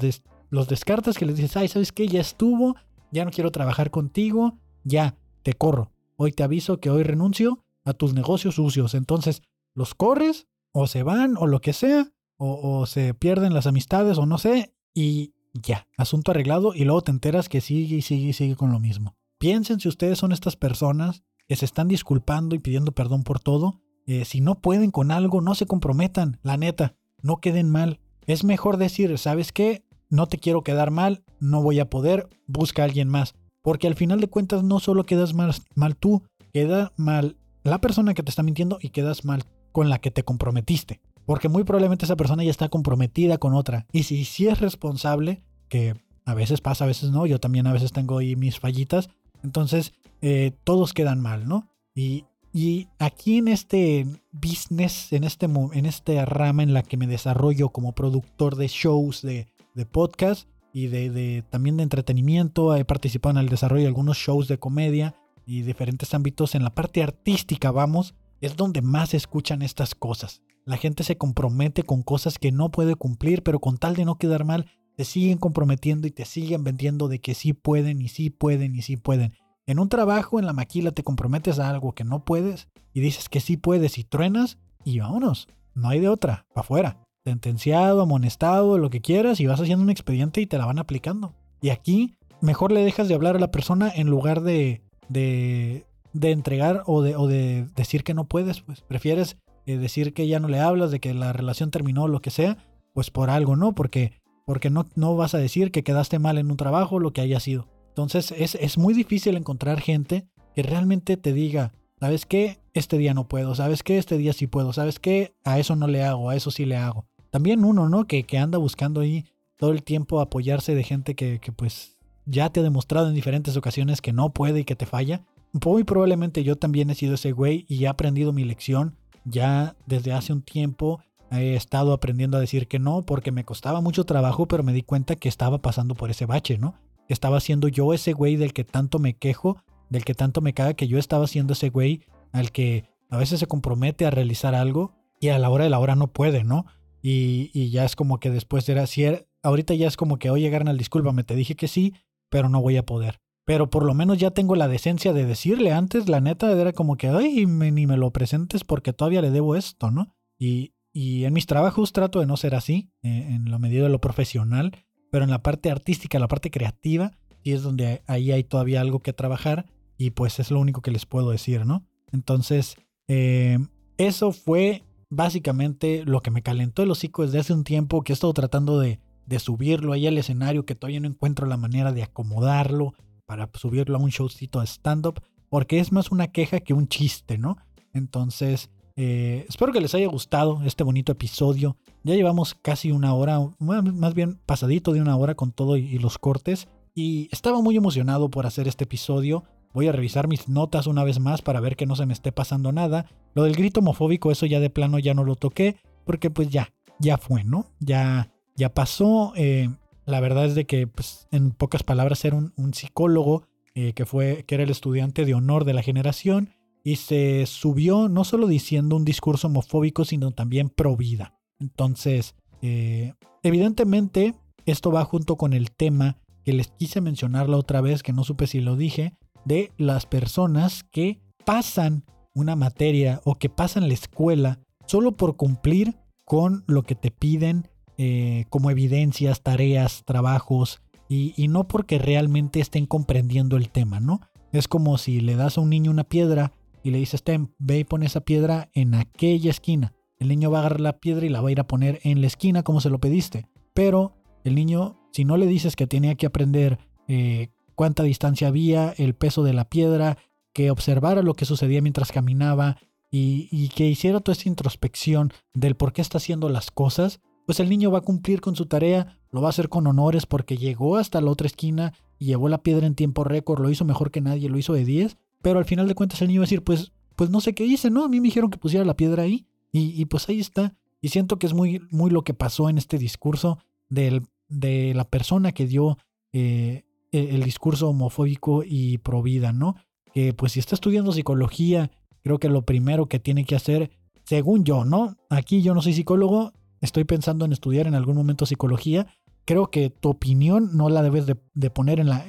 los 0.49 0.67
descartas 0.67 1.17
que 1.17 1.25
les 1.27 1.35
dices, 1.35 1.55
ay, 1.55 1.67
¿sabes 1.67 1.91
qué? 1.91 2.07
Ya 2.07 2.19
estuvo, 2.19 2.75
ya 3.11 3.25
no 3.25 3.31
quiero 3.31 3.51
trabajar 3.51 3.91
contigo, 3.91 4.57
ya, 4.83 5.17
te 5.43 5.53
corro. 5.53 5.91
Hoy 6.15 6.31
te 6.31 6.41
aviso 6.41 6.79
que 6.79 6.89
hoy 6.89 7.03
renuncio 7.03 7.63
a 7.85 7.93
tus 7.93 8.15
negocios 8.15 8.55
sucios. 8.55 8.95
Entonces, 8.95 9.43
los 9.75 9.93
corres 9.93 10.47
o 10.71 10.87
se 10.87 11.03
van 11.03 11.37
o 11.37 11.45
lo 11.45 11.61
que 11.61 11.73
sea, 11.73 12.11
o, 12.37 12.79
o 12.79 12.85
se 12.87 13.13
pierden 13.13 13.53
las 13.53 13.67
amistades 13.67 14.17
o 14.17 14.25
no 14.25 14.39
sé, 14.39 14.73
y 14.95 15.35
ya, 15.61 15.87
asunto 15.97 16.31
arreglado 16.31 16.73
y 16.73 16.83
luego 16.83 17.01
te 17.01 17.11
enteras 17.11 17.49
que 17.49 17.61
sigue 17.61 17.97
y 17.97 18.01
sigue 18.01 18.29
y 18.29 18.33
sigue 18.33 18.55
con 18.55 18.71
lo 18.71 18.79
mismo. 18.79 19.15
Piensen 19.37 19.79
si 19.79 19.87
ustedes 19.87 20.17
son 20.17 20.31
estas 20.31 20.55
personas 20.55 21.23
que 21.47 21.55
se 21.55 21.65
están 21.65 21.87
disculpando 21.87 22.55
y 22.55 22.59
pidiendo 22.59 22.91
perdón 22.91 23.23
por 23.23 23.39
todo. 23.39 23.81
Eh, 24.05 24.25
si 24.25 24.41
no 24.41 24.55
pueden 24.55 24.91
con 24.91 25.11
algo, 25.11 25.41
no 25.41 25.55
se 25.55 25.65
comprometan, 25.65 26.39
la 26.43 26.57
neta, 26.57 26.95
no 27.21 27.37
queden 27.37 27.69
mal. 27.69 27.99
Es 28.25 28.43
mejor 28.43 28.77
decir, 28.77 29.17
¿sabes 29.17 29.51
qué? 29.51 29.85
No 30.09 30.27
te 30.27 30.37
quiero 30.37 30.63
quedar 30.63 30.91
mal, 30.91 31.23
no 31.39 31.61
voy 31.61 31.79
a 31.79 31.89
poder, 31.89 32.29
busca 32.47 32.81
a 32.81 32.85
alguien 32.85 33.09
más. 33.09 33.35
Porque 33.61 33.87
al 33.87 33.95
final 33.95 34.19
de 34.21 34.27
cuentas 34.27 34.63
no 34.63 34.79
solo 34.79 35.05
quedas 35.05 35.33
mal, 35.33 35.53
mal 35.75 35.95
tú, 35.95 36.23
queda 36.53 36.93
mal 36.95 37.37
la 37.63 37.81
persona 37.81 38.13
que 38.13 38.23
te 38.23 38.29
está 38.29 38.43
mintiendo 38.43 38.79
y 38.81 38.89
quedas 38.89 39.25
mal 39.25 39.43
con 39.71 39.89
la 39.89 39.99
que 39.99 40.11
te 40.11 40.23
comprometiste. 40.23 41.01
Porque 41.25 41.49
muy 41.49 41.65
probablemente 41.65 42.05
esa 42.05 42.15
persona 42.15 42.43
ya 42.43 42.51
está 42.51 42.69
comprometida 42.69 43.37
con 43.37 43.53
otra. 43.53 43.85
Y 43.91 44.03
si, 44.03 44.23
si 44.23 44.47
es 44.47 44.61
responsable, 44.61 45.43
que 45.69 45.95
a 46.25 46.33
veces 46.33 46.61
pasa, 46.61 46.83
a 46.83 46.87
veces 46.87 47.11
no, 47.11 47.25
yo 47.25 47.39
también 47.39 47.67
a 47.67 47.73
veces 47.73 47.91
tengo 47.91 48.17
ahí 48.17 48.35
mis 48.35 48.59
fallitas, 48.59 49.09
entonces 49.43 49.93
eh, 50.21 50.51
todos 50.63 50.93
quedan 50.93 51.21
mal, 51.21 51.47
¿no? 51.47 51.69
Y, 51.95 52.25
y 52.53 52.87
aquí 52.99 53.37
en 53.37 53.47
este 53.47 54.05
business, 54.31 55.13
en, 55.13 55.23
este, 55.23 55.45
en 55.45 55.85
esta 55.85 56.25
rama 56.25 56.63
en 56.63 56.73
la 56.73 56.83
que 56.83 56.97
me 56.97 57.07
desarrollo 57.07 57.69
como 57.69 57.93
productor 57.93 58.55
de 58.55 58.67
shows, 58.67 59.21
de, 59.21 59.47
de 59.73 59.85
podcast 59.85 60.49
y 60.73 60.87
de, 60.87 61.09
de- 61.09 61.43
también 61.49 61.77
de 61.77 61.83
entretenimiento, 61.83 62.75
he 62.75 62.83
participado 62.85 63.37
en 63.37 63.43
el 63.43 63.49
desarrollo 63.49 63.83
de 63.83 63.87
algunos 63.87 64.17
shows 64.17 64.47
de 64.47 64.57
comedia 64.59 65.15
y 65.45 65.61
diferentes 65.61 66.13
ámbitos 66.13 66.55
en 66.55 66.63
la 66.63 66.73
parte 66.75 67.03
artística, 67.03 67.71
vamos, 67.71 68.15
es 68.41 68.55
donde 68.57 68.81
más 68.81 69.09
se 69.09 69.17
escuchan 69.17 69.61
estas 69.61 69.95
cosas. 69.95 70.41
La 70.65 70.77
gente 70.77 71.03
se 71.03 71.17
compromete 71.17 71.83
con 71.83 72.03
cosas 72.03 72.37
que 72.37 72.51
no 72.51 72.69
puede 72.69 72.95
cumplir, 72.95 73.43
pero 73.43 73.59
con 73.59 73.77
tal 73.77 73.95
de 73.95 74.03
no 74.03 74.17
quedar 74.17 74.43
mal, 74.43 74.65
te 74.97 75.05
siguen 75.05 75.37
comprometiendo 75.37 76.07
y 76.07 76.11
te 76.11 76.25
siguen 76.25 76.63
vendiendo 76.63 77.07
de 77.07 77.19
que 77.19 77.35
sí 77.35 77.53
pueden 77.53 78.01
y 78.01 78.07
sí 78.07 78.31
pueden 78.31 78.75
y 78.75 78.81
sí 78.81 78.97
pueden. 78.97 79.33
En 79.67 79.77
un 79.77 79.89
trabajo, 79.89 80.39
en 80.39 80.47
la 80.47 80.53
maquila, 80.53 80.91
te 80.91 81.03
comprometes 81.03 81.59
a 81.59 81.69
algo 81.69 81.93
que 81.93 82.03
no 82.03 82.25
puedes 82.25 82.67
y 82.93 82.99
dices 82.99 83.29
que 83.29 83.39
sí 83.39 83.57
puedes 83.57 83.99
y 83.99 84.03
truenas 84.03 84.57
y 84.83 84.99
vámonos. 84.99 85.47
No 85.75 85.89
hay 85.89 85.99
de 85.99 86.09
otra, 86.09 86.47
para 86.51 86.65
afuera. 86.65 86.97
Sentenciado, 87.23 88.01
amonestado, 88.01 88.79
lo 88.79 88.89
que 88.89 89.01
quieras 89.01 89.39
y 89.39 89.45
vas 89.45 89.61
haciendo 89.61 89.83
un 89.83 89.91
expediente 89.91 90.41
y 90.41 90.47
te 90.47 90.57
la 90.57 90.65
van 90.65 90.79
aplicando. 90.79 91.35
Y 91.61 91.69
aquí, 91.69 92.15
mejor 92.41 92.71
le 92.71 92.83
dejas 92.83 93.07
de 93.07 93.13
hablar 93.13 93.35
a 93.35 93.39
la 93.39 93.51
persona 93.51 93.91
en 93.93 94.09
lugar 94.09 94.41
de, 94.41 94.81
de, 95.09 95.85
de 96.13 96.31
entregar 96.31 96.81
o 96.87 97.03
de, 97.03 97.15
o 97.15 97.27
de 97.27 97.67
decir 97.75 98.03
que 98.03 98.15
no 98.15 98.27
puedes. 98.27 98.61
Pues 98.61 98.81
prefieres 98.81 99.37
eh, 99.67 99.77
decir 99.77 100.15
que 100.15 100.27
ya 100.27 100.39
no 100.39 100.47
le 100.47 100.59
hablas, 100.59 100.89
de 100.89 100.99
que 100.99 101.13
la 101.13 101.33
relación 101.33 101.69
terminó, 101.69 102.07
lo 102.07 102.19
que 102.19 102.31
sea, 102.31 102.57
pues 102.93 103.11
por 103.11 103.29
algo, 103.29 103.55
¿no? 103.55 103.75
Porque, 103.75 104.13
porque 104.47 104.69
no, 104.69 104.85
no 104.95 105.17
vas 105.17 105.35
a 105.35 105.39
decir 105.39 105.71
que 105.71 105.83
quedaste 105.83 106.19
mal 106.19 106.37
en 106.37 106.49
un 106.49 106.55
trabajo, 106.55 106.99
lo 106.99 107.11
que 107.11 107.19
haya 107.19 107.41
sido. 107.41 107.67
Entonces 107.89 108.31
es, 108.31 108.55
es 108.55 108.77
muy 108.77 108.93
difícil 108.93 109.35
encontrar 109.35 109.81
gente 109.81 110.25
que 110.55 110.63
realmente 110.63 111.17
te 111.17 111.33
diga, 111.33 111.73
¿sabes 111.99 112.25
qué? 112.25 112.57
Este 112.73 112.97
día 112.97 113.13
no 113.13 113.27
puedo, 113.27 113.55
¿sabes 113.55 113.83
qué? 113.83 113.97
Este 113.97 114.17
día 114.17 114.31
sí 114.31 114.47
puedo, 114.47 114.71
¿sabes 114.71 114.99
qué? 114.99 115.35
A 115.43 115.59
eso 115.59 115.75
no 115.75 115.87
le 115.87 116.01
hago, 116.01 116.29
a 116.29 116.35
eso 116.37 116.49
sí 116.49 116.63
le 116.63 116.77
hago. 116.77 117.05
También 117.29 117.65
uno, 117.65 117.89
¿no? 117.89 118.07
Que, 118.07 118.23
que 118.23 118.37
anda 118.37 118.57
buscando 118.57 119.01
ahí 119.01 119.25
todo 119.57 119.71
el 119.71 119.83
tiempo 119.83 120.21
apoyarse 120.21 120.75
de 120.75 120.83
gente 120.85 121.13
que, 121.13 121.39
que 121.39 121.51
pues 121.51 121.97
ya 122.25 122.49
te 122.49 122.61
ha 122.61 122.63
demostrado 122.63 123.09
en 123.09 123.15
diferentes 123.15 123.57
ocasiones 123.57 123.99
que 123.99 124.13
no 124.13 124.31
puede 124.31 124.61
y 124.61 124.63
que 124.63 124.77
te 124.77 124.85
falla. 124.85 125.25
Muy 125.51 125.83
probablemente 125.83 126.45
yo 126.45 126.55
también 126.55 126.89
he 126.89 126.95
sido 126.95 127.15
ese 127.15 127.33
güey 127.33 127.65
y 127.67 127.83
he 127.83 127.89
aprendido 127.89 128.31
mi 128.31 128.45
lección. 128.45 128.95
Ya 129.25 129.75
desde 129.87 130.13
hace 130.13 130.31
un 130.31 130.41
tiempo 130.41 131.01
he 131.31 131.55
estado 131.55 131.93
aprendiendo 131.93 132.37
a 132.37 132.41
decir 132.41 132.67
que 132.67 132.79
no 132.79 133.01
porque 133.03 133.31
me 133.31 133.43
costaba 133.43 133.81
mucho 133.81 134.05
trabajo, 134.05 134.47
pero 134.47 134.63
me 134.63 134.73
di 134.73 134.83
cuenta 134.83 135.15
que 135.15 135.29
estaba 135.29 135.61
pasando 135.61 135.95
por 135.95 136.09
ese 136.09 136.25
bache, 136.25 136.57
¿no? 136.57 136.75
Estaba 137.09 137.39
siendo 137.39 137.67
yo 137.67 137.93
ese 137.93 138.13
güey 138.13 138.35
del 138.35 138.53
que 138.53 138.63
tanto 138.63 138.99
me 138.99 139.13
quejo, 139.15 139.57
del 139.89 140.05
que 140.05 140.13
tanto 140.13 140.41
me 140.41 140.53
caga, 140.53 140.73
que 140.73 140.87
yo 140.87 140.97
estaba 140.97 141.27
siendo 141.27 141.53
ese 141.53 141.69
güey 141.69 142.01
al 142.31 142.51
que 142.51 142.85
a 143.09 143.17
veces 143.17 143.39
se 143.39 143.47
compromete 143.47 144.05
a 144.05 144.09
realizar 144.09 144.55
algo 144.55 144.93
y 145.19 145.29
a 145.29 145.39
la 145.39 145.49
hora 145.49 145.63
de 145.63 145.69
la 145.69 145.79
hora 145.79 145.95
no 145.95 146.07
puede, 146.07 146.43
¿no? 146.43 146.65
Y, 147.01 147.69
ya 147.69 147.85
es 147.85 147.95
como 147.95 148.19
que 148.19 148.29
después 148.29 148.67
era, 148.67 148.85
si 148.85 149.05
ahorita 149.41 149.73
ya 149.75 149.87
es 149.87 149.95
como 149.95 150.17
que, 150.19 150.29
oye, 150.29 150.49
Garnal, 150.49 150.77
discúlpame, 150.77 151.23
te 151.23 151.35
dije 151.35 151.55
que 151.55 151.67
sí, 151.69 151.93
pero 152.29 152.49
no 152.49 152.61
voy 152.61 152.75
a 152.75 152.85
poder. 152.85 153.19
Pero 153.45 153.69
por 153.69 153.85
lo 153.85 153.93
menos 153.93 154.17
ya 154.17 154.31
tengo 154.31 154.55
la 154.57 154.67
decencia 154.67 155.13
de 155.13 155.25
decirle. 155.25 155.71
Antes, 155.71 156.09
la 156.09 156.19
neta, 156.19 156.51
era 156.51 156.73
como 156.73 156.97
que, 156.97 157.07
ay, 157.07 157.45
me- 157.45 157.71
ni 157.71 157.87
me 157.87 157.95
lo 157.95 158.11
presentes 158.11 158.65
porque 158.65 158.91
todavía 158.91 159.21
le 159.21 159.31
debo 159.31 159.55
esto, 159.55 159.89
¿no? 159.89 160.13
Y, 160.37 160.73
y 160.99 161.25
en 161.25 161.33
mis 161.33 161.45
trabajos 161.45 161.93
trato 161.93 162.21
de 162.21 162.25
no 162.25 162.37
ser 162.37 162.55
así, 162.55 162.89
eh, 163.03 163.27
en 163.29 163.51
la 163.51 163.59
medida 163.59 163.83
de 163.83 163.89
lo 163.89 164.01
profesional, 164.01 164.71
pero 165.11 165.25
en 165.25 165.29
la 165.29 165.43
parte 165.43 165.69
artística, 165.69 166.17
la 166.17 166.27
parte 166.27 166.49
creativa, 166.49 167.11
sí 167.43 167.51
es 167.51 167.61
donde 167.61 168.01
ahí 168.07 168.31
hay 168.31 168.43
todavía 168.43 168.81
algo 168.81 169.01
que 169.01 169.13
trabajar 169.13 169.67
y 169.95 170.09
pues 170.09 170.39
es 170.39 170.49
lo 170.49 170.59
único 170.59 170.81
que 170.81 170.89
les 170.89 171.05
puedo 171.05 171.29
decir, 171.29 171.67
¿no? 171.67 171.85
Entonces, 172.11 172.77
eh, 173.07 173.59
eso 173.99 174.31
fue 174.31 174.85
básicamente 175.11 176.03
lo 176.03 176.21
que 176.21 176.31
me 176.31 176.41
calentó 176.41 176.81
el 176.81 176.89
hocico 176.89 177.21
desde 177.21 177.41
hace 177.41 177.53
un 177.53 177.63
tiempo 177.63 178.01
que 178.01 178.13
he 178.13 178.15
estado 178.15 178.33
tratando 178.33 178.79
de, 178.79 178.99
de 179.27 179.37
subirlo 179.37 179.93
ahí 179.93 180.07
al 180.07 180.17
escenario, 180.17 180.65
que 180.65 180.73
todavía 180.73 180.99
no 180.99 181.07
encuentro 181.07 181.45
la 181.45 181.57
manera 181.57 181.93
de 181.93 182.01
acomodarlo 182.01 182.95
para 183.27 183.51
subirlo 183.53 183.97
a 183.97 184.01
un 184.01 184.09
showcito 184.09 184.61
de 184.61 184.65
stand-up, 184.65 185.21
porque 185.47 185.77
es 185.77 185.91
más 185.91 186.09
una 186.09 186.29
queja 186.31 186.59
que 186.59 186.73
un 186.73 186.87
chiste, 186.87 187.37
¿no? 187.37 187.57
Entonces, 187.93 188.71
eh, 188.97 189.45
espero 189.47 189.71
que 189.71 189.79
les 189.79 189.93
haya 189.93 190.07
gustado 190.07 190.61
este 190.65 190.83
bonito 190.83 191.11
episodio. 191.11 191.77
Ya 192.03 192.15
llevamos 192.15 192.55
casi 192.55 192.91
una 192.91 193.13
hora, 193.13 193.39
más 193.59 194.13
bien 194.15 194.39
pasadito 194.45 194.91
de 194.91 195.01
una 195.01 195.15
hora 195.15 195.35
con 195.35 195.51
todo 195.51 195.77
y, 195.77 195.99
los 195.99 196.17
cortes. 196.17 196.67
Y 196.95 197.29
estaba 197.31 197.61
muy 197.61 197.77
emocionado 197.77 198.29
por 198.29 198.47
hacer 198.47 198.67
este 198.67 198.85
episodio. 198.85 199.43
Voy 199.73 199.87
a 199.87 199.91
revisar 199.91 200.27
mis 200.27 200.49
notas 200.49 200.87
una 200.87 201.03
vez 201.03 201.19
más 201.19 201.43
para 201.43 201.59
ver 201.59 201.75
que 201.75 201.85
no 201.85 201.95
se 201.95 202.07
me 202.07 202.13
esté 202.13 202.31
pasando 202.31 202.71
nada. 202.71 203.05
Lo 203.35 203.43
del 203.43 203.55
grito 203.55 203.81
homofóbico, 203.81 204.31
eso 204.31 204.47
ya 204.47 204.59
de 204.59 204.71
plano 204.71 204.97
ya 204.97 205.13
no 205.13 205.23
lo 205.23 205.35
toqué, 205.35 205.77
porque 206.03 206.31
pues 206.31 206.49
ya, 206.49 206.73
ya 206.99 207.17
fue, 207.17 207.43
¿no? 207.43 207.67
Ya, 207.79 208.31
ya 208.55 208.73
pasó. 208.73 209.33
eh, 209.35 209.69
la 210.07 210.21
verdad 210.21 210.45
es 210.45 210.55
de 210.55 210.65
que, 210.65 210.87
pues, 210.87 211.27
en 211.31 211.51
pocas 211.51 211.83
palabras, 211.83 212.23
era 212.23 212.37
un, 212.37 212.53
un 212.55 212.73
psicólogo 212.73 213.43
eh, 213.75 213.93
que 213.93 214.07
fue, 214.07 214.43
que 214.47 214.55
era 214.55 214.63
el 214.63 214.71
estudiante 214.71 215.23
de 215.23 215.35
honor 215.35 215.65
de 215.65 215.73
la 215.73 215.83
generación 215.83 216.49
y 216.87 216.95
se 216.95 217.45
subió 217.47 218.07
no 218.07 218.23
solo 218.23 218.47
diciendo 218.47 218.95
un 218.95 219.03
discurso 219.03 219.47
homofóbico, 219.47 220.05
sino 220.05 220.31
también 220.31 220.69
pro 220.69 220.95
vida. 220.95 221.37
Entonces, 221.59 222.33
eh, 222.61 223.13
evidentemente, 223.43 224.35
esto 224.65 224.89
va 224.89 225.03
junto 225.03 225.35
con 225.35 225.51
el 225.51 225.71
tema 225.71 226.17
que 226.45 226.53
les 226.53 226.69
quise 226.69 227.01
mencionar 227.01 227.49
la 227.49 227.57
otra 227.57 227.81
vez, 227.81 228.03
que 228.03 228.13
no 228.13 228.23
supe 228.23 228.47
si 228.47 228.61
lo 228.61 228.77
dije, 228.77 229.17
de 229.43 229.73
las 229.77 230.05
personas 230.05 230.85
que 230.85 231.19
pasan 231.43 232.05
una 232.33 232.55
materia 232.55 233.19
o 233.25 233.35
que 233.35 233.49
pasan 233.49 233.89
la 233.89 233.93
escuela 233.93 234.61
solo 234.85 235.11
por 235.11 235.35
cumplir 235.35 235.97
con 236.23 236.63
lo 236.67 236.83
que 236.83 236.95
te 236.95 237.11
piden 237.11 237.67
eh, 237.97 238.45
como 238.49 238.71
evidencias, 238.71 239.41
tareas, 239.41 240.03
trabajos, 240.05 240.79
y, 241.09 241.33
y 241.35 241.49
no 241.49 241.67
porque 241.67 241.99
realmente 241.99 242.61
estén 242.61 242.85
comprendiendo 242.85 243.57
el 243.57 243.71
tema, 243.71 243.99
¿no? 243.99 244.21
Es 244.53 244.69
como 244.69 244.97
si 244.97 245.19
le 245.19 245.35
das 245.35 245.57
a 245.57 245.61
un 245.61 245.69
niño 245.69 245.91
una 245.91 246.05
piedra 246.05 246.53
y 246.87 246.91
le 246.91 246.99
dices, 246.99 247.21
Ten, 247.21 247.53
ve 247.59 247.79
y 247.79 247.83
pon 247.83 248.01
esa 248.01 248.21
piedra 248.21 248.69
en 248.71 248.95
aquella 248.95 249.51
esquina. 249.51 249.93
El 250.19 250.29
niño 250.29 250.49
va 250.49 250.59
a 250.59 250.61
agarrar 250.61 250.79
la 250.79 250.99
piedra 250.99 251.25
y 251.25 251.29
la 251.29 251.41
va 251.41 251.49
a 251.49 251.51
ir 251.51 251.59
a 251.59 251.67
poner 251.67 251.99
en 252.03 252.21
la 252.21 252.27
esquina 252.27 252.63
como 252.63 252.79
se 252.79 252.89
lo 252.89 252.99
pediste. 252.99 253.45
Pero 253.73 254.15
el 254.45 254.55
niño, 254.55 254.97
si 255.11 255.25
no 255.25 255.35
le 255.35 255.47
dices 255.47 255.75
que 255.75 255.85
tenía 255.85 256.15
que 256.15 256.27
aprender 256.27 256.79
eh, 257.09 257.49
cuánta 257.75 258.03
distancia 258.03 258.47
había, 258.47 258.93
el 258.97 259.15
peso 259.15 259.43
de 259.43 259.51
la 259.51 259.67
piedra, 259.67 260.17
que 260.53 260.71
observara 260.71 261.23
lo 261.23 261.33
que 261.33 261.43
sucedía 261.43 261.81
mientras 261.81 262.13
caminaba 262.13 262.77
y, 263.11 263.49
y 263.51 263.67
que 263.67 263.87
hiciera 263.87 264.21
toda 264.21 264.37
esta 264.37 264.47
introspección 264.47 265.33
del 265.53 265.75
por 265.75 265.91
qué 265.91 266.01
está 266.01 266.19
haciendo 266.19 266.47
las 266.47 266.71
cosas, 266.71 267.19
pues 267.45 267.59
el 267.59 267.67
niño 267.67 267.91
va 267.91 267.97
a 267.97 268.01
cumplir 268.01 268.39
con 268.39 268.55
su 268.55 268.67
tarea, 268.67 269.19
lo 269.29 269.41
va 269.41 269.47
a 269.47 269.49
hacer 269.49 269.67
con 269.67 269.85
honores 269.87 270.25
porque 270.25 270.55
llegó 270.55 270.95
hasta 270.95 271.19
la 271.19 271.31
otra 271.31 271.47
esquina 271.47 271.91
y 272.17 272.27
llevó 272.27 272.47
la 272.47 272.63
piedra 272.63 272.87
en 272.87 272.95
tiempo 272.95 273.25
récord, 273.25 273.61
lo 273.61 273.69
hizo 273.69 273.83
mejor 273.83 274.09
que 274.09 274.21
nadie, 274.21 274.47
lo 274.47 274.57
hizo 274.57 274.71
de 274.71 274.85
10, 274.85 275.17
pero 275.41 275.59
al 275.59 275.65
final 275.65 275.87
de 275.87 275.95
cuentas 275.95 276.21
el 276.21 276.27
niño 276.27 276.41
va 276.41 276.43
a 276.43 276.47
decir, 276.47 276.63
pues, 276.63 276.91
pues 277.15 277.29
no 277.29 277.41
sé 277.41 277.53
qué 277.53 277.65
hice, 277.65 277.89
¿no? 277.89 278.05
A 278.05 278.09
mí 278.09 278.19
me 278.19 278.27
dijeron 278.27 278.49
que 278.49 278.57
pusiera 278.57 278.85
la 278.85 278.95
piedra 278.95 279.23
ahí 279.23 279.47
y, 279.71 279.99
y 279.99 280.05
pues 280.05 280.27
ahí 280.29 280.39
está. 280.39 280.75
Y 281.01 281.09
siento 281.09 281.39
que 281.39 281.47
es 281.47 281.53
muy, 281.53 281.81
muy 281.91 282.09
lo 282.09 282.23
que 282.23 282.33
pasó 282.33 282.69
en 282.69 282.77
este 282.77 282.97
discurso 282.97 283.59
del, 283.89 284.23
de 284.49 284.93
la 284.93 285.05
persona 285.05 285.51
que 285.51 285.67
dio 285.67 285.97
eh, 286.33 286.83
el, 287.11 287.43
discurso 287.43 287.89
homofóbico 287.89 288.63
y 288.65 288.97
pro 288.99 289.21
vida, 289.21 289.53
¿no? 289.53 289.75
Que 290.13 290.33
pues 290.33 290.53
si 290.53 290.59
está 290.59 290.75
estudiando 290.75 291.11
psicología, 291.11 291.91
creo 292.23 292.39
que 292.39 292.49
lo 292.49 292.63
primero 292.63 293.07
que 293.07 293.19
tiene 293.19 293.45
que 293.45 293.55
hacer, 293.55 293.91
según 294.23 294.63
yo, 294.63 294.85
¿no? 294.85 295.17
Aquí 295.29 295.61
yo 295.61 295.73
no 295.73 295.81
soy 295.81 295.93
psicólogo, 295.93 296.53
estoy 296.81 297.05
pensando 297.05 297.45
en 297.45 297.53
estudiar 297.53 297.87
en 297.87 297.95
algún 297.95 298.15
momento 298.15 298.45
psicología, 298.45 299.07
creo 299.45 299.71
que 299.71 299.89
tu 299.89 300.09
opinión 300.09 300.75
no 300.75 300.89
la 300.89 301.01
debes 301.01 301.25
de, 301.25 301.37
de 301.53 301.69
poner 301.69 301.99
en 301.99 302.09
la... 302.09 302.25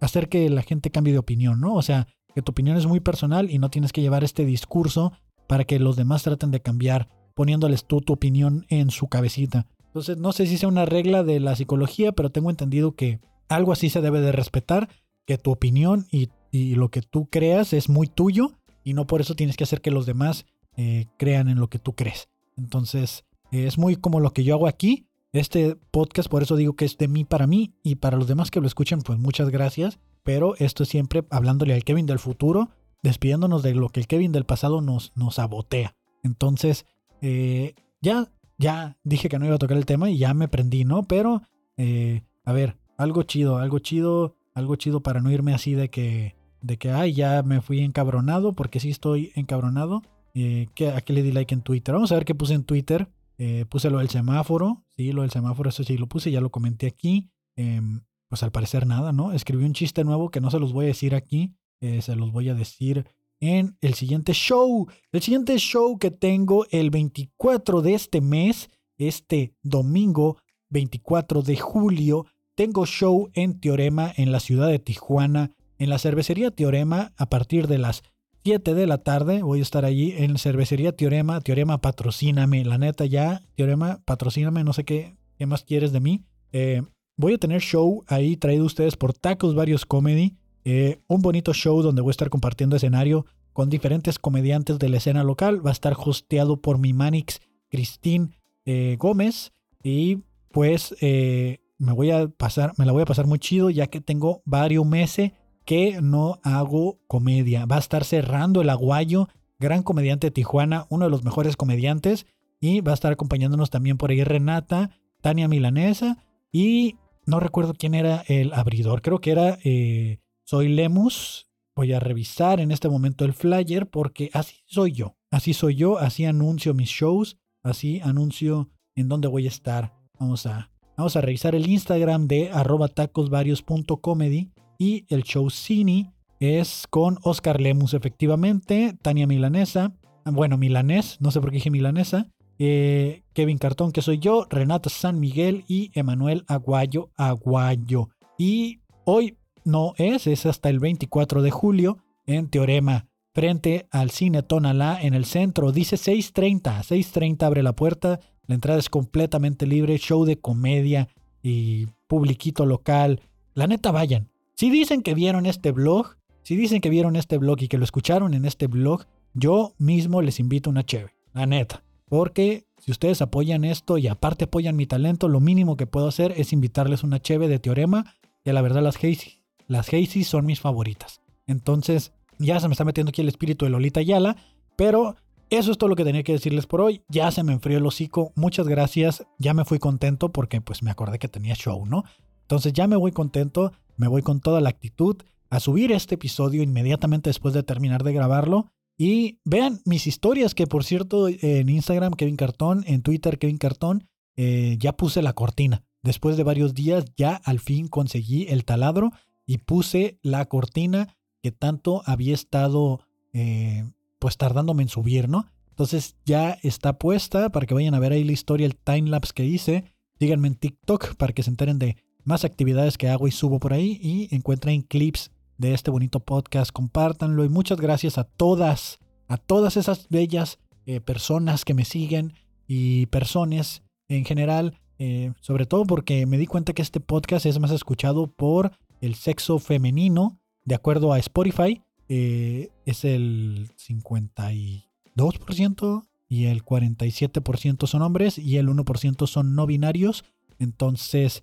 hacer 0.00 0.28
que 0.28 0.48
la 0.48 0.62
gente 0.62 0.90
cambie 0.90 1.12
de 1.12 1.18
opinión, 1.18 1.60
¿no? 1.60 1.74
O 1.74 1.82
sea, 1.82 2.06
que 2.34 2.42
tu 2.42 2.52
opinión 2.52 2.76
es 2.76 2.86
muy 2.86 3.00
personal 3.00 3.50
y 3.50 3.58
no 3.58 3.70
tienes 3.70 3.92
que 3.92 4.00
llevar 4.00 4.24
este 4.24 4.44
discurso 4.44 5.12
para 5.46 5.64
que 5.64 5.78
los 5.78 5.96
demás 5.96 6.22
traten 6.22 6.50
de 6.50 6.60
cambiar, 6.60 7.08
poniéndoles 7.34 7.84
tú 7.84 8.00
tu 8.00 8.12
opinión 8.12 8.66
en 8.68 8.90
su 8.90 9.08
cabecita. 9.08 9.66
Entonces, 9.86 10.18
no 10.18 10.32
sé 10.32 10.46
si 10.46 10.56
sea 10.56 10.68
una 10.68 10.84
regla 10.84 11.24
de 11.24 11.40
la 11.40 11.56
psicología, 11.56 12.12
pero 12.12 12.30
tengo 12.30 12.50
entendido 12.50 12.94
que 12.94 13.20
algo 13.48 13.72
así 13.72 13.90
se 13.90 14.00
debe 14.00 14.20
de 14.20 14.30
respetar, 14.30 14.88
que 15.26 15.38
tu 15.38 15.50
opinión 15.50 16.06
y, 16.10 16.28
lo 16.52 16.90
que 16.90 17.02
tú 17.02 17.28
creas 17.30 17.72
es 17.72 17.88
muy 17.88 18.08
tuyo 18.08 18.52
y 18.82 18.94
no 18.94 19.06
por 19.06 19.20
eso 19.20 19.36
tienes 19.36 19.56
que 19.56 19.62
hacer 19.62 19.80
que 19.80 19.92
los 19.92 20.04
demás 20.04 20.46
eh, 20.76 21.06
crean 21.16 21.48
en 21.48 21.60
lo 21.60 21.68
que 21.68 21.78
tú 21.78 21.94
crees. 21.94 22.28
Entonces, 22.56 23.24
eh, 23.52 23.66
es 23.66 23.78
muy 23.78 23.94
como 23.96 24.18
lo 24.18 24.32
que 24.32 24.42
yo 24.42 24.54
hago 24.54 24.66
aquí. 24.66 25.06
Este 25.32 25.76
podcast, 25.92 26.28
por 26.28 26.42
eso 26.42 26.56
digo 26.56 26.74
que 26.74 26.84
es 26.84 26.98
de 26.98 27.06
mí 27.06 27.24
para 27.24 27.46
mí 27.46 27.72
y 27.84 27.96
para 27.96 28.16
los 28.16 28.26
demás 28.26 28.50
que 28.50 28.60
lo 28.60 28.66
escuchen, 28.66 29.02
pues 29.02 29.18
muchas 29.18 29.50
gracias. 29.50 30.00
Pero 30.22 30.54
esto 30.56 30.82
es 30.82 30.88
siempre 30.88 31.24
hablándole 31.30 31.74
al 31.74 31.84
Kevin 31.84 32.06
del 32.06 32.18
futuro, 32.18 32.70
despidiéndonos 33.02 33.62
de 33.62 33.74
lo 33.74 33.88
que 33.88 34.00
el 34.00 34.06
Kevin 34.06 34.32
del 34.32 34.44
pasado 34.44 34.80
nos, 34.80 35.12
nos 35.16 35.36
sabotea. 35.36 35.96
Entonces, 36.22 36.86
eh, 37.22 37.74
ya, 38.00 38.30
ya 38.58 38.98
dije 39.04 39.28
que 39.28 39.38
no 39.38 39.46
iba 39.46 39.54
a 39.54 39.58
tocar 39.58 39.76
el 39.76 39.86
tema 39.86 40.10
y 40.10 40.18
ya 40.18 40.34
me 40.34 40.48
prendí, 40.48 40.84
¿no? 40.84 41.04
Pero, 41.04 41.42
eh, 41.76 42.22
a 42.44 42.52
ver, 42.52 42.76
algo 42.98 43.22
chido, 43.22 43.58
algo 43.58 43.78
chido, 43.78 44.36
algo 44.54 44.76
chido 44.76 45.02
para 45.02 45.20
no 45.20 45.30
irme 45.30 45.54
así 45.54 45.74
de 45.74 45.88
que, 45.88 46.36
de 46.60 46.76
que, 46.76 46.90
ay, 46.90 47.14
ya 47.14 47.42
me 47.42 47.62
fui 47.62 47.80
encabronado, 47.80 48.54
porque 48.54 48.80
sí 48.80 48.90
estoy 48.90 49.32
encabronado. 49.34 50.02
Eh, 50.34 50.68
¿A 50.94 51.00
qué 51.00 51.12
le 51.12 51.22
di 51.22 51.32
like 51.32 51.54
en 51.54 51.62
Twitter? 51.62 51.94
Vamos 51.94 52.12
a 52.12 52.16
ver 52.16 52.24
qué 52.24 52.34
puse 52.34 52.54
en 52.54 52.64
Twitter. 52.64 53.08
Eh, 53.38 53.64
puse 53.64 53.88
lo 53.88 53.98
del 53.98 54.10
semáforo, 54.10 54.84
sí, 54.96 55.12
lo 55.12 55.22
del 55.22 55.30
semáforo, 55.30 55.70
eso 55.70 55.82
sí 55.82 55.96
lo 55.96 56.06
puse, 56.06 56.30
ya 56.30 56.42
lo 56.42 56.50
comenté 56.50 56.86
aquí. 56.86 57.30
Em, 57.56 58.02
pues 58.30 58.44
al 58.44 58.52
parecer 58.52 58.86
nada, 58.86 59.12
¿no? 59.12 59.32
Escribí 59.32 59.64
un 59.64 59.74
chiste 59.74 60.04
nuevo 60.04 60.30
que 60.30 60.40
no 60.40 60.50
se 60.52 60.60
los 60.60 60.72
voy 60.72 60.84
a 60.84 60.88
decir 60.88 61.16
aquí, 61.16 61.52
eh, 61.80 62.00
se 62.00 62.14
los 62.14 62.30
voy 62.30 62.48
a 62.48 62.54
decir 62.54 63.04
en 63.40 63.76
el 63.80 63.94
siguiente 63.94 64.32
show. 64.32 64.86
El 65.10 65.20
siguiente 65.20 65.58
show 65.58 65.98
que 65.98 66.12
tengo 66.12 66.64
el 66.70 66.90
24 66.90 67.82
de 67.82 67.94
este 67.94 68.20
mes, 68.20 68.70
este 68.98 69.52
domingo 69.62 70.38
24 70.68 71.42
de 71.42 71.56
julio, 71.56 72.26
tengo 72.54 72.86
show 72.86 73.30
en 73.34 73.58
Teorema 73.58 74.12
en 74.16 74.30
la 74.30 74.38
ciudad 74.38 74.68
de 74.68 74.78
Tijuana, 74.78 75.50
en 75.78 75.90
la 75.90 75.98
cervecería 75.98 76.52
Teorema 76.52 77.12
a 77.16 77.28
partir 77.28 77.66
de 77.66 77.78
las 77.78 78.04
7 78.44 78.74
de 78.74 78.86
la 78.86 78.98
tarde. 78.98 79.42
Voy 79.42 79.58
a 79.58 79.62
estar 79.62 79.84
allí 79.84 80.14
en 80.16 80.38
cervecería 80.38 80.92
Teorema. 80.92 81.40
Teorema, 81.40 81.80
patrocíname. 81.80 82.64
La 82.64 82.78
neta, 82.78 83.06
ya, 83.06 83.42
Teorema, 83.56 84.02
patrocíname. 84.04 84.62
No 84.62 84.72
sé 84.72 84.84
qué, 84.84 85.16
qué 85.36 85.46
más 85.46 85.64
quieres 85.64 85.90
de 85.90 86.00
mí. 86.00 86.22
Eh, 86.52 86.82
voy 87.20 87.34
a 87.34 87.38
tener 87.38 87.60
show 87.60 88.02
ahí 88.08 88.36
traído 88.36 88.64
ustedes 88.64 88.96
por 88.96 89.12
Tacos 89.12 89.54
Varios 89.54 89.84
Comedy. 89.84 90.36
Eh, 90.64 91.00
un 91.06 91.20
bonito 91.20 91.52
show 91.52 91.82
donde 91.82 92.00
voy 92.00 92.10
a 92.10 92.12
estar 92.12 92.30
compartiendo 92.30 92.76
escenario 92.76 93.26
con 93.52 93.68
diferentes 93.68 94.18
comediantes 94.18 94.78
de 94.78 94.88
la 94.88 94.96
escena 94.96 95.22
local. 95.22 95.64
Va 95.64 95.70
a 95.70 95.72
estar 95.72 95.94
hosteado 95.98 96.62
por 96.62 96.78
mi 96.78 96.94
Manix 96.94 97.40
Cristín 97.68 98.34
eh, 98.64 98.96
Gómez. 98.98 99.52
Y 99.82 100.22
pues 100.50 100.96
eh, 101.02 101.58
me 101.78 101.92
voy 101.92 102.10
a 102.10 102.28
pasar, 102.28 102.72
me 102.78 102.86
la 102.86 102.92
voy 102.92 103.02
a 103.02 103.06
pasar 103.06 103.26
muy 103.26 103.38
chido 103.38 103.68
ya 103.68 103.86
que 103.88 104.00
tengo 104.00 104.42
varios 104.46 104.86
meses 104.86 105.32
que 105.66 106.00
no 106.00 106.40
hago 106.42 107.00
comedia. 107.06 107.66
Va 107.66 107.76
a 107.76 107.80
estar 107.80 108.04
cerrando 108.04 108.62
el 108.62 108.70
Aguayo, 108.70 109.28
gran 109.58 109.82
comediante 109.82 110.28
de 110.28 110.30
Tijuana, 110.32 110.86
uno 110.88 111.04
de 111.04 111.10
los 111.10 111.22
mejores 111.22 111.56
comediantes. 111.56 112.26
Y 112.60 112.80
va 112.80 112.92
a 112.92 112.94
estar 112.94 113.12
acompañándonos 113.12 113.68
también 113.68 113.98
por 113.98 114.10
ahí 114.10 114.24
Renata, 114.24 114.90
Tania 115.20 115.48
Milanesa 115.48 116.18
y 116.52 116.96
no 117.30 117.40
recuerdo 117.40 117.74
quién 117.74 117.94
era 117.94 118.24
el 118.26 118.52
abridor. 118.52 119.00
Creo 119.02 119.20
que 119.20 119.30
era 119.30 119.58
eh, 119.64 120.18
Soy 120.44 120.68
Lemus. 120.68 121.48
Voy 121.76 121.92
a 121.92 122.00
revisar 122.00 122.60
en 122.60 122.72
este 122.72 122.88
momento 122.88 123.24
el 123.24 123.32
flyer 123.32 123.88
porque 123.88 124.30
así 124.34 124.56
soy 124.66 124.92
yo. 124.92 125.16
Así 125.30 125.54
soy 125.54 125.76
yo, 125.76 125.98
así 125.98 126.24
anuncio 126.24 126.74
mis 126.74 126.88
shows, 126.88 127.38
así 127.62 128.00
anuncio 128.00 128.68
en 128.96 129.08
dónde 129.08 129.28
voy 129.28 129.46
a 129.46 129.48
estar. 129.48 129.94
Vamos 130.18 130.44
a, 130.44 130.72
vamos 130.96 131.14
a 131.14 131.20
revisar 131.20 131.54
el 131.54 131.68
Instagram 131.68 132.26
de 132.26 132.50
tacosvarios.comedy 132.94 134.50
y 134.76 135.06
el 135.08 135.22
show 135.22 135.48
Cine 135.50 136.12
es 136.40 136.86
con 136.90 137.18
Oscar 137.22 137.60
Lemus, 137.60 137.94
efectivamente, 137.94 138.96
Tania 139.02 139.26
Milanesa, 139.26 139.94
bueno, 140.24 140.56
Milanés, 140.58 141.18
no 141.20 141.30
sé 141.30 141.40
por 141.40 141.50
qué 141.50 141.56
dije 141.56 141.70
Milanesa, 141.70 142.28
eh, 142.62 143.22
Kevin 143.32 143.56
Cartón, 143.56 143.90
que 143.90 144.02
soy 144.02 144.18
yo, 144.18 144.46
Renata 144.50 144.90
San 144.90 145.18
Miguel 145.18 145.64
y 145.66 145.90
Emanuel 145.94 146.44
Aguayo 146.46 147.10
Aguayo. 147.16 148.10
Y 148.36 148.80
hoy 149.06 149.38
no 149.64 149.94
es, 149.96 150.26
es 150.26 150.44
hasta 150.44 150.68
el 150.68 150.78
24 150.78 151.40
de 151.40 151.50
julio 151.50 152.04
en 152.26 152.50
Teorema, 152.50 153.08
frente 153.32 153.88
al 153.90 154.10
cine 154.10 154.42
Tonalá 154.42 154.98
en 155.00 155.14
el 155.14 155.24
centro. 155.24 155.72
Dice 155.72 155.96
6.30, 155.96 156.82
6.30 156.82 157.42
abre 157.44 157.62
la 157.62 157.74
puerta, 157.74 158.20
la 158.46 158.56
entrada 158.56 158.78
es 158.78 158.90
completamente 158.90 159.66
libre, 159.66 159.96
show 159.96 160.26
de 160.26 160.36
comedia 160.38 161.08
y 161.42 161.86
publiquito 162.08 162.66
local. 162.66 163.22
La 163.54 163.68
neta, 163.68 163.90
vayan. 163.90 164.28
Si 164.54 164.68
dicen 164.68 165.00
que 165.00 165.14
vieron 165.14 165.46
este 165.46 165.72
blog, 165.72 166.18
si 166.42 166.56
dicen 166.56 166.82
que 166.82 166.90
vieron 166.90 167.16
este 167.16 167.38
blog 167.38 167.62
y 167.62 167.68
que 167.68 167.78
lo 167.78 167.84
escucharon 167.84 168.34
en 168.34 168.44
este 168.44 168.66
blog, 168.66 169.06
yo 169.32 169.72
mismo 169.78 170.20
les 170.20 170.40
invito 170.40 170.68
una 170.68 170.84
chévere, 170.84 171.14
la 171.32 171.46
neta. 171.46 171.82
Porque 172.10 172.66
si 172.76 172.90
ustedes 172.90 173.22
apoyan 173.22 173.64
esto 173.64 173.96
y 173.96 174.06
aparte 174.06 174.44
apoyan 174.44 174.76
mi 174.76 174.84
talento, 174.84 175.28
lo 175.28 175.40
mínimo 175.40 175.78
que 175.78 175.86
puedo 175.86 176.08
hacer 176.08 176.34
es 176.36 176.52
invitarles 176.52 177.02
una 177.02 177.22
cheve 177.22 177.48
de 177.48 177.58
teorema. 177.58 178.16
Y 178.44 178.50
a 178.50 178.52
la 178.52 178.60
verdad 178.60 178.82
las 178.82 178.96
Hazy, 178.96 179.42
las 179.66 179.88
son 180.26 180.44
mis 180.44 180.60
favoritas. 180.60 181.22
Entonces, 181.46 182.12
ya 182.38 182.60
se 182.60 182.68
me 182.68 182.72
está 182.72 182.84
metiendo 182.84 183.08
aquí 183.08 183.22
el 183.22 183.28
espíritu 183.28 183.64
de 183.64 183.70
Lolita 183.70 184.02
Yala. 184.02 184.36
Pero 184.76 185.16
eso 185.48 185.72
es 185.72 185.78
todo 185.78 185.88
lo 185.88 185.96
que 185.96 186.04
tenía 186.04 186.22
que 186.22 186.32
decirles 186.32 186.66
por 186.66 186.82
hoy. 186.82 187.02
Ya 187.08 187.30
se 187.30 187.42
me 187.42 187.54
enfrió 187.54 187.78
el 187.78 187.86
hocico. 187.86 188.32
Muchas 188.36 188.68
gracias. 188.68 189.24
Ya 189.38 189.54
me 189.54 189.64
fui 189.64 189.78
contento 189.78 190.30
porque 190.30 190.60
pues 190.60 190.82
me 190.82 190.90
acordé 190.90 191.18
que 191.18 191.28
tenía 191.28 191.54
show, 191.54 191.86
¿no? 191.86 192.04
Entonces 192.42 192.74
ya 192.74 192.86
me 192.86 192.96
voy 192.96 193.12
contento 193.12 193.72
me 194.00 194.08
voy 194.08 194.22
con 194.22 194.40
toda 194.40 194.62
la 194.62 194.70
actitud 194.70 195.18
a 195.50 195.60
subir 195.60 195.92
este 195.92 196.14
episodio 196.14 196.62
inmediatamente 196.62 197.28
después 197.28 197.52
de 197.52 197.62
terminar 197.62 198.02
de 198.02 198.14
grabarlo. 198.14 198.72
Y 199.02 199.40
vean 199.46 199.80
mis 199.86 200.06
historias, 200.06 200.54
que 200.54 200.66
por 200.66 200.84
cierto, 200.84 201.26
en 201.26 201.70
Instagram, 201.70 202.12
Kevin 202.12 202.36
Cartón, 202.36 202.84
en 202.86 203.00
Twitter, 203.00 203.38
Kevin 203.38 203.56
Cartón, 203.56 204.06
eh, 204.36 204.76
ya 204.78 204.92
puse 204.92 205.22
la 205.22 205.32
cortina. 205.32 205.82
Después 206.02 206.36
de 206.36 206.42
varios 206.42 206.74
días, 206.74 207.06
ya 207.16 207.36
al 207.36 207.60
fin 207.60 207.88
conseguí 207.88 208.44
el 208.50 208.66
taladro 208.66 209.10
y 209.46 209.56
puse 209.56 210.18
la 210.20 210.44
cortina 210.44 211.16
que 211.42 211.50
tanto 211.50 212.02
había 212.04 212.34
estado, 212.34 213.00
eh, 213.32 213.90
pues 214.18 214.36
tardándome 214.36 214.82
en 214.82 214.90
subir, 214.90 215.30
¿no? 215.30 215.46
Entonces 215.70 216.16
ya 216.26 216.58
está 216.62 216.98
puesta 216.98 217.48
para 217.48 217.64
que 217.64 217.72
vayan 217.72 217.94
a 217.94 218.00
ver 218.00 218.12
ahí 218.12 218.22
la 218.22 218.32
historia, 218.32 218.66
el 218.66 218.76
timelapse 218.76 219.32
que 219.34 219.46
hice. 219.46 219.84
Síganme 220.18 220.48
en 220.48 220.56
TikTok 220.56 221.14
para 221.14 221.32
que 221.32 221.42
se 221.42 221.48
enteren 221.48 221.78
de 221.78 221.96
más 222.22 222.44
actividades 222.44 222.98
que 222.98 223.08
hago 223.08 223.28
y 223.28 223.30
subo 223.30 223.60
por 223.60 223.72
ahí 223.72 223.98
y 224.02 224.28
encuentren 224.36 224.82
clips 224.82 225.30
de 225.60 225.74
este 225.74 225.90
bonito 225.90 226.20
podcast, 226.20 226.70
compártanlo 226.72 227.44
y 227.44 227.50
muchas 227.50 227.78
gracias 227.78 228.16
a 228.16 228.24
todas, 228.24 228.98
a 229.28 229.36
todas 229.36 229.76
esas 229.76 230.08
bellas 230.08 230.58
eh, 230.86 231.00
personas 231.00 231.66
que 231.66 231.74
me 231.74 231.84
siguen 231.84 232.32
y 232.66 233.04
personas 233.06 233.82
en 234.08 234.24
general, 234.24 234.80
eh, 234.98 235.34
sobre 235.42 235.66
todo 235.66 235.84
porque 235.84 236.24
me 236.24 236.38
di 236.38 236.46
cuenta 236.46 236.72
que 236.72 236.80
este 236.80 236.98
podcast 236.98 237.44
es 237.44 237.58
más 237.58 237.72
escuchado 237.72 238.26
por 238.26 238.72
el 239.02 239.16
sexo 239.16 239.58
femenino, 239.58 240.40
de 240.64 240.76
acuerdo 240.76 241.12
a 241.12 241.18
Spotify, 241.18 241.82
eh, 242.08 242.70
es 242.86 243.04
el 243.04 243.70
52% 243.76 246.06
y 246.26 246.46
el 246.46 246.64
47% 246.64 247.86
son 247.86 248.00
hombres 248.00 248.38
y 248.38 248.56
el 248.56 248.68
1% 248.68 249.26
son 249.26 249.54
no 249.54 249.66
binarios. 249.66 250.24
Entonces, 250.58 251.42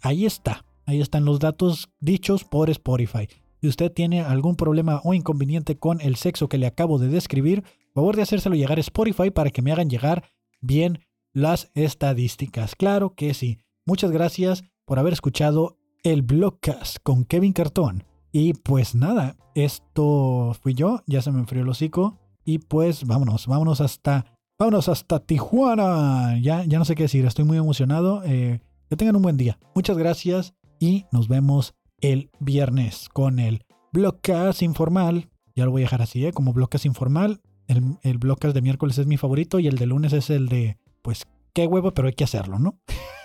ahí 0.00 0.24
está. 0.24 0.64
Ahí 0.86 1.00
están 1.00 1.24
los 1.24 1.40
datos 1.40 1.90
dichos 1.98 2.44
por 2.44 2.70
Spotify. 2.70 3.28
Si 3.60 3.66
usted 3.66 3.92
tiene 3.92 4.20
algún 4.22 4.54
problema 4.54 5.00
o 5.02 5.14
inconveniente 5.14 5.76
con 5.76 6.00
el 6.00 6.14
sexo 6.14 6.48
que 6.48 6.58
le 6.58 6.68
acabo 6.68 6.98
de 6.98 7.08
describir, 7.08 7.64
favor 7.92 8.14
de 8.14 8.22
hacérselo 8.22 8.54
llegar 8.54 8.78
a 8.78 8.82
Spotify 8.82 9.30
para 9.30 9.50
que 9.50 9.62
me 9.62 9.72
hagan 9.72 9.90
llegar 9.90 10.24
bien 10.60 11.00
las 11.32 11.72
estadísticas. 11.74 12.76
Claro 12.76 13.14
que 13.14 13.34
sí. 13.34 13.58
Muchas 13.84 14.12
gracias 14.12 14.62
por 14.84 15.00
haber 15.00 15.12
escuchado 15.12 15.76
el 16.04 16.22
Blogcast 16.22 16.98
con 17.02 17.24
Kevin 17.24 17.52
Cartón. 17.52 18.04
Y 18.30 18.52
pues 18.52 18.94
nada, 18.94 19.36
esto 19.56 20.54
fui 20.62 20.74
yo, 20.74 21.02
ya 21.06 21.20
se 21.20 21.32
me 21.32 21.40
enfrió 21.40 21.62
el 21.62 21.68
hocico. 21.68 22.18
Y 22.44 22.58
pues 22.58 23.04
vámonos, 23.04 23.48
vámonos 23.48 23.80
hasta, 23.80 24.38
vámonos 24.56 24.88
hasta 24.88 25.18
Tijuana. 25.18 26.38
Ya, 26.40 26.64
ya 26.64 26.78
no 26.78 26.84
sé 26.84 26.94
qué 26.94 27.04
decir, 27.04 27.26
estoy 27.26 27.44
muy 27.44 27.58
emocionado. 27.58 28.22
Eh, 28.24 28.60
que 28.88 28.96
tengan 28.96 29.16
un 29.16 29.22
buen 29.22 29.36
día. 29.36 29.58
Muchas 29.74 29.98
gracias 29.98 30.54
y 30.78 31.06
nos 31.12 31.28
vemos 31.28 31.74
el 32.00 32.30
viernes 32.38 33.08
con 33.08 33.38
el 33.38 33.64
Blogcast 33.92 34.62
informal. 34.62 35.30
Ya 35.54 35.64
lo 35.64 35.70
voy 35.70 35.82
a 35.82 35.84
dejar 35.84 36.02
así, 36.02 36.26
¿eh? 36.26 36.32
como 36.32 36.52
Blogcast 36.52 36.86
informal. 36.86 37.40
El, 37.66 37.98
el 38.02 38.18
de 38.18 38.62
miércoles 38.62 38.98
es 38.98 39.06
mi 39.06 39.16
favorito 39.16 39.58
y 39.58 39.66
el 39.66 39.76
de 39.76 39.86
lunes 39.86 40.12
es 40.12 40.30
el 40.30 40.48
de, 40.48 40.78
pues, 41.02 41.24
qué 41.52 41.66
huevo, 41.66 41.92
pero 41.94 42.08
hay 42.08 42.14
que 42.14 42.24
hacerlo, 42.24 42.58
¿no? 42.58 42.78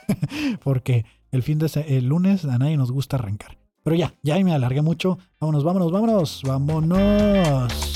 Porque 0.64 1.06
el 1.32 1.44
fin 1.44 1.60
de 1.60 1.70
el 1.88 2.06
lunes 2.06 2.46
a 2.46 2.58
nadie 2.58 2.78
nos 2.78 2.92
gusta 2.92 3.18
arrancar. 3.18 3.58
Pero 3.84 3.96
ya, 3.96 4.14
ya 4.22 4.40
me 4.44 4.54
alargué 4.54 4.82
mucho. 4.82 5.18
Vámonos, 5.40 5.64
vámonos, 5.64 5.92
vámonos, 5.92 6.42
vámonos. 6.46 7.94